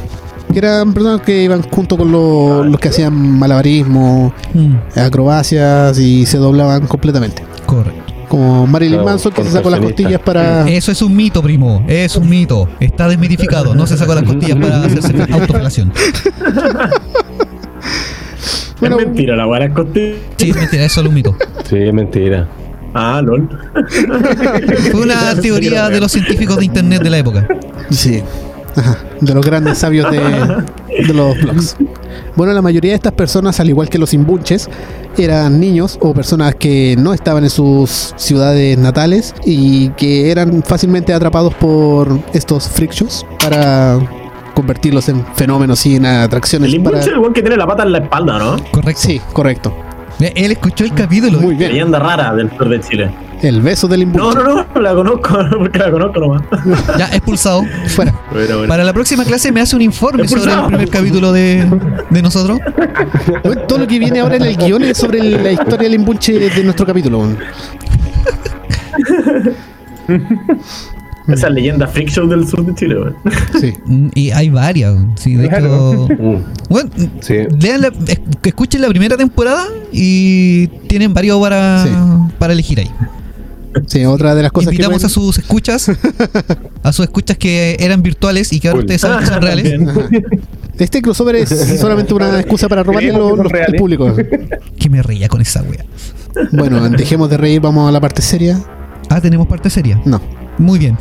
Que 0.52 0.58
eran 0.60 0.92
personas 0.94 1.20
que 1.22 1.42
iban 1.42 1.62
junto 1.62 1.96
con 1.98 2.12
lo- 2.12 2.64
los 2.64 2.78
que 2.80 2.88
hacían 2.88 3.14
malabarismo, 3.38 4.32
Mm, 4.54 4.74
acrobacias 4.98 5.98
y 5.98 6.24
se 6.26 6.38
doblaban 6.38 6.86
completamente. 6.86 7.42
correcto. 7.66 8.05
Como 8.36 8.66
Marilyn 8.66 8.96
Claro, 8.96 9.06
Manson 9.06 9.32
que 9.32 9.44
se 9.44 9.50
sacó 9.50 9.70
las 9.70 9.80
costillas 9.80 10.20
para. 10.20 10.68
Eso 10.68 10.92
es 10.92 11.00
un 11.00 11.16
mito, 11.16 11.42
primo. 11.42 11.82
Es 11.88 12.16
un 12.16 12.28
mito. 12.28 12.68
Está 12.80 13.08
desmitificado. 13.08 13.74
No 13.74 13.86
se 13.86 13.96
sacó 13.96 14.14
las 14.14 14.24
costillas 14.24 14.58
para 14.58 14.84
hacerse 14.84 15.14
autofelación. 15.32 15.90
Bueno, 18.78 18.98
es 19.00 19.06
mentira, 19.06 19.34
la 19.36 19.46
weá 19.46 19.64
es 19.64 19.72
costilla. 19.72 20.16
Sí, 20.36 20.50
es 20.50 20.56
mentira, 20.56 20.84
es 20.84 20.92
solo 20.92 21.08
un 21.08 21.14
mito. 21.14 21.34
Sí, 21.64 21.76
es 21.78 21.94
mentira. 21.94 22.46
Ah, 22.92 23.22
lol. 23.24 23.48
Fue 24.92 25.00
una 25.00 25.34
teoría 25.40 25.88
de 25.88 25.98
los 25.98 26.12
científicos 26.12 26.58
de 26.58 26.66
internet 26.66 27.02
de 27.02 27.08
la 27.08 27.16
época. 27.16 27.48
Sí. 27.90 28.22
Ajá, 28.76 28.98
de 29.18 29.34
los 29.34 29.46
grandes 29.46 29.78
sabios 29.78 30.10
de, 30.10 30.18
de 30.18 31.14
los 31.14 31.38
blogs. 31.40 31.74
Bueno, 32.34 32.52
la 32.52 32.62
mayoría 32.62 32.92
de 32.92 32.96
estas 32.96 33.12
personas, 33.12 33.60
al 33.60 33.68
igual 33.68 33.88
que 33.88 33.98
los 33.98 34.12
imbunches, 34.14 34.68
eran 35.16 35.58
niños 35.58 35.98
o 36.00 36.12
personas 36.12 36.54
que 36.54 36.96
no 36.98 37.14
estaban 37.14 37.44
en 37.44 37.50
sus 37.50 38.12
ciudades 38.16 38.76
natales 38.78 39.34
y 39.44 39.90
que 39.90 40.30
eran 40.30 40.62
fácilmente 40.62 41.12
atrapados 41.14 41.54
por 41.54 42.18
estos 42.32 42.68
freak 42.68 42.92
shows 42.92 43.24
para 43.42 43.98
convertirlos 44.54 45.08
en 45.08 45.24
fenómenos 45.34 45.84
y 45.86 45.96
en 45.96 46.06
atracciones. 46.06 46.72
El 46.72 46.82
para... 46.82 46.98
impulso 46.98 47.20
es 47.20 47.26
el 47.26 47.32
que 47.32 47.42
tiene 47.42 47.56
la 47.56 47.66
pata 47.66 47.82
en 47.82 47.92
la 47.92 47.98
espalda, 47.98 48.38
¿no? 48.38 48.56
Correcto. 48.70 49.02
Sí, 49.02 49.20
correcto. 49.32 49.85
Él 50.20 50.52
escuchó 50.52 50.84
el 50.84 50.94
capítulo. 50.94 51.40
Muy 51.40 51.54
bien. 51.54 51.72
Leyenda 51.72 51.98
rara 51.98 52.34
del 52.34 52.50
sur 52.56 52.68
de 52.68 52.80
Chile. 52.80 53.10
El 53.42 53.60
beso 53.60 53.86
del 53.86 54.02
imbunche. 54.02 54.38
No, 54.38 54.42
no, 54.42 54.66
no, 54.74 54.80
la 54.80 54.94
conozco, 54.94 55.38
porque 55.58 55.78
la 55.78 55.90
conozco 55.90 56.20
nomás. 56.20 56.42
Ya 56.98 57.06
expulsado. 57.08 57.62
Fuera. 57.88 58.14
Bueno. 58.32 58.66
Para 58.66 58.82
la 58.82 58.94
próxima 58.94 59.24
clase 59.24 59.52
me 59.52 59.60
hace 59.60 59.76
un 59.76 59.82
informe 59.82 60.26
sobre 60.26 60.52
el 60.52 60.64
primer 60.64 60.88
capítulo 60.88 61.32
de, 61.32 61.68
de 62.08 62.22
nosotros. 62.22 62.58
Todo 63.68 63.78
lo 63.78 63.86
que 63.86 63.98
viene 63.98 64.20
ahora 64.20 64.36
en 64.36 64.44
el 64.44 64.56
guion 64.56 64.82
es 64.84 64.96
sobre 64.96 65.20
la 65.20 65.52
historia 65.52 65.88
del 65.88 65.94
imbunche 65.94 66.32
de 66.48 66.64
nuestro 66.64 66.86
capítulo. 66.86 67.28
Esa 71.28 71.50
leyenda 71.50 71.86
freak 71.88 72.08
show 72.08 72.26
del 72.28 72.46
sur 72.46 72.64
de 72.64 72.74
Chile, 72.74 72.96
weón. 73.00 73.16
Sí. 73.60 73.72
Mm, 73.86 74.08
Y 74.14 74.30
hay 74.30 74.48
varias. 74.50 74.94
Sí, 75.16 75.34
de 75.34 75.48
Claro. 75.48 76.06
hecho. 76.08 76.44
Bueno, 76.68 76.90
Sí. 77.20 77.34
lean 77.60 77.80
la- 77.80 77.92
es- 78.06 78.20
que 78.40 78.48
escuchen 78.50 78.80
la 78.82 78.88
primera 78.88 79.16
temporada 79.16 79.64
y 79.92 80.66
tienen 80.88 81.12
varios 81.14 81.40
para, 81.40 81.82
Sí. 81.84 81.90
para 82.38 82.52
elegir 82.52 82.78
ahí. 82.80 82.90
Sí, 83.86 84.04
otra 84.06 84.34
de 84.34 84.42
las 84.42 84.52
cosas 84.52 84.70
que 84.70 84.76
Invitamos 84.76 84.96
pueden- 85.02 85.06
a 85.06 85.08
sus 85.10 85.38
escuchas, 85.38 85.90
a 86.82 86.92
sus 86.92 87.04
escuchas 87.04 87.36
que 87.36 87.76
eran 87.78 88.02
virtuales 88.02 88.52
y 88.52 88.60
que 88.60 88.68
ahora 88.68 88.80
ustedes 88.80 89.00
saben 89.02 89.18
que 89.20 89.26
son 89.26 89.42
reales. 89.42 89.80
Este 90.78 91.02
crossover 91.02 91.36
es 91.36 91.48
solamente 91.80 92.14
una 92.14 92.38
excusa 92.40 92.68
para 92.68 92.82
robarle 92.82 93.12
los, 93.12 93.30
que 93.32 93.36
los- 93.36 93.46
el 93.46 93.50
reales. 93.50 93.80
público. 93.80 94.14
Que 94.78 94.88
me 94.90 95.02
reía 95.02 95.28
con 95.28 95.40
esa 95.40 95.62
wea. 95.62 95.84
Bueno, 96.52 96.88
dejemos 96.90 97.28
de 97.30 97.36
reír, 97.36 97.60
vamos 97.60 97.88
a 97.88 97.92
la 97.92 98.00
parte 98.00 98.22
seria. 98.22 98.58
Ah, 99.10 99.20
tenemos 99.20 99.46
parte 99.46 99.68
seria. 99.70 100.00
No. 100.04 100.20
Muy 100.58 100.78
bien. 100.78 100.96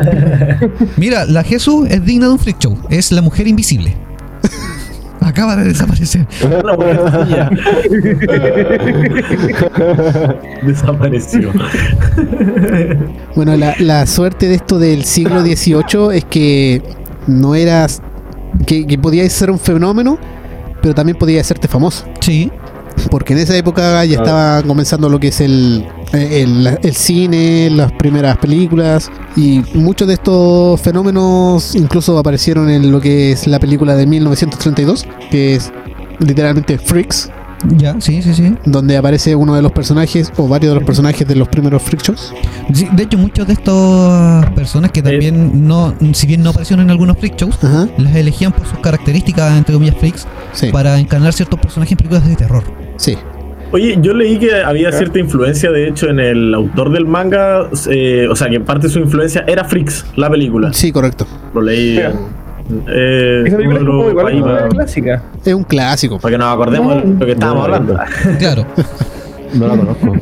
Mira, 0.96 1.24
la 1.24 1.42
Jesús 1.42 1.88
es 1.90 2.04
digna 2.04 2.26
de 2.26 2.32
un 2.32 2.38
freak 2.38 2.58
show. 2.58 2.76
Es 2.90 3.12
la 3.12 3.22
mujer 3.22 3.46
invisible. 3.46 3.94
Acaba 5.20 5.56
de 5.56 5.64
desaparecer. 5.64 6.26
Desapareció. 10.62 11.52
Bueno, 13.36 13.56
la, 13.56 13.74
la 13.78 14.06
suerte 14.06 14.48
de 14.48 14.54
esto 14.56 14.78
del 14.78 15.04
siglo 15.04 15.42
XVIII 15.42 16.16
es 16.16 16.24
que 16.24 16.82
no 17.26 17.54
eras. 17.54 18.02
que, 18.66 18.86
que 18.86 18.98
podías 18.98 19.32
ser 19.32 19.50
un 19.50 19.58
fenómeno, 19.60 20.18
pero 20.80 20.94
también 20.94 21.16
podías 21.16 21.46
hacerte 21.46 21.68
famoso. 21.68 22.04
Sí. 22.20 22.50
Porque 23.10 23.32
en 23.32 23.38
esa 23.40 23.56
época 23.56 24.04
ya 24.04 24.18
estaba 24.18 24.62
comenzando 24.62 25.08
lo 25.08 25.18
que 25.18 25.28
es 25.28 25.40
el, 25.40 25.86
el, 26.12 26.78
el 26.82 26.94
cine, 26.94 27.70
las 27.70 27.92
primeras 27.92 28.36
películas, 28.38 29.10
y 29.36 29.62
muchos 29.74 30.08
de 30.08 30.14
estos 30.14 30.80
fenómenos 30.80 31.74
incluso 31.74 32.18
aparecieron 32.18 32.68
en 32.70 32.90
lo 32.90 33.00
que 33.00 33.32
es 33.32 33.46
la 33.46 33.58
película 33.58 33.94
de 33.96 34.06
1932, 34.06 35.06
que 35.30 35.54
es 35.56 35.72
literalmente 36.18 36.78
Freaks, 36.78 37.30
Ya, 37.76 37.94
sí, 38.00 38.22
sí, 38.22 38.34
sí. 38.34 38.54
donde 38.64 38.96
aparece 38.96 39.34
uno 39.34 39.54
de 39.54 39.62
los 39.62 39.72
personajes 39.72 40.32
o 40.36 40.46
varios 40.48 40.72
de 40.72 40.80
los 40.80 40.84
personajes 40.86 41.26
de 41.26 41.34
los 41.36 41.48
primeros 41.48 41.82
Freak 41.82 42.02
Shows. 42.02 42.32
Sí, 42.72 42.88
de 42.92 43.02
hecho, 43.04 43.18
muchos 43.18 43.46
de 43.46 43.54
estas 43.54 44.50
personas 44.52 44.90
que 44.92 45.02
también 45.02 45.66
no, 45.66 45.94
si 46.12 46.26
bien 46.26 46.42
no 46.42 46.50
aparecieron 46.50 46.84
en 46.84 46.90
algunos 46.90 47.18
freak 47.18 47.36
shows, 47.36 47.58
Ajá, 47.62 47.88
las 47.98 48.14
elegían 48.14 48.52
por 48.52 48.66
sus 48.66 48.78
características, 48.80 49.56
entre 49.56 49.74
comillas, 49.74 49.96
freaks, 49.96 50.26
sí, 50.52 50.68
para 50.70 50.98
encarnar 50.98 51.32
ciertos 51.32 51.58
personajes 51.60 51.92
en 51.92 51.98
películas 51.98 52.26
de 52.28 52.36
terror. 52.36 52.64
sí. 52.96 53.16
Oye, 53.72 53.96
yo 54.02 54.12
leí 54.12 54.38
que 54.38 54.54
había 54.62 54.92
cierta 54.92 55.18
influencia, 55.18 55.70
de 55.70 55.88
hecho, 55.88 56.08
en 56.10 56.20
el 56.20 56.54
autor 56.54 56.92
del 56.92 57.06
manga, 57.06 57.68
eh, 57.90 58.28
o 58.30 58.36
sea, 58.36 58.48
que 58.50 58.60
parte 58.60 58.86
de 58.88 58.92
su 58.92 58.98
influencia 58.98 59.44
era 59.46 59.64
Freaks, 59.64 60.04
la 60.16 60.28
película. 60.28 60.72
Sí, 60.74 60.92
correcto. 60.92 61.26
Lo 61.54 61.62
leí. 61.62 61.92
Mira. 61.96 62.12
Eh, 62.88 63.42
Esa 63.46 63.56
película 63.56 63.78
es 63.80 63.84
lo- 63.84 64.10
igual 64.10 64.42
una 64.42 64.68
clásica. 64.68 65.22
Es 65.44 65.54
un 65.54 65.64
clásico. 65.64 66.18
para 66.18 66.32
que 66.32 66.38
nos 66.38 66.52
acordemos 66.52 67.02
de 67.02 67.08
lo 67.18 67.26
que 67.26 67.32
estábamos 67.32 67.68
No, 67.68 67.74
hablando. 67.74 67.98
Claro. 68.38 68.66
No 69.54 69.66
la 69.68 69.76
conozco. 69.76 70.12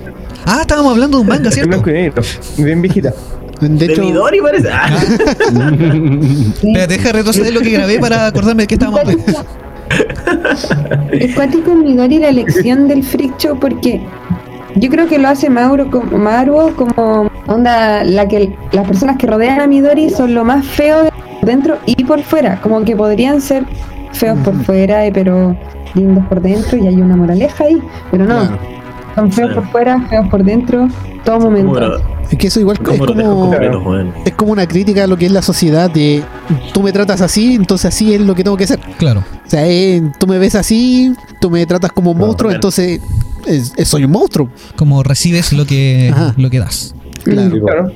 Ah, 0.46 0.58
estábamos 0.62 0.92
hablando 0.92 1.18
de 1.18 1.22
un 1.22 1.28
manga, 1.28 1.46
En 1.48 1.52
¿cierto? 1.52 1.82
Bien 2.56 2.80
viejita. 2.82 3.12
De 3.60 3.68
De 3.68 3.84
hecho, 3.92 4.00
Midori 4.02 4.40
parece. 4.40 4.68
Ah, 4.72 4.88
Espérate, 5.02 6.86
deja 6.88 7.12
retroceder 7.12 7.52
lo 7.52 7.60
que 7.60 7.70
grabé 7.70 7.98
para 7.98 8.26
acordarme 8.26 8.62
de 8.62 8.66
qué 8.68 8.74
estábamos 8.74 9.00
hablando. 9.00 9.24
Es 11.12 11.34
cuático 11.34 11.74
Midori 11.74 12.18
la 12.18 12.28
elección 12.28 12.88
del 12.88 13.02
freak 13.02 13.36
show 13.38 13.58
porque 13.58 14.00
yo 14.76 14.88
creo 14.88 15.08
que 15.08 15.18
lo 15.18 15.28
hace 15.28 15.50
Mauro 15.50 15.90
como, 15.90 16.16
Maruo 16.18 16.74
como 16.76 17.30
onda 17.46 18.04
la 18.04 18.28
que 18.28 18.54
las 18.72 18.86
personas 18.86 19.16
que 19.16 19.26
rodean 19.26 19.60
a 19.60 19.66
Midori 19.66 20.10
son 20.10 20.34
lo 20.34 20.44
más 20.44 20.64
feo 20.66 21.04
de 21.04 21.10
dentro 21.42 21.78
y 21.86 22.04
por 22.04 22.22
fuera, 22.22 22.60
como 22.60 22.84
que 22.84 22.94
podrían 22.94 23.40
ser 23.40 23.64
feos 24.12 24.38
por 24.40 24.54
fuera 24.64 25.06
eh, 25.06 25.10
pero 25.12 25.56
lindos 25.94 26.24
por 26.26 26.40
dentro 26.40 26.78
y 26.78 26.86
hay 26.86 27.00
una 27.00 27.16
moraleja 27.16 27.64
ahí, 27.64 27.82
pero 28.10 28.24
no, 28.24 28.48
son 29.14 29.32
feos 29.32 29.54
por 29.54 29.66
fuera, 29.68 30.00
feos 30.08 30.28
por 30.28 30.44
dentro, 30.44 30.88
todo 31.24 31.40
momento. 31.40 32.00
es 32.30 32.38
que 32.38 32.46
eso 32.48 32.60
igual 32.60 32.76
es 32.80 32.86
como 32.86 33.54
es 34.24 34.32
como 34.34 34.52
una 34.52 34.66
crítica 34.66 35.04
a 35.04 35.06
lo 35.06 35.16
que 35.16 35.26
es 35.26 35.32
la 35.32 35.42
sociedad 35.42 35.90
de 35.90 36.22
tú 36.72 36.82
me 36.82 36.92
tratas 36.92 37.20
así, 37.20 37.54
entonces 37.54 37.86
así 37.86 38.14
es 38.14 38.20
lo 38.20 38.34
que 38.34 38.44
tengo 38.44 38.56
que 38.56 38.64
hacer. 38.64 38.80
Claro. 38.98 39.24
O 39.46 39.50
sea, 39.50 39.66
eh, 39.66 40.02
tú 40.18 40.26
me 40.26 40.38
ves 40.38 40.54
así, 40.54 41.12
tú 41.40 41.50
me 41.50 41.64
tratas 41.66 41.92
como 41.92 42.10
un 42.10 42.16
Claro, 42.16 42.26
monstruo, 42.28 42.48
bien. 42.48 42.56
entonces 42.56 43.00
es- 43.46 43.72
es- 43.76 43.88
soy 43.88 44.04
un 44.04 44.10
monstruo. 44.12 44.48
Como 44.76 45.02
recibes 45.02 45.52
lo 45.52 45.64
que, 45.66 46.10
Ajá. 46.12 46.34
lo 46.36 46.50
que 46.50 46.58
das. 46.60 46.94
Claro. 47.24 47.60
Claro. 47.64 47.92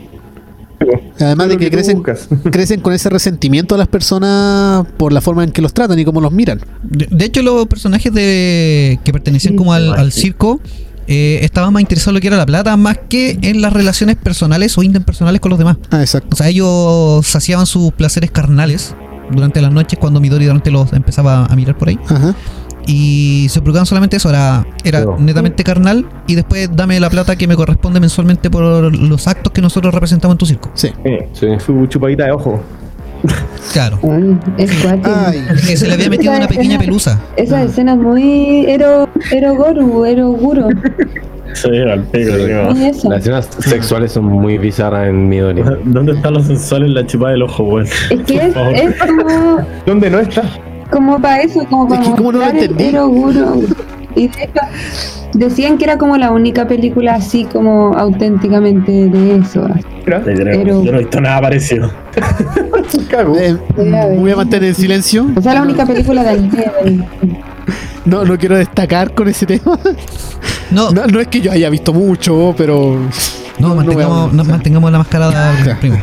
Además 1.19 1.49
de 1.49 1.57
que 1.57 1.71
crecen, 1.71 2.03
crecen 2.51 2.81
con 2.81 2.93
ese 2.93 3.09
resentimiento 3.09 3.75
a 3.75 3.79
las 3.79 3.89
personas 3.89 4.85
por 4.99 5.13
la 5.13 5.21
forma 5.23 5.45
en 5.45 5.51
que 5.53 5.63
los 5.63 5.73
tratan 5.73 5.99
y 5.99 6.05
cómo 6.05 6.21
los 6.21 6.33
miran. 6.33 6.61
De, 6.83 7.07
de 7.11 7.25
hecho, 7.25 7.43
los 7.43 7.67
personajes 7.67 8.13
de 8.13 8.99
que 9.03 9.13
pertenecían 9.13 9.53
Sí, 9.53 9.57
como 9.57 9.73
al 9.73 10.13
circo 10.13 10.61
eh, 11.07 11.41
estaban 11.43 11.73
más 11.73 11.81
interesados 11.81 12.13
en 12.13 12.15
lo 12.15 12.21
que 12.21 12.27
era 12.29 12.37
la 12.37 12.47
plata 12.47 12.77
más 12.77 12.99
que 13.09 13.39
en 13.43 13.61
las 13.61 13.73
relaciones 13.73 14.17
personales 14.17 14.77
o 14.79 14.83
interpersonales 14.83 15.41
con 15.41 15.51
los 15.51 15.59
demás. 15.59 15.77
Ah, 15.91 16.01
exacto. 16.01 16.31
O 16.33 16.37
sea, 16.37 16.49
ellos 16.49 17.27
saciaban 17.27 17.67
sus 17.67 17.93
placeres 17.93 18.31
carnales 18.31 18.95
durante 19.31 19.61
las 19.61 19.73
noches 19.73 19.99
cuando 19.99 20.21
Midori 20.21 20.45
durante 20.45 20.71
los 20.71 20.93
empezaba 20.93 21.47
a 21.47 21.57
mirar 21.57 21.77
por 21.77 21.89
ahí. 21.89 21.99
Ajá. 22.09 22.35
Y 22.87 23.47
se 23.49 23.61
preocupaban 23.61 23.87
solamente 23.87 24.15
de 24.15 24.19
eso, 24.19 24.29
era, 24.29 24.67
era 24.85 25.05
netamente 25.19 25.65
carnal 25.65 26.07
y 26.27 26.35
después 26.35 26.69
dame 26.75 27.01
la 27.01 27.09
plata 27.09 27.35
que 27.35 27.47
me 27.47 27.57
corresponde 27.57 27.99
mensualmente 27.99 28.51
por 28.51 28.95
los 28.95 29.27
actos 29.27 29.53
que 29.53 29.63
nosotros 29.63 29.95
representamos 29.95 30.35
en 30.35 30.39
tu 30.39 30.47
circo. 30.47 30.71
Sí. 30.75 30.91
Sí. 31.03 31.17
Sí. 31.33 31.47
Su 31.65 31.87
chupadita 31.87 32.25
de 32.25 32.33
ojo. 32.33 32.63
Claro. 33.73 33.99
Ay, 34.03 34.39
es 34.59 35.67
Que 35.67 35.77
se 35.77 35.87
le 35.89 35.95
había 35.95 36.11
metido 36.11 36.33
una 36.33 36.47
pequeña 36.47 36.79
pelusa. 36.79 37.21
Esa 37.37 37.63
escena 37.63 37.93
es 37.93 37.99
muy 37.99 38.67
ero, 38.69 39.09
erogoru, 39.31 40.05
eroguro. 40.05 40.69
Sí, 41.55 41.69
al 41.69 42.03
pico, 42.05 42.35
eso. 42.35 43.09
Las 43.11 43.21
escenas 43.21 43.49
sexuales 43.61 44.13
son 44.13 44.25
muy 44.25 44.59
bizarras 44.59 45.09
en 45.09 45.29
Midori. 45.29 45.63
¿Dónde 45.85 46.13
están 46.13 46.35
los 46.35 46.47
sensuales 46.47 46.89
en 46.89 46.95
la 46.95 47.07
chupada 47.07 47.33
del 47.33 47.43
ojo, 47.43 47.63
weón? 47.65 47.87
Es 48.11 48.21
que 48.27 48.37
es, 48.37 48.57
es 48.75 48.95
como, 48.97 49.59
¿Dónde 49.87 50.11
no 50.11 50.19
está? 50.19 50.43
como 50.91 51.21
para 51.21 51.43
eso, 51.43 51.65
como 51.69 51.89
para 51.89 52.03
Es 52.03 52.09
que 52.09 52.15
como 52.15 52.33
no 52.33 52.39
lo 52.39 52.47
entendí. 52.47 52.93
Y 54.17 54.29
de 54.29 54.45
hecho, 54.45 54.61
decían 55.35 55.79
que 55.79 55.85
era 55.85 55.99
como 55.99 56.17
la 56.17 56.31
única 56.31 56.67
película 56.69 57.15
así 57.15 57.45
como 57.45 57.95
auténticamente 57.97 58.91
de 59.09 59.37
eso. 59.37 59.67
Pero- 60.05 60.83
Yo 60.85 60.93
no 60.93 60.99
he 60.99 61.01
visto 61.03 61.21
nada 61.21 61.41
parecido. 61.41 61.91
Eh, 63.37 63.57
voy 64.19 64.31
a 64.33 64.37
mantener 64.37 64.71
el 64.71 64.75
silencio. 64.75 65.27
O 65.37 65.41
sea, 65.41 65.55
la 65.55 65.63
única 65.63 65.87
película 65.87 66.23
de 66.23 66.31
anime. 66.31 66.65
del- 66.85 67.05
No, 68.05 68.25
no 68.25 68.37
quiero 68.39 68.57
destacar 68.57 69.15
con 69.15 69.29
ese 69.29 69.47
tema. 69.47 69.79
No, 70.71 70.91
no, 70.91 71.21
es 71.21 71.29
que 71.29 71.41
yo 71.41 71.51
haya 71.53 71.71
visto 71.71 71.93
mucho, 71.93 72.55
pero 72.57 72.99
no 73.59 73.75
mantengamos, 73.75 74.33
no, 74.33 74.45
mantengamos 74.45 74.91
la 74.93 74.99
mascarada 74.99 75.55
Ya. 75.65 75.79
primo. 75.79 75.97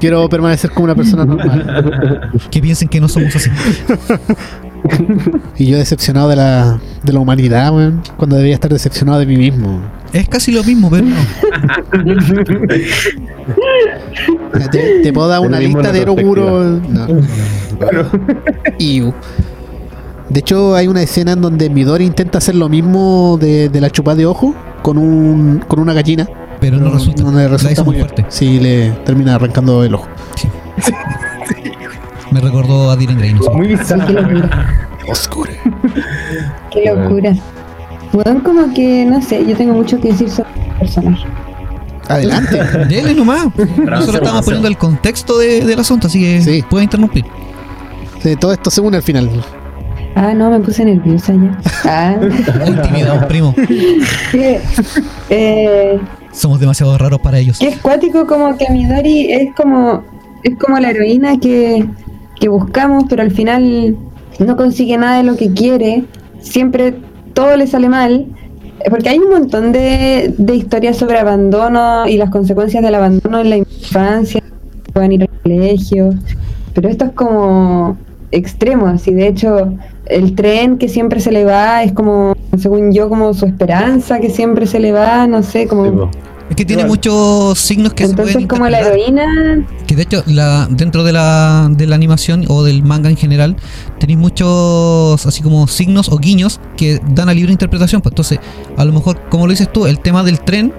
quiero 0.00 0.28
permanecer 0.28 0.70
como 0.70 0.84
una 0.84 0.94
persona 0.94 1.24
normal. 1.24 2.30
Que 2.50 2.60
piensen 2.60 2.88
que 2.88 3.00
no 3.00 3.08
somos 3.08 3.34
así. 3.36 3.50
Y 5.58 5.66
yo 5.66 5.78
decepcionado 5.78 6.28
de 6.28 6.36
la, 6.36 6.80
de 7.02 7.12
la 7.12 7.20
humanidad, 7.20 7.74
weón, 7.74 8.02
cuando 8.16 8.36
debería 8.36 8.54
estar 8.54 8.70
decepcionado 8.70 9.18
de 9.18 9.26
mí 9.26 9.36
mismo. 9.36 9.80
Es 10.12 10.28
casi 10.28 10.52
lo 10.52 10.62
mismo, 10.62 10.90
pero 10.90 11.06
no. 11.06 11.16
Te, 14.70 15.00
te 15.00 15.12
puedo 15.12 15.28
dar 15.28 15.40
una 15.40 15.58
lista 15.58 15.90
de. 15.90 16.02
Eroguro. 16.02 16.80
No. 16.88 17.06
Iu. 18.78 19.12
De 20.28 20.40
hecho, 20.40 20.74
hay 20.74 20.86
una 20.88 21.02
escena 21.02 21.32
en 21.32 21.40
donde 21.40 21.68
Midori 21.68 22.04
intenta 22.04 22.38
hacer 22.38 22.54
lo 22.54 22.68
mismo 22.68 23.38
de, 23.40 23.68
de 23.68 23.80
la 23.80 23.90
chupada 23.90 24.16
de 24.16 24.26
ojo 24.26 24.54
con 24.82 24.98
un 24.98 25.64
con 25.66 25.80
una 25.80 25.92
gallina. 25.92 26.28
Pero 26.60 26.78
no 26.78 26.90
resulta. 26.90 27.22
No 27.22 27.32
le 27.32 27.48
resulta 27.48 27.82
muy 27.82 27.96
fuerte. 27.96 28.24
Sí, 28.28 28.60
le 28.60 28.90
termina 29.04 29.34
arrancando 29.34 29.82
el 29.82 29.94
ojo. 29.94 30.08
Me 32.34 32.40
recordó 32.40 32.90
a 32.90 32.96
Dylan 32.96 33.16
Gray. 33.16 33.34
Muy 33.54 33.68
bizarro. 33.68 34.06
qué 34.08 34.12
locura. 34.12 34.66
Oscuro. 35.08 35.50
Qué 36.72 36.84
locura. 36.92 37.32
Bueno, 38.12 38.42
como 38.42 38.74
que, 38.74 39.04
no 39.04 39.22
sé, 39.22 39.46
yo 39.46 39.56
tengo 39.56 39.74
mucho 39.74 40.00
que 40.00 40.08
decir 40.08 40.28
sobre 40.28 40.48
el 40.72 40.72
personaje. 40.80 41.24
Adelante. 42.08 42.60
Dele 42.88 43.14
nomás. 43.14 43.46
Nosotros 43.56 44.16
estamos 44.16 44.44
poniendo 44.44 44.66
el 44.66 44.76
contexto 44.76 45.38
de- 45.38 45.64
del 45.64 45.78
asunto, 45.78 46.08
así 46.08 46.20
que 46.20 46.42
Sí. 46.42 46.64
puede 46.68 46.82
interrumpir. 46.84 47.24
Sí, 48.20 48.34
todo 48.34 48.52
esto 48.52 48.68
según 48.68 48.94
el 48.94 49.02
final. 49.02 49.30
Ah, 50.16 50.34
no, 50.34 50.50
me 50.50 50.58
puse 50.58 50.84
nerviosa 50.84 51.34
ya. 51.34 51.60
Ah, 51.84 52.16
Intimidados, 52.66 53.24
primo. 53.26 53.54
eh, 55.30 56.00
Somos 56.32 56.58
demasiado 56.58 56.98
raros 56.98 57.20
para 57.20 57.38
ellos. 57.38 57.60
es 57.60 57.78
cuático 57.78 58.26
como 58.26 58.56
que 58.56 58.66
Midori 58.70 59.32
es 59.32 59.54
como 59.54 60.02
es 60.42 60.56
como 60.58 60.78
la 60.78 60.90
heroína 60.90 61.38
que, 61.38 61.86
que 62.44 62.50
buscamos, 62.50 63.04
pero 63.08 63.22
al 63.22 63.30
final 63.30 63.96
no 64.38 64.56
consigue 64.58 64.98
nada 64.98 65.16
de 65.16 65.22
lo 65.22 65.34
que 65.34 65.54
quiere. 65.54 66.04
Siempre 66.40 66.94
todo 67.32 67.56
le 67.56 67.66
sale 67.66 67.88
mal. 67.88 68.26
Eh, 68.80 68.90
Porque 68.90 69.08
hay 69.08 69.18
un 69.18 69.30
montón 69.30 69.72
de, 69.72 70.34
de 70.36 70.54
historias 70.54 70.98
sobre 70.98 71.18
abandono 71.18 72.06
y 72.06 72.18
las 72.18 72.28
consecuencias 72.28 72.82
del 72.82 72.96
abandono 72.96 73.40
en 73.40 73.48
la 73.48 73.56
infancia, 73.56 74.42
puedan 74.92 75.12
ir 75.12 75.22
al 75.22 75.30
colegio, 75.42 76.10
pero 76.74 76.90
esto 76.90 77.06
es 77.06 77.12
como 77.12 77.96
extremo, 78.30 78.88
así 78.88 79.14
de 79.14 79.28
hecho 79.28 79.72
el 80.06 80.34
tren 80.34 80.76
que 80.76 80.88
siempre 80.88 81.20
se 81.20 81.32
le 81.32 81.46
va 81.46 81.82
es 81.82 81.92
como, 81.92 82.34
según 82.58 82.92
yo, 82.92 83.08
como 83.08 83.32
su 83.32 83.46
esperanza 83.46 84.20
que 84.20 84.28
siempre 84.28 84.66
se 84.66 84.80
le 84.80 84.92
va, 84.92 85.26
no 85.26 85.42
sé, 85.42 85.66
como... 85.66 86.10
Es 86.50 86.56
que 86.56 86.64
tiene 86.64 86.84
muchos 86.84 87.58
signos 87.58 87.94
que 87.94 88.04
se 88.04 88.10
Entonces 88.10 88.34
pueden 88.34 88.48
como 88.48 88.68
la 88.68 88.80
heroína 88.80 89.66
Que 89.86 89.96
de 89.96 90.02
hecho, 90.02 90.22
la, 90.26 90.68
dentro 90.70 91.02
de 91.02 91.12
la, 91.12 91.68
de 91.70 91.86
la 91.86 91.94
animación 91.94 92.44
o 92.48 92.62
del 92.62 92.82
manga 92.82 93.08
en 93.08 93.16
general, 93.16 93.56
tenéis 93.98 94.18
muchos 94.18 95.24
así 95.26 95.42
como 95.42 95.66
signos 95.68 96.10
o 96.10 96.18
guiños 96.18 96.60
que 96.76 97.00
dan 97.10 97.28
a 97.28 97.34
libre 97.34 97.50
interpretación. 97.50 98.02
Pues 98.02 98.12
entonces, 98.12 98.40
a 98.76 98.84
lo 98.84 98.92
mejor, 98.92 99.20
como 99.30 99.46
lo 99.46 99.52
dices 99.52 99.72
tú, 99.72 99.86
el 99.86 100.00
tema 100.00 100.22
del 100.22 100.40
tren 100.40 100.72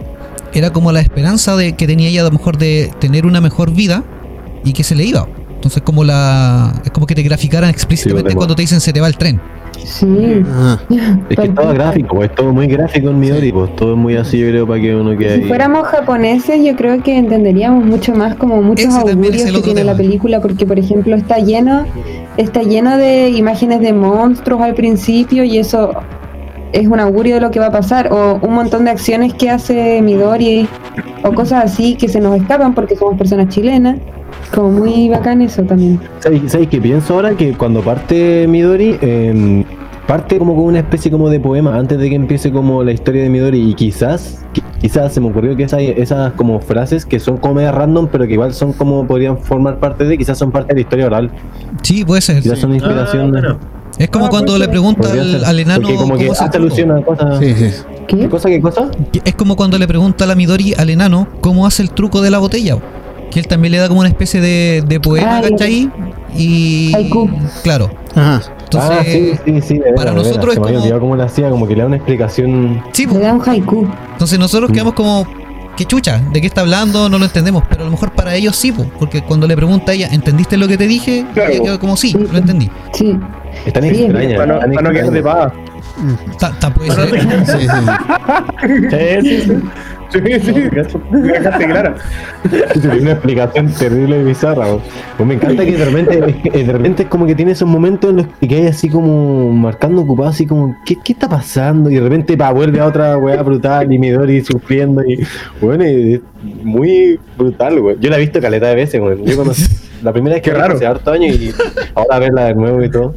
era 0.53 0.71
como 0.71 0.91
la 0.91 1.01
esperanza 1.01 1.55
de 1.55 1.75
que 1.75 1.87
tenía 1.87 2.09
ella 2.09 2.21
a 2.21 2.25
lo 2.25 2.31
mejor 2.31 2.57
de 2.57 2.91
tener 2.99 3.25
una 3.25 3.41
mejor 3.41 3.71
vida 3.71 4.03
y 4.63 4.73
que 4.73 4.83
se 4.83 4.95
le 4.95 5.03
iba. 5.03 5.27
Entonces, 5.65 5.81
como 5.81 6.03
la 6.03 6.71
es 6.85 6.91
como 6.91 7.07
que 7.07 7.15
te 7.15 7.23
graficaran 7.23 7.71
explícitamente 7.71 8.29
tengo. 8.29 8.37
cuando 8.37 8.55
te 8.55 8.61
dicen 8.61 8.79
se 8.79 8.93
te 8.93 9.01
va 9.01 9.07
el 9.07 9.17
tren. 9.17 9.41
Sí. 9.83 10.43
Ah, 10.47 10.77
Es 11.27 11.37
que 11.37 11.49
todo 11.49 11.73
gráfico, 11.73 12.15
pues, 12.17 12.29
es 12.29 12.35
todo 12.35 12.53
muy 12.53 12.67
gráfico 12.67 13.09
en 13.09 13.19
Midori, 13.19 13.51
pues 13.51 13.75
todo 13.75 13.93
es 13.93 13.97
muy 13.97 14.15
así, 14.15 14.37
yo 14.39 14.47
creo, 14.49 14.67
para 14.67 14.79
que 14.79 14.95
uno 14.95 15.17
quede 15.17 15.35
Si 15.37 15.41
ahí. 15.41 15.47
fuéramos 15.47 15.87
japoneses, 15.87 16.63
yo 16.63 16.75
creo 16.75 17.01
que 17.01 17.17
entenderíamos 17.17 17.83
mucho 17.83 18.13
más 18.13 18.35
como 18.35 18.61
muchos 18.61 18.85
Ese 18.85 18.97
augurios 18.99 19.43
que 19.43 19.61
tiene 19.61 19.83
la 19.83 19.93
tema. 19.93 19.97
película, 19.97 20.39
porque 20.39 20.67
por 20.67 20.77
ejemplo 20.77 21.15
está 21.15 21.39
lleno, 21.39 21.85
está 22.37 22.61
lleno 22.61 22.95
de 22.97 23.29
imágenes 23.29 23.81
de 23.81 23.91
monstruos 23.91 24.61
al 24.61 24.75
principio 24.75 25.43
y 25.43 25.57
eso 25.57 25.91
es 26.75 26.87
un 26.87 26.99
augurio 26.99 27.35
de 27.35 27.41
lo 27.41 27.51
que 27.51 27.59
va 27.59 27.67
a 27.67 27.71
pasar, 27.71 28.11
o 28.11 28.39
un 28.41 28.53
montón 28.53 28.85
de 28.85 28.91
acciones 28.91 29.33
que 29.33 29.49
hace 29.49 30.01
Midori 30.01 30.67
o 31.23 31.31
cosas 31.33 31.63
así 31.65 31.95
que 31.95 32.07
se 32.07 32.19
nos 32.19 32.35
escapan 32.35 32.73
porque 32.75 32.95
somos 32.95 33.17
personas 33.17 33.49
chilenas, 33.49 33.97
como 34.53 34.69
muy 34.71 35.09
bacán 35.09 35.41
eso 35.41 35.63
también. 35.63 35.99
¿Sabes, 36.19 36.51
sabes 36.51 36.67
qué 36.67 36.79
pienso 36.81 37.13
ahora? 37.15 37.31
Que 37.35 37.53
cuando 37.53 37.81
parte 37.81 38.45
Midori, 38.47 38.97
eh, 39.01 39.63
parte 40.05 40.37
como 40.37 40.53
con 40.55 40.65
una 40.65 40.79
especie 40.79 41.09
como 41.09 41.29
de 41.29 41.39
poema 41.39 41.75
antes 41.77 41.97
de 41.97 42.09
que 42.09 42.15
empiece 42.15 42.51
como 42.51 42.83
la 42.83 42.91
historia 42.91 43.23
de 43.23 43.29
Midori 43.29 43.69
y 43.69 43.73
quizás, 43.73 44.45
qui- 44.53 44.61
quizás 44.79 45.13
se 45.13 45.19
me 45.21 45.29
ocurrió 45.29 45.55
que 45.55 45.63
esas, 45.63 45.81
esas 45.81 46.33
como 46.33 46.59
frases 46.59 47.05
que 47.05 47.19
son 47.19 47.37
como 47.37 47.55
medio 47.55 47.71
random, 47.71 48.07
pero 48.11 48.27
que 48.27 48.33
igual 48.33 48.53
son 48.53 48.73
como 48.73 49.07
podrían 49.07 49.37
formar 49.39 49.79
parte 49.79 50.03
de, 50.03 50.17
quizás 50.17 50.37
son 50.37 50.51
parte 50.51 50.69
de 50.69 50.75
la 50.75 50.81
historia 50.81 51.05
oral, 51.07 51.31
Sí, 51.81 52.05
puede 52.05 52.21
ser. 52.21 52.43
quizás 52.43 52.59
son 52.59 52.73
inspiración. 52.73 53.31
de- 53.31 53.39
bueno. 53.41 53.57
Es 53.97 54.09
como 54.09 54.25
Ah, 54.25 54.29
cuando 54.29 54.57
le 54.57 54.67
pregunta 54.67 55.11
al, 55.11 55.45
al 55.45 55.59
enano 55.59 55.83
Porque 55.87 55.95
como 55.97 56.17
que 56.17 56.27
cómo 56.27 56.33
hace 56.33 56.43
el 56.43 56.49
hace 56.49 56.57
truco. 56.57 56.65
alusión 56.65 56.91
a 56.91 57.01
cosas. 57.01 57.39
sí, 57.39 57.53
sí. 57.55 57.71
¿Qué 58.07 58.17
¿Qué? 58.17 58.29
cosa? 58.29 58.49
¿Qué 58.49 58.61
cosa? 58.61 58.91
Es 59.23 59.35
como 59.35 59.55
cuando 59.55 59.77
le 59.77 59.87
pregunta 59.87 60.25
a 60.25 60.27
la 60.27 60.35
Midori 60.35 60.73
al 60.73 60.89
enano 60.89 61.27
cómo 61.41 61.65
hace 61.65 61.81
el 61.81 61.91
truco 61.91 62.21
de 62.21 62.29
la 62.29 62.39
botella. 62.39 62.77
Que 63.31 63.39
él 63.39 63.47
también 63.47 63.71
le 63.71 63.77
da 63.79 63.87
como 63.87 64.01
una 64.01 64.09
especie 64.09 64.39
de, 64.41 64.83
de 64.87 64.99
poema, 64.99 65.37
Ah, 65.37 65.41
¿cachai? 65.49 65.89
Y. 66.37 66.93
Haiku. 66.95 67.29
Claro. 67.63 67.89
Ajá. 68.15 68.41
Entonces. 68.65 68.91
ah, 68.91 69.03
sí, 69.05 69.31
sí, 69.45 69.61
sí. 69.61 69.77
de 69.79 69.93
para 69.93 70.11
de 70.11 70.17
nosotros 70.17 70.53
es 70.53 70.59
como- 70.59 70.99
cómo 70.99 71.15
lo 71.15 71.23
hacía, 71.23 71.49
como 71.49 71.67
que 71.67 71.73
le 71.75 71.81
da 71.81 71.87
una 71.87 71.95
explicación. 71.97 72.81
sí, 72.93 73.05
Le 73.05 73.19
da 73.19 73.33
un 73.33 73.41
haiku. 73.49 73.87
Entonces 74.13 74.37
nosotros 74.39 74.71
quedamos 74.71 74.93
como. 74.93 75.25
¿Qué 75.75 75.83
chucha? 75.83 76.21
¿De 76.31 76.39
qué 76.39 76.47
está 76.47 76.61
hablando? 76.61 77.09
No 77.09 77.17
lo 77.19 77.25
entendemos. 77.25 77.63
Pero 77.67 77.81
a 77.81 77.85
lo 77.85 77.91
mejor 77.91 78.13
para 78.13 78.33
ellos 78.35 78.55
sí, 78.55 78.71
po, 78.71 78.85
porque 78.97 79.21
cuando 79.23 79.45
le 79.45 79.57
pregunta 79.57 79.91
a 79.91 79.95
ella, 79.95 80.07
¿entendiste 80.09 80.55
lo 80.55 80.69
que 80.69 80.77
te 80.77 80.87
dije? 80.87 81.25
Claro. 81.33 81.51
Ella 81.51 81.63
quedó 81.63 81.79
como 81.79 81.97
sí, 81.97 82.13
lo 82.13 82.37
entendí. 82.37 82.69
Sí. 82.93 83.17
Es 83.65 83.73
tan 83.73 83.83
Sí, 83.83 84.03
extraña. 84.03 84.37
Para 84.37 84.53
no, 84.53 84.59
para 84.59 84.81
no 84.81 84.91
quedar 84.91 85.11
de. 85.11 85.21
Ta- 86.39 86.51
ta- 86.59 86.73
puede 86.73 86.91
ser. 86.91 87.25
Sí, 87.45 87.67
sí. 87.67 87.67
Sí, 89.21 89.21
sí, 89.21 89.41
sí. 89.41 89.53
Sí, 90.11 90.21
sí. 90.89 90.97
Me 91.11 91.19
dejaste 91.21 91.65
clara. 91.65 91.95
Tiene 92.73 92.99
una 93.01 93.11
explicación 93.13 93.71
terrible 93.73 94.19
y 94.21 94.23
bizarra. 94.23 94.67
bo. 94.67 94.81
Pues 95.17 95.27
me 95.27 95.33
encanta 95.35 95.65
que 95.65 95.71
de 95.77 95.85
repente, 95.85 96.21
de 96.51 96.71
repente 96.71 97.03
es 97.03 97.09
como 97.09 97.25
que 97.25 97.35
tiene 97.35 97.51
esos 97.51 97.67
momentos 97.67 98.11
en 98.11 98.17
los 98.17 98.27
que 98.39 98.55
hay 98.55 98.67
así 98.67 98.87
como 98.89 99.51
marcando 99.51 100.01
ocupado, 100.03 100.29
así 100.29 100.45
como, 100.45 100.75
¿qué, 100.85 100.95
qué 101.03 101.13
está 101.13 101.27
pasando? 101.27 101.89
Y 101.89 101.95
de 101.95 102.01
repente 102.01 102.37
pa, 102.37 102.51
vuelve 102.51 102.79
a 102.79 102.85
otra 102.85 103.17
weá 103.17 103.41
brutal 103.41 103.91
y 103.91 103.97
Midori 103.99 104.43
sufriendo 104.43 105.03
y 105.03 105.25
bueno, 105.59 105.85
y 105.85 106.13
es 106.15 106.21
muy 106.63 107.19
brutal, 107.37 107.79
güey. 107.81 107.97
Yo 107.99 108.09
la 108.09 108.17
he 108.17 108.21
visto 108.21 108.39
caleta 108.39 108.67
de 108.67 108.75
veces, 108.75 109.01
güey. 109.01 109.17
Yo 109.25 109.35
cuando 109.35 109.53
la 110.05 110.13
primera 110.13 110.35
vez 110.35 110.43
que 110.43 110.51
Qué 110.51 110.57
raro. 110.57 110.75
hace 110.75 110.85
harto 110.85 111.11
años 111.11 111.35
y 111.35 111.51
ahora 111.95 112.19
verla 112.19 112.45
de 112.45 112.55
nuevo 112.55 112.83
y 112.83 112.89
todo. 112.89 113.13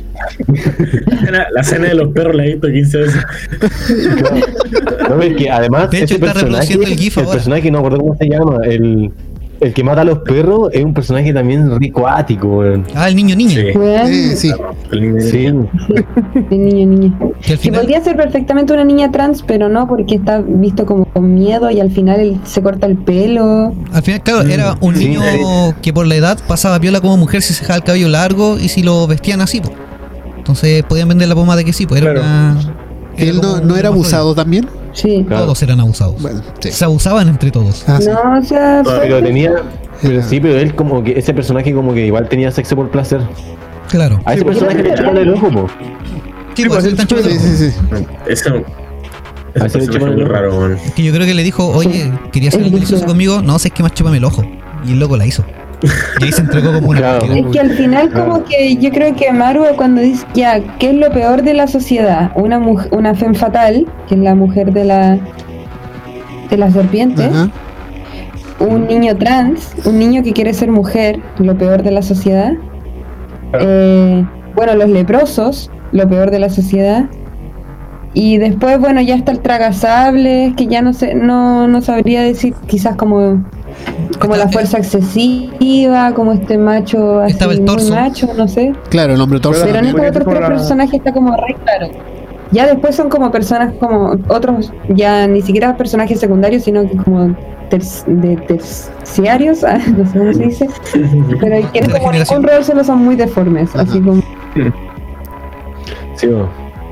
La, 1.31 1.47
la 1.53 1.61
escena 1.61 1.89
de 1.89 1.95
los 1.95 2.13
perros 2.13 2.35
la 2.35 2.45
he 2.45 2.53
visto 2.55 2.69
15 2.69 2.99
veces. 2.99 3.23
No, 5.09 5.23
es 5.23 5.37
que 5.37 5.51
además 5.51 5.91
De 5.91 5.99
hecho, 5.99 6.05
ese 6.07 6.15
está 6.15 6.27
personaje, 6.33 6.45
reproduciendo 6.73 6.87
el 6.87 6.97
GIF 6.99 7.19
ahora. 7.19 7.31
personaje 7.33 7.71
no 7.71 7.79
recuerdo 7.79 7.99
cómo 7.99 8.17
se 8.17 8.29
llama, 8.29 8.59
el, 8.65 9.11
el 9.61 9.75
que 9.75 9.83
mata 9.85 10.03
a 10.03 10.05
los 10.05 10.19
perros 10.21 10.69
es 10.73 10.85
un 10.85 10.95
personaje 10.95 11.33
también 11.33 11.79
ricoático, 11.81 12.49
güey. 12.49 12.83
Ah, 12.95 13.09
el 13.09 13.17
niño 13.17 13.35
niña. 13.37 13.55
Sí. 13.55 13.67
Sí, 14.07 14.37
sí. 14.37 14.53
El 14.93 15.01
niño- 15.01 15.21
Sí, 15.21 15.49
niño, 16.57 16.87
niña. 16.87 17.19
Que 17.43 17.57
final. 17.57 17.81
podría 17.81 18.01
ser 18.03 18.17
perfectamente 18.17 18.73
una 18.73 18.85
niña 18.85 19.11
trans, 19.11 19.43
pero 19.43 19.69
no, 19.69 19.87
porque 19.89 20.17
está 20.17 20.41
visto 20.47 20.87
como 20.87 21.05
con 21.07 21.35
miedo 21.35 21.71
y 21.71 21.81
al 21.81 21.91
final 21.91 22.21
él 22.21 22.41
se 22.45 22.63
corta 22.63 22.87
el 22.87 22.97
pelo. 22.97 23.75
Al 23.93 24.03
final, 24.03 24.23
claro, 24.23 24.49
era 24.49 24.77
un 24.81 24.95
Sí. 24.97 25.09
niño 25.09 25.21
que 25.83 25.93
por 25.93 26.07
la 26.07 26.15
edad 26.17 26.39
pasaba 26.47 26.79
piola 26.81 27.01
como 27.01 27.17
mujer 27.17 27.43
si 27.43 27.53
se 27.55 27.61
dejaba 27.63 27.77
el 27.79 27.85
cabello 27.85 28.09
largo 28.09 28.59
y 28.59 28.69
si 28.69 28.83
lo 28.83 29.07
vestían 29.07 29.41
así. 29.41 29.61
Entonces 30.37 30.83
podían 30.85 31.09
vender 31.09 31.29
la 31.29 31.35
pomada 31.35 31.59
de 31.59 31.65
que 31.65 31.73
sí, 31.73 31.87
pues 31.87 32.01
era 32.01 32.13
Claro. 32.13 32.27
una. 32.27 32.61
era 33.17 33.31
¿Él 33.31 33.41
no, 33.43 33.61
no 33.61 33.77
era 33.77 33.91
un 33.91 33.97
abusado 33.97 34.35
también? 34.35 34.67
Sí. 34.93 35.25
Claro. 35.27 35.45
Todos 35.45 35.63
eran 35.63 35.81
abusados. 35.81 36.21
Bueno, 36.21 36.43
sí. 36.61 36.71
Se 36.73 36.85
abusaban 36.85 37.29
entre 37.29 37.51
todos. 37.51 37.85
Ah, 37.89 37.99
sí. 38.01 38.09
No, 38.09 38.39
o 38.39 38.43
sea, 38.43 38.83
pero 38.85 39.23
tenía. 39.23 39.53
Pero 40.03 40.23
sí, 40.23 40.39
pero 40.41 40.59
él 40.59 40.75
como 40.75 41.03
que 41.03 41.19
ese 41.19 41.35
personaje 41.35 41.73
como 41.75 41.93
que 41.95 42.07
igual 42.07 42.29
tenía 42.29 42.51
sexo 42.53 42.77
por 42.77 42.91
placer. 42.91 43.21
Claro. 43.91 44.21
A 44.25 44.35
ese 44.35 44.45
personaje 44.45 44.83
le 44.83 44.89
era 44.91 44.99
chupan 44.99 45.17
el 45.17 45.35
ojo, 45.35 45.51
po. 45.51 45.67
Sí, 46.55 46.63
Sí, 46.65 46.69
pues, 46.69 46.85
el 46.85 46.97
tan 46.97 47.09
Sí, 47.09 47.15
chulo. 47.15 47.29
sí, 47.31 47.39
sí. 47.57 47.73
Ese 48.27 49.87
chupan 49.89 50.11
es 50.11 50.17
muy 50.17 50.25
raro, 50.25 50.61
man. 50.61 50.79
Que 50.95 51.03
yo 51.03 51.13
creo 51.13 51.27
que 51.27 51.35
le 51.35 51.43
dijo, 51.43 51.67
oye, 51.69 52.13
quería 52.33 52.49
hacer 52.51 52.63
el 52.63 52.71
delicioso 52.71 53.07
conmigo. 53.07 53.43
No, 53.43 53.59
sé 53.59 53.69
es 53.69 53.75
que 53.75 53.83
más 53.83 53.93
chúpame 53.95 54.19
el 54.19 54.25
ojo. 54.25 54.45
Y 54.87 54.93
el 54.93 55.01
loco 55.01 55.17
la 55.17 55.27
hizo. 55.27 55.45
Y 56.21 56.25
ahí 56.25 56.33
se 56.33 56.41
entregó 56.43 56.73
como 56.73 56.89
una 56.89 56.99
Claro. 57.19 57.33
Es 57.35 57.47
que 57.47 57.61
al 57.61 57.71
final 57.71 58.13
como 58.13 58.45
que 58.45 58.77
yo 58.77 58.91
creo 58.91 59.15
que 59.15 59.33
Maru 59.33 59.65
cuando 59.77 60.01
dice 60.01 60.27
ya, 60.35 60.61
¿qué 60.79 60.91
es 60.91 60.97
lo 60.97 61.11
peor 61.13 61.43
de 61.43 61.55
la 61.55 61.67
sociedad? 61.69 62.33
Una 62.35 62.59
muj- 62.59 62.89
una 62.91 63.15
femme 63.15 63.35
fatal, 63.37 63.87
que 64.09 64.15
es 64.17 64.21
la 64.21 64.35
mujer 64.35 64.73
de 64.73 64.85
la 64.85 65.19
de 66.51 66.57
la 66.57 66.71
serpiente, 66.71 67.25
Ajá. 67.27 67.51
un 68.59 68.87
niño 68.89 69.17
trans, 69.17 69.75
un 69.85 69.99
niño 69.99 70.23
que 70.23 70.33
quiere 70.33 70.53
ser 70.55 70.71
mujer, 70.71 71.21
lo 71.39 71.57
peor 71.57 71.83
de 71.83 71.91
la 71.93 72.03
sociedad. 72.03 72.55
Eh, 73.61 74.25
bueno, 74.57 74.75
los 74.75 74.89
leprosos, 74.89 75.71
lo 75.93 76.09
peor 76.09 76.31
de 76.31 76.39
la 76.39 76.49
sociedad. 76.49 77.05
Y 78.15 78.39
después, 78.39 78.81
bueno, 78.81 79.01
ya 79.03 79.15
está 79.15 79.31
el 79.33 79.41
tragasables, 79.41 80.55
que 80.57 80.67
ya 80.67 80.83
no 80.83 80.93
sé, 80.95 81.15
no, 81.15 81.69
no 81.69 81.83
sabría 81.83 82.23
decir, 82.23 82.55
quizás 82.67 82.97
como, 82.97 83.45
como 84.21 84.37
la 84.37 84.49
fuerza 84.49 84.79
excesiva, 84.79 86.13
como 86.15 86.33
este 86.33 86.59
macho 86.59 87.21
así 87.21 87.33
Estaba 87.33 87.53
el 87.53 87.59
muy 87.59 87.67
torso. 87.67 87.95
macho, 87.95 88.29
no 88.37 88.49
sé. 88.49 88.73
Claro, 88.91 89.15
el 89.15 89.21
hombre 89.21 89.41
torso. 89.41 89.63
Pero 89.65 89.79
en 89.79 89.87
estos 89.87 90.01
otros 90.09 90.25
como 90.25 90.37
tres 90.37 90.49
personajes 90.51 90.95
está 90.95 91.13
como 91.13 91.37
re 91.37 91.57
claro. 91.65 91.89
Ya 92.51 92.67
después 92.67 92.97
son 92.97 93.11
como 93.11 93.31
personas 93.31 93.75
como 93.79 94.17
otros, 94.29 94.73
ya 94.89 95.27
ni 95.27 95.43
siquiera 95.43 95.77
personajes 95.77 96.19
secundarios, 96.19 96.65
sino 96.65 96.89
que 96.89 96.97
como 96.97 97.37
de 98.07 98.37
terciarios, 98.49 99.63
ah, 99.65 99.79
no 99.95 100.07
sé 100.11 100.19
cómo 100.19 100.33
se 100.33 100.43
dice, 100.45 100.69
pero 101.39 101.71
que 101.73 101.81
como 101.83 102.13
ningún 102.13 102.43
rol 102.43 102.65
solo 102.65 102.83
son 102.83 103.05
muy 103.05 103.15
deformes, 103.17 103.69
Ajá. 103.75 103.83
así 103.83 104.01
como 104.01 104.23
Sí, 106.17 106.29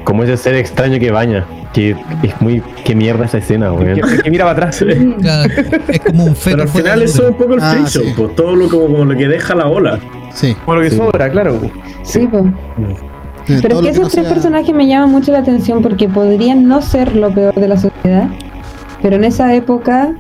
como 0.05 0.23
ese 0.23 0.37
ser 0.37 0.55
extraño 0.57 0.99
que 1.01 1.11
baña. 1.11 1.47
Que 1.77 1.90
es 2.23 2.40
muy. 2.40 2.62
Qué 2.86 2.94
mierda 2.94 3.27
esa 3.27 3.36
escena, 3.36 3.70
weón. 3.70 3.97
Que, 4.01 4.23
que 4.23 4.31
mira 4.31 4.47
para 4.47 4.69
atrás. 4.69 4.82
Claro, 5.20 5.53
es 5.89 6.01
como 6.01 6.24
un 6.24 6.35
feto 6.35 6.57
Pero 6.57 6.62
al 6.62 6.69
final 6.70 7.03
eso 7.03 7.23
es 7.24 7.31
un 7.32 7.36
poco 7.36 7.53
el 7.55 7.61
Ah, 7.62 7.85
sí. 7.86 8.01
pues, 8.16 8.35
todo 8.35 8.57
lo, 8.57 8.66
como, 8.70 8.86
como 8.86 9.05
lo 9.05 9.15
que 9.16 9.28
deja 9.28 9.55
la 9.55 9.66
ola. 9.69 9.98
Sí. 10.32 10.57
Por 10.65 10.77
lo 10.77 10.82
que 10.82 10.89
Sí. 10.90 10.97
sobra, 10.97 11.31
claro. 11.31 11.61
sí, 12.03 12.27
pues. 12.31 12.44
Pero 13.62 13.77
es 13.77 13.82
que 13.82 13.89
esos 13.90 14.03
no 14.05 14.09
tres 14.09 14.24
sea- 14.24 14.35
personajes 14.35 14.74
me 14.74 14.86
llaman 14.89 15.11
mucho 15.11 15.32
la 15.32 15.39
atención 15.40 15.82
porque 15.82 16.09
podrían 16.09 16.66
no 16.66 16.81
ser 16.81 17.15
lo 17.15 17.31
peor 17.32 17.55
de 17.55 17.69
la 17.69 17.77
sociedad, 17.77 18.28
pero 19.03 19.16
en 19.16 19.24
esa 19.24 19.55
época, 19.55 20.15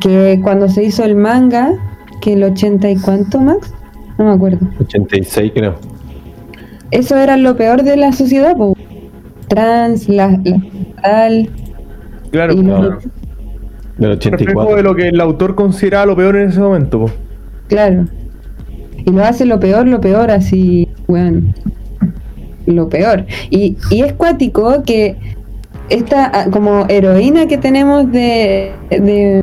que 0.00 0.40
cuando 0.42 0.68
se 0.68 0.82
hizo 0.84 1.04
el 1.04 1.14
manga, 1.16 1.72
que 2.20 2.34
el 2.34 2.42
80 2.44 2.90
y 2.90 2.96
cuánto, 2.96 3.40
Max, 3.40 3.72
no 4.18 4.24
me 4.26 4.32
acuerdo, 4.32 4.66
86, 4.80 5.52
creo. 5.54 5.76
eso 6.90 7.16
era 7.16 7.36
lo 7.36 7.56
peor 7.56 7.82
de 7.82 7.96
la 7.96 8.12
sociedad, 8.12 8.56
po. 8.56 8.75
Trans, 9.48 10.08
la, 10.08 10.28
la 10.44 10.60
tal, 11.02 11.50
Claro. 12.30 12.52
y 12.54 12.56
no. 12.62 12.82
lo- 12.82 12.98
Del 13.98 14.10
Reflejo 14.20 14.60
84. 14.60 14.76
de 14.76 14.82
lo 14.82 14.94
que 14.94 15.08
el 15.08 15.20
autor 15.20 15.54
consideraba 15.54 16.06
lo 16.06 16.16
peor 16.16 16.36
en 16.36 16.48
ese 16.50 16.60
momento. 16.60 17.00
po. 17.00 17.10
claro, 17.68 18.04
y 19.04 19.10
lo 19.10 19.24
hace 19.24 19.46
lo 19.46 19.58
peor, 19.60 19.86
lo 19.86 20.00
peor, 20.00 20.30
así, 20.30 20.88
bueno, 21.06 21.40
lo 22.66 22.88
peor. 22.88 23.24
Y, 23.50 23.76
y 23.90 24.02
es 24.02 24.12
cuático 24.14 24.82
que 24.84 25.16
esta 25.88 26.30
ah, 26.34 26.46
como 26.50 26.84
heroína 26.88 27.46
que 27.46 27.56
tenemos 27.58 28.10
de, 28.10 28.72
de, 28.90 29.42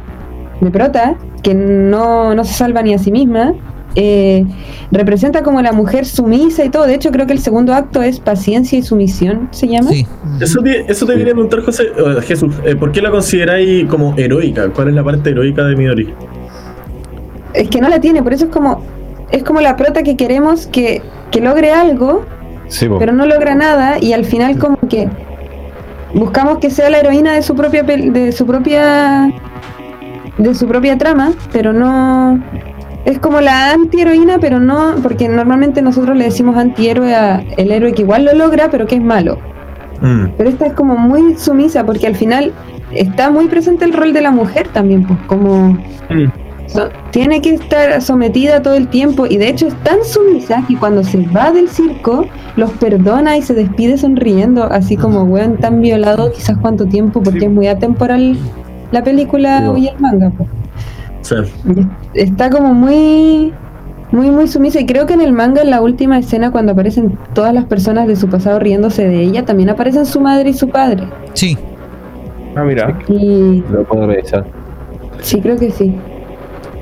de 0.62 0.72
prota, 0.72 1.16
que 1.42 1.54
no, 1.56 2.36
no 2.36 2.44
se 2.44 2.54
salva 2.54 2.82
ni 2.82 2.94
a 2.94 2.98
sí 3.00 3.12
misma, 3.12 3.54
eh, 3.96 4.46
representa 4.92 5.44
como 5.44 5.62
la 5.62 5.72
mujer 5.72 6.06
sumisa 6.06 6.66
y 6.66 6.70
todo. 6.70 6.86
De 6.86 6.96
hecho, 6.96 7.12
creo 7.12 7.26
que 7.28 7.34
el 7.34 7.40
segundo 7.40 7.74
acto 7.74 8.02
es 8.02 8.20
paciencia 8.20 8.78
y 8.78 8.82
sumisión, 8.84 9.50
¿se 9.52 9.68
llama? 9.68 9.92
Sí, 9.92 10.06
Eso 10.40 10.62
te, 10.62 10.92
eso 10.92 11.06
te 11.06 11.14
quería 11.16 11.34
preguntar, 11.34 11.62
José, 11.62 11.86
Jesús, 12.24 12.56
eh, 12.66 12.76
¿por 12.76 12.92
qué 12.92 13.02
la 13.02 13.12
consideráis 13.12 13.86
como 13.88 14.16
heroica? 14.18 14.70
¿Cuál 14.70 14.90
es 14.90 14.94
la 14.96 15.04
parte 15.04 15.30
heroica 15.30 15.64
de 15.66 15.76
Midori? 15.76 16.14
Es 17.54 17.70
que 17.70 17.80
no 17.80 17.90
la 17.90 18.00
tiene, 18.00 18.24
por 18.24 18.34
eso 18.34 18.46
es 18.46 18.52
como 18.52 18.82
es 19.34 19.44
como 19.44 19.62
la 19.62 19.76
prota 19.76 20.04
que 20.04 20.16
queremos 20.16 20.68
que, 20.68 21.02
que 21.32 21.42
logre 21.42 21.72
algo, 21.72 22.24
Sí, 22.68 22.88
pero 23.00 23.14
no 23.14 23.26
logra 23.26 23.56
nada 23.56 23.98
y 24.00 24.14
al 24.14 24.26
final 24.26 24.58
como 24.58 24.78
que 24.90 25.10
buscamos 26.14 26.60
que 26.60 26.70
sea 26.70 26.90
la 26.90 27.00
heroína 27.00 27.34
de 27.34 27.42
su 27.42 27.56
propia 27.56 27.84
de 27.84 28.32
su 28.32 28.46
propia 28.46 29.32
de 30.38 30.56
su 30.56 30.68
propia 30.68 30.98
trama, 30.98 31.34
pero 31.52 31.74
no 31.74 32.42
es 33.06 33.20
como 33.20 33.42
la 33.42 33.72
antiheroína, 33.74 34.40
pero 34.40 34.60
no 34.60 34.96
porque 35.04 35.28
normalmente 35.28 35.82
nosotros 35.82 36.16
le 36.18 36.26
decimos 36.26 36.56
antihéroe 36.58 37.14
a 37.16 37.44
el 37.58 37.72
héroe 37.72 37.94
que 37.94 38.04
igual 38.04 38.26
lo 38.26 38.34
logra, 38.34 38.70
pero 38.70 38.86
que 38.88 38.96
es 38.96 39.02
malo. 39.04 39.38
Mm. 40.02 40.28
Pero 40.38 40.50
esta 40.50 40.66
es 40.68 40.74
como 40.74 40.96
muy 40.98 41.36
sumisa 41.36 41.86
porque 41.86 42.08
al 42.08 42.16
final 42.16 42.52
está 42.94 43.30
muy 43.30 43.48
presente 43.48 43.86
el 43.86 43.94
rol 43.94 44.14
de 44.14 44.22
la 44.22 44.32
mujer 44.32 44.68
también, 44.70 45.04
pues 45.06 45.20
como 45.28 45.78
so- 46.68 46.90
tiene 47.12 47.42
que 47.42 47.52
estar 47.56 48.02
sometida 48.02 48.62
todo 48.62 48.76
el 48.76 48.88
tiempo 48.88 49.26
y 49.28 49.38
de 49.38 49.50
hecho 49.50 49.68
es 49.68 49.76
tan 49.84 50.04
sumisa 50.04 50.64
que 50.68 50.78
cuando 50.78 51.04
se 51.04 51.18
va 51.28 51.52
del 51.52 51.70
circo 51.70 52.26
los 52.56 52.72
perdona 52.72 53.36
y 53.38 53.42
se 53.42 53.54
despide 53.54 53.98
sonriendo, 53.98 54.64
así 54.64 54.96
como 54.98 55.24
weón 55.24 55.58
tan 55.58 55.82
violado 55.82 56.32
quizás 56.32 56.58
cuánto 56.58 56.86
tiempo 56.86 57.22
porque 57.22 57.40
Sí. 57.42 57.46
es 57.46 57.52
muy 57.52 57.68
atemporal 57.68 58.38
la 58.92 59.04
película 59.04 59.60
No. 59.62 59.78
y 59.78 59.88
el 59.88 60.00
manga. 60.00 60.32
pues. 60.38 60.50
Sí. 61.24 61.36
Está 62.14 62.50
como 62.50 62.74
muy 62.74 63.52
muy 64.12 64.30
muy 64.30 64.48
sumisa 64.48 64.80
y 64.80 64.86
creo 64.86 65.08
que 65.08 65.14
en 65.16 65.22
el 65.22 65.34
manga 65.34 65.64
en 65.64 65.72
la 65.72 65.82
última 65.82 66.20
escena 66.20 66.52
cuando 66.52 66.74
aparecen 66.74 67.18
todas 67.34 67.52
las 67.54 67.66
personas 67.66 68.08
de 68.08 68.16
su 68.16 68.28
pasado 68.30 68.60
riéndose 68.60 69.08
de 69.08 69.22
ella 69.24 69.44
también 69.44 69.70
aparecen 69.72 70.06
su 70.06 70.20
madre 70.20 70.52
y 70.52 70.54
su 70.54 70.70
padre. 70.70 71.04
sí. 71.34 71.58
Ah, 72.56 72.64
mira. 72.64 73.00
Y 73.08 73.64
Lo 73.72 73.84
puedo 73.84 74.06
revisar. 74.06 74.46
sí 75.22 75.42
creo 75.42 75.58
que 75.58 75.72
sí. 75.72 75.96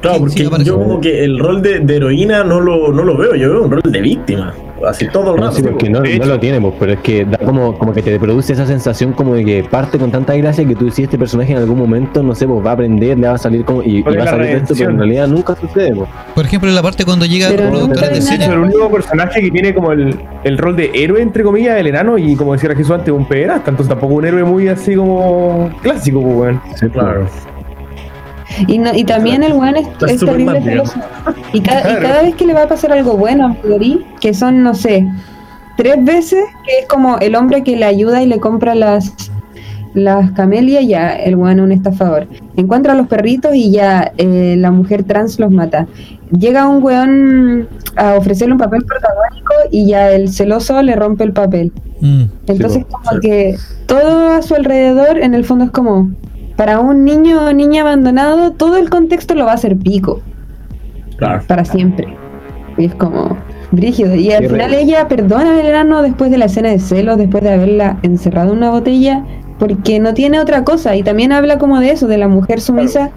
Claro, 0.01 0.19
porque 0.19 0.33
sí, 0.33 0.49
yo 0.65 0.77
como 0.77 0.99
que 0.99 1.23
el 1.23 1.39
rol 1.39 1.61
de, 1.61 1.79
de 1.79 1.95
heroína 1.95 2.43
no 2.43 2.59
lo, 2.59 2.91
no 2.91 3.03
lo 3.03 3.15
veo, 3.15 3.35
yo 3.35 3.51
veo 3.51 3.63
un 3.63 3.71
rol 3.71 3.81
de 3.85 4.01
víctima. 4.01 4.53
Así 4.87 5.07
todo 5.07 5.35
el 5.35 5.39
No, 5.41 5.47
rato. 5.47 5.57
sí, 5.57 5.63
porque 5.63 5.89
no, 5.89 6.01
no 6.01 6.25
lo 6.25 6.39
tiene, 6.39 6.59
pues, 6.61 6.73
pero 6.79 6.93
es 6.93 6.99
que 6.99 7.25
da 7.25 7.37
como, 7.39 7.77
como 7.77 7.93
que 7.93 8.01
te 8.01 8.19
produce 8.19 8.53
esa 8.53 8.65
sensación 8.65 9.13
como 9.13 9.35
de 9.35 9.45
que 9.45 9.63
parte 9.63 9.97
con 9.97 10.11
tanta 10.11 10.35
gracia 10.35 10.65
que 10.65 10.75
tú 10.75 10.85
decís 10.85 10.99
este 11.05 11.17
personaje 11.17 11.51
en 11.51 11.59
algún 11.59 11.77
momento, 11.77 12.23
no 12.23 12.33
sé, 12.35 12.47
pues 12.47 12.65
va 12.65 12.71
a 12.71 12.73
aprender, 12.73 13.17
le 13.17 13.27
va 13.27 13.33
a 13.35 13.37
salir 13.37 13.63
como 13.65 13.81
y, 13.83 13.97
y 13.97 14.03
¿Cuál 14.03 14.15
es 14.15 14.21
va 14.21 14.23
a 14.23 14.31
salir 14.31 14.47
de 14.47 14.57
esto, 14.57 14.73
pero 14.77 14.89
en 14.91 14.97
realidad 14.97 15.27
nunca 15.27 15.55
sucede, 15.55 15.93
pues. 15.95 16.09
Por 16.35 16.45
ejemplo, 16.45 16.69
en 16.69 16.75
la 16.75 16.81
parte 16.81 17.05
cuando 17.05 17.25
llega 17.25 17.49
Pero 17.49 17.63
no 17.65 17.69
productores 17.71 18.29
de 18.29 18.35
hecho, 18.35 18.51
el 18.53 18.59
único 18.59 18.89
personaje 18.91 19.41
que 19.41 19.51
tiene 19.51 19.73
como 19.73 19.91
el, 19.91 20.19
el 20.43 20.57
rol 20.57 20.75
de 20.75 20.91
héroe, 20.93 21.21
entre 21.21 21.43
comillas, 21.43 21.77
el 21.79 21.87
enano, 21.87 22.17
y 22.17 22.35
como 22.35 22.53
decía 22.53 22.69
Jesús 22.75 22.91
antes, 22.91 23.13
un 23.13 23.25
pederasta. 23.27 23.69
Entonces 23.69 23.89
tampoco 23.89 24.15
un 24.15 24.25
héroe 24.25 24.43
muy 24.43 24.67
así 24.67 24.95
como 24.95 25.69
clásico, 25.81 26.21
pues, 26.21 26.35
weón. 26.35 26.61
Sí, 26.75 26.87
Claro. 26.89 27.27
Y, 28.67 28.77
no- 28.77 28.93
y 28.93 29.03
también 29.03 29.43
el 29.43 29.53
weón 29.53 29.75
es, 29.77 29.87
terrible 29.97 30.61
celoso. 30.61 30.99
Y, 31.53 31.61
ca- 31.61 31.81
y 31.91 32.01
cada 32.01 32.21
vez 32.23 32.35
que 32.35 32.45
le 32.45 32.53
va 32.53 32.63
a 32.63 32.67
pasar 32.67 32.91
algo 32.91 33.17
bueno 33.17 33.45
a 33.45 33.49
Midori, 33.49 34.05
que 34.19 34.33
son, 34.33 34.63
no 34.63 34.73
sé, 34.73 35.07
tres 35.77 36.03
veces, 36.03 36.43
que 36.65 36.79
es 36.81 36.87
como 36.87 37.17
el 37.19 37.35
hombre 37.35 37.63
que 37.63 37.75
le 37.75 37.85
ayuda 37.85 38.21
y 38.21 38.25
le 38.27 38.39
compra 38.39 38.75
las 38.75 39.13
las 39.93 40.31
camelias, 40.31 40.85
ya 40.87 41.09
el 41.11 41.35
weón 41.35 41.59
es 41.59 41.65
un 41.65 41.71
estafador. 41.73 42.25
Encuentra 42.55 42.93
a 42.93 42.95
los 42.95 43.07
perritos 43.07 43.53
y 43.53 43.71
ya 43.71 44.13
eh, 44.17 44.55
la 44.57 44.71
mujer 44.71 45.03
trans 45.03 45.37
los 45.37 45.51
mata. 45.51 45.85
Llega 46.31 46.65
un 46.65 46.81
weón 46.81 47.67
a 47.97 48.13
ofrecerle 48.15 48.53
un 48.53 48.59
papel 48.59 48.85
protagónico 48.85 49.53
y 49.69 49.87
ya 49.87 50.11
el 50.13 50.29
celoso 50.31 50.81
le 50.81 50.95
rompe 50.95 51.25
el 51.25 51.33
papel. 51.33 51.73
Mm, 51.99 52.23
Entonces, 52.47 52.85
como 52.85 53.19
que 53.19 53.57
todo 53.85 54.29
a 54.29 54.41
su 54.41 54.55
alrededor, 54.55 55.17
en 55.17 55.33
el 55.33 55.43
fondo 55.43 55.65
es 55.65 55.71
como, 55.71 56.09
para 56.61 56.79
un 56.79 57.03
niño 57.03 57.47
o 57.47 57.53
niña 57.53 57.81
abandonado, 57.81 58.51
todo 58.51 58.77
el 58.77 58.91
contexto 58.91 59.33
lo 59.33 59.45
va 59.45 59.53
a 59.53 59.55
hacer 59.55 59.75
pico, 59.77 60.21
Claro. 61.17 61.41
para 61.47 61.65
siempre. 61.65 62.15
Y 62.77 62.85
es 62.85 62.93
como, 62.93 63.35
brígido. 63.71 64.13
Y 64.13 64.31
al 64.31 64.43
Qué 64.43 64.49
final 64.49 64.71
ella 64.75 65.07
perdona 65.07 65.55
al 65.59 65.65
enano 65.65 66.03
después 66.03 66.29
de 66.29 66.37
la 66.37 66.45
escena 66.45 66.69
de 66.69 66.77
celos, 66.77 67.17
después 67.17 67.41
de 67.43 67.51
haberla 67.51 67.97
encerrado 68.03 68.51
en 68.51 68.59
una 68.59 68.69
botella, 68.69 69.25
porque 69.57 69.99
no 69.99 70.13
tiene 70.13 70.39
otra 70.39 70.63
cosa. 70.63 70.95
Y 70.95 71.01
también 71.01 71.31
habla 71.31 71.57
como 71.57 71.79
de 71.79 71.93
eso, 71.93 72.05
de 72.05 72.19
la 72.19 72.27
mujer 72.27 72.61
sumisa. 72.61 73.09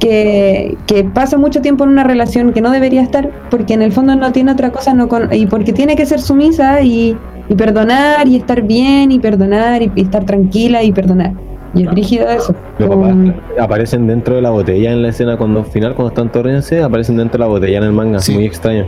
Que, 0.00 0.76
que 0.86 1.04
pasa 1.04 1.38
mucho 1.38 1.60
tiempo 1.60 1.84
en 1.84 1.90
una 1.90 2.02
relación 2.02 2.52
que 2.52 2.60
no 2.60 2.72
debería 2.72 3.02
estar 3.02 3.30
porque 3.48 3.74
en 3.74 3.82
el 3.82 3.92
fondo 3.92 4.16
no 4.16 4.32
tiene 4.32 4.50
otra 4.52 4.70
cosa 4.70 4.92
no 4.94 5.08
con, 5.08 5.32
y 5.32 5.46
porque 5.46 5.72
tiene 5.72 5.94
que 5.94 6.04
ser 6.06 6.20
sumisa 6.20 6.82
y, 6.82 7.16
y 7.48 7.54
perdonar 7.54 8.26
y 8.26 8.36
estar 8.36 8.62
bien 8.62 9.10
y 9.12 9.20
perdonar 9.20 9.82
y, 9.82 9.90
y 9.96 10.02
estar 10.02 10.24
tranquila 10.24 10.84
y 10.84 10.92
perdonar 10.92 11.32
y 11.74 11.84
es 11.84 11.90
rígido 11.92 12.28
eso 12.28 12.54
Los 12.78 12.88
Como- 12.88 13.02
papás 13.02 13.34
aparecen 13.60 14.06
dentro 14.06 14.36
de 14.36 14.42
la 14.42 14.50
botella 14.50 14.92
en 14.92 15.02
la 15.02 15.08
escena 15.10 15.36
cuando 15.36 15.60
al 15.60 15.66
final, 15.66 15.94
cuando 15.94 16.08
están 16.10 16.30
torrense, 16.32 16.82
aparecen 16.82 17.16
dentro 17.16 17.38
de 17.38 17.44
la 17.44 17.46
botella 17.50 17.78
en 17.78 17.84
el 17.84 17.92
manga. 17.92 18.18
Sí. 18.20 18.32
Muy 18.32 18.46
extraño. 18.46 18.86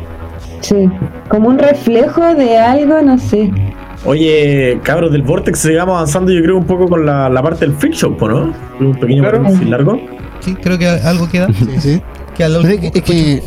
sí, 0.61 0.89
como 1.28 1.48
un 1.48 1.59
reflejo 1.59 2.35
de 2.35 2.59
algo 2.59 3.01
no 3.02 3.19
sé 3.19 3.51
Oye, 4.07 4.78
cabros, 4.82 5.12
del 5.12 5.20
Vortex 5.23 5.59
sigamos 5.59 5.94
avanzando, 5.94 6.32
yo 6.32 6.40
creo, 6.43 6.57
un 6.57 6.65
poco 6.65 6.89
con 6.89 7.05
la, 7.05 7.28
la 7.28 7.43
parte 7.43 7.66
del 7.66 7.74
freak 7.74 7.93
show, 7.94 8.16
¿po, 8.16 8.28
¿no? 8.28 8.51
Un 8.81 8.94
pequeño 8.94 9.23
Claro. 9.23 9.39
paréntesis 9.43 9.69
largo. 9.69 10.01
sí, 10.40 10.55
creo 10.55 10.78
que 10.78 10.86
algo 10.89 11.28
queda. 11.28 11.48
Sí, 11.52 11.66
sí. 11.78 12.02
Lo 12.48 12.61
es 12.62 12.81
que, 12.81 12.86
es 12.94 13.02
que 13.05 13.43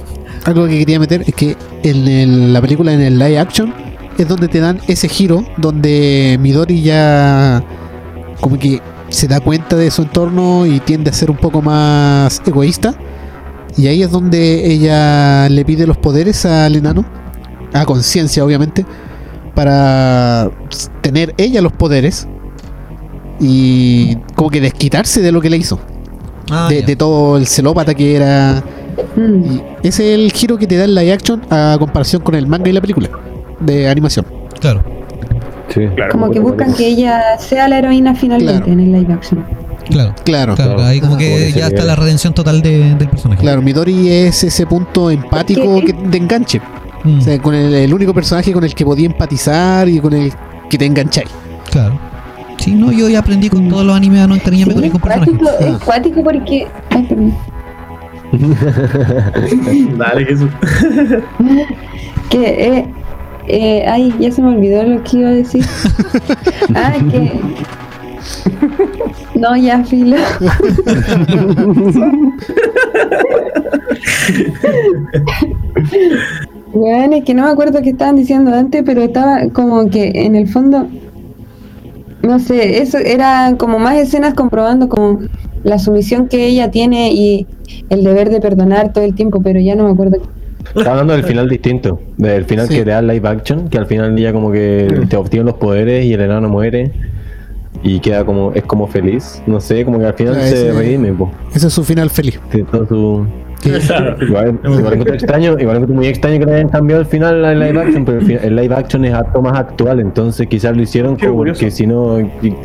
algo 0.45 0.67
que 0.67 0.77
quería 0.77 0.99
meter 0.99 1.21
es 1.25 1.33
que 1.33 1.55
en 1.81 2.07
el- 2.07 2.53
la 2.53 2.61
película, 2.61 2.93
en 2.93 3.01
el 3.01 3.17
live 3.17 3.39
action, 3.39 3.73
es 4.15 4.27
donde 4.27 4.47
te 4.47 4.59
dan 4.59 4.77
ese 4.87 5.09
giro 5.09 5.43
donde 5.57 6.37
Midori 6.39 6.83
ya 6.83 7.63
como 8.39 8.59
que 8.59 8.79
se 9.13 9.27
da 9.27 9.39
cuenta 9.39 9.75
de 9.75 9.89
su 9.91 10.01
entorno 10.01 10.65
y 10.65 10.79
tiende 10.79 11.11
a 11.11 11.13
ser 11.13 11.29
un 11.31 11.37
poco 11.37 11.61
más 11.61 12.41
egoísta. 12.45 12.95
Y 13.77 13.87
ahí 13.87 14.03
es 14.03 14.11
donde 14.11 14.71
ella 14.71 15.47
le 15.49 15.63
pide 15.65 15.87
los 15.87 15.97
poderes 15.97 16.45
al 16.45 16.75
enano, 16.75 17.05
a 17.73 17.85
conciencia 17.85 18.43
obviamente, 18.43 18.85
para 19.55 20.51
tener 21.01 21.33
ella 21.37 21.61
los 21.61 21.71
poderes 21.73 22.27
y 23.39 24.15
como 24.35 24.49
que 24.49 24.61
desquitarse 24.61 25.21
de 25.21 25.31
lo 25.31 25.41
que 25.41 25.49
le 25.49 25.57
hizo, 25.57 25.79
Ah, 26.51 26.67
de, 26.69 26.81
de 26.81 26.95
todo 26.95 27.37
el 27.37 27.47
celópata 27.47 27.93
que 27.93 28.15
era 28.15 28.63
Mm. 29.15 29.55
y 29.55 29.87
ese 29.87 30.13
es 30.13 30.19
el 30.19 30.31
giro 30.31 30.55
que 30.57 30.67
te 30.67 30.77
da 30.77 30.83
el 30.85 30.93
live 30.93 31.13
action 31.13 31.41
a 31.49 31.75
comparación 31.79 32.21
con 32.21 32.35
el 32.35 32.45
manga 32.45 32.69
y 32.69 32.73
la 32.73 32.81
película 32.81 33.09
de 33.59 33.89
animación. 33.89 34.25
Claro. 34.59 34.83
Sí. 35.73 35.81
como 36.11 36.29
que 36.31 36.39
buscan 36.39 36.73
que 36.73 36.87
ella 36.87 37.21
sea 37.39 37.67
la 37.67 37.79
heroína 37.79 38.13
finalmente 38.15 38.63
Claro. 38.65 38.71
en 38.73 38.79
el 38.79 38.91
live 38.91 39.13
action 39.13 39.43
Claro. 39.89 40.13
Claro, 40.23 40.55
Claro, 40.55 40.75
Claro. 40.75 40.83
ahí 40.89 40.99
como 41.01 41.17
que 41.17 41.51
ya 41.51 41.67
está 41.67 41.83
la 41.83 41.95
redención 41.95 42.33
total 42.33 42.61
de- 42.61 42.95
del 42.95 43.09
personaje. 43.09 43.41
claro. 43.41 43.61
Midori 43.61 44.09
es 44.09 44.43
ese 44.43 44.65
punto 44.65 45.09
empático 45.11 45.81
que 45.81 45.91
de 45.93 46.17
enganche. 46.17 46.61
Mm, 47.03 47.17
O 47.19 47.21
sea, 47.21 47.37
con 47.41 47.53
el, 47.53 47.73
el 47.73 47.93
único 47.93 48.13
personaje 48.13 48.53
con 48.53 48.63
el 48.63 48.73
que 48.73 48.85
podía 48.85 49.07
empatizar 49.07 49.89
y 49.89 49.99
con 49.99 50.13
el 50.13 50.31
que 50.69 50.77
te 50.77 50.85
engancháis. 50.85 51.29
Claro. 51.69 51.99
Sí, 52.57 52.71
no, 52.71 52.91
yo 52.93 53.09
ya 53.09 53.19
aprendí 53.19 53.49
con 53.49 53.67
todos 53.67 53.83
los 53.85 53.93
animes 53.95 54.21
a 54.21 54.27
no 54.27 54.35
encariñarme 54.35 54.73
Sí, 54.73 54.75
con 54.79 54.83
ningún 54.83 55.01
personaje. 55.01 55.31
cuático, 55.37 55.65
es 55.75 55.83
cuático 55.83 56.23
porque. 56.23 56.67
Ay, 56.91 57.03
perdón. 57.03 57.33
Dale, 59.97 60.25
Jesús. 60.25 60.49
Que, 62.29 62.47
eh, 62.79 62.85
eh, 63.47 63.85
ay, 63.87 64.13
ya 64.19 64.31
se 64.31 64.41
me 64.41 64.49
olvidó 64.49 64.83
lo 64.83 65.03
que 65.03 65.17
iba 65.17 65.29
a 65.29 65.33
decir. 65.33 65.65
ah, 66.75 66.93
que. 67.11 67.31
No, 69.35 69.55
ya, 69.55 69.83
filo. 69.83 70.17
Bueno, 76.73 77.15
es 77.17 77.23
que 77.23 77.33
no 77.35 77.43
me 77.43 77.49
acuerdo 77.49 77.81
qué 77.81 77.91
estaban 77.91 78.15
diciendo 78.15 78.53
antes, 78.53 78.81
pero 78.83 79.03
estaba 79.03 79.47
como 79.49 79.89
que 79.89 80.11
en 80.15 80.35
el 80.35 80.47
fondo. 80.47 80.87
No 82.23 82.39
sé, 82.39 82.81
eso 82.81 82.97
era 82.97 83.55
como 83.57 83.79
más 83.79 83.97
escenas 83.97 84.33
comprobando 84.33 84.87
como 84.87 85.19
la 85.63 85.77
sumisión 85.77 86.27
que 86.29 86.47
ella 86.47 86.71
tiene 86.71 87.11
y 87.11 87.47
el 87.89 88.03
deber 88.03 88.29
de 88.29 88.39
perdonar 88.39 88.93
todo 88.93 89.03
el 89.03 89.13
tiempo, 89.13 89.41
pero 89.43 89.59
ya 89.59 89.75
no 89.75 89.83
me 89.83 89.91
acuerdo. 89.91 90.17
Está 90.75 90.91
hablando 90.91 91.13
del 91.13 91.23
final 91.25 91.49
distinto, 91.49 91.99
del 92.17 92.45
final 92.45 92.67
Sí. 92.67 92.75
que 92.75 92.83
te 92.83 92.89
da 92.91 92.99
el 92.99 93.07
live 93.07 93.27
action, 93.27 93.67
que 93.69 93.77
al 93.77 93.85
final 93.85 94.15
ya 94.17 94.31
como 94.33 94.51
que 94.51 95.05
te 95.09 95.15
obtiene 95.17 95.45
los 95.45 95.55
poderes 95.55 96.05
y 96.05 96.13
el 96.13 96.21
enano 96.21 96.49
muere 96.49 96.91
y 97.83 97.99
queda 97.99 98.23
como, 98.23 98.53
es 98.53 98.63
como 98.63 98.87
feliz, 98.87 99.41
no 99.45 99.59
sé, 99.59 99.83
como 99.83 99.99
que 99.99 100.05
al 100.05 100.13
final 100.13 100.35
Ah, 100.39 100.47
se 100.47 100.71
redime, 100.71 101.11
po. 101.13 101.31
Ese 101.53 101.67
es 101.67 101.73
su 101.73 101.83
final 101.83 102.09
feliz. 102.09 102.39
Todo 102.71 102.85
su... 102.87 103.25
Igual, 103.65 104.59
igual 104.65 104.93
encuentro 104.93 105.13
extraño, 105.13 105.51
igual 105.57 105.77
encuentro 105.77 105.95
muy 105.95 106.07
extraño 106.07 106.37
que 106.39 106.45
le 106.45 106.55
hayan 106.55 106.67
cambiado 106.67 107.01
el 107.01 107.07
final 107.07 107.45
al 107.45 107.57
live 107.59 107.79
action, 107.81 108.03
pero 108.03 108.19
el, 108.19 108.55
live 108.57 108.75
action 108.75 109.05
es 109.05 109.13
acto 109.13 109.41
más 109.41 109.57
actual, 109.57 110.01
entonces 110.01 110.47
quizás 110.47 110.75
lo 110.75 110.83
hicieron 110.83 111.15
Qué 111.15 111.27
como 111.27 111.37
curioso. 111.39 111.59
porque 111.61 111.71
si 111.71 111.87
no 111.87 112.17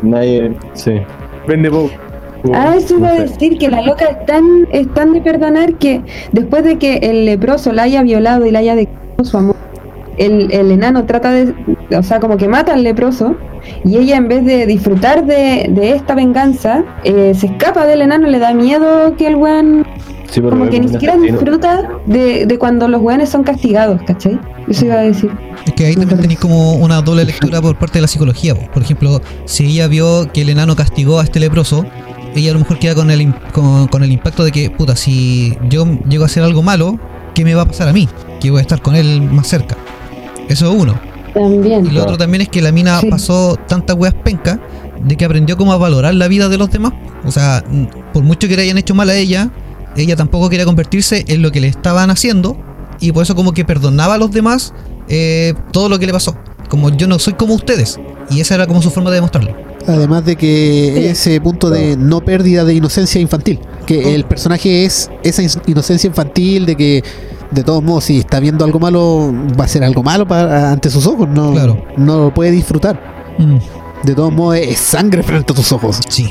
nadie... 0.03 0.51
Sí. 0.73 0.95
Vende 1.47 1.69
poco. 1.71 1.89
Ah, 2.53 2.75
eso 2.77 2.97
iba 2.97 3.09
a 3.09 3.15
decir 3.15 3.57
que 3.57 3.69
la 3.69 3.81
loca 3.81 4.05
es 4.05 4.25
tan, 4.25 4.67
es 4.71 4.91
tan 4.93 5.13
de 5.13 5.21
perdonar 5.21 5.75
que 5.75 6.01
después 6.31 6.63
de 6.63 6.77
que 6.77 6.97
el 6.97 7.25
leproso 7.25 7.73
la 7.73 7.83
haya 7.83 8.01
violado 8.03 8.45
y 8.45 8.51
la 8.51 8.59
haya 8.59 8.75
declarado 8.75 9.23
su 9.23 9.37
amor, 9.37 9.55
el, 10.17 10.51
el 10.51 10.71
enano 10.71 11.05
trata 11.05 11.31
de, 11.31 11.53
o 11.95 12.03
sea, 12.03 12.19
como 12.19 12.37
que 12.37 12.47
mata 12.47 12.73
al 12.73 12.83
leproso 12.83 13.35
y 13.83 13.97
ella 13.97 14.17
en 14.17 14.27
vez 14.27 14.45
de 14.45 14.65
disfrutar 14.65 15.25
de, 15.25 15.67
de 15.69 15.91
esta 15.91 16.15
venganza, 16.15 16.83
eh, 17.03 17.33
se 17.33 17.47
escapa 17.47 17.85
del 17.85 18.01
enano, 18.01 18.27
le 18.27 18.39
da 18.39 18.53
miedo 18.53 19.15
que 19.17 19.27
el 19.27 19.35
weón, 19.35 19.85
Sí, 20.29 20.41
como 20.41 20.69
que 20.69 20.79
ni 20.79 20.87
siquiera 20.89 21.17
disfruta 21.17 21.89
de, 22.05 22.45
de 22.45 22.59
cuando 22.59 22.87
los 22.87 23.01
weones 23.01 23.29
son 23.29 23.43
castigados, 23.43 23.99
¿cachai? 24.03 24.39
Eso 24.67 24.85
iba 24.85 24.95
a 24.95 25.01
decir. 25.01 25.31
Es 25.65 25.73
que 25.73 25.85
ahí 25.87 25.95
también 25.95 26.21
tenéis 26.21 26.39
como 26.39 26.73
una 26.73 27.01
doble 27.01 27.25
lectura 27.25 27.59
por 27.61 27.75
parte 27.77 27.95
de 27.95 28.01
la 28.01 28.07
psicología. 28.07 28.53
po. 28.53 28.61
Por 28.71 28.83
ejemplo, 28.83 29.21
si 29.45 29.65
ella 29.65 29.87
vio 29.87 30.31
que 30.31 30.41
el 30.41 30.49
enano 30.49 30.75
castigó 30.75 31.19
a 31.19 31.23
este 31.23 31.39
leproso, 31.39 31.83
ella 32.35 32.51
a 32.51 32.53
lo 32.53 32.59
mejor 32.59 32.79
queda 32.79 32.95
con 32.95 33.09
el, 33.11 33.33
con, 33.53 33.87
con 33.87 34.03
el 34.03 34.11
impacto 34.11 34.43
de 34.43 34.51
que, 34.51 34.69
puta, 34.69 34.95
si 34.95 35.57
yo 35.69 35.85
llego 36.07 36.23
a 36.23 36.27
hacer 36.27 36.43
algo 36.43 36.61
malo, 36.63 36.99
¿qué 37.33 37.43
me 37.43 37.55
va 37.55 37.63
a 37.63 37.65
pasar 37.65 37.87
a 37.87 37.93
mí? 37.93 38.07
Que 38.39 38.51
voy 38.51 38.59
a 38.59 38.61
estar 38.61 38.81
con 38.81 38.95
él 38.95 39.21
más 39.21 39.47
cerca. 39.47 39.75
Eso 40.47 40.71
es 40.71 40.81
uno. 40.81 40.99
También. 41.33 41.85
Y 41.85 41.91
lo 41.91 42.03
otro 42.03 42.17
también 42.17 42.41
es 42.41 42.49
que 42.49 42.61
la 42.61 42.71
mina 42.71 42.99
Sí. 42.99 43.09
pasó 43.09 43.55
tantas 43.67 43.95
weas 43.95 44.13
penca 44.15 44.59
de 45.03 45.15
que 45.15 45.25
aprendió 45.25 45.57
como 45.57 45.73
a 45.73 45.77
valorar 45.77 46.13
la 46.15 46.27
vida 46.27 46.49
de 46.49 46.57
los 46.57 46.71
demás. 46.71 46.93
O 47.25 47.31
sea, 47.31 47.63
por 48.13 48.23
mucho 48.23 48.47
que 48.47 48.55
le 48.55 48.63
hayan 48.63 48.77
hecho 48.77 48.95
mal 48.95 49.09
a 49.09 49.15
ella, 49.15 49.49
ella 49.95 50.15
tampoco 50.15 50.49
quería 50.49 50.65
convertirse 50.65 51.25
en 51.27 51.41
lo 51.41 51.51
que 51.51 51.61
le 51.61 51.67
estaban 51.67 52.09
haciendo 52.09 52.57
y 52.99 53.11
por 53.11 53.23
eso 53.23 53.35
como 53.35 53.53
que 53.53 53.63
perdonaba 53.65 54.15
a 54.15 54.17
los 54.17 54.31
demás 54.31 54.73
eh, 55.07 55.53
todo 55.71 55.87
lo 55.89 55.99
que 55.99 56.05
le 56.07 56.13
pasó. 56.13 56.35
Como 56.67 56.89
yo 56.89 57.07
no 57.07 57.19
soy 57.19 57.33
como 57.33 57.53
ustedes. 57.53 57.99
Y 58.29 58.41
esa 58.41 58.55
era 58.55 58.67
como 58.67 58.81
su 58.81 58.89
forma 58.91 59.09
de 59.09 59.15
demostrarlo. 59.15 59.55
Además 59.89 60.23
de 60.25 60.35
que 60.35 61.09
ese 61.09 61.39
punto 61.41 61.69
de 61.69 61.97
no 61.97 62.21
pérdida 62.21 62.63
de 62.63 62.73
inocencia 62.75 63.19
infantil. 63.19 63.59
Que 63.85 64.13
el 64.15 64.23
personaje 64.25 64.85
es 64.85 65.09
esa 65.23 65.41
inocencia 65.65 66.07
infantil 66.07 66.65
de 66.67 66.75
que, 66.75 67.03
de 67.51 67.63
todos 67.63 67.81
modos, 67.83 68.03
si 68.03 68.19
está 68.19 68.39
viendo 68.39 68.63
algo 68.65 68.79
malo, 68.79 69.33
va 69.59 69.65
a 69.65 69.67
ser 69.67 69.83
algo 69.83 70.03
malo 70.03 70.27
para, 70.27 70.71
ante 70.71 70.89
sus 70.89 71.07
ojos. 71.07 71.27
No, 71.27 71.51
Claro. 71.53 71.81
no 71.97 72.19
lo 72.25 72.33
puede 72.33 72.51
disfrutar. 72.51 72.99
Mm, 73.39 73.57
De 74.05 74.15
todos 74.15 74.31
modos, 74.31 74.57
es 74.57 74.77
sangre 74.79 75.23
frente 75.23 75.51
a 75.51 75.55
tus 75.55 75.71
ojos. 75.71 75.99
sí. 76.07 76.29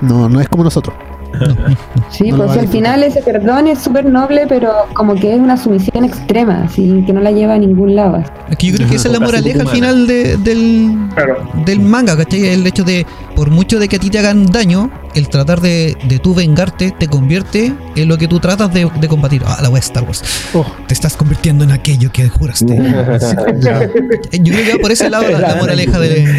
No, 0.00 0.28
no 0.28 0.40
es 0.40 0.48
como 0.48 0.64
nosotros. 0.64 0.94
Sí, 2.10 2.30
No 2.32 2.38
pues 2.38 2.58
al 2.58 2.68
final 2.68 3.02
ese 3.04 3.22
perdón 3.22 3.66
es 3.68 3.78
súper 3.78 4.04
noble, 4.04 4.46
pero 4.48 4.72
como 4.94 5.14
que 5.14 5.32
es 5.34 5.38
una 5.40 5.56
sumisión 5.56 6.04
extrema, 6.04 6.64
así 6.64 7.02
que 7.06 7.12
no 7.12 7.20
la 7.20 7.30
lleva 7.30 7.54
a 7.54 7.58
ningún 7.58 7.94
lado. 7.94 8.22
Es 8.48 8.56
que 8.56 8.66
yo 8.68 8.76
creo 8.76 8.88
que 8.88 8.96
esa 8.96 9.08
es 9.08 9.14
la 9.14 9.20
moraleja 9.20 9.60
al 9.60 9.68
final 9.68 10.06
de- 10.06 10.36
del, 10.38 10.96
Claro. 11.14 11.36
del 11.64 11.80
manga, 11.80 12.16
¿cachai? 12.16 12.46
El 12.48 12.66
hecho 12.66 12.82
de, 12.84 13.06
por 13.40 13.48
mucho 13.50 13.78
de 13.78 13.88
que 13.88 13.96
a 13.96 13.98
ti 13.98 14.10
te 14.10 14.18
hagan 14.18 14.44
daño, 14.44 14.90
el 15.14 15.30
tratar 15.30 15.62
de, 15.62 15.96
de 16.06 16.18
tú 16.18 16.34
vengarte 16.34 16.90
te 16.90 17.08
convierte 17.08 17.72
en 17.96 18.06
lo 18.06 18.18
que 18.18 18.28
tú 18.28 18.38
tratas 18.38 18.70
de, 18.74 18.86
de 19.00 19.08
combatir. 19.08 19.40
Ah, 19.46 19.60
la 19.62 19.70
wea 19.70 19.80
de 19.80 19.86
Star 19.86 20.02
Wars. 20.02 20.22
Oh, 20.52 20.66
Te 20.86 20.92
estás 20.92 21.16
convirtiendo 21.16 21.64
en 21.64 21.70
aquello 21.70 22.12
que 22.12 22.28
juraste. 22.28 22.66
Yo 22.76 24.52
creo 24.52 24.64
que 24.66 24.72
va 24.74 24.78
por 24.78 24.92
ese 24.92 25.08
lado 25.08 25.26
la, 25.30 25.38
la 25.38 25.54
moraleja 25.54 25.98
de, 25.98 26.30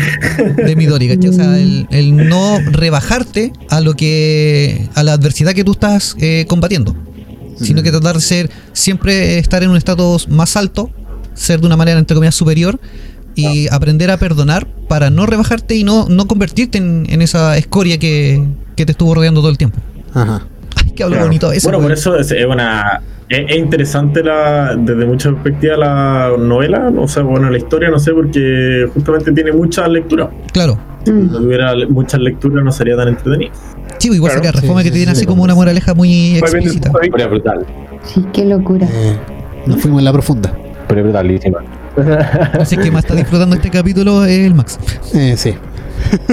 de 0.63 0.75
Midori, 0.75 1.07
¿cachai? 1.07 1.29
O 1.31 1.33
sea, 1.33 1.57
el, 1.57 1.87
el 1.89 2.29
no 2.29 2.59
rebajarte 2.69 3.51
a 3.71 3.81
lo 3.81 3.95
que. 3.95 4.87
a 4.93 5.01
la 5.01 5.13
adversidad 5.13 5.53
que 5.53 5.63
tú 5.63 5.71
estás 5.71 6.15
eh, 6.19 6.45
combatiendo. 6.47 6.95
Sino 7.59 7.81
que 7.81 7.89
tratar 7.89 8.13
de 8.17 8.21
ser, 8.21 8.51
siempre 8.73 9.39
estar 9.39 9.63
en 9.63 9.71
un 9.71 9.77
estatus 9.77 10.27
más 10.27 10.55
alto, 10.55 10.91
ser 11.33 11.61
de 11.61 11.65
una 11.65 11.77
manera 11.77 11.97
entre 11.97 12.13
comillas 12.13 12.35
superior 12.35 12.79
y 13.35 13.67
aprender 13.71 14.11
a 14.11 14.17
perdonar 14.17 14.67
para 14.87 15.09
no 15.09 15.25
rebajarte 15.25 15.75
y 15.75 15.83
no, 15.83 16.07
no 16.09 16.27
convertirte 16.27 16.77
en, 16.77 17.05
en 17.09 17.21
esa 17.21 17.57
escoria 17.57 17.97
que, 17.97 18.43
que 18.75 18.85
te 18.85 18.91
estuvo 18.91 19.13
rodeando 19.15 19.41
todo 19.41 19.49
el 19.51 19.57
tiempo. 19.57 19.77
ajá. 20.13 20.41
Ay, 20.75 20.91
que 20.91 21.03
hablo 21.03 21.15
Claro. 21.15 21.27
bonito 21.27 21.51
eso. 21.51 21.67
Bueno, 21.69 21.81
por 21.83 21.91
eso 21.91 22.17
es, 22.17 22.31
es 22.31 22.45
una. 22.45 23.01
Es, 23.27 23.45
es 23.49 23.57
interesante 23.57 24.23
la, 24.23 24.75
desde 24.77 25.05
muchas 25.05 25.33
perspectivas 25.33 25.79
la 25.79 26.31
novela, 26.39 26.91
o 26.97 27.07
sea, 27.07 27.23
bueno, 27.23 27.49
la 27.49 27.57
historia, 27.57 27.89
no 27.89 27.99
sé, 27.99 28.11
porque 28.13 28.87
justamente 28.93 29.31
tiene 29.33 29.51
muchas 29.51 29.89
lecturas. 29.89 30.29
Claro. 30.53 30.77
Si 31.05 31.11
Mm. 31.11 31.31
no 31.31 31.39
tuviera 31.39 31.73
le- 31.75 31.87
muchas 31.87 32.19
lecturas, 32.21 32.63
no 32.63 32.71
sería 32.71 32.95
tan 32.95 33.07
entretenido. 33.09 33.51
Sí, 33.97 34.07
pues, 34.07 34.17
igual 34.17 34.31
Claro. 34.31 34.43
sería 34.45 34.51
reforma 34.61 34.81
Sí, 34.81 34.83
que 34.85 34.89
sí, 34.89 34.93
te 34.93 34.99
tiene 34.99 35.11
sí, 35.11 35.17
así 35.17 35.21
sí. 35.21 35.25
como 35.27 35.43
una 35.43 35.55
moraleja 35.55 35.93
muy 35.93 36.37
explícita. 36.37 36.91
brutal, 37.27 37.65
Sí, 38.05 38.25
qué 38.33 38.45
locura. 38.45 38.87
Eh, 38.91 39.17
nos 39.67 39.81
fuimos 39.81 39.99
en 39.99 40.05
la 40.05 40.13
profunda. 40.13 40.53
pero 40.87 40.99
es 41.01 41.05
brutalísima. 41.05 41.59
Así 42.59 42.77
que 42.77 42.91
más 42.91 43.03
está 43.03 43.15
disfrutando 43.15 43.55
este 43.55 43.69
capítulo 43.69 44.25
es 44.25 44.45
el 44.45 44.53
Max. 44.55 44.79
Eh, 45.13 45.35
sí. 45.37 45.55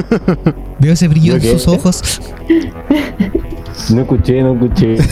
Veo 0.78 0.92
ese 0.92 1.08
brillo 1.08 1.34
en 1.36 1.42
sus 1.42 1.68
ojos. 1.68 2.20
No 3.90 4.02
escuché, 4.02 4.42
no 4.42 4.54
escuché. 4.54 4.96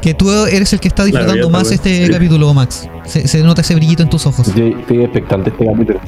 Que 0.00 0.14
tú 0.14 0.30
eres 0.46 0.72
el 0.72 0.80
que 0.80 0.88
está 0.88 1.04
disfrutando 1.04 1.50
más 1.50 1.70
este 1.70 2.06
sí. 2.06 2.12
capítulo, 2.12 2.52
Max. 2.54 2.88
Se, 3.04 3.28
se 3.28 3.42
nota 3.42 3.60
ese 3.60 3.74
brillito 3.74 4.02
en 4.02 4.08
tus 4.08 4.26
ojos. 4.26 4.48
Estoy, 4.48 4.74
estoy 4.80 5.02
expectante 5.02 5.50
este 5.50 5.66
capítulo. 5.66 6.00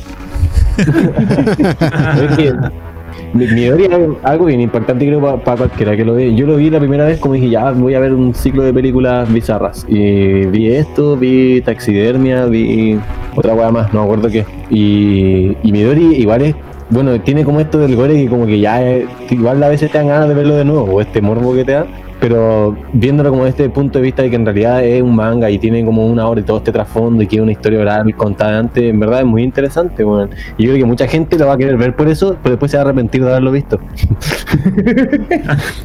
Mi, 3.32 3.46
mi 3.46 3.62
teoría 3.62 3.86
es 3.86 4.08
algo 4.22 4.46
bien 4.46 4.60
impactante 4.60 5.06
creo 5.06 5.20
para 5.40 5.56
cualquiera 5.56 5.96
que 5.96 6.04
lo 6.04 6.14
ve. 6.14 6.34
Yo 6.34 6.46
lo 6.46 6.56
vi 6.56 6.70
la 6.70 6.78
primera 6.78 7.04
vez 7.04 7.18
como 7.18 7.34
dije, 7.34 7.50
ya 7.50 7.70
voy 7.70 7.94
a 7.94 8.00
ver 8.00 8.12
un 8.12 8.34
ciclo 8.34 8.62
de 8.62 8.72
películas 8.72 9.32
bizarras. 9.32 9.86
Y 9.88 10.46
vi 10.46 10.72
esto, 10.72 11.16
vi 11.16 11.60
taxidermia, 11.62 12.46
vi 12.46 12.98
otra 13.36 13.54
weá 13.54 13.70
más, 13.70 13.92
no 13.92 14.00
me 14.00 14.04
acuerdo 14.04 14.28
qué. 14.28 14.44
Y, 14.70 15.56
y 15.62 15.72
Midori 15.72 16.16
igual 16.16 16.42
es, 16.42 16.54
bueno, 16.90 17.20
tiene 17.20 17.44
como 17.44 17.60
esto 17.60 17.78
del 17.78 17.96
gore 17.96 18.14
que 18.14 18.28
como 18.28 18.46
que 18.46 18.58
ya 18.58 18.80
que 18.80 19.34
igual 19.34 19.62
a 19.62 19.68
veces 19.68 19.90
te 19.90 19.98
dan 19.98 20.08
ganas 20.08 20.28
de 20.28 20.34
verlo 20.34 20.56
de 20.56 20.64
nuevo, 20.64 20.84
o 20.84 21.00
este 21.00 21.20
morbo 21.20 21.54
que 21.54 21.64
te 21.64 21.72
da. 21.72 21.86
Pero 22.20 22.76
viéndolo 22.92 23.30
como 23.30 23.46
desde 23.46 23.64
el 23.64 23.70
punto 23.70 23.98
de 23.98 24.02
vista 24.04 24.22
de 24.22 24.30
que 24.30 24.36
en 24.36 24.44
realidad 24.44 24.84
es 24.84 25.02
un 25.02 25.16
manga 25.16 25.48
y 25.50 25.58
tiene 25.58 25.84
como 25.84 26.06
una 26.06 26.28
hora 26.28 26.40
y 26.40 26.44
todo 26.44 26.58
este 26.58 26.70
trasfondo 26.70 27.22
y 27.22 27.26
que 27.26 27.36
es 27.36 27.42
una 27.42 27.52
historia 27.52 27.80
oral 27.80 28.14
contada 28.14 28.58
antes, 28.58 28.84
en 28.84 29.00
verdad 29.00 29.20
es 29.20 29.26
muy 29.26 29.42
interesante, 29.42 30.04
weón. 30.04 30.30
Y 30.58 30.64
yo 30.64 30.70
creo 30.72 30.82
que 30.84 30.86
mucha 30.86 31.06
gente 31.08 31.38
lo 31.38 31.46
va 31.46 31.54
a 31.54 31.56
querer 31.56 31.76
ver 31.78 31.96
por 31.96 32.08
eso, 32.08 32.36
pero 32.42 32.56
después 32.56 32.70
se 32.70 32.76
va 32.76 32.82
a 32.82 32.86
arrepentir 32.86 33.22
de 33.24 33.30
haberlo 33.30 33.52
visto. 33.52 33.78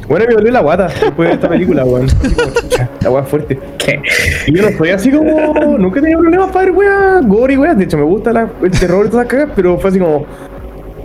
Bueno, 0.08 0.24
me 0.28 0.34
dolió 0.34 0.52
la 0.52 0.60
guata 0.60 0.88
después 0.88 1.28
de 1.28 1.34
esta 1.34 1.48
película, 1.48 1.84
weón. 1.84 2.06
La 3.02 3.20
es 3.20 3.28
fuerte. 3.28 3.58
Y 4.46 4.54
yo 4.56 4.62
no 4.70 4.76
soy 4.76 4.90
así 4.90 5.10
como. 5.10 5.78
Nunca 5.78 5.98
he 5.98 6.02
tenido 6.02 6.20
problemas 6.20 6.50
para 6.50 6.66
ver 6.66 6.74
weá, 6.74 7.20
gore 7.22 7.54
y 7.54 7.56
weá. 7.56 7.74
De 7.74 7.84
hecho, 7.84 7.96
me 7.96 8.04
gusta 8.04 8.32
la- 8.32 8.48
el 8.62 8.70
terror 8.70 9.06
y 9.06 9.10
todas 9.10 9.26
esas 9.26 9.38
cagas, 9.38 9.50
pero 9.56 9.78
fue 9.78 9.90
así 9.90 9.98
como. 9.98 10.26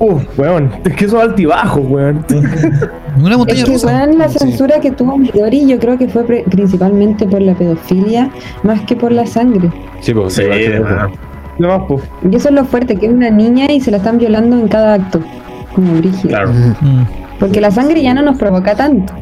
Uh, 0.04 0.20
weón, 0.36 0.72
es 0.84 0.96
que 0.96 1.06
eso 1.06 1.18
es 1.22 1.30
altibajo, 1.30 1.80
weón. 1.82 2.26
Una 3.24 3.38
montaña 3.38 3.60
Es 3.60 3.66
que 3.66 3.72
rusa. 3.74 3.88
weón, 3.88 4.18
la 4.18 4.28
Sí. 4.30 4.40
censura 4.40 4.80
que 4.80 4.90
tuvo 4.92 5.18
Midori 5.18 5.68
yo 5.68 5.78
creo 5.80 5.98
que 5.98 6.08
fue 6.08 6.24
pre- 6.26 6.44
principalmente 6.50 7.28
por 7.28 7.42
la 7.42 7.54
pedofilia 7.54 8.30
más 8.64 8.82
que 8.82 8.96
por 8.96 9.12
la 9.12 9.26
sangre. 9.28 9.70
Sí, 10.00 10.14
pues, 10.14 10.34
Sí. 10.34 10.44
No 11.60 11.86
pues. 11.88 12.04
Y 12.30 12.36
eso 12.36 12.50
es 12.50 12.56
lo 12.56 12.66
fuerte, 12.66 12.96
que 12.96 13.06
es 13.06 13.12
una 13.14 13.30
niña 13.30 13.72
y 13.72 13.80
se 13.82 13.92
la 13.92 13.98
están 13.98 14.18
violando 14.18 14.58
en 14.58 14.68
cada 14.68 14.96
acto, 14.96 15.20
como 15.76 15.94
brígido. 15.94 16.30
Claro. 16.30 16.52
Porque 17.40 17.62
la 17.62 17.70
sangre 17.70 18.02
ya 18.02 18.14
no 18.16 18.24
nos 18.24 18.38
provoca 18.38 18.74
tanto. 18.76 19.14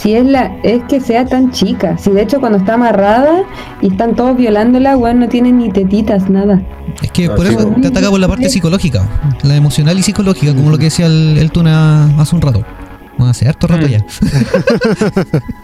Si 0.00 0.14
es 0.14 0.24
la, 0.24 0.56
es 0.62 0.80
que 0.88 1.00
sea 1.00 1.26
tan 1.26 1.50
chica. 1.50 1.98
Si 1.98 2.10
de 2.12 2.22
hecho 2.22 2.38
cuando 2.38 2.58
está 2.58 2.74
amarrada 2.74 3.42
y 3.80 3.88
están 3.88 4.14
todos 4.14 4.36
violándola, 4.36 4.96
weón, 4.96 5.18
no 5.18 5.28
tiene 5.28 5.50
ni 5.50 5.70
tetitas, 5.70 6.30
nada. 6.30 6.62
Es 7.02 7.10
que 7.10 7.28
por 7.28 7.44
eso 7.46 7.74
te 7.82 7.88
ataca 7.88 8.08
por 8.08 8.20
la 8.20 8.28
parte 8.28 8.48
psicológica, 8.48 9.08
la 9.42 9.56
emocional 9.56 9.98
y 9.98 10.02
psicológica, 10.02 10.54
como 10.54 10.70
lo 10.70 10.78
que 10.78 10.84
decía 10.84 11.06
el, 11.06 11.36
el 11.38 11.50
Tuna 11.50 12.16
hace 12.20 12.36
un 12.36 12.42
rato. 12.42 12.64
Bueno, 13.16 13.30
hace 13.32 13.48
harto 13.48 13.66
rato 13.66 13.86
Mm. 13.86 13.90
ya. 13.90 14.04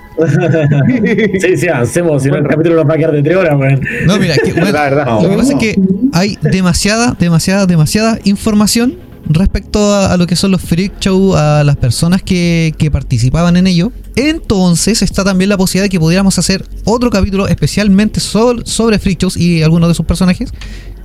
Sí, 1.41 1.57
sí, 1.57 1.69
avancemos. 1.69 2.23
Si 2.23 2.29
no, 2.31 2.37
el 2.37 2.47
capítulo 2.47 2.77
nos 2.77 2.89
va 2.89 2.95
a 2.95 2.97
quedar 2.97 3.13
de 3.13 3.23
tres 3.23 3.37
horas, 3.37 3.55
weón. 3.59 3.81
No, 4.07 4.19
mira, 4.19 4.35
que, 4.37 4.53
bueno, 4.53 4.71
La 4.71 4.83
verdad. 4.85 5.07
lo 5.23 5.29
que 5.29 5.37
pasa 5.37 5.53
es 5.55 5.59
que 5.59 5.81
hay 6.13 6.39
demasiada, 6.41 7.17
demasiada, 7.19 7.67
demasiada 7.67 8.19
información 8.25 8.95
respecto 9.29 9.79
a, 9.95 10.13
a 10.13 10.17
lo 10.17 10.27
que 10.27 10.37
son 10.37 10.51
los 10.51 10.61
freak 10.61 10.99
show, 11.01 11.35
a 11.35 11.65
las 11.65 11.77
personas 11.77 12.23
que, 12.23 12.75
que 12.79 12.91
participaban 12.91 13.57
en 13.57 13.67
ello. 13.67 13.91
Entonces 14.17 15.03
está 15.03 15.25
también 15.25 15.49
la 15.51 15.57
posibilidad 15.57 15.85
de 15.85 15.89
que 15.91 16.01
pudiéramos 16.01 16.39
hacer 16.39 16.65
otro 16.85 17.11
capítulo 17.11 17.49
especialmente 17.49 18.21
sol- 18.21 18.63
sobre 18.67 18.99
freak 18.99 19.21
shows 19.23 19.37
y 19.37 19.63
algunos 19.63 19.89
de 19.89 19.95
sus 19.95 20.07
personajes 20.07 20.53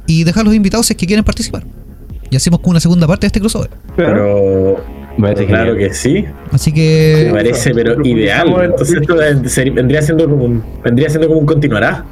y 0.07 0.23
dejar 0.23 0.45
los 0.45 0.53
invitados 0.55 0.85
si 0.87 0.93
es 0.93 0.97
que 0.97 1.05
quieren 1.07 1.23
participar. 1.25 1.63
Y 2.31 2.35
hacemos 2.35 2.59
con 2.59 2.71
una 2.71 2.79
segunda 2.79 3.07
parte 3.07 3.21
de 3.21 3.27
este 3.27 3.39
crossover. 3.39 3.69
Pero. 3.95 4.83
Me 5.17 5.27
parece 5.33 5.47
Claro 5.47 5.75
que 5.75 5.93
sí. 5.93 6.23
Así 6.51 6.69
Me 6.71 6.75
que 6.77 7.29
parece, 7.33 7.71
pero 7.73 8.01
ideal. 8.05 8.53
Entonces 8.63 9.01
esto 9.01 9.15
vendría 9.73 10.01
siendo 10.01 10.29
como 10.29 10.45
un, 10.45 10.63
vendría 10.83 11.09
siendo 11.09 11.27
como 11.27 11.39
un 11.41 11.45
continuará. 11.45 12.05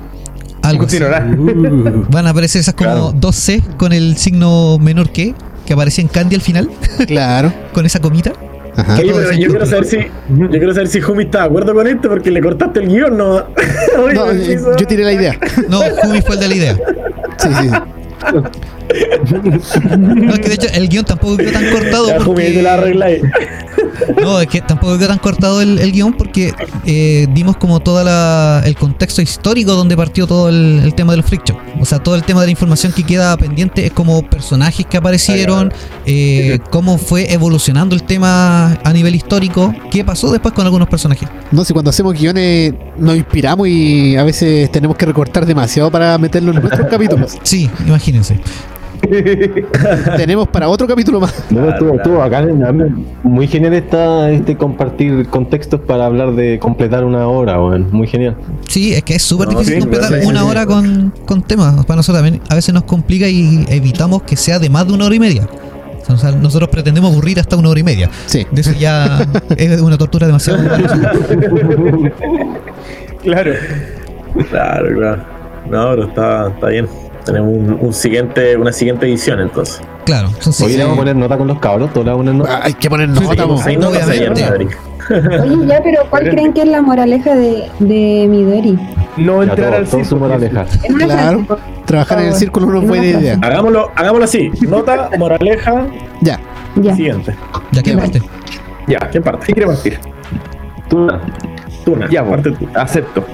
algo 0.64 0.86
así. 0.86 0.98
Continuará. 1.00 2.06
van 2.10 2.28
a 2.28 2.32
aparecer 2.32 2.60
esas 2.62 2.74
como 2.74 2.90
Claro. 2.92 3.14
dos 3.16 3.36
C 3.36 3.62
con 3.78 3.94
el 3.94 4.18
signo 4.18 4.78
menor 4.80 5.12
que 5.12 5.34
que 5.68 5.73
aparecía 5.73 6.02
en 6.02 6.07
Candy 6.07 6.35
al 6.35 6.41
final 6.41 6.69
Claro. 7.06 7.53
con 7.73 7.85
esa 7.85 7.99
comita. 7.99 8.31
Ajá. 8.76 8.95
Oye, 8.99 9.11
pero 9.14 9.31
yo 9.34 9.49
quiero 9.49 9.65
saber 9.65 9.85
si 9.85 9.98
yo 10.30 10.49
quiero 10.49 10.73
saber 10.73 10.88
si 10.88 11.02
Jumi 11.02 11.23
está 11.23 11.39
de 11.39 11.45
acuerdo 11.45 11.73
con 11.73 11.88
esto 11.88 12.10
porque 12.10 12.30
le 12.31 12.41
cortaste 12.41 12.80
el 12.80 12.88
guion, 12.88 13.18
¿no? 13.18 13.48
Oye, 13.99 14.14
No, 14.14 14.31
eh, 14.31 14.60
yo 14.80 14.85
tiré 14.88 15.03
la 15.03 15.14
idea. 15.14 15.38
No, 15.68 15.81
Jumi 16.03 16.22
fue 16.22 16.35
el 16.35 16.41
de 16.41 16.48
la 16.48 16.56
idea. 16.56 16.77
Sí, 17.38 17.49
sí. 17.61 17.69
No, 19.98 20.34
es 20.34 20.40
que 20.40 20.50
de 20.50 20.56
hecho 20.56 20.68
el 20.74 20.88
guion 20.90 21.06
tampoco 21.06 21.38
quedó 21.38 21.52
tan 21.52 21.70
cortado. 21.72 22.08
Ya, 22.08 22.14
te 22.14 22.20
la 22.20 22.26
Porque, 22.26 22.68
arregláis. 22.68 23.22
no, 24.22 24.42
es 24.42 24.48
que 24.48 24.62
tampoco 24.62 24.98
quedó 24.98 25.08
tan 25.08 25.18
cortado 25.20 25.62
el, 25.62 25.80
el 25.80 25.92
guion 25.92 26.14
porque 26.14 26.54
eh, 26.86 27.28
dimos 27.32 27.58
como 27.58 27.80
todo 27.80 28.02
el 28.64 28.76
contexto 28.76 29.22
histórico 29.22 29.74
donde 29.74 29.98
partió 29.98 30.28
todo 30.28 30.50
el, 30.50 30.82
el 30.84 30.94
tema 30.94 31.14
de 31.14 31.18
los 31.18 31.26
freak 31.26 31.46
show. 31.46 31.58
O 31.80 31.86
sea, 31.86 32.00
todo 32.00 32.16
el 32.16 32.24
tema 32.24 32.42
de 32.42 32.48
la 32.48 32.52
información 32.52 32.92
que 32.92 33.04
queda 33.04 33.36
pendiente 33.38 33.86
es 33.86 33.92
como 33.92 34.22
personajes 34.24 34.86
que 34.86 34.98
aparecieron, 34.98 35.72
eh, 36.06 36.60
cómo 36.70 36.98
fue 36.98 37.32
evolucionando 37.32 37.96
el 37.96 38.04
tema 38.04 38.78
a 38.84 38.94
nivel 38.94 39.16
histórico, 39.16 39.74
qué 39.92 40.04
pasó 40.04 40.32
después 40.32 40.54
con 40.54 40.66
algunos 40.66 40.88
personajes. 40.88 41.28
No, 41.52 41.64
si 41.64 41.74
cuando 41.74 41.90
hacemos 41.90 42.14
guiones 42.14 42.74
nos 42.98 43.16
inspiramos 43.16 43.68
y 43.68 44.16
a 44.16 44.24
veces 44.24 44.72
tenemos 44.72 44.98
que 44.98 45.06
recortar 45.06 45.46
demasiado 45.46 45.92
para 45.92 46.18
meterlo 46.18 46.52
en 46.52 46.62
nuestros 46.62 46.88
capítulos. 46.92 47.38
Sí, 47.44 47.70
imagínense. 47.86 48.40
tenemos 50.18 50.48
para 50.48 50.69
otro 50.69 50.88
capítulo 50.88 51.19
más. 51.19 51.34
No, 51.49 51.69
estuvo, 51.69 51.95
estuvo 51.95 52.24
Muy 53.24 53.48
genial 53.48 53.74
está 53.74 54.32
este 54.32 54.56
compartir 54.57 55.28
contextos 55.28 55.82
para 55.82 56.06
hablar 56.06 56.34
de 56.34 56.60
completar 56.60 57.03
una 57.06 57.28
obra, 57.28 57.61
weón. 57.61 57.88
Muy 57.91 58.07
genial. 58.07 58.36
Sí, 58.68 58.94
es 58.94 59.03
que 59.03 59.15
es 59.15 59.22
súper 59.24 59.48
No, 59.48 59.60
difícil 59.60 59.76
sí, 59.76 59.80
completar 59.82 60.22
sí, 60.22 60.28
una 60.28 60.41
sí. 60.41 60.45
hora 60.48 60.65
con, 60.65 61.14
con 61.26 61.41
temas. 61.41 61.86
Para 61.86 61.98
nosotros 61.98 62.24
también 62.24 62.41
a 62.49 62.56
veces 62.56 62.74
nos 62.74 62.84
complica 62.84 63.28
y 63.28 63.65
evitamos 63.69 64.24
que 64.24 64.36
sea 64.36 64.60
de 64.60 64.69
más 64.69 64.88
de 64.88 64.94
una 64.94 65.06
hora 65.06 65.15
y 65.15 65.19
media. 65.19 65.48
O 66.10 66.18
sea, 66.18 66.32
nosotros 66.32 66.69
pretendemos 66.69 67.11
aburrir 67.11 67.40
hasta 67.40 67.57
una 67.57 67.69
hora 67.69 67.80
y 67.80 67.84
media. 67.84 68.10
Sí. 68.28 68.45
De 68.52 68.61
eso 68.61 68.72
ya 68.72 69.28
es 69.57 69.82
una 69.82 69.98
tortura 69.98 70.28
demasiado. 70.28 70.60
Claro. 73.24 73.52
Claro, 74.49 74.95
claro. 74.95 75.24
No, 75.69 75.90
pero 75.90 76.03
está, 76.07 76.48
está 76.49 76.68
bien. 76.68 76.88
Tenemos 77.28 77.54
un, 77.54 77.78
un 77.82 77.94
siguiente, 77.94 78.58
una 78.58 78.72
siguiente 78.74 79.06
edición 79.06 79.40
entonces. 79.40 79.82
Claro, 80.06 80.30
son 80.40 80.54
Hoy 80.66 80.72
sí, 80.72 80.78
le 80.78 80.84
vamos 80.84 80.98
a 80.98 81.02
poner 81.02 81.16
nota 81.16 81.38
con 81.38 81.48
los 81.48 81.60
cabros, 81.60 81.91
todos 81.94 82.06
le 82.06 82.12
vamos 82.12 82.26
a 82.26 82.30
poner 82.30 82.36
nota. 82.40 82.58
Ah, 82.58 82.62
Hay 82.64 82.74
que 82.74 82.90
poner 82.90 83.10
nota, 83.10 83.45
mo. 83.45 83.62
Ahí 83.64 83.78
no. 83.78 83.90
Oye, 83.90 85.68
ya, 85.68 85.82
pero 85.84 86.02
¿cuál 86.10 86.30
creen 86.30 86.54
que 86.54 86.62
es 86.64 86.68
la 86.68 86.82
moraleja 86.82 87.34
de, 87.36 87.70
de 87.80 88.26
Midori? 88.30 88.78
No 89.18 89.44
Ya, 89.44 89.52
entrar 89.52 89.70
todo, 89.70 89.78
al 89.78 89.88
todo 89.88 90.04
circo. 90.04 90.16
moraleja. 90.20 90.66
Claro. 90.98 91.45
Trabajar 91.86 92.20
en 92.20 92.26
el 92.28 92.34
círculo 92.34 92.68
no 92.68 92.78
es 92.78 92.82
En 92.84 92.88
buena 92.90 93.06
idea. 93.06 93.40
Hagámoslo, 93.41 93.91
hagámoslo 93.95 94.26
así. 94.26 94.52
Nota, 94.68 95.10
moraleja, 95.18 95.86
Ya. 96.22 96.40
Ya. 96.76 96.95
siguiente. 96.95 97.36
ya 97.72 97.82
Ya. 97.82 97.98
parte. 97.98 98.22
Ya. 98.88 98.99
¿Quién 99.12 99.24
parte? 99.24 99.45
¿Quién 99.45 99.56
quiere 99.56 99.68
partir? 99.72 99.99
Tú, 100.90 101.08
Tuna. 101.86 102.10
Ya, 102.10 102.24
parte 102.26 102.52
parte 102.52 102.66
tú. 102.66 102.80
Acepto. 102.80 103.26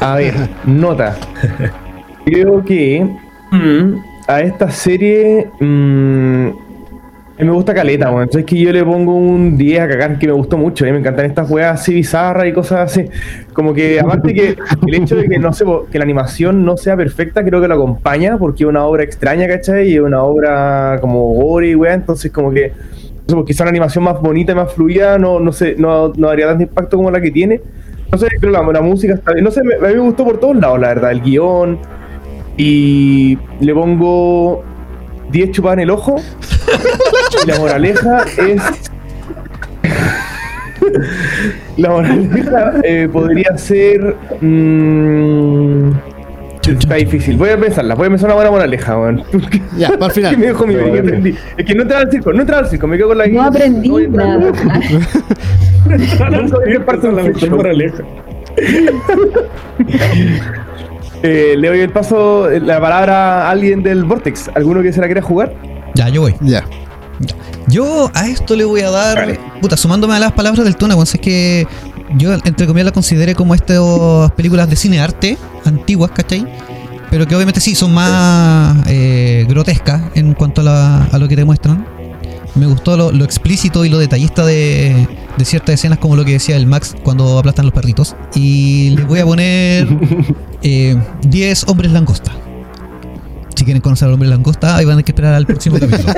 A 0.00 0.16
ver, 0.16 0.34
nota. 0.64 1.16
Creo 2.30 2.64
que 2.64 3.06
mm, 3.50 3.94
a 4.26 4.40
esta 4.42 4.70
serie 4.70 5.46
mm, 5.60 6.48
me 7.40 7.50
gusta 7.50 7.72
caleta, 7.72 8.10
weón. 8.10 8.24
Entonces 8.24 8.44
que 8.44 8.58
yo 8.58 8.72
le 8.72 8.84
pongo 8.84 9.14
un 9.14 9.56
10 9.56 9.80
a 9.80 9.88
cagar 9.88 10.18
que 10.18 10.26
me 10.26 10.32
gustó 10.32 10.58
mucho. 10.58 10.84
¿eh? 10.84 10.92
Me 10.92 10.98
encantan 10.98 11.26
estas 11.26 11.48
weas 11.50 11.80
así 11.80 11.94
bizarras 11.94 12.46
y 12.48 12.52
cosas 12.52 12.80
así. 12.90 13.08
Como 13.52 13.72
que, 13.72 14.00
aparte 14.00 14.34
que 14.34 14.56
el 14.86 14.94
hecho 14.94 15.16
de 15.16 15.28
que 15.28 15.38
no 15.38 15.50
po, 15.52 15.86
que 15.90 15.98
la 15.98 16.04
animación 16.04 16.64
no 16.64 16.76
sea 16.76 16.96
perfecta, 16.96 17.44
creo 17.44 17.60
que 17.60 17.68
lo 17.68 17.74
acompaña 17.74 18.36
porque 18.38 18.64
es 18.64 18.68
una 18.68 18.84
obra 18.84 19.04
extraña, 19.04 19.46
¿cachai? 19.46 19.88
Y 19.88 19.94
es 19.94 20.00
una 20.00 20.22
obra 20.22 20.98
como 21.00 21.32
gore 21.34 21.68
y 21.70 21.74
wea. 21.76 21.94
Entonces, 21.94 22.30
como 22.32 22.50
que 22.50 22.72
no 22.72 23.28
sé, 23.28 23.34
pues 23.34 23.46
quizá 23.46 23.62
una 23.64 23.70
animación 23.70 24.04
más 24.04 24.20
bonita 24.20 24.52
y 24.52 24.54
más 24.54 24.72
fluida 24.72 25.18
no, 25.18 25.38
no 25.38 25.52
sé, 25.52 25.74
no, 25.78 26.12
no 26.16 26.28
daría 26.28 26.46
tanto 26.46 26.62
impacto 26.64 26.96
como 26.96 27.10
la 27.10 27.20
que 27.20 27.30
tiene. 27.30 27.60
No 28.10 28.16
sé, 28.18 28.26
creo 28.40 28.40
que 28.40 28.58
la, 28.58 28.62
la 28.72 28.80
música 28.80 29.14
está 29.14 29.32
bien. 29.32 29.44
No 29.44 29.50
sé, 29.50 29.62
me- 29.62 29.74
a 29.74 29.90
mí 29.90 29.94
me 29.94 30.00
gustó 30.00 30.24
por 30.24 30.40
todos 30.40 30.56
lados, 30.56 30.80
la 30.80 30.88
verdad. 30.88 31.12
El 31.12 31.20
guion. 31.22 31.78
Y 32.58 33.38
le 33.60 33.72
pongo 33.72 34.62
10 35.30 35.50
chupadas 35.52 35.78
en 35.78 35.82
el 35.84 35.90
ojo. 35.90 36.20
y 37.44 37.46
la 37.50 37.58
moraleja 37.58 38.24
es. 38.46 38.62
la 41.76 41.90
moraleja 41.90 42.72
eh, 42.82 43.08
podría 43.12 43.56
ser. 43.56 44.16
mm, 44.40 45.90
está 46.66 46.96
difícil. 46.96 47.36
Voy 47.36 47.50
a 47.50 47.58
pensarla. 47.58 47.94
Voy 47.94 48.06
a 48.08 48.10
pensar 48.10 48.26
una 48.26 48.34
buena 48.34 48.50
moraleja, 48.50 48.98
weón. 48.98 49.22
Ya, 49.76 49.88
para 49.98 50.12
el 50.12 50.12
¿Qué 50.12 50.20
me 50.22 50.28
final. 50.30 50.40
dejó 50.48 50.66
mi 50.66 50.74
vida? 50.74 50.92
¿Qué 50.92 50.98
aprendí? 50.98 51.34
Es 51.56 51.64
que 51.64 51.74
no 51.74 51.82
entraba 51.82 52.02
al 52.02 52.10
circo, 52.10 52.32
no 52.32 52.40
entraba 52.40 52.62
al 52.64 52.68
circo, 52.68 52.86
me 52.88 52.96
quedo 52.96 53.08
con 53.08 53.18
la 53.18 53.26
No 53.28 53.42
aprendí 53.42 53.88
entrar. 53.96 54.38
nada. 54.40 54.52
Un 55.88 57.16
la 57.16 57.22
Eh, 61.22 61.54
le 61.58 61.68
doy 61.68 61.80
el 61.80 61.90
paso, 61.90 62.48
eh, 62.50 62.60
la 62.60 62.80
palabra 62.80 63.46
a 63.48 63.50
alguien 63.50 63.82
del 63.82 64.04
Vortex. 64.04 64.50
¿Alguno 64.54 64.82
que 64.82 64.92
se 64.92 65.00
la 65.00 65.06
quiera 65.06 65.22
jugar? 65.22 65.52
Ya, 65.94 66.08
yo 66.08 66.20
voy. 66.22 66.34
Ya. 66.40 66.64
Yo 67.66 68.10
a 68.14 68.28
esto 68.28 68.54
le 68.54 68.64
voy 68.64 68.80
a 68.82 68.90
dar, 68.90 69.36
puta, 69.60 69.76
sumándome 69.76 70.14
a 70.14 70.20
las 70.20 70.32
palabras 70.32 70.64
del 70.64 70.76
Tuna, 70.76 70.94
es 71.02 71.12
que 71.20 71.66
yo 72.16 72.32
entre 72.32 72.66
comillas 72.66 72.86
la 72.86 72.92
consideré 72.92 73.34
como 73.34 73.54
estas 73.54 74.30
películas 74.32 74.70
de 74.70 74.76
cine 74.76 75.00
arte 75.00 75.36
antiguas, 75.64 76.12
¿cachai? 76.12 76.46
Pero 77.10 77.26
que 77.26 77.34
obviamente 77.34 77.60
sí 77.60 77.74
son 77.74 77.92
más 77.92 78.76
eh, 78.86 79.44
grotescas 79.48 80.02
en 80.14 80.34
cuanto 80.34 80.60
a, 80.60 80.64
la- 80.64 81.04
a 81.10 81.18
lo 81.18 81.26
que 81.26 81.34
te 81.36 81.44
muestran. 81.44 81.84
Me 82.54 82.66
gustó 82.66 82.96
lo, 82.96 83.12
lo 83.12 83.24
explícito 83.24 83.84
y 83.84 83.88
lo 83.88 83.98
detallista 83.98 84.44
de, 84.44 85.06
de 85.36 85.44
ciertas 85.44 85.74
escenas, 85.74 85.98
como 85.98 86.16
lo 86.16 86.24
que 86.24 86.32
decía 86.32 86.56
el 86.56 86.66
Max 86.66 86.96
cuando 87.02 87.38
aplastan 87.38 87.66
los 87.66 87.74
perritos. 87.74 88.16
Y 88.34 88.90
les 88.90 89.06
voy 89.06 89.20
a 89.20 89.24
poner 89.24 89.88
eh, 90.62 90.96
10 91.22 91.68
hombres 91.68 91.92
langosta. 91.92 92.32
Quieren 93.68 93.82
conocer 93.82 94.08
al 94.08 94.14
hombre 94.14 94.30
langosta, 94.30 94.76
ahí 94.76 94.86
van 94.86 94.92
a 94.92 94.96
tener 94.96 95.04
que 95.04 95.12
esperar 95.12 95.34
al 95.34 95.44
próximo 95.44 95.76
capítulo. 95.80 96.10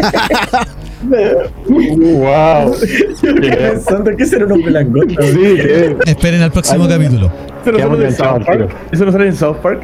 wow. 1.68 2.76
Yo 3.22 3.34
pensando 3.34 4.16
que 4.16 4.24
será 4.24 4.46
un 4.46 4.52
hombre 4.52 4.70
langosta. 4.70 5.20
Sí, 5.20 5.32
que- 5.34 5.96
Esperen 6.06 6.42
al 6.42 6.52
próximo 6.52 6.84
Ay, 6.84 6.90
capítulo. 6.90 7.32
Eso 7.66 7.72
no 7.72 7.88
sale 7.96 8.06
en 8.06 8.14
South 8.14 8.44
Park. 8.46 8.70
Eso 8.92 9.04
no 9.04 9.10
sale 9.12 9.26
en 9.26 9.34
South 9.36 9.56
Park. 9.56 9.82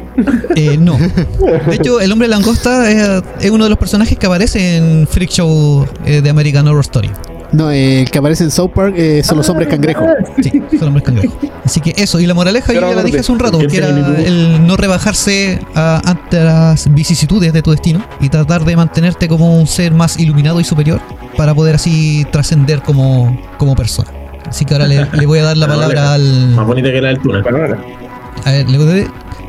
Eh, 0.55 0.77
no. 0.79 0.97
De 1.67 1.75
hecho, 1.75 1.99
el 1.99 2.09
hombre 2.09 2.29
langosta 2.29 2.89
es, 2.89 3.21
es 3.41 3.51
uno 3.51 3.65
de 3.65 3.69
los 3.69 3.77
personajes 3.79 4.17
que 4.17 4.25
aparece 4.27 4.77
en 4.77 5.05
Freak 5.05 5.29
Show 5.31 5.85
eh, 6.05 6.21
de 6.21 6.29
American 6.29 6.65
Horror 6.69 6.79
Story. 6.85 7.09
No, 7.51 7.71
eh, 7.71 8.01
el 8.01 8.11
que 8.11 8.17
aparece 8.19 8.43
en 8.43 8.51
South 8.51 8.71
Park 8.75 8.93
eh, 8.97 9.21
son 9.23 9.37
los 9.37 9.47
hombres 9.49 9.69
cangrejos. 9.69 10.05
Sí, 10.41 10.61
son 10.77 10.89
hombres 10.89 11.05
cangrejos. 11.05 11.37
Así 11.63 11.79
que 11.79 11.93
eso, 11.95 12.19
y 12.19 12.25
la 12.25 12.33
moraleja 12.33 12.73
yo 12.73 12.81
ya 12.81 12.93
la 12.95 13.03
dije 13.03 13.19
hace 13.19 13.31
un 13.31 13.39
rato, 13.39 13.57
¿quién 13.59 13.69
que 13.71 13.77
era 13.77 13.87
el 13.89 14.65
no 14.67 14.75
rebajarse 14.75 15.59
a- 15.75 16.01
ante 16.05 16.43
las 16.43 16.93
vicisitudes 16.93 17.53
de 17.53 17.61
tu 17.61 17.71
destino 17.71 18.03
y 18.19 18.29
tratar 18.29 18.65
de 18.65 18.75
mantenerte 18.75 19.27
como 19.27 19.57
un 19.57 19.65
ser 19.67 19.93
más 19.93 20.19
iluminado 20.19 20.59
y 20.59 20.63
superior 20.65 20.99
para 21.37 21.53
poder 21.55 21.75
así 21.75 22.25
trascender 22.31 22.81
como, 22.81 23.39
como 23.57 23.75
persona. 23.75 24.09
Así 24.47 24.65
que 24.65 24.73
ahora 24.73 24.87
le, 24.87 25.07
le 25.11 25.25
voy 25.25 25.39
a 25.39 25.43
dar 25.43 25.57
la 25.57 25.67
palabra 25.73 26.13
al, 26.13 26.49
Más 26.49 26.65
bonita 26.67 26.89
que 26.91 27.01
la 27.01 27.09
del 27.09 27.19
Tuna. 27.19 27.43
A 28.45 28.51
ver, 28.51 28.69
le 28.69 28.77
doy- 28.77 29.07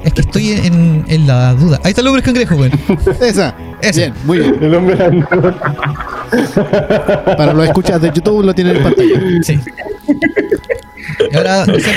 es 0.08 0.14
que 0.14 0.20
estoy 0.22 0.52
en, 0.52 1.04
en 1.06 1.26
la 1.26 1.54
duda. 1.54 1.80
Ahí 1.84 1.90
está 1.90 2.00
el 2.00 2.06
hombre 2.08 2.22
cangrejo, 2.22 2.56
güey. 2.56 2.70
Esa. 3.20 3.54
Ese. 3.80 4.00
Bien, 4.00 4.14
muy 4.24 4.38
bien. 4.38 4.56
El 4.60 4.74
hombre 4.74 4.96
Para 7.36 7.52
los 7.52 7.66
escuchas 7.66 8.00
de 8.00 8.08
YouTube 8.12 8.44
lo 8.44 8.54
tienen 8.54 8.76
en 8.76 8.82
pantalla. 8.82 9.20
Sí. 9.42 9.58
Y 11.30 11.36
ahora, 11.36 11.66
no 11.66 11.74
sé, 11.78 11.90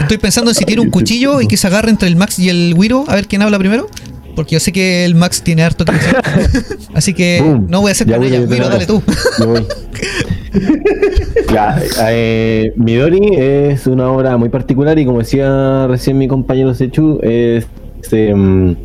estoy 0.00 0.18
pensando 0.18 0.50
en 0.50 0.54
si 0.54 0.64
tiene 0.64 0.82
un 0.82 0.90
cuchillo 0.90 1.40
y 1.40 1.46
que 1.46 1.56
se 1.56 1.66
agarre 1.66 1.90
entre 1.90 2.08
el 2.08 2.16
Max 2.16 2.38
y 2.38 2.48
el 2.48 2.74
Wiro, 2.76 3.04
a 3.08 3.14
ver 3.14 3.28
quién 3.28 3.42
habla 3.42 3.58
primero. 3.58 3.88
Porque 4.34 4.54
yo 4.54 4.60
sé 4.60 4.72
que 4.72 5.04
el 5.04 5.14
Max 5.14 5.42
tiene 5.42 5.62
harto 5.62 5.84
que 5.84 5.92
decir. 5.92 6.16
Así 6.94 7.12
que 7.14 7.40
Boom. 7.42 7.66
no 7.68 7.82
voy 7.82 7.90
a 7.90 7.92
hacer 7.92 8.10
con 8.10 8.22
ella. 8.24 8.40
Wiro, 8.40 8.68
dale 8.68 8.86
tú. 8.86 9.02
Ya, 11.52 11.78
eh, 12.10 12.72
Midori 12.76 13.34
es 13.36 13.86
una 13.86 14.10
obra 14.10 14.36
muy 14.36 14.48
particular 14.48 14.98
y 14.98 15.04
como 15.04 15.20
decía 15.20 15.86
recién 15.86 16.18
mi 16.18 16.28
compañero 16.28 16.74
Sechu, 16.74 17.18
es 17.22 17.66
este, 18.02 18.34
mm, 18.34 18.76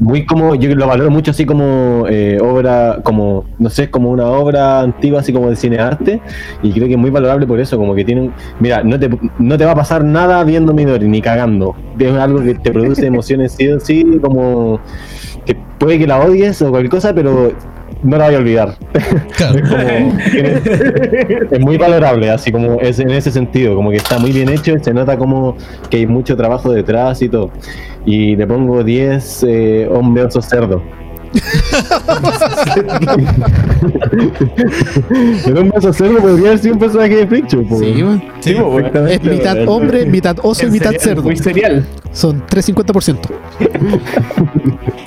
muy 0.00 0.24
como, 0.24 0.54
yo 0.54 0.74
lo 0.74 0.86
valoro 0.86 1.10
mucho 1.10 1.30
así 1.30 1.44
como 1.44 2.06
eh, 2.08 2.38
obra, 2.40 3.00
como, 3.04 3.44
no 3.58 3.68
sé, 3.68 3.90
como 3.90 4.10
una 4.10 4.26
obra 4.26 4.80
antigua 4.80 5.20
así 5.20 5.32
como 5.32 5.50
de 5.50 5.56
cinearte 5.56 6.20
y 6.62 6.72
creo 6.72 6.86
que 6.86 6.94
es 6.94 6.98
muy 6.98 7.10
valorable 7.10 7.46
por 7.46 7.60
eso, 7.60 7.76
como 7.76 7.94
que 7.94 8.04
tienen, 8.04 8.32
mira, 8.60 8.82
no 8.82 8.98
te, 8.98 9.10
no 9.38 9.58
te 9.58 9.64
va 9.66 9.72
a 9.72 9.76
pasar 9.76 10.04
nada 10.04 10.42
viendo 10.44 10.72
Midori, 10.72 11.06
ni 11.06 11.20
cagando, 11.20 11.76
es 11.98 12.12
algo 12.14 12.42
que 12.42 12.54
te 12.54 12.72
produce 12.72 13.06
emociones 13.06 13.52
sí 13.52 13.68
o 13.68 13.78
sí, 13.78 14.04
como 14.22 14.80
que 15.44 15.54
puede 15.78 15.98
que 15.98 16.06
la 16.06 16.20
odies 16.20 16.62
o 16.62 16.70
cualquier 16.70 16.90
cosa, 16.90 17.14
pero 17.14 17.52
no 18.02 18.16
la 18.18 18.26
voy 18.26 18.34
a 18.34 18.38
olvidar. 18.38 18.74
Claro. 19.36 19.58
Es 19.58 19.68
como- 19.68 20.18
es 21.50 21.60
muy 21.60 21.76
valorable, 21.78 22.30
así 22.30 22.50
como 22.52 22.80
es 22.80 22.98
en 22.98 23.10
ese 23.10 23.30
sentido, 23.30 23.74
como 23.74 23.90
que 23.90 23.96
está 23.96 24.18
muy 24.18 24.32
bien 24.32 24.48
hecho, 24.48 24.74
se 24.80 24.92
nota 24.92 25.16
como 25.16 25.56
que 25.90 25.98
hay 25.98 26.06
mucho 26.06 26.36
trabajo 26.36 26.70
detrás 26.72 27.22
y 27.22 27.28
todo. 27.28 27.50
Y 28.04 28.36
le 28.36 28.46
pongo 28.46 28.82
10 28.84 29.44
eh, 29.48 29.88
hombre 29.90 30.24
oso 30.24 30.42
cerdo. 30.42 30.82
Pero 35.44 35.60
un 35.62 35.72
cerdo 35.92 36.18
podría 36.18 36.48
haber 36.48 36.58
sido 36.58 36.74
un 36.74 36.80
personaje 36.80 37.16
de 37.16 37.26
Freak 37.26 37.48
po. 37.68 37.78
Sí, 37.78 38.02
weón. 38.02 38.22
Sí, 38.40 38.56
Es 39.08 39.22
mitad 39.22 39.68
hombre, 39.68 40.06
mitad 40.06 40.36
oso 40.42 40.66
y 40.66 40.70
mitad 40.70 40.92
cerdo. 40.98 41.22
Muy 41.22 41.36
serial. 41.36 41.84
Son 42.12 42.42
350%. 42.46 43.18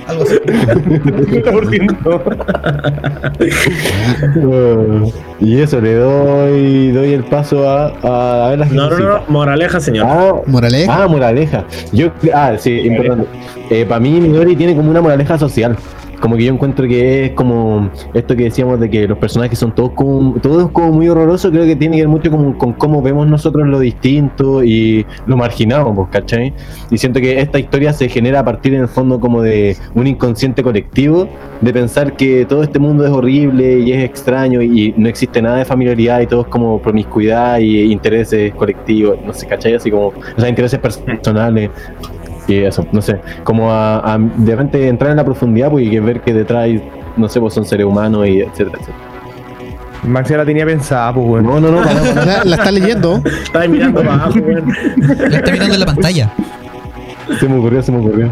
Algo 0.07 0.23
así. 0.23 0.35
50%. 0.35 3.35
Uh, 4.35 5.11
y 5.39 5.61
eso, 5.61 5.79
le 5.81 5.93
doy 5.95 6.91
doy 6.91 7.13
el 7.13 7.23
paso 7.23 7.67
a, 7.69 7.93
a, 8.01 8.45
a 8.45 8.49
ver 8.49 8.59
las 8.59 8.71
No, 8.71 8.89
no, 8.89 8.97
no, 8.97 9.21
moraleja, 9.27 9.79
señor. 9.79 10.07
Ah, 10.09 10.33
Moraleja. 10.47 11.03
Ah, 11.03 11.07
moraleja. 11.07 11.65
Yo, 11.91 12.09
ah, 12.33 12.53
sí, 12.57 12.71
importante. 12.81 13.27
Eh, 13.69 13.85
para 13.85 13.99
mí, 13.99 14.09
Midori 14.11 14.55
tiene 14.55 14.75
como 14.75 14.89
una 14.89 15.01
moraleja 15.01 15.37
social. 15.37 15.77
Como 16.19 16.35
que 16.37 16.45
yo 16.45 16.53
encuentro 16.53 16.64
que 16.73 17.25
es 17.25 17.31
como 17.31 17.89
esto 18.13 18.35
que 18.35 18.45
decíamos 18.45 18.79
de 18.79 18.89
que 18.89 19.07
los 19.07 19.17
personajes 19.17 19.59
son 19.59 19.73
todos 19.73 19.91
como, 19.91 20.33
todos 20.39 20.71
como 20.71 20.91
muy 20.91 21.07
horrorosos. 21.07 21.51
Creo 21.51 21.65
que 21.65 21.75
tiene 21.75 21.97
que 21.97 22.03
ver 22.03 22.09
mucho 22.09 22.31
como, 22.31 22.57
con 22.57 22.73
cómo 22.73 23.01
vemos 23.01 23.27
nosotros 23.27 23.67
lo 23.67 23.79
distinto 23.79 24.63
y 24.63 25.05
lo 25.27 25.37
marginado, 25.37 25.93
pues, 25.93 26.09
¿cachai? 26.09 26.53
Y 26.89 26.97
siento 26.97 27.19
que 27.19 27.39
esta 27.39 27.59
historia 27.59 27.93
se 27.93 28.09
genera 28.09 28.39
a 28.39 28.45
partir 28.45 28.73
en 28.73 28.81
el 28.81 28.87
fondo 28.87 29.19
como 29.19 29.41
de 29.41 29.77
un 29.93 30.07
inconsciente 30.07 30.63
colectivo, 30.63 31.27
de 31.61 31.73
pensar 31.73 32.15
que 32.15 32.45
todo 32.45 32.63
este 32.63 32.79
mundo 32.79 33.05
es 33.05 33.11
horrible 33.11 33.79
y 33.79 33.91
es 33.91 34.03
extraño 34.03 34.61
y 34.61 34.93
no 34.97 35.07
existe 35.07 35.41
nada 35.41 35.57
de 35.57 35.65
familiaridad 35.65 36.21
y 36.21 36.27
todo 36.27 36.41
es 36.41 36.47
como 36.47 36.81
promiscuidad 36.81 37.59
y 37.59 37.91
intereses 37.91 38.53
colectivos, 38.55 39.17
no 39.25 39.33
sé, 39.33 39.47
¿cachai? 39.47 39.75
Así 39.75 39.91
como, 39.91 40.07
o 40.07 40.39
sea, 40.39 40.49
intereses 40.49 40.79
personales. 40.79 41.69
Y 42.47 42.57
eso, 42.59 42.85
no 42.91 43.01
sé, 43.01 43.19
como 43.43 43.71
a, 43.71 44.13
a 44.13 44.17
de 44.19 44.51
repente 44.55 44.87
entrar 44.87 45.11
en 45.11 45.17
la 45.17 45.25
profundidad 45.25 45.71
pues, 45.71 45.85
y 45.85 45.89
que 45.89 45.99
ver 45.99 46.21
que 46.21 46.33
detrás, 46.33 46.63
hay, 46.63 46.83
no 47.17 47.27
sé, 47.27 47.39
pues 47.39 47.53
son 47.53 47.65
seres 47.65 47.85
humanos 47.85 48.27
y 48.27 48.41
etcétera, 48.41 48.77
etcétera. 48.79 48.97
Max 50.03 50.29
ya 50.29 50.37
la 50.37 50.45
tenía 50.45 50.65
pensada, 50.65 51.11
pues, 51.13 51.25
weón. 51.27 51.45
No, 51.45 51.59
no, 51.59 51.71
no, 51.71 51.81
para, 51.81 51.99
para. 52.01 52.25
La, 52.25 52.43
la 52.43 52.55
está 52.57 52.71
leyendo. 52.71 53.21
Estaba 53.25 53.67
mirando 53.67 54.03
para 54.03 54.13
abajo, 54.13 54.39
weón. 54.39 54.65
La 55.29 55.37
está 55.37 55.51
mirando 55.51 55.73
en 55.73 55.79
la 55.79 55.85
pantalla. 55.87 56.31
se 57.39 57.49
me 57.49 57.57
ocurrió, 57.57 57.81
se 57.81 57.91
me 57.91 57.97
ocurrió. 57.99 58.29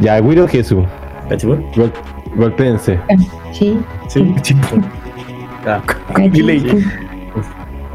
Ya, 0.00 0.20
Guiro 0.20 0.46
Jesús, 0.46 0.84
¿Cachipún? 1.28 1.64
gol, 1.74 1.92
golpéense. 2.36 2.98
Sí. 3.52 3.78
Sí. 4.08 4.34
Delay. 6.32 6.84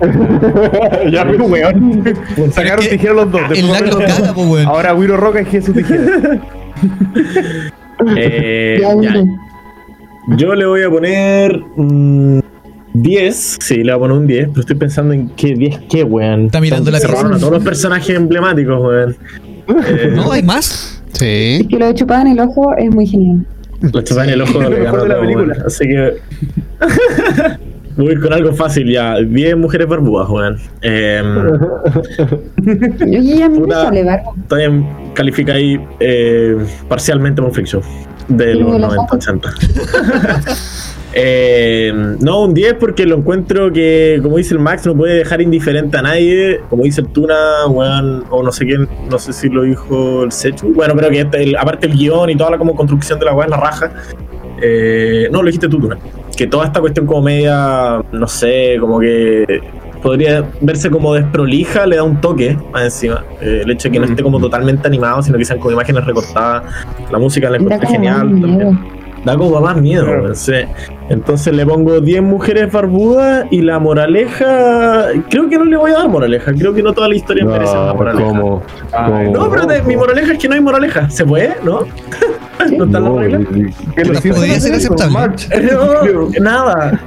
ya, 1.12 1.26
pues, 1.26 1.40
weón. 1.40 2.04
Sacaron 2.52 2.80
es 2.84 2.90
que 2.90 2.98
tijera 2.98 3.14
los 3.14 3.32
dos. 3.32 3.42
El 3.44 3.50
después 3.68 3.82
lag 3.82 3.90
dos. 3.90 4.04
caga, 4.04 4.34
pues, 4.34 4.48
weón. 4.48 4.66
Ahora 4.68 4.94
Wiro 4.94 5.18
Roca 5.18 5.42
y 5.42 5.46
Jesús 5.46 5.76
Tijera. 5.76 6.40
Eh, 8.18 8.78
Ya, 8.82 8.94
ya. 9.02 9.24
Yo 10.36 10.54
le 10.54 10.66
voy 10.66 10.82
a 10.84 10.90
poner 10.90 11.58
mm, 11.78 12.40
10. 12.94 13.58
Sí, 13.62 13.76
le 13.84 13.84
voy 13.84 13.92
a 13.94 14.00
poner 14.00 14.18
un 14.18 14.28
10, 14.28 14.48
pero 14.50 14.60
estoy 14.62 14.76
pensando 14.76 15.14
en 15.14 15.30
qué 15.30 15.54
10 15.54 15.80
qué, 15.90 16.04
weón. 16.04 16.48
Está 16.48 16.60
mirando 16.60 16.92
la 16.92 17.00
Se 17.00 17.08
robaron 17.08 17.34
a 17.36 17.38
todos 17.40 17.54
los 17.54 17.64
personajes 17.64 18.16
emblemáticos, 18.16 18.80
weón. 18.82 19.16
Eh, 19.88 20.12
No, 20.14 20.32
hay 20.32 20.44
más. 20.44 21.02
Es 21.14 21.20
Sí. 21.20 21.66
que 21.70 21.78
lo 21.80 21.86
de 21.88 21.94
chupada 21.94 22.24
en 22.24 22.28
el 22.28 22.40
ojo 22.42 22.76
es 22.76 22.94
muy 22.94 23.08
genial. 23.08 23.46
Lo 23.80 24.02
chupan 24.02 24.28
en 24.28 24.34
el 24.34 24.42
ojo 24.42 24.54
Lo 24.62 24.70
mejor 24.70 24.84
ganó 24.84 25.04
de 25.04 25.10
la 25.10 25.20
película. 25.22 25.56
Así 25.66 25.86
que. 25.88 26.14
Voy 27.98 28.20
con 28.20 28.34
algo 28.34 28.54
fácil 28.54 28.92
ya. 28.92 29.16
10 29.20 29.58
mujeres 29.58 29.88
barbudas, 29.88 30.30
weón. 30.30 30.58
Eh, 30.82 31.22
Oye, 33.02 33.44
a 33.44 33.50
mí 33.50 33.60
me 33.60 33.74
sale 33.74 34.04
barba. 34.04 34.32
también 34.48 34.88
califica 35.14 35.54
ahí 35.54 35.80
eh, 36.00 36.58
parcialmente 36.88 37.42
Show 37.66 37.82
de 38.28 38.56
los 38.56 38.72
me 38.74 38.80
lo 38.80 38.90
90-80. 38.90 39.52
Eh, 41.18 41.94
no, 42.20 42.42
un 42.44 42.54
10 42.54 42.74
porque 42.74 43.06
lo 43.06 43.16
encuentro 43.18 43.72
que, 43.72 44.20
como 44.22 44.36
dice 44.38 44.54
el 44.54 44.60
Max, 44.60 44.86
no 44.86 44.96
puede 44.98 45.14
dejar 45.20 45.40
indiferente 45.42 45.96
a 45.98 46.02
nadie. 46.02 46.60
Como 46.70 46.84
dice 46.84 47.02
el 47.02 47.08
Tuna, 47.08 47.68
weón, 47.70 48.26
o 48.30 48.44
no 48.44 48.52
sé 48.52 48.66
quién, 48.66 48.90
no 49.10 49.18
sé 49.18 49.32
si 49.32 49.48
lo 49.48 49.62
dijo 49.64 50.24
el 50.24 50.32
Sechu. 50.34 50.74
Bueno, 50.74 50.94
pero 50.96 51.10
que 51.10 51.22
este- 51.22 51.44
el- 51.44 51.56
aparte 51.56 51.88
el 51.88 51.94
guion 51.94 52.30
y 52.32 52.36
toda 52.36 52.52
la 52.52 52.58
como 52.58 52.76
construcción 52.76 53.18
de 53.20 53.26
la 53.26 53.34
weá 53.34 53.46
en 53.46 53.52
la 53.52 53.58
raja. 53.58 53.92
Eh, 54.62 55.30
no, 55.32 55.40
lo 55.42 55.46
dijiste 55.48 55.70
tú, 55.70 55.80
Tuna. 55.80 55.98
Que 56.36 56.48
toda 56.48 56.66
esta 56.66 56.80
cuestión 56.82 57.06
como 57.06 57.22
media, 57.22 58.02
no 58.12 58.28
sé, 58.28 58.78
como 58.80 59.00
que 59.00 59.62
podría 60.02 60.44
verse 60.62 60.90
como 60.90 61.14
desprolija, 61.14 61.86
le 61.86 61.96
da 61.96 62.04
un 62.04 62.20
toque 62.22 62.58
más 62.72 62.84
encima. 62.84 63.24
Eh, 63.42 63.62
el 63.64 63.72
hecho 63.72 63.88
de 63.88 63.94
que 63.94 64.00
no 64.00 64.06
esté 64.06 64.22
como 64.22 64.40
totalmente 64.40 64.88
animado, 64.88 65.22
sino 65.24 65.38
que 65.38 65.46
sean 65.46 65.60
como 65.60 65.72
imágenes 65.72 66.06
recortadas. 66.06 66.64
La 67.12 67.18
música 67.18 67.50
la 67.50 67.58
encontré 67.58 67.88
genial. 67.88 68.20
también. 68.42 68.80
Da 69.24 69.36
como 69.36 69.60
más 69.60 69.76
miedo, 69.82 70.36
sí. 70.36 70.54
Entonces 71.10 71.52
le 71.56 71.66
pongo 71.66 72.00
10 72.00 72.22
mujeres 72.22 72.72
barbudas 72.72 73.48
y 73.50 73.62
la 73.62 73.80
moraleja. 73.80 75.06
Creo 75.32 75.50
que 75.50 75.58
no 75.58 75.66
le 75.66 75.78
voy 75.78 75.90
a 75.92 75.96
dar 75.96 76.10
moraleja. 76.10 76.54
Creo 76.54 76.74
que 76.76 76.84
no 76.84 76.94
toda 76.94 77.08
la 77.10 77.16
historia 77.16 77.44
merece 77.44 77.72
una 77.72 77.88
No, 77.88 77.96
moraleja. 77.96 78.28
como, 78.28 78.62
Ay, 78.92 79.32
No, 79.32 79.50
pero 79.50 79.66
de- 79.66 79.82
mi 79.82 79.96
moraleja 79.96 80.34
es 80.34 80.38
que 80.38 80.48
no 80.48 80.54
hay 80.54 80.62
moraleja. 80.62 81.10
¿Se 81.10 81.26
puede? 81.26 81.56
¿No? 81.64 81.80
¿No 82.72 82.86
están 82.86 83.04
las 83.04 83.12
no? 83.12 83.20
Que 83.96 84.06
los 84.06 84.22
Podría 84.22 84.60
ser 84.60 84.74
aceptable. 84.76 85.18
No, 85.72 86.30
nada. 86.40 87.00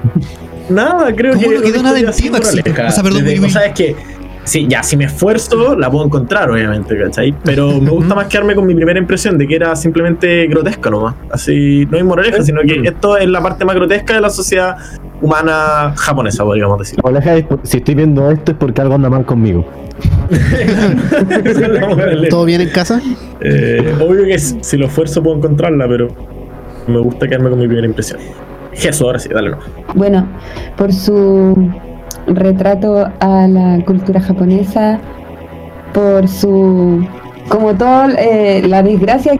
Nada, 0.68 1.14
creo 1.14 1.34
¿Cómo 1.34 1.48
que. 1.48 1.54
no 1.56 1.62
quedó 1.62 1.82
nada 1.82 1.98
en 1.98 2.10
ti. 2.10 2.28
O 2.28 2.42
sea, 2.42 3.02
perdón, 3.02 3.24
Desde- 3.24 3.28
Wii 3.30 3.38
Wii. 3.40 3.46
O 3.46 3.50
sea, 3.50 3.66
es 3.66 3.74
que. 3.74 3.96
Sí, 4.44 4.66
ya, 4.66 4.82
si 4.82 4.96
me 4.96 5.04
esfuerzo, 5.04 5.76
la 5.76 5.90
puedo 5.90 6.06
encontrar, 6.06 6.50
obviamente, 6.50 6.98
¿cachai? 6.98 7.34
Pero 7.44 7.78
me 7.82 7.90
gusta 7.90 8.14
más 8.14 8.28
quedarme 8.28 8.54
con 8.54 8.66
mi 8.66 8.74
primera 8.74 8.98
impresión 8.98 9.36
de 9.36 9.46
que 9.46 9.54
era 9.56 9.76
simplemente 9.76 10.46
grotesca 10.46 10.88
nomás. 10.88 11.16
Así, 11.30 11.86
no 11.90 11.98
hay 11.98 12.02
moraleja, 12.02 12.42
sino 12.42 12.62
que 12.62 12.80
esto 12.82 13.18
es 13.18 13.28
la 13.28 13.42
parte 13.42 13.66
más 13.66 13.76
grotesca 13.76 14.14
de 14.14 14.22
la 14.22 14.30
sociedad 14.30 14.78
humana 15.20 15.92
japonesa, 15.96 16.44
podríamos 16.44 16.78
decir. 16.78 16.98
La 17.04 17.44
si 17.62 17.76
estoy 17.76 17.94
viendo 17.94 18.30
esto 18.30 18.52
es 18.52 18.58
porque 18.58 18.80
algo 18.80 18.94
anda 18.94 19.10
mal 19.10 19.26
conmigo. 19.26 19.66
¿Todo 22.30 22.44
bien 22.44 22.60
en 22.60 22.70
casa? 22.70 23.00
Eh, 23.40 23.94
obvio 24.00 24.24
que 24.24 24.38
si 24.38 24.76
lo 24.76 24.86
esfuerzo 24.86 25.22
puedo 25.22 25.36
encontrarla, 25.36 25.86
pero 25.88 26.08
me 26.86 27.00
gusta 27.00 27.26
quedarme 27.26 27.50
con 27.50 27.58
mi 27.58 27.66
primera 27.66 27.86
impresión. 27.86 28.20
Jesús, 28.72 29.02
ahora 29.02 29.18
sí, 29.18 29.28
dale 29.28 29.50
no. 29.50 29.58
Bueno, 29.94 30.26
por 30.76 30.92
su 30.92 31.70
retrato 32.26 33.10
a 33.20 33.48
la 33.48 33.84
cultura 33.84 34.20
japonesa, 34.20 35.00
por 35.92 36.28
su, 36.28 37.06
como 37.48 37.74
todo, 37.74 38.08
eh, 38.18 38.62
la 38.66 38.82
desgracia 38.82 39.32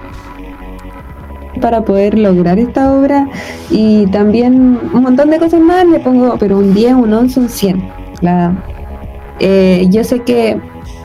para 1.61 1.83
poder 1.83 2.19
lograr 2.19 2.59
esta 2.59 2.93
obra 2.93 3.29
y 3.71 4.07
también 4.07 4.79
un 4.93 5.03
montón 5.03 5.31
de 5.31 5.39
cosas 5.39 5.61
más, 5.61 5.87
le 5.87 6.01
pongo, 6.01 6.37
pero 6.39 6.59
un 6.59 6.75
10, 6.75 6.95
un 6.95 7.13
11, 7.13 7.41
un 7.41 7.49
100. 7.49 7.89
La, 8.21 8.53
eh, 9.41 9.87
yo 9.91 10.05
sé 10.05 10.21
que 10.21 10.59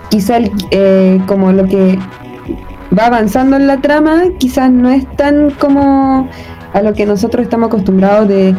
quizá 0.10 0.38
el- 0.38 0.52
eh, 0.72 1.20
como 1.28 1.52
lo 1.52 1.66
que 1.66 1.98
va 2.98 3.08
avanzando 3.08 3.56
en 3.56 3.68
la 3.68 3.82
trama, 3.82 4.24
quizás 4.38 4.72
no 4.72 4.90
es 4.92 5.06
tan 5.16 5.52
como 5.52 6.28
a 6.74 6.82
lo 6.82 6.94
que 6.94 7.06
nosotros 7.06 7.44
estamos 7.44 7.68
acostumbrados 7.68 8.28
de, 8.28 8.56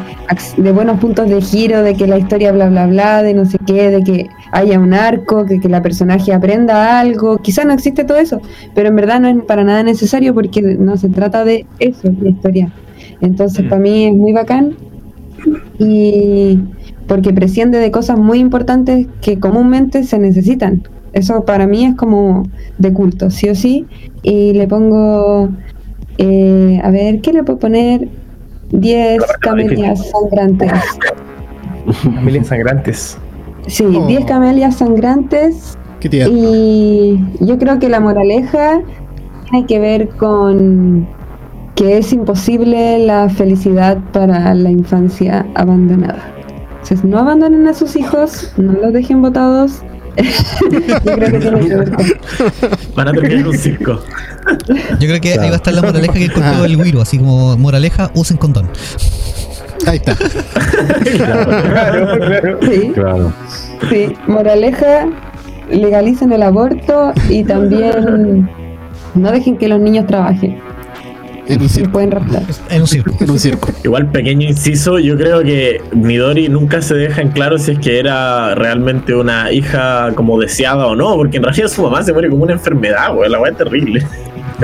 de 0.57 0.73
buenos 0.73 1.01
puntos 1.01 1.29
de 1.29 1.41
giro, 1.43 1.83
de 1.83 1.95
que 1.95 2.07
la 2.07 2.17
historia 2.19 2.53
bla 2.53 2.69
bla 2.69 2.87
bla, 2.87 3.23
de 3.25 3.35
no 3.35 3.45
sé 3.45 3.59
qué, 3.67 3.91
de 3.91 4.05
que 4.05 4.29
haya 4.53 4.79
un 4.79 4.95
arco, 4.95 5.45
que, 5.47 5.59
que 5.59 5.69
la 5.69 5.83
personaje 5.83 6.33
aprenda 6.33 7.01
algo, 7.01 7.39
quizás 7.39 7.67
no 7.67 7.73
existe 7.73 8.05
todo 8.05 8.19
eso, 8.19 8.41
pero 8.73 8.89
en 8.89 8.97
verdad 8.97 9.19
no 9.21 9.27
es 9.29 9.37
para 9.45 9.65
nada 9.65 9.83
necesario 9.83 10.33
porque 10.33 10.63
no 10.63 10.97
se 10.97 11.09
trata 11.09 11.45
de 11.45 11.67
eso, 11.81 12.09
la 12.21 12.31
historia. 12.31 12.73
Entonces 13.21 13.65
Mm. 13.65 13.69
para 13.69 13.81
mí 13.81 14.05
es 14.07 14.15
muy 14.15 14.33
bacán 14.33 14.77
y 15.79 16.61
porque 17.07 17.33
presciende 17.33 17.79
de 17.79 17.91
cosas 17.91 18.19
muy 18.19 18.39
importantes 18.39 19.07
que 19.21 19.39
comúnmente 19.39 20.05
se 20.05 20.19
necesitan, 20.19 20.83
Eso 21.13 21.45
para 21.45 21.67
mí 21.69 21.85
es 21.85 21.95
como 21.95 22.43
de 22.79 22.93
culto, 22.93 23.31
sí 23.31 23.49
o 23.49 23.55
sí. 23.55 23.87
Y 24.23 24.53
le 24.55 24.67
pongo, 24.67 25.49
eh, 26.19 26.81
a 26.83 26.91
ver, 26.91 27.21
¿qué 27.21 27.33
le 27.33 27.45
puedo 27.45 27.61
poner? 27.61 28.09
10 28.73 29.23
camelias 29.41 30.11
sangrantes. 30.11 30.73
Familias 32.03 32.49
sangrantes. 32.49 33.19
Sí, 33.67 33.85
Oh. 33.85 34.07
10 34.07 34.25
camelias 34.25 34.77
sangrantes. 34.77 35.79
¿Qué 36.01 36.09
tía? 36.09 36.27
Y 36.29 37.19
yo 37.41 37.59
creo 37.59 37.79
que 37.79 37.89
la 37.89 38.01
moraleja 38.01 38.81
tiene 39.45 39.67
que 39.67 39.79
ver 39.79 40.09
con 40.17 41.07
que 41.77 41.99
es 41.99 42.13
imposible 42.13 42.99
la 42.99 43.29
felicidad 43.29 43.99
para 44.13 44.55
la 44.55 44.71
infancia 44.71 45.47
abandonada. 45.55 46.34
Entonces, 46.85 47.03
no 47.03 47.19
abandonen 47.19 47.67
a 47.67 47.73
sus 47.73 47.97
hijos, 47.97 48.53
no 48.59 48.75
los 48.75 48.93
dejen 48.93 49.23
botados. 49.23 49.81
yo 50.17 51.17
creo 51.17 51.31
que 51.33 51.39
tiene 51.41 51.61
que 51.67 51.75
ver 51.77 51.91
con 51.91 52.07
Van 52.95 53.09
a 53.09 53.13
terminar 53.13 53.39
en 53.39 53.47
un 53.47 53.57
circo. 53.57 54.03
Yo 55.01 55.09
creo 55.09 55.19
que 55.21 55.33
ahí 55.33 55.49
va 55.49 55.55
a 55.55 55.57
estar 55.57 55.73
la 55.73 55.81
moraleja 55.81 56.13
que 56.13 56.27
encontró 56.27 56.67
el 56.67 56.77
Wiro, 56.77 57.01
así 57.01 57.17
como 57.19 57.57
moraleja, 57.57 58.11
usen 58.15 58.37
condón. 58.37 58.69
Ahí 59.87 59.97
está. 59.97 60.15
Claro, 60.15 62.19
claro. 62.19 62.59
Sí, 62.61 62.91
Claro. 62.95 63.33
sí. 63.89 64.13
Moraleja, 64.27 65.07
legalicen 65.71 66.33
el 66.33 66.43
aborto 66.43 67.15
y 67.31 67.45
también 67.45 68.51
no 69.15 69.33
dejen 69.33 69.57
que 69.57 69.69
los 69.69 69.81
niños 69.81 70.07
trabajen. 70.07 70.61
En 71.47 71.61
un 71.63 71.69
circo. 71.69 71.93
pueden 71.93 72.11
raptar. 72.11 72.43
En 72.71 72.81
un 72.81 72.87
circo. 72.87 73.15
En 73.21 73.31
un 73.31 73.39
circo. 73.39 73.71
Igual, 73.85 74.11
pequeño 74.11 74.49
inciso, 74.49 74.99
yo 74.99 75.17
creo 75.17 75.43
que 75.43 75.81
Midori 75.93 76.49
nunca 76.49 76.81
se 76.81 76.95
deja 76.95 77.21
en 77.23 77.29
claro 77.31 77.59
si 77.59 77.73
es 77.73 77.79
que 77.79 77.99
era 77.99 78.55
realmente 78.55 79.15
una 79.15 79.53
hija 79.53 80.13
como 80.15 80.39
deseada 80.41 80.87
o 80.87 80.97
no, 80.97 81.15
porque 81.17 81.37
en 81.37 81.43
realidad 81.45 81.69
su 81.69 81.83
mamá 81.83 82.03
se 82.03 82.13
muere 82.13 82.31
como 82.31 82.45
una 82.45 82.55
enfermedad, 82.55 83.15
güey, 83.15 83.31
la 83.31 83.41
weá 83.41 83.53
es 83.53 83.59
terrible. 83.59 84.07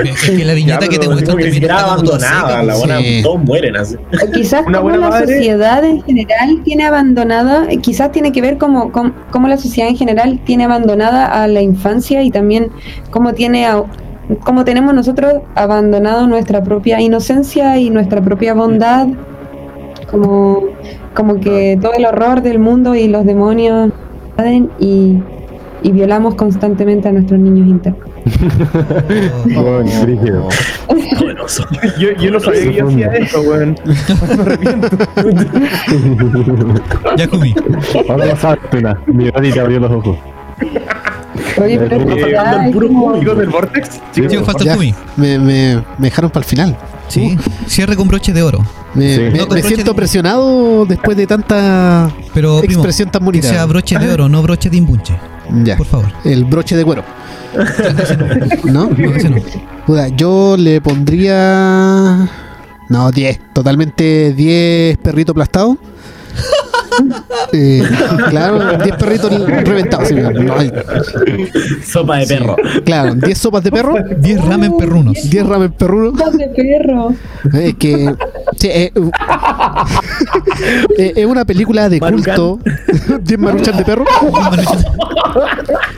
Es 0.03 0.21
que 0.29 0.45
la 0.45 0.53
viñeta 0.55 0.79
Ya, 0.81 0.87
que 0.87 0.97
te 0.97 1.07
muestran 1.07 1.35
Como 1.37 1.37
que 1.37 1.51
también 1.51 1.63
está 1.63 1.75
como 1.83 1.91
abandonada, 1.91 2.63
la 2.63 2.75
buena, 2.75 2.97
Sí. 2.99 3.19
todos 3.21 3.43
mueren 3.43 3.75
así. 3.75 3.95
O 3.95 4.31
quizás 4.31 4.63
como 4.63 4.89
la 4.89 4.97
madre. 5.09 5.35
sociedad 5.35 5.83
en 5.83 6.01
general 6.01 6.61
tiene 6.63 6.85
abandonada, 6.85 7.65
eh, 7.69 7.77
quizás 7.77 8.11
tiene 8.11 8.31
que 8.31 8.41
ver 8.41 8.57
como, 8.57 8.91
com- 8.91 9.11
cómo 9.31 9.47
la 9.47 9.57
sociedad 9.57 9.89
en 9.89 9.97
general 9.97 10.39
tiene 10.45 10.63
abandonada 10.63 11.25
a 11.43 11.47
la 11.47 11.61
infancia 11.61 12.23
y 12.23 12.31
también 12.31 12.69
cómo 13.11 13.33
tiene 13.33 13.65
a- 13.67 13.83
cómo 14.43 14.65
tenemos 14.65 14.93
nosotros 14.93 15.41
abandonado 15.55 16.27
nuestra 16.27 16.63
propia 16.63 17.01
inocencia 17.01 17.77
y 17.77 17.89
nuestra 17.89 18.21
propia 18.21 18.53
bondad, 18.53 19.07
como, 20.09 20.63
como 21.13 21.39
que 21.39 21.77
todo 21.81 21.93
el 21.93 22.05
horror 22.05 22.41
del 22.41 22.59
mundo 22.59 22.95
y 22.95 23.07
los 23.07 23.25
demonios 23.25 23.91
invaden 24.31 24.69
y, 24.79 25.21
y 25.83 25.91
violamos 25.91 26.35
constantemente 26.35 27.09
a 27.09 27.11
nuestros 27.11 27.39
niños 27.39 27.67
internos. 27.67 28.11
Bueno, 29.45 29.89
brígido. 30.03 30.47
Poderoso. 31.19 31.65
Yo, 31.99 32.11
yo 32.11 32.31
no 32.31 32.39
sabía 32.39 32.61
que 32.61 32.73
yo 32.73 32.87
hacía 32.87 33.07
eso, 33.13 33.41
weón. 33.41 33.75
Me 33.85 34.41
arrepiento. 34.41 34.87
Ya 37.17 37.27
comí. 37.27 37.53
Ahora 38.09 38.25
lo 38.27 38.35
sabes, 38.35 38.59
Tuna. 38.69 39.01
Midori 39.07 39.51
te 39.51 39.59
abrió 39.59 39.79
los 39.79 39.91
ojos. 39.91 40.17
Oye, 41.57 41.77
pero 41.79 41.95
Eh, 42.01 42.71
puros 42.71 43.37
del 43.37 43.49
Vortex. 43.49 43.99
Sí, 44.11 44.21
falta 44.43 44.73
el 44.73 44.93
me, 45.17 45.37
me, 45.39 45.75
me 45.75 45.83
dejaron 45.97 46.29
para 46.31 46.43
el 46.43 46.49
final. 46.49 46.77
Sí, 47.07 47.37
cierre 47.67 47.95
con 47.95 48.07
broche 48.07 48.31
de 48.31 48.41
oro. 48.41 48.59
Me, 48.93 49.15
Sí. 49.15 49.21
me- 49.21 49.29
No, 49.31 49.47
con 49.47 49.55
me 49.55 49.61
broche 49.61 49.67
siento 49.75 49.91
de- 49.91 49.95
presionado 49.97 50.85
después 50.85 51.17
de 51.17 51.27
tanta 51.27 52.09
Pero, 52.33 52.59
primo, 52.59 52.75
expresión 52.75 53.09
tan 53.11 53.21
que 53.21 53.25
bonita. 53.25 53.49
sea 53.49 53.65
broche 53.65 53.97
de 53.99 54.11
oro, 54.13 54.29
no 54.29 54.41
broche 54.41 54.69
de 54.69 54.77
imbunche. 54.77 55.17
Ya. 55.63 55.75
Por 55.77 55.87
favor. 55.87 56.07
El 56.23 56.45
broche 56.45 56.75
de 56.77 56.85
cuero. 56.85 57.03
¿No? 58.65 58.89
No, 58.89 59.15
ese 59.15 59.29
no. 59.29 60.07
Yo 60.15 60.55
le 60.57 60.79
pondría. 60.81 62.29
No, 62.87 63.11
10. 63.11 63.39
Totalmente 63.53 64.33
10 64.33 64.97
perritos 64.97 65.33
aplastados. 65.33 65.77
Eh, 67.53 67.83
claro, 68.29 68.77
10 68.77 68.95
perritos 68.97 69.31
reventados. 69.47 70.07
sí, 70.07 70.15
no, 70.15 70.53
hay- 70.57 70.71
Sopa 71.85 72.17
de 72.17 72.27
perro. 72.27 72.55
claro, 72.85 73.15
10 73.15 73.37
sopas 73.37 73.63
de 73.63 73.71
perro, 73.71 73.95
10 74.17 74.45
ramen 74.45 74.77
perrunos. 74.77 75.17
10 75.29 75.45
ramen 75.47 75.71
perrunos. 75.71 76.17
Sopas 76.19 76.37
de 76.37 76.47
perro. 76.47 77.13
Es 77.53 77.75
que. 77.75 78.15
sí, 78.57 78.67
eh, 78.71 78.91
uh, 78.95 79.09
eh, 80.97 81.13
es 81.15 81.25
una 81.25 81.45
película 81.45 81.89
de 81.89 81.99
Marucán. 81.99 82.35
culto. 82.35 82.59
10 83.21 83.39
maruchan 83.39 83.77
de 83.77 83.85
perro. 83.85 84.05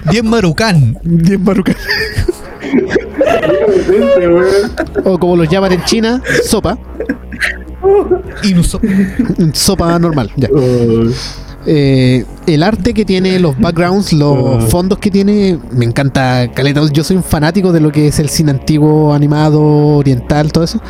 10 0.10 0.24
marucán. 0.24 0.98
10 1.04 1.40
marucán. 1.40 1.76
O 5.06 5.18
como 5.20 5.36
los 5.36 5.50
llaman 5.50 5.74
en 5.74 5.84
China, 5.86 6.22
sopa. 6.46 6.78
Inuso. 8.44 8.80
Sopa 9.54 9.98
normal, 10.00 10.32
ya. 10.36 10.50
Eh, 11.66 12.26
el 12.46 12.62
arte 12.64 12.94
que 12.94 13.06
tiene, 13.06 13.40
los 13.40 13.58
backgrounds, 13.58 14.12
los 14.14 14.66
fondos 14.70 15.00
que 15.00 15.10
tiene, 15.10 15.58
me 15.72 15.86
encanta 15.86 16.50
Caleta. 16.54 16.82
Yo 16.92 17.04
soy 17.04 17.16
un 17.18 17.24
fanático 17.24 17.72
de 17.72 17.80
lo 17.80 17.92
que 17.92 18.08
es 18.08 18.20
el 18.20 18.30
cine 18.30 18.52
antiguo, 18.52 19.14
animado, 19.14 19.62
oriental, 19.98 20.52
todo 20.52 20.64
eso. 20.66 20.82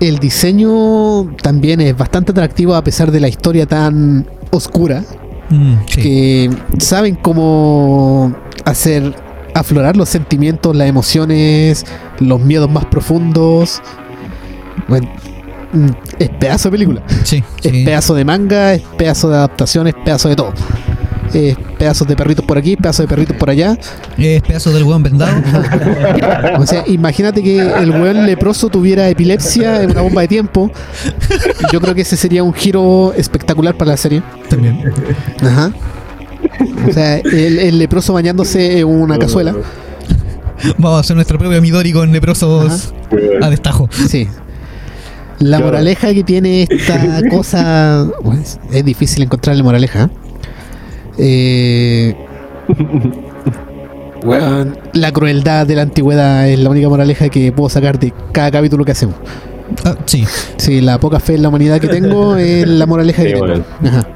El 0.00 0.18
diseño 0.18 1.26
también 1.40 1.80
es 1.80 1.96
bastante 1.96 2.32
atractivo 2.32 2.74
a 2.74 2.82
pesar 2.82 3.10
de 3.12 3.20
la 3.20 3.28
historia 3.28 3.66
tan 3.66 4.26
oscura, 4.50 5.02
Mm, 5.50 5.74
sí. 5.86 6.00
que 6.00 6.50
saben 6.78 7.14
cómo 7.16 8.34
hacer 8.64 9.14
aflorar 9.54 9.94
los 9.96 10.08
sentimientos, 10.08 10.74
las 10.74 10.88
emociones, 10.88 11.84
los 12.18 12.40
miedos 12.40 12.68
más 12.70 12.86
profundos. 12.86 13.80
Bueno, 14.88 15.08
es 16.18 16.28
pedazo 16.30 16.68
de 16.68 16.72
película. 16.72 17.02
Sí, 17.24 17.42
Es 17.62 17.70
sí. 17.72 17.84
pedazo 17.84 18.14
de 18.14 18.24
manga, 18.24 18.74
es 18.74 18.82
pedazo 18.96 19.28
de 19.30 19.36
adaptación, 19.36 19.86
es 19.86 19.94
pedazo 20.04 20.28
de 20.28 20.36
todo. 20.36 20.52
Es 21.32 21.56
pedazos 21.78 22.06
de 22.06 22.14
perritos 22.14 22.44
por 22.44 22.56
aquí, 22.58 22.76
pedazos 22.76 23.04
de 23.04 23.08
perritos 23.08 23.36
por 23.36 23.50
allá. 23.50 23.76
Es 24.16 24.40
pedazo 24.42 24.70
del 24.72 24.84
hueón 24.84 25.02
vendado. 25.02 25.32
O 26.58 26.66
sea, 26.66 26.84
imagínate 26.86 27.42
que 27.42 27.58
el 27.58 27.90
weón 27.90 28.24
leproso 28.26 28.68
tuviera 28.68 29.08
epilepsia 29.08 29.82
en 29.82 29.90
una 29.90 30.02
bomba 30.02 30.20
de 30.22 30.28
tiempo. 30.28 30.70
Yo 31.72 31.80
creo 31.80 31.94
que 31.94 32.02
ese 32.02 32.16
sería 32.16 32.44
un 32.44 32.54
giro 32.54 33.12
espectacular 33.16 33.76
para 33.76 33.92
la 33.92 33.96
serie. 33.96 34.22
También. 34.48 34.92
Ajá. 35.42 35.72
O 36.88 36.92
sea, 36.92 37.16
el, 37.18 37.58
el 37.58 37.78
leproso 37.80 38.12
bañándose 38.12 38.78
en 38.78 38.86
una 38.86 39.18
cazuela. 39.18 39.54
Vamos 40.78 40.98
a 40.98 41.00
hacer 41.00 41.16
nuestra 41.16 41.36
propia 41.36 41.60
Midori 41.60 41.92
con 41.92 42.12
leprosos 42.12 42.92
a 43.42 43.50
destajo. 43.50 43.88
Sí. 44.08 44.28
La 45.40 45.58
Claro. 45.58 45.64
moraleja 45.66 46.14
que 46.14 46.24
tiene 46.24 46.66
esta 46.68 47.20
cosa. 47.30 48.06
es, 48.72 48.84
difícil 48.84 49.22
encontrarle 49.24 49.62
moraleja. 49.62 50.08
Eh, 51.18 52.14
la 54.92 55.12
crueldad 55.12 55.66
de 55.66 55.76
la 55.76 55.82
antigüedad 55.82 56.48
es 56.48 56.58
la 56.58 56.70
única 56.70 56.88
moraleja 56.88 57.28
que 57.28 57.52
puedo 57.52 57.68
sacar 57.68 57.98
de 57.98 58.12
cada 58.32 58.50
capítulo 58.50 58.84
que 58.84 58.92
hacemos. 58.92 59.16
Ah, 59.84 59.96
sí. 60.06 60.24
Sí, 60.56 60.80
la 60.80 60.98
poca 60.98 61.20
fe 61.20 61.34
en 61.34 61.42
la 61.42 61.48
humanidad 61.48 61.80
que 61.80 61.88
tengo 61.88 62.36
es 62.36 62.66
la 62.66 62.86
moraleja 62.86 63.22
que 63.22 63.32
tengo. 63.32 63.46
Ajá. 63.84 64.08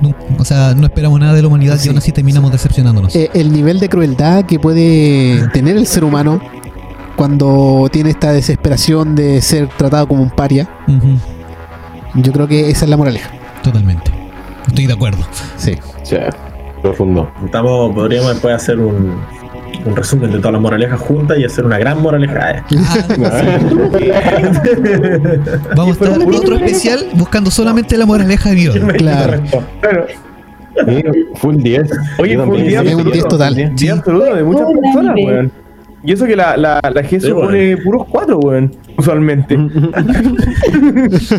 No- 0.00 0.14
o 0.38 0.44
sea, 0.44 0.74
no 0.74 0.86
esperamos 0.86 1.18
nada 1.20 1.32
de 1.34 1.42
la 1.42 1.48
humanidad 1.48 1.76
Sí. 1.78 1.86
y 1.86 1.88
aún 1.88 1.98
así 1.98 2.12
terminamos 2.12 2.52
decepcionándonos. 2.52 3.14
Eh, 3.16 3.30
el 3.34 3.52
nivel 3.52 3.80
de 3.80 3.88
crueldad 3.88 4.44
que 4.44 4.58
puede 4.58 5.48
tener 5.52 5.76
el 5.76 5.86
ser 5.86 6.04
humano 6.04 6.40
cuando 7.16 7.88
tiene 7.90 8.10
esta 8.10 8.32
desesperación 8.32 9.14
de 9.14 9.40
ser 9.42 9.68
tratado 9.68 10.06
como 10.06 10.22
un 10.22 10.30
paria, 10.30 10.68
yo 12.14 12.32
creo 12.32 12.46
que 12.46 12.70
esa 12.70 12.84
es 12.84 12.90
la 12.90 12.96
moraleja. 12.96 13.30
Totalmente. 13.62 14.10
Estoy 14.66 14.86
de 14.86 14.92
acuerdo. 14.92 15.24
Sí. 15.56 15.76
Sí, 16.02 16.16
profundo. 16.82 17.30
Estamos, 17.44 17.94
podríamos 17.94 18.30
después 18.30 18.54
hacer 18.54 18.78
un, 18.78 19.16
un 19.84 19.96
resumen 19.96 20.30
de 20.32 20.38
todas 20.38 20.52
las 20.52 20.62
moralejas 20.62 21.00
juntas 21.00 21.38
y 21.38 21.44
hacer 21.44 21.64
una 21.64 21.78
gran 21.78 22.00
moraleja. 22.00 22.64
Vamos 25.76 26.00
a 26.00 26.04
estar 26.04 26.18
por 26.24 26.34
otro 26.34 26.56
especial 26.56 27.06
buscando 27.14 27.50
solamente 27.50 27.96
la 27.96 28.06
moraleja 28.06 28.50
de 28.50 28.54
Midori. 28.56 28.80
Claro. 28.98 29.42
Claro. 29.80 30.06
Sí, 30.86 31.02
full 31.36 31.56
10. 31.56 31.90
Oye, 32.18 32.36
full 32.36 32.44
también. 32.44 32.66
10 32.66 32.86
Es 32.86 32.94
un 32.94 33.10
10 33.10 33.28
total. 33.28 33.72
Sí, 33.76 33.88
absoluto, 33.88 34.34
de 34.34 34.42
muchas 34.42 34.66
Un 34.68 34.80
personas, 34.80 35.14
weón. 35.16 35.52
Y 36.06 36.12
eso 36.12 36.24
que 36.24 36.36
la, 36.36 36.56
la, 36.56 36.80
la 36.82 37.02
pone 37.34 37.76
puros 37.78 38.06
cuatro, 38.08 38.38
weón, 38.38 38.72
usualmente. 38.96 39.56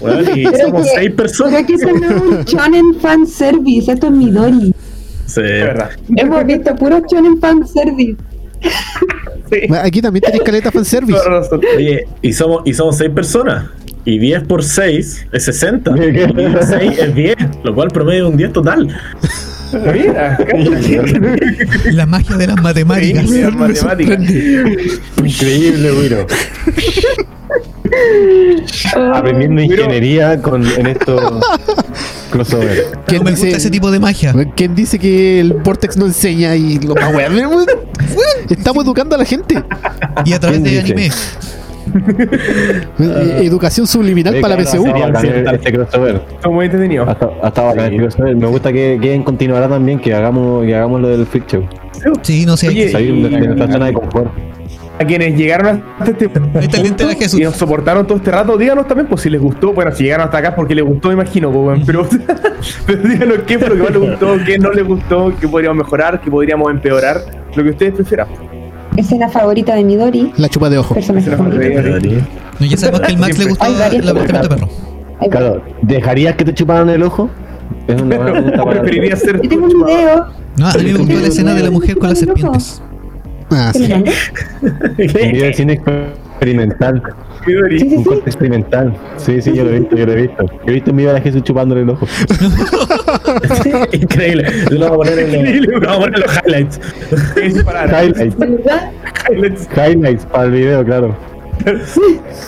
Bueno, 0.01 0.35
y 0.35 0.43
Pero 0.45 0.57
somos 0.65 0.83
que- 0.83 0.89
seis 0.95 1.11
personas. 1.11 1.53
Pero 1.53 1.67
que 1.67 1.73
eso 1.75 1.87
no 1.91 2.05
es 2.15 2.21
un 2.21 2.43
shonen 2.45 2.95
fan 2.99 3.25
service, 3.27 3.91
esto 3.91 4.07
es 4.07 4.13
Midori. 4.13 4.73
Sí. 5.25 5.41
De 5.41 5.51
verdad. 5.63 5.89
Hemos 6.15 6.45
visto 6.45 6.75
puro 6.75 7.01
shonen 7.09 7.39
fan 7.39 7.65
service. 7.67 8.15
Sí. 9.51 9.73
Aquí 9.81 10.01
también 10.01 10.23
tenéis 10.23 10.43
caleta 10.43 10.71
fanservice. 10.71 11.17
Toda 11.17 11.39
razón. 11.39 11.61
Oye, 11.75 12.05
y 12.21 12.33
somos, 12.33 12.61
y 12.65 12.73
somos 12.73 12.97
seis 12.97 13.11
personas. 13.11 13.65
Y 14.03 14.19
10 14.19 14.43
por 14.43 14.63
6 14.63 15.27
es 15.33 15.43
60. 15.45 15.91
Y 15.97 16.65
6 16.65 16.99
es 16.99 17.15
10, 17.15 17.35
lo 17.63 17.75
cual 17.75 17.89
promedio 17.89 18.29
un 18.29 18.37
10 18.37 18.53
total. 18.53 18.87
Mira, 19.73 20.37
La 21.91 22.05
magia 22.05 22.37
de 22.37 22.47
las 22.47 22.61
matemáticas. 22.61 23.29
Mira, 23.29 23.51
matemáticas. 23.51 24.19
Increíble, 25.23 25.91
Wiro. 25.91 26.27
Aprendiendo 29.13 29.61
ingeniería 29.61 30.41
con, 30.41 30.65
en 30.65 30.87
estos 30.87 31.43
crossover. 32.29 32.85
No 33.11 33.23
me 33.23 33.31
gusta 33.31 33.47
ese 33.47 33.69
tipo 33.69 33.91
de 33.91 33.99
magia. 33.99 34.33
¿Quién 34.55 34.75
dice 34.75 34.99
que 34.99 35.39
el 35.39 35.53
Vortex 35.53 35.97
no 35.97 36.05
enseña 36.05 36.55
y 36.55 36.79
lo 36.79 36.95
más 36.95 37.13
weón? 37.13 37.65
Estamos 38.49 38.85
educando 38.85 39.15
a 39.15 39.19
la 39.19 39.25
gente. 39.25 39.63
Y 40.25 40.33
a 40.33 40.39
través 40.39 40.63
de 40.63 40.69
¿Quién 40.69 40.85
anime. 40.85 41.11
Educación 43.43 43.87
subliminal 43.87 44.39
para 44.41 44.55
la 44.55 44.63
PSU. 44.63 44.83
sería 45.19 45.51
este 45.51 45.73
crossover. 45.73 46.21
Está 46.31 46.49
muy 46.49 46.65
entretenido. 46.65 47.09
Hasta, 47.09 47.29
hasta 47.41 47.87
el 47.87 47.97
crossover. 47.97 48.35
Me 48.35 48.47
gusta 48.47 48.71
que, 48.71 48.97
que 49.01 49.23
continuará 49.23 49.67
también, 49.67 49.99
que 49.99 50.13
hagamos, 50.13 50.65
que 50.65 50.75
hagamos 50.75 51.01
lo 51.01 51.07
del 51.09 51.25
freak 51.25 51.47
show. 51.47 51.63
Sí, 52.21 52.45
no 52.45 52.57
sé. 52.57 52.69
Oye, 52.69 52.89
Salir 52.89 53.29
de, 53.29 53.29
de 53.29 53.47
nuestra 53.47 53.71
zona 53.71 53.85
de 53.87 53.93
confort. 53.93 54.31
A 54.99 55.05
quienes 55.05 55.35
llegaron 55.37 55.83
hasta 55.99 56.11
este 56.11 56.27
de 57.05 57.15
Jesús. 57.15 57.39
y 57.39 57.43
nos 57.43 57.55
soportaron 57.55 58.07
todo 58.07 58.17
este 58.17 58.31
rato, 58.31 58.57
díganos 58.57 58.87
también 58.87 59.07
pues 59.07 59.21
si 59.21 59.29
les 59.29 59.39
gustó. 59.39 59.73
Bueno, 59.73 59.91
si 59.91 60.03
llegaron 60.03 60.25
hasta 60.25 60.39
acá 60.39 60.55
porque 60.55 60.73
les 60.73 60.83
gustó, 60.83 61.09
me 61.09 61.15
imagino, 61.15 61.51
pues, 61.51 61.81
pero, 61.85 62.07
pero 62.87 63.03
díganos 63.03 63.39
qué 63.45 63.59
fue 63.59 63.69
lo 63.69 63.75
que 63.75 63.81
más 63.81 63.91
les 63.91 64.09
gustó, 64.09 64.37
qué 64.45 64.57
no 64.57 64.71
les 64.71 64.85
gustó, 64.85 65.33
qué 65.39 65.47
podríamos 65.47 65.77
mejorar, 65.77 66.19
qué 66.19 66.31
podríamos 66.31 66.71
empeorar, 66.71 67.17
lo 67.55 67.63
que 67.63 67.69
ustedes 67.69 67.93
prefieran. 67.93 68.27
Escena 68.97 69.29
favorita 69.29 69.75
de 69.75 69.83
Midori. 69.83 70.33
La 70.37 70.49
chupa 70.49 70.69
de 70.69 70.79
ojo. 70.79 70.93
Personaje 70.93 71.31
favorito. 71.31 72.25
No, 72.59 72.65
ya 72.65 72.77
sabemos 72.77 73.01
que 73.01 73.07
al 73.07 73.17
Max 73.17 73.37
le 73.37 73.45
gustó 73.45 73.63
Hay 73.63 73.73
varias 73.75 74.03
el 74.03 74.09
apartamento 74.09 74.49
perro. 74.49 74.69
Claro, 75.29 75.63
¿dejarías 75.81 76.35
que 76.35 76.45
te 76.45 76.53
chuparan 76.53 76.89
el 76.89 77.03
ojo? 77.03 77.29
Es 77.87 78.01
una 78.01 78.19
pregunta 78.19 78.61
¿O 78.61 78.65
para 78.65 78.81
preferiría 78.81 79.15
ser 79.15 79.41
Yo 79.41 79.49
tengo 79.49 79.65
un 79.65 79.85
video. 79.85 80.25
No, 80.57 80.67
a 80.67 80.73
mí 80.73 80.83
me 80.91 80.97
gustó 80.97 81.13
la 81.13 81.27
escena 81.27 81.53
de 81.53 81.63
la 81.63 81.71
mujer 81.71 81.97
con 81.97 82.09
las 82.09 82.19
serpientes. 82.19 82.81
Ah, 83.51 83.71
¿Te 83.71 83.79
sí. 83.79 85.17
video 85.17 85.45
de 85.45 85.53
cine 85.53 85.73
experimental. 85.73 87.01
Midori? 87.47 87.79
Sí, 87.79 87.89
sí, 87.89 87.95
Un 87.95 88.03
sí. 88.03 88.09
corte 88.09 88.29
experimental. 88.29 88.93
Sí, 89.17 89.41
sí, 89.41 89.53
yo 89.53 89.63
lo 89.63 89.69
he 89.71 89.79
visto, 89.79 89.95
yo 89.95 90.05
lo 90.05 90.11
he 90.11 90.15
visto. 90.15 90.43
Yo 90.45 90.51
he 90.67 90.71
visto 90.73 90.91
un 90.91 90.97
video 90.97 91.13
de 91.13 91.21
Jesús 91.21 91.41
chupándole 91.43 91.81
el 91.81 91.89
ojo. 91.89 92.05
Increíble. 93.91 94.45
Lo 94.71 94.79
vamos 94.89 95.07
a 95.07 95.11
poner 95.11 95.19
en 95.19 95.31
los, 95.31 95.43
lo 95.67 95.79
vamos 95.87 95.97
a 95.97 95.99
poner 96.01 96.15
en 96.15 96.21
los 96.21 96.31
highlights. 96.45 96.79
Highlights, 97.35 98.35
highlights. 99.29 99.67
highlights 99.75 100.25
para 100.25 100.43
el 100.45 100.51
video, 100.51 100.83
claro. 100.85 101.15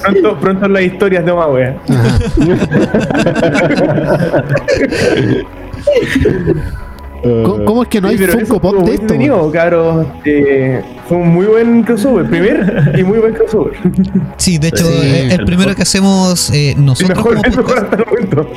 Pronto, 0.03 0.39
pronto 0.39 0.65
en 0.67 0.73
las 0.73 0.83
historias 0.83 1.25
de 1.25 1.31
Omagüe. 1.31 1.75
¿Cómo, 7.21 7.65
cómo 7.65 7.83
es 7.83 7.89
que 7.89 8.01
no 8.01 8.07
hay 8.07 8.17
Funko 8.17 8.59
Pop 8.61 8.75
de 8.85 8.93
esto? 8.93 9.13
Eh, 10.25 10.81
fue 11.07 11.17
un 11.17 11.29
muy 11.29 11.45
buen 11.45 11.83
crossover. 11.83 12.29
Primer 12.29 12.95
y 12.97 13.03
muy 13.03 13.19
buen 13.19 13.33
crossover. 13.33 13.73
Sí, 14.37 14.57
de 14.57 14.69
hecho, 14.69 14.85
Sí, 14.85 14.93
eh, 15.01 15.25
el 15.25 15.31
el 15.39 15.45
primero 15.45 15.75
que 15.75 15.81
hacemos 15.81 16.49
eh, 16.51 16.75
nosotros 16.77 17.17
mejor, 17.17 17.35
como 17.35 17.41
podcast. 17.63 17.83
hasta 17.83 17.95
el 17.97 18.05
momento. 18.05 18.49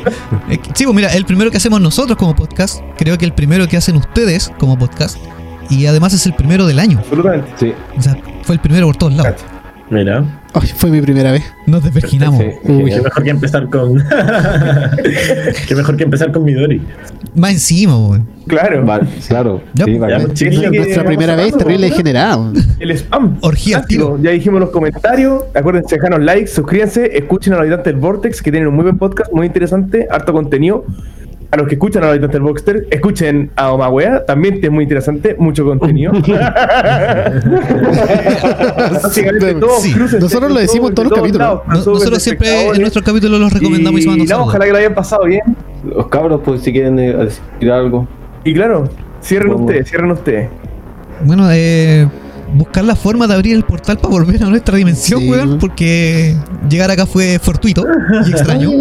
Eh, 0.50 0.58
Sí, 0.74 0.84
pues 0.84 0.94
mira, 0.94 1.08
el 1.14 1.24
primero 1.24 1.50
que 1.50 1.56
hacemos 1.56 1.80
nosotros 1.80 2.16
como 2.16 2.34
podcast, 2.34 2.82
creo 2.96 3.18
que 3.18 3.24
el 3.24 3.32
primero 3.32 3.66
que 3.68 3.76
hacen 3.76 3.96
ustedes 3.96 4.52
como 4.58 4.78
podcast, 4.78 5.16
y 5.70 5.86
además 5.86 6.12
es 6.12 6.26
el 6.26 6.34
primero 6.34 6.66
del 6.66 6.78
año. 6.78 6.98
Absolutamente. 6.98 7.48
Sí. 7.58 7.72
O 7.96 8.02
sea, 8.02 8.16
fue 8.42 8.54
el 8.54 8.60
primero 8.60 8.86
por 8.86 8.96
todos 8.96 9.14
lados. 9.14 9.40
Mira. 9.90 10.24
Ay, 10.54 10.68
fue 10.76 10.90
mi 10.90 11.00
primera 11.00 11.32
vez. 11.32 11.42
Nos 11.66 11.82
desvirginamos. 11.82 12.38
Sí, 12.40 12.46
Uy, 12.70 12.90
Qué 12.90 13.00
mejor 13.00 13.22
que 13.24 13.30
empezar 13.30 13.68
con. 13.70 13.96
Qué 15.68 15.74
mejor 15.74 15.96
que 15.96 16.04
empezar 16.04 16.30
con 16.32 16.44
Midori. 16.44 16.82
Más 17.34 17.52
encima, 17.52 17.96
weón. 17.96 18.28
Claro. 18.46 18.84
Va- 18.84 19.00
claro. 19.28 19.62
Sí, 19.84 19.98
bacán. 19.98 20.22
pues, 20.26 20.38
Sí, 20.38 20.46
Nuestra 20.50 21.04
primera 21.04 21.36
vez, 21.36 21.56
terrible 21.56 21.88
¿no? 21.88 21.90
degenerado. 21.94 22.52
El 22.78 22.90
spam. 22.90 23.38
Orgía 23.40 23.82
tiro. 23.82 24.18
Ya 24.20 24.30
dijimos 24.32 24.60
los 24.60 24.70
comentarios. 24.70 25.44
Acuérdense, 25.54 25.94
dejarnos 25.96 26.20
like, 26.22 26.46
suscríbanse, 26.46 27.16
escuchen 27.16 27.52
a 27.54 27.56
los 27.56 27.62
habitantes 27.62 27.92
del 27.92 28.00
Vortex, 28.00 28.42
que 28.42 28.50
tienen 28.50 28.68
un 28.68 28.74
muy 28.74 28.82
buen 28.82 28.98
podcast, 28.98 29.32
muy 29.32 29.46
interesante, 29.46 30.06
harto 30.10 30.32
contenido. 30.32 30.84
A 31.52 31.56
los 31.58 31.68
que 31.68 31.74
escuchan 31.74 32.02
a 32.02 32.06
los 32.06 32.12
habitantes 32.16 32.40
del 32.72 32.86
escuchen 32.90 33.50
a 33.56 33.72
Omagüea, 33.72 34.24
también 34.24 34.58
es 34.62 34.70
muy 34.70 34.84
interesante, 34.84 35.36
mucho 35.38 35.64
contenido. 35.66 36.10
Básicamente, 39.02 39.54
todos 39.56 39.82
Sí. 39.82 39.92
crúcense 39.92 40.20
Nosotros 40.20 40.50
lo 40.52 40.58
decimos 40.60 40.88
en 40.90 40.94
todos 40.94 41.10
los 41.10 41.18
capítulos. 41.18 41.46
lados, 41.46 41.60
No- 41.66 41.72
crossover 41.72 41.94
nosotros 41.98 42.22
siempre 42.22 42.66
en 42.68 42.80
nuestros 42.80 43.04
capítulos 43.04 43.38
los 43.40 43.52
recomendamos 43.52 44.00
y, 44.00 44.04
y, 44.08 44.24
no, 44.24 44.42
ojalá 44.44 44.64
que 44.64 44.70
lo 44.72 44.78
hayan 44.78 44.94
pasado 44.94 45.24
bien. 45.26 45.42
Los 45.84 46.06
cabros, 46.08 46.40
pues 46.44 46.62
si 46.62 46.72
quieren 46.72 46.98
eh, 46.98 47.12
decir 47.16 47.70
algo. 47.70 48.08
Y 48.44 48.54
claro, 48.54 48.88
cierren 49.22 49.52
ustedes, 49.52 49.88
cierren 49.90 50.10
ustedes. 50.10 50.48
Bueno, 51.24 51.48
eh, 51.52 52.08
buscar 52.54 52.84
la 52.84 52.96
forma 52.96 53.26
de 53.26 53.34
abrir 53.34 53.56
el 53.56 53.64
portal 53.64 53.98
para 53.98 54.08
volver 54.08 54.42
a 54.42 54.46
nuestra 54.48 54.76
dimensión, 54.78 55.20
Sí. 55.20 55.30
weón, 55.30 55.58
porque 55.58 56.34
llegar 56.68 56.90
acá 56.90 57.04
fue 57.06 57.38
fortuito 57.38 57.84
y 58.26 58.30
extraño. 58.30 58.70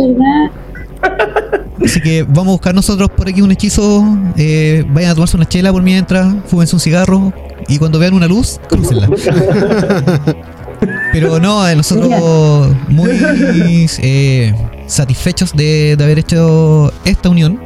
Así 1.84 2.00
que 2.02 2.24
vamos 2.24 2.48
a 2.48 2.52
buscar 2.52 2.76
nosotros 2.76 3.10
por 3.10 3.28
aquí 3.28 3.42
un 3.42 3.52
hechizo. 3.52 4.06
eh, 4.38 4.86
vayan 4.90 5.12
a 5.12 5.16
tomarse 5.16 5.36
una 5.38 5.48
chela 5.48 5.72
por 5.72 5.82
mientras, 5.84 6.34
fúmense 6.48 6.76
un 6.76 6.80
cigarro 6.80 7.34
y 7.68 7.78
cuando 7.78 8.00
vean 8.00 8.14
una 8.14 8.28
luz, 8.28 8.60
crúcenla. 8.70 9.10
Pero 11.14 11.40
no, 11.40 11.68
eh, 11.68 11.76
nosotros 11.76 12.10
muy 12.88 13.88
eh, 14.00 14.54
satisfechos 14.88 15.54
de, 15.54 15.96
de 15.96 16.04
haber 16.04 16.20
hecho 16.20 16.92
esta 17.06 17.30
unión. 17.30 17.60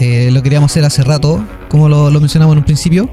Eh, 0.00 0.30
lo 0.32 0.42
queríamos 0.42 0.70
hacer 0.70 0.84
hace 0.84 1.02
rato, 1.02 1.44
como 1.68 1.88
lo, 1.88 2.10
lo 2.10 2.20
mencionamos 2.20 2.54
en 2.54 2.58
un 2.58 2.64
principio. 2.64 3.08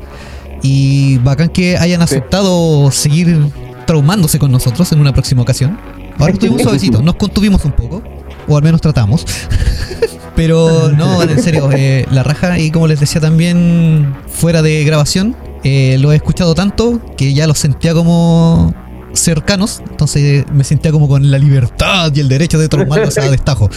Y 0.62 1.18
bacán 1.20 1.50
que 1.50 1.78
hayan 1.78 2.02
aceptado 2.02 2.92
seguir 2.92 3.38
traumándose 3.86 4.40
con 4.40 4.52
nosotros 4.52 4.92
en 4.92 5.00
una 5.00 5.14
próxima 5.14 5.42
ocasión. 5.42 5.80
Ahora 6.18 6.34
estuvimos 6.34 6.62
suavecitos, 6.64 7.02
nos 7.04 7.16
contuvimos 7.16 7.64
un 7.64 7.72
poco, 7.72 8.04
o 8.48 8.58
al 8.58 8.64
menos 8.64 8.82
tratamos. 8.82 9.26
Pero 10.40 10.90
no, 10.96 11.22
en 11.24 11.44
serio, 11.44 11.70
eh, 11.74 12.06
la 12.12 12.24
raja 12.24 12.58
y 12.58 12.72
como 12.72 12.88
les 12.88 13.02
decía 13.02 13.20
también 13.20 14.16
fuera 14.26 14.62
de 14.62 14.86
grabación, 14.86 15.36
eh, 15.66 15.98
lo 16.00 16.14
he 16.14 16.16
escuchado 16.16 16.56
tanto 16.56 17.02
que 17.18 17.34
ya 17.34 17.46
los 17.46 17.60
sentía 17.60 17.94
como 17.94 18.74
cercanos, 19.12 19.82
entonces 19.90 20.46
me 20.50 20.64
sentía 20.64 20.94
como 20.94 21.10
con 21.10 21.30
la 21.30 21.38
libertad 21.40 22.14
y 22.16 22.22
el 22.22 22.30
derecho 22.30 22.58
de 22.58 22.70
traumarlos 22.70 23.18
a 23.18 23.30
destajo. 23.30 23.70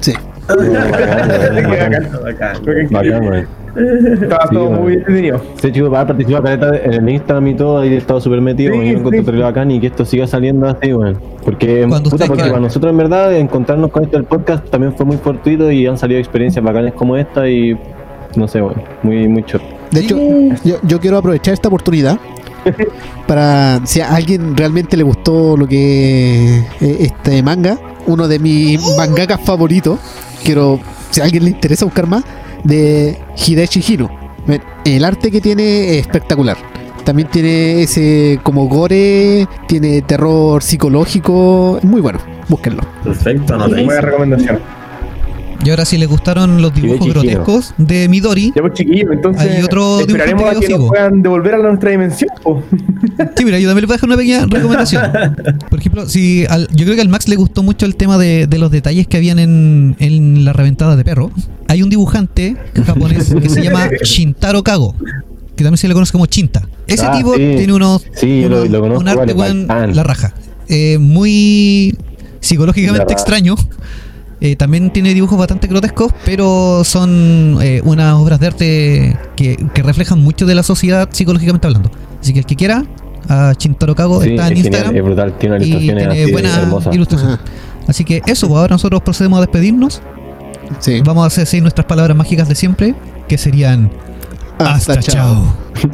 Sí. 0.00 0.12
Bacán, 2.90 3.24
güey. 3.26 3.44
Estaba 4.22 4.46
Sí, 4.48 4.54
todo 4.54 4.64
bueno. 4.66 4.82
muy 4.82 4.94
entretenido. 4.94 5.40
Sí, 5.62 5.70
chicos, 5.72 5.90
para 5.90 6.06
participar 6.08 6.42
caleta 6.42 6.76
en 6.84 6.92
el 6.94 7.08
Instagram 7.08 7.46
y 7.46 7.54
todo, 7.54 7.78
ahí 7.78 7.94
he 7.94 7.96
estado 7.98 8.20
súper 8.20 8.40
metido, 8.40 8.72
Sí, 8.74 8.78
y 8.78 8.82
me 8.82 8.90
encontré 8.90 9.22
sí. 9.22 9.38
bacán 9.40 9.70
y 9.70 9.80
que 9.80 9.86
esto 9.86 10.04
siga 10.04 10.26
saliendo 10.26 10.66
así, 10.68 10.92
weón. 10.92 11.18
Porque, 11.44 11.86
Cuando 11.88 12.10
puta, 12.10 12.26
porque 12.26 12.42
para 12.44 12.58
nosotros 12.60 12.90
en 12.90 12.96
verdad 12.98 13.32
encontrarnos 13.36 13.90
con 13.92 14.02
esto 14.04 14.16
del 14.16 14.26
podcast 14.26 14.68
también 14.70 14.92
fue 14.94 15.06
muy 15.06 15.18
fortuito 15.18 15.70
y 15.70 15.86
han 15.86 15.96
salido 15.98 16.18
experiencias 16.18 16.64
bacanas 16.64 16.94
como 16.94 17.16
esta 17.16 17.48
y 17.48 17.78
no 18.34 18.48
sé, 18.48 18.60
weón, 18.60 18.82
muy, 19.04 19.28
muy 19.28 19.44
chot. 19.44 19.62
De 19.92 20.00
hecho, 20.00 20.18
yo, 20.64 20.76
yo 20.82 20.98
quiero 21.00 21.18
aprovechar 21.18 21.54
esta 21.54 21.68
oportunidad 21.68 22.18
para 23.26 23.80
si 23.84 24.00
a 24.00 24.14
alguien 24.14 24.56
realmente 24.56 24.96
le 24.96 25.02
gustó 25.04 25.56
lo 25.56 25.66
que 25.66 26.58
eh, 26.58 26.96
este 27.00 27.42
manga, 27.42 27.78
uno 28.06 28.26
de 28.28 28.38
mis 28.38 28.80
mangakas 28.98 29.40
favoritos, 29.40 29.98
quiero 30.44 30.80
si 31.10 31.20
a 31.20 31.24
alguien 31.24 31.44
le 31.44 31.50
interesa 31.50 31.84
buscar 31.84 32.06
más 32.06 32.24
de 32.64 33.18
Hideshi 33.36 33.84
Hiro. 33.86 34.10
El 34.84 35.04
arte 35.04 35.30
que 35.30 35.40
tiene 35.40 35.92
es 35.92 36.00
espectacular. 36.06 36.56
También 37.04 37.28
tiene 37.28 37.82
ese 37.82 38.38
como 38.42 38.68
gore, 38.68 39.46
tiene 39.66 40.02
terror 40.02 40.62
psicológico, 40.62 41.78
es 41.78 41.84
muy 41.84 42.00
bueno, 42.00 42.18
búsquenlo. 42.48 42.82
Perfecto, 43.02 43.56
no 43.56 43.68
Buena 43.68 44.00
recomendación. 44.00 44.58
Y 45.62 45.68
ahora 45.70 45.84
si 45.84 45.98
les 45.98 46.08
gustaron 46.08 46.62
los 46.62 46.74
dibujos 46.74 47.00
Chihiro. 47.00 47.20
grotescos 47.20 47.74
de 47.76 48.08
Midori, 48.08 48.52
Ya 48.56 48.62
pues 48.62 48.72
chiquillos, 48.74 49.10
entonces 49.12 49.42
Hay 49.56 49.62
otro 49.62 50.00
esperaremos 50.00 50.44
a 50.44 50.48
que 50.48 50.54
yo 50.54 50.60
nos 50.60 50.66
sigo. 50.66 50.88
puedan 50.88 51.22
devolver 51.22 51.54
a 51.54 51.58
nuestra 51.58 51.90
dimensión. 51.90 52.30
po. 52.42 52.62
Sí, 53.36 53.44
mira, 53.44 53.58
yo 53.58 53.68
también 53.68 53.82
les 53.82 53.86
voy 53.86 53.92
a 53.92 53.96
dejar 53.96 54.08
una 54.08 54.16
pequeña 54.16 54.46
recomendación. 54.50 55.02
Por 55.68 55.78
ejemplo, 55.78 56.08
si 56.08 56.46
al- 56.48 56.68
yo 56.74 56.84
creo 56.84 56.94
que 56.96 57.02
al 57.02 57.08
Max 57.10 57.28
le 57.28 57.36
gustó 57.36 57.62
mucho 57.62 57.84
el 57.86 57.96
tema 57.96 58.16
de, 58.18 58.46
de 58.46 58.58
los 58.58 58.70
detalles 58.70 59.06
que 59.06 59.16
habían 59.18 59.38
en, 59.38 59.96
en 59.98 60.44
la 60.44 60.52
reventada 60.54 60.96
de 60.96 61.04
perro. 61.04 61.30
Hay 61.68 61.82
un 61.82 61.90
dibujante 61.90 62.56
japonés 62.86 63.32
que 63.34 63.48
se 63.48 63.62
llama 63.62 63.88
Shintaro 64.02 64.62
Kago, 64.64 64.94
que 65.56 65.62
también 65.64 65.76
se 65.78 65.88
le 65.88 65.94
conoce 65.94 66.12
como 66.12 66.26
Chinta. 66.26 66.66
Ese 66.86 67.04
Ah, 67.06 67.12
tipo 67.16 67.34
sí. 67.34 67.54
tiene 67.56 67.72
unos, 67.74 68.04
Sí, 68.14 68.44
lo- 68.48 68.64
lo 68.64 68.98
un 68.98 69.08
arte 69.08 69.34
vale, 69.34 69.64
bacán. 69.66 69.94
la 69.94 70.02
raja. 70.02 70.34
Eh, 70.68 70.96
muy 70.98 71.96
psicológicamente 72.40 73.12
extraño. 73.12 73.56
Eh, 74.42 74.56
también 74.56 74.90
tiene 74.90 75.12
dibujos 75.12 75.38
bastante 75.38 75.66
grotescos, 75.66 76.12
pero 76.24 76.82
son 76.84 77.58
eh, 77.60 77.82
unas 77.84 78.14
obras 78.14 78.40
de 78.40 78.46
arte 78.46 79.18
que, 79.36 79.56
que, 79.74 79.82
reflejan 79.82 80.22
mucho 80.22 80.46
de 80.46 80.54
la 80.54 80.62
sociedad 80.62 81.08
psicológicamente 81.12 81.66
hablando. 81.66 81.90
Así 82.20 82.32
que 82.32 82.38
el 82.38 82.46
que 82.46 82.56
quiera, 82.56 82.84
a 83.28 83.54
Chintaro 83.54 83.94
Kago 83.94 84.22
sí, 84.22 84.30
está 84.30 84.46
en 84.46 84.52
es 84.54 84.58
Instagram. 84.60 84.94
Genial, 84.94 85.04
es 85.04 85.04
brutal, 85.04 85.38
tiene 85.38 85.58
y 85.64 85.78
tiene 85.78 86.32
buenas 86.32 86.58
ilustraciones. 86.90 87.38
Así 87.86 88.04
que 88.04 88.22
eso, 88.26 88.48
pues 88.48 88.58
ahora 88.58 88.74
nosotros 88.74 89.02
procedemos 89.02 89.38
a 89.38 89.40
despedirnos. 89.42 90.00
Sí. 90.78 91.02
Vamos 91.04 91.24
a 91.24 91.26
hacer 91.26 91.46
sí, 91.46 91.60
nuestras 91.60 91.86
palabras 91.86 92.16
mágicas 92.16 92.48
de 92.48 92.54
siempre, 92.54 92.94
que 93.28 93.36
serían 93.36 93.90
hasta, 94.58 94.94
hasta 94.94 95.02
chao. 95.02 95.54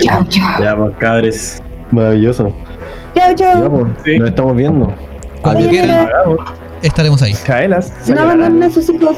chao, 0.00 0.24
chao. 0.28 0.62
Ya, 0.62 0.76
pues, 0.76 0.96
cabres. 0.98 1.62
Maravilloso. 1.90 2.52
Chao, 3.14 3.34
chao. 3.34 3.62
Ya, 3.62 3.70
pues, 3.70 3.86
sí. 4.04 4.18
Nos 4.18 4.28
estamos 4.28 4.56
viendo. 4.56 4.94
Cuando 5.42 5.68
quieran, 5.68 6.08
estaremos 6.82 7.22
ahí. 7.22 7.34
Caelas. 7.44 7.92
No 8.08 8.20
abandonen 8.20 8.62
a 8.62 8.70
sus 8.70 8.88
hijos. 8.88 9.16